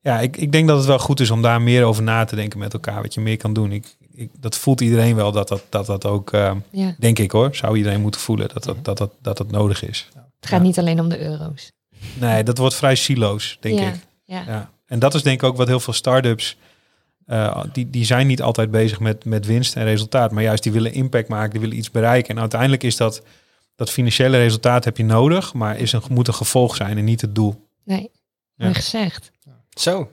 ja, 0.00 0.20
ik, 0.20 0.36
ik 0.36 0.52
denk 0.52 0.68
dat 0.68 0.76
het 0.76 0.86
wel 0.86 0.98
goed 0.98 1.20
is 1.20 1.30
om 1.30 1.42
daar 1.42 1.62
meer 1.62 1.84
over 1.84 2.02
na 2.02 2.24
te 2.24 2.36
denken 2.36 2.58
met 2.58 2.72
elkaar. 2.72 3.02
Wat 3.02 3.14
je 3.14 3.20
meer 3.20 3.36
kan 3.36 3.52
doen. 3.52 3.72
Ik, 3.72 3.96
ik, 4.14 4.30
dat 4.40 4.56
voelt 4.56 4.80
iedereen 4.80 5.16
wel 5.16 5.32
dat 5.32 5.48
dat, 5.48 5.62
dat, 5.68 5.86
dat 5.86 6.06
ook, 6.06 6.32
eh, 6.32 6.52
ja. 6.70 6.94
denk 6.98 7.18
ik 7.18 7.30
hoor, 7.30 7.54
zou 7.54 7.76
iedereen 7.76 8.00
moeten 8.00 8.20
voelen 8.20 8.48
dat 8.48 8.64
dat, 8.64 8.84
dat, 8.84 8.96
dat, 8.98 9.12
dat, 9.22 9.36
dat 9.36 9.50
nodig 9.50 9.82
is. 9.82 10.08
Het 10.40 10.48
gaat 10.48 10.62
niet 10.62 10.78
alleen 10.78 11.00
om 11.00 11.08
de 11.08 11.20
euro's. 11.20 11.72
Nee, 12.18 12.42
dat 12.42 12.58
wordt 12.58 12.74
vrij 12.74 12.94
siloos, 12.94 13.56
denk 13.60 13.78
ja. 13.78 13.88
ik. 13.88 13.94
Ja. 14.24 14.42
Ja. 14.46 14.70
En 14.86 14.98
dat 14.98 15.14
is 15.14 15.22
denk 15.22 15.42
ik 15.42 15.48
ook 15.48 15.56
wat 15.56 15.68
heel 15.68 15.80
veel 15.80 15.92
start-ups, 15.92 16.56
eh, 17.26 17.64
die, 17.72 17.90
die 17.90 18.04
zijn 18.04 18.26
niet 18.26 18.42
altijd 18.42 18.70
bezig 18.70 19.00
met, 19.00 19.24
met 19.24 19.46
winst 19.46 19.76
en 19.76 19.84
resultaat. 19.84 20.30
Maar 20.32 20.42
juist 20.42 20.62
die 20.62 20.72
willen 20.72 20.92
impact 20.92 21.28
maken, 21.28 21.50
die 21.50 21.60
willen 21.60 21.76
iets 21.76 21.90
bereiken. 21.90 22.34
En 22.34 22.40
uiteindelijk 22.40 22.82
is 22.82 22.96
dat, 22.96 23.22
dat 23.76 23.90
financiële 23.90 24.36
resultaat 24.36 24.84
heb 24.84 24.96
je 24.96 25.04
nodig, 25.04 25.54
maar 25.54 25.78
is 25.78 25.92
een, 25.92 26.02
moet 26.10 26.28
een 26.28 26.34
gevolg 26.34 26.76
zijn 26.76 26.98
en 26.98 27.04
niet 27.04 27.20
het 27.20 27.34
doel. 27.34 27.68
Nee, 27.84 28.10
Ja. 28.54 28.72
gezegd. 28.72 29.30
Zo. 29.80 30.10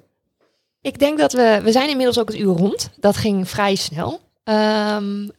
Ik 0.81 0.99
denk 0.99 1.17
dat 1.17 1.33
we, 1.33 1.59
we 1.63 1.71
zijn 1.71 1.89
inmiddels 1.89 2.19
ook 2.19 2.27
het 2.27 2.37
uur 2.39 2.53
rond. 2.55 2.89
Dat 2.99 3.17
ging 3.17 3.49
vrij 3.49 3.75
snel. 3.75 4.19
Ehm, 4.43 5.29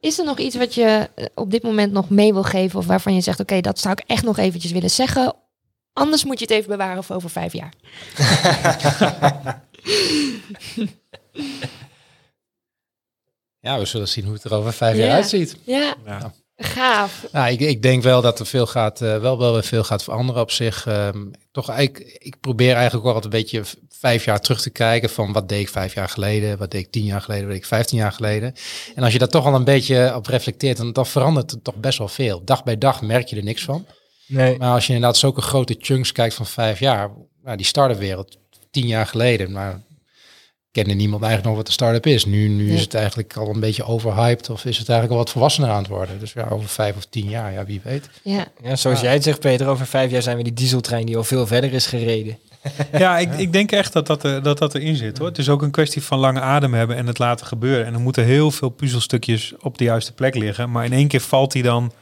is 0.00 0.18
er 0.18 0.24
nog 0.24 0.38
iets 0.38 0.56
wat 0.56 0.74
je 0.74 1.08
eh, 1.14 1.24
op 1.34 1.50
dit 1.50 1.62
moment 1.62 1.92
nog 1.92 2.10
mee 2.10 2.32
wil 2.32 2.42
geven 2.42 2.78
of 2.78 2.86
waarvan 2.86 3.14
je 3.14 3.20
zegt, 3.20 3.40
oké, 3.40 3.60
dat 3.60 3.78
zou 3.78 3.94
ik 3.98 4.04
echt 4.06 4.24
nog 4.24 4.38
eventjes 4.38 4.72
willen 4.72 4.90
zeggen. 4.90 5.34
Anders 5.92 6.24
moet 6.24 6.38
je 6.38 6.44
het 6.44 6.54
even 6.54 6.68
bewaren 6.70 7.04
voor 7.04 7.16
over 7.16 7.30
vijf 7.30 7.52
jaar. 7.52 7.72
Ja, 13.60 13.78
we 13.78 13.84
zullen 13.84 14.08
zien 14.08 14.24
hoe 14.24 14.34
het 14.34 14.44
er 14.44 14.54
over 14.54 14.72
vijf 14.72 14.96
Ja. 14.96 15.04
jaar 15.04 15.14
uitziet. 15.14 15.56
Ja, 15.64 15.94
Ja. 16.04 16.32
Gaaf. 16.60 17.26
Nou, 17.32 17.52
ik, 17.52 17.60
ik 17.60 17.82
denk 17.82 18.02
wel 18.02 18.22
dat 18.22 18.38
er 18.38 18.46
veel 18.46 18.66
gaat, 18.66 19.00
eh, 19.00 19.18
wel, 19.18 19.38
wel 19.38 19.52
weer 19.52 19.64
veel 19.64 19.84
gaat 19.84 20.04
veranderen 20.04 20.42
op 20.42 20.50
zich. 20.50 20.86
Ehm, 20.86 21.26
toch, 21.52 21.78
ik, 21.78 21.98
ik 22.18 22.40
probeer 22.40 22.74
eigenlijk 22.74 23.06
ook 23.06 23.14
altijd 23.14 23.34
een 23.34 23.40
beetje 23.40 23.62
vijf 23.88 24.24
jaar 24.24 24.40
terug 24.40 24.60
te 24.60 24.70
kijken 24.70 25.10
van 25.10 25.32
wat 25.32 25.48
deed 25.48 25.60
ik 25.60 25.68
vijf 25.68 25.94
jaar 25.94 26.08
geleden, 26.08 26.58
wat 26.58 26.70
deed 26.70 26.80
ik 26.80 26.90
tien 26.90 27.04
jaar 27.04 27.20
geleden, 27.20 27.44
wat 27.44 27.52
deed 27.52 27.62
ik 27.62 27.68
vijftien 27.68 27.98
jaar 27.98 28.12
geleden. 28.12 28.54
En 28.94 29.02
als 29.02 29.12
je 29.12 29.18
daar 29.18 29.28
toch 29.28 29.46
al 29.46 29.54
een 29.54 29.64
beetje 29.64 30.14
op 30.16 30.26
reflecteert, 30.26 30.76
dan, 30.76 30.92
dan 30.92 31.06
verandert 31.06 31.50
het 31.50 31.64
toch 31.64 31.76
best 31.76 31.98
wel 31.98 32.08
veel. 32.08 32.44
Dag 32.44 32.64
bij 32.64 32.78
dag 32.78 33.02
merk 33.02 33.28
je 33.28 33.36
er 33.36 33.44
niks 33.44 33.64
van. 33.64 33.86
Nee. 34.26 34.58
Maar 34.58 34.72
als 34.72 34.86
je 34.86 34.92
inderdaad 34.92 35.18
zulke 35.18 35.40
grote 35.40 35.76
chunks 35.78 36.12
kijkt 36.12 36.34
van 36.34 36.46
vijf 36.46 36.78
jaar, 36.78 37.10
nou, 37.42 37.56
die 37.56 37.66
start-up 37.66 37.98
wereld, 37.98 38.38
tien 38.70 38.86
jaar 38.86 39.06
geleden, 39.06 39.52
maar 39.52 39.82
kende 40.72 40.94
niemand 40.94 41.22
eigenlijk 41.22 41.44
nog 41.44 41.56
wat 41.56 41.66
de 41.66 41.72
start-up 41.72 42.06
is. 42.06 42.24
Nu, 42.24 42.48
nu 42.48 42.72
is 42.72 42.80
het 42.80 42.94
eigenlijk 42.94 43.36
al 43.36 43.48
een 43.48 43.60
beetje 43.60 43.84
overhyped 43.84 44.50
of 44.50 44.64
is 44.64 44.78
het 44.78 44.88
eigenlijk 44.88 45.18
al 45.18 45.24
wat 45.24 45.30
volwassener 45.32 45.70
aan 45.70 45.78
het 45.78 45.88
worden. 45.88 46.18
Dus 46.18 46.32
ja, 46.32 46.48
over 46.50 46.68
vijf 46.68 46.96
of 46.96 47.04
tien 47.04 47.28
jaar, 47.28 47.52
ja, 47.52 47.64
wie 47.64 47.80
weet. 47.84 48.10
Ja, 48.22 48.46
Ja, 48.62 48.76
zoals 48.76 49.00
jij 49.00 49.12
het 49.12 49.22
zegt, 49.22 49.40
Peter, 49.40 49.66
over 49.68 49.86
vijf 49.86 50.10
jaar 50.10 50.22
zijn 50.22 50.36
we 50.36 50.42
die 50.42 50.52
dieseltrein 50.52 51.06
die 51.06 51.16
al 51.16 51.24
veel 51.24 51.46
verder 51.46 51.72
is 51.72 51.86
gereden. 51.86 52.38
Ja, 52.92 53.18
ik, 53.18 53.32
ik 53.38 53.52
denk 53.52 53.72
echt 53.72 53.92
dat 53.92 54.06
dat, 54.06 54.24
er, 54.24 54.42
dat 54.42 54.58
dat 54.58 54.74
erin 54.74 54.96
zit 54.96 55.18
hoor. 55.18 55.26
Het 55.26 55.38
is 55.38 55.48
ook 55.48 55.62
een 55.62 55.70
kwestie 55.70 56.02
van 56.02 56.18
lange 56.18 56.40
adem 56.40 56.74
hebben 56.74 56.96
en 56.96 57.06
het 57.06 57.18
laten 57.18 57.46
gebeuren. 57.46 57.86
En 57.86 57.94
er 57.94 58.00
moeten 58.00 58.24
heel 58.24 58.50
veel 58.50 58.68
puzzelstukjes 58.68 59.52
op 59.60 59.78
de 59.78 59.84
juiste 59.84 60.12
plek 60.12 60.34
liggen. 60.34 60.70
Maar 60.70 60.84
in 60.84 60.92
één 60.92 61.08
keer 61.08 61.20
valt 61.20 61.52
hij 61.52 61.62
dan 61.62 61.92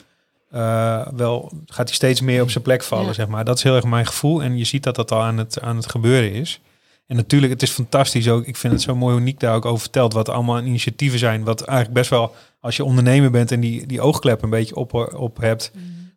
eh, 0.51 1.07
wel, 1.17 1.53
gaat 1.67 1.87
hij 1.87 1.95
steeds 1.95 2.21
meer 2.21 2.43
op 2.43 2.51
zijn 2.51 2.65
plek 2.65 2.83
vallen, 2.83 3.07
Ja. 3.07 3.13
zeg 3.13 3.27
maar. 3.27 3.45
Dat 3.45 3.57
is 3.57 3.63
heel 3.63 3.75
erg 3.75 3.85
mijn 3.85 4.07
gevoel. 4.07 4.43
En 4.43 4.59
je 4.59 4.65
ziet 4.65 4.83
dat 4.83 4.95
dat 4.95 5.11
al 5.13 5.23
aan 5.23 5.39
het, 5.39 5.61
aan 5.61 5.77
het 5.77 5.91
gebeuren 5.91 6.33
is. 6.33 6.61
En 7.09 7.17
natuurlijk, 7.17 7.53
het 7.53 7.63
is 7.63 7.71
fantastisch 7.71 8.29
ook. 8.29 8.47
Ik 8.47 8.57
vind 8.57 8.73
het 8.73 8.83
zo 8.83 8.97
mooi 8.97 9.13
hoe 9.13 9.23
Nick 9.23 9.41
daar 9.41 9.55
ook 9.55 9.65
over 9.65 9.81
vertelt. 9.81 10.13
Wat 10.13 10.29
allemaal 10.29 10.61
initiatieven 10.61 11.19
zijn. 11.19 11.45
Wat 11.45 11.63
eigenlijk 11.63 11.99
best 11.99 12.11
wel, 12.11 12.35
als 12.61 12.77
je 12.77 12.85
ondernemer 12.85 13.31
bent 13.31 13.53
en 13.53 13.61
die, 13.61 13.87
die 13.87 14.01
oogklep 14.01 14.43
een 14.43 14.51
beetje 14.51 14.75
op, 14.75 14.95
op 15.15 15.37
hebt. 15.37 15.71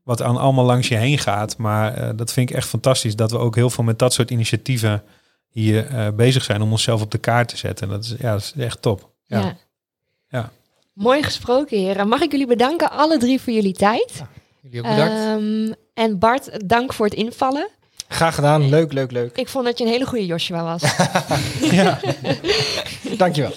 Wat 0.04 0.22
aan 0.22 0.38
allemaal 0.38 0.66
langs 0.66 0.88
je 0.88 0.96
heen 0.96 1.18
gaat. 1.18 1.58
Maar 1.58 1.94
eh, 1.94 2.10
dat 2.16 2.34
vind 2.34 2.50
ik 2.50 2.56
echt 2.56 2.68
fantastisch. 2.68 3.16
Dat 3.16 3.32
we 3.32 3.38
ook 3.38 3.56
heel 3.56 3.70
veel 3.70 3.84
met 3.84 4.00
dat 4.00 4.14
soort 4.14 4.32
initiatieven 4.32 5.04
hier 5.50 5.88
eh, 5.88 6.08
bezig 6.14 6.44
zijn. 6.44 6.62
Om 6.62 6.72
onszelf 6.72 7.02
op 7.02 7.12
de 7.12 7.18
kaart 7.18 7.48
te 7.48 7.58
zetten. 7.58 7.90
Dat 7.90 8.04
is, 8.04 8.16
ja, 8.20 8.32
dat 8.32 8.42
is 8.42 8.54
echt 8.64 8.82
top. 8.82 9.10
Ja. 9.26 9.40
ja. 9.40 9.58
Ja. 10.30 10.52
Mooi 10.94 11.24
gesproken, 11.24 11.78
heren. 11.78 12.08
Mag 12.08 12.22
ik 12.22 12.32
jullie 12.32 12.48
bedanken, 12.48 12.92
alle 12.92 13.18
drie, 13.18 13.42
voor 13.42 13.54
jullie 13.54 13.74
tijd. 13.74 14.24
Jullie 14.62 14.80
ook 14.84 14.90
bedankt. 14.90 15.14
Ehm, 15.14 15.74
en 15.94 16.20
Bart, 16.20 16.70
dank 16.70 16.94
voor 16.94 17.06
het 17.06 17.16
invallen. 17.16 17.68
Graag 18.12 18.36
gedaan. 18.36 18.70
Leuk, 18.70 18.94
leuk, 18.94 19.12
leuk. 19.12 19.38
Ik 19.38 19.50
vond 19.50 19.66
dat 19.66 19.78
je 19.78 19.84
een 19.84 19.90
hele 19.90 20.06
goede 20.06 20.26
Joshua 20.26 20.64
was. 20.64 20.82
Dankjewel. 23.18 23.52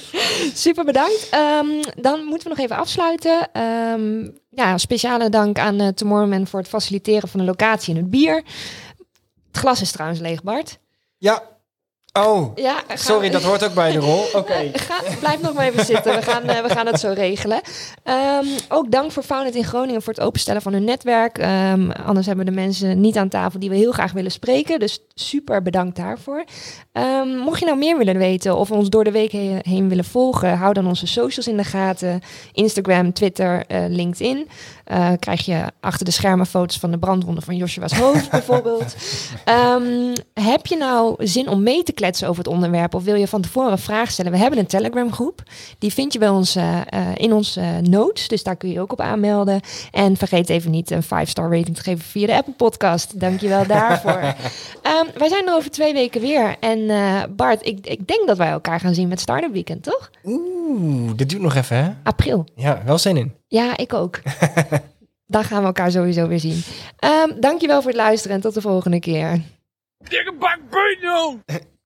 Super 0.55 0.85
bedankt. 0.85 1.29
Ehm, 1.31 1.67
dan 1.97 2.25
moeten 2.25 2.49
we 2.49 2.55
nog 2.55 2.65
even 2.65 2.77
afsluiten. 2.77 3.49
Ehm, 3.53 4.31
ja, 4.51 4.79
speciale 4.79 5.29
dank 5.29 5.59
aan 5.59 5.81
uh, 5.81 5.89
Tomorrowman 5.89 6.47
voor 6.47 6.61
het 6.61 6.69
faciliteren 6.69 7.29
van 7.29 7.41
de 7.41 7.47
locatie 7.47 7.95
en 7.95 8.01
het 8.01 8.11
bier. 8.11 8.35
Het 9.47 9.59
glas 9.59 9.81
is 9.81 9.93
trouwens 9.93 10.21
leeg, 10.21 10.43
Bart. 10.43 10.79
Ja. 11.19 11.43
Oh, 12.19 12.57
Ja, 12.57 12.75
sorry, 12.95 13.27
we- 13.27 13.33
dat 13.33 13.43
hoort 13.43 13.65
ook 13.65 13.75
bij 13.75 13.93
de 13.93 13.99
rol. 13.99 14.23
Oké. 14.41 14.71
Ga, 14.73 15.01
blijf 15.21 15.41
nog 15.41 15.53
maar 15.55 15.67
even 15.67 15.85
zitten. 15.85 16.15
We 16.15 16.23
gaan, 16.23 16.43
eh, 16.43 16.63
we 16.63 16.69
gaan 16.69 16.87
het 16.87 17.01
zo 17.01 17.13
regelen. 17.15 17.61
Ehm, 18.03 18.45
ook 18.69 18.91
dank 18.91 19.13
voor 19.13 19.23
Founded 19.23 19.55
in 19.55 19.65
Groningen 19.65 20.03
voor 20.03 20.13
het 20.13 20.23
openstellen 20.23 20.63
van 20.63 20.73
hun 20.73 20.85
netwerk. 20.85 21.39
Ehm, 21.39 21.91
anders 21.91 22.27
hebben 22.27 22.45
we 22.45 22.51
de 22.51 22.57
mensen 22.61 23.01
niet 23.01 23.17
aan 23.17 23.29
tafel 23.29 23.61
die 23.61 23.71
we 23.71 23.77
heel 23.77 23.93
graag 23.93 24.13
willen 24.13 24.31
spreken. 24.31 24.79
Dus 24.79 24.99
super 25.15 25.63
bedankt 25.63 25.97
daarvoor. 25.97 26.45
Ehm, 26.93 27.29
mocht 27.29 27.59
je 27.61 27.67
nou 27.67 27.79
meer 27.79 27.99
willen 27.99 28.19
weten 28.19 28.57
of 28.57 28.71
ons 28.71 28.89
door 28.89 29.05
de 29.05 29.11
week 29.11 29.33
he- 29.33 29.59
heen 29.63 29.89
willen 29.89 30.05
volgen, 30.05 30.57
hou 30.57 30.73
dan 30.73 30.87
onze 30.87 31.07
socials 31.07 31.49
in 31.49 31.57
de 31.57 31.65
gaten. 31.65 32.21
Instagram, 32.53 33.13
Twitter, 33.13 33.65
eh, 33.67 33.85
LinkedIn. 33.89 34.49
Eh, 34.85 35.11
krijg 35.19 35.45
je 35.45 35.63
achter 35.81 36.05
de 36.05 36.11
schermen 36.11 36.47
foto's 36.47 36.79
van 36.79 36.91
de 36.91 36.99
brandwonden 36.99 37.43
van 37.43 37.57
Joshua's 37.57 37.93
hoofd 37.93 38.31
bijvoorbeeld. 38.31 38.95
Heb 40.35 40.67
je 40.67 40.77
nou 40.77 41.15
zin 41.27 41.49
om 41.49 41.63
mee 41.63 41.83
te 41.83 41.93
kletsen 42.05 42.29
over 42.29 42.45
het 42.45 42.53
onderwerp 42.53 42.95
of 42.95 43.05
wil 43.05 43.15
je 43.15 43.29
van 43.29 43.41
tevoren 43.41 43.73
een 43.73 43.79
vraag 43.79 44.11
stellen? 44.11 44.33
We 44.33 44.39
hebben 44.39 44.59
een 44.59 44.67
Telegram 44.67 45.13
groep. 45.13 45.43
Die 45.79 45.93
vind 45.93 46.13
je 46.13 46.19
bij 46.19 46.29
ons 46.29 46.57
eh, 46.57 46.81
eh, 46.89 47.09
in 47.15 47.33
onze 47.33 47.81
notes. 47.83 48.29
Dus 48.29 48.43
daar 48.43 48.57
kun 48.57 48.71
je 48.71 48.81
ook 48.81 48.93
op 48.93 49.01
aanmelden. 49.01 49.61
En 49.91 50.17
vergeet 50.17 50.49
even 50.49 50.71
niet 50.71 50.91
een 50.91 51.03
5-star 51.03 51.51
rating 51.51 51.77
te 51.77 51.83
geven 51.83 52.05
via 52.05 52.27
de 52.27 52.35
Apple 52.35 52.53
Podcast. 52.53 53.21
Dankjewel 53.21 53.67
daarvoor. 53.67 54.13
Ehm, 54.83 55.07
wij 55.19 55.29
zijn 55.29 55.47
er 55.47 55.55
over 55.55 55.71
twee 55.71 55.93
weken 55.93 56.21
weer. 56.21 56.57
En 56.61 56.91
eh, 56.91 57.23
Bart, 57.31 57.67
ik, 57.67 57.87
ik 57.87 58.07
denk 58.07 58.27
dat 58.27 58.37
wij 58.37 58.49
elkaar 58.49 58.81
gaan 58.81 58.95
zien 58.95 59.09
met 59.09 59.21
Startup 59.21 59.53
Weekend, 59.53 59.83
toch? 59.83 60.11
Oeh, 60.25 61.13
dit 61.17 61.29
duurt 61.29 61.43
nog 61.43 61.55
even, 61.55 61.77
hè? 61.77 61.91
April. 62.03 62.45
Ja, 62.55 62.83
wel 62.85 62.99
zin 62.99 63.17
in. 63.17 63.35
Ja, 63.49 63.77
ik 63.77 63.95
ook. 63.95 64.21
Dan 65.27 65.45
gaan 65.45 65.61
we 65.61 65.67
elkaar 65.67 65.91
sowieso 65.91 66.29
weer 66.29 66.41
zien. 66.41 66.63
Ehm 66.99 67.41
dankjewel 67.41 67.83
voor 67.83 67.91
het 67.91 68.01
luisteren 68.01 68.37
en 68.37 68.43
tot 68.43 68.55
de 68.55 68.61
volgende 68.61 69.01
keer. 69.01 69.41
Dikke 69.99 70.35
bak! 70.39 70.59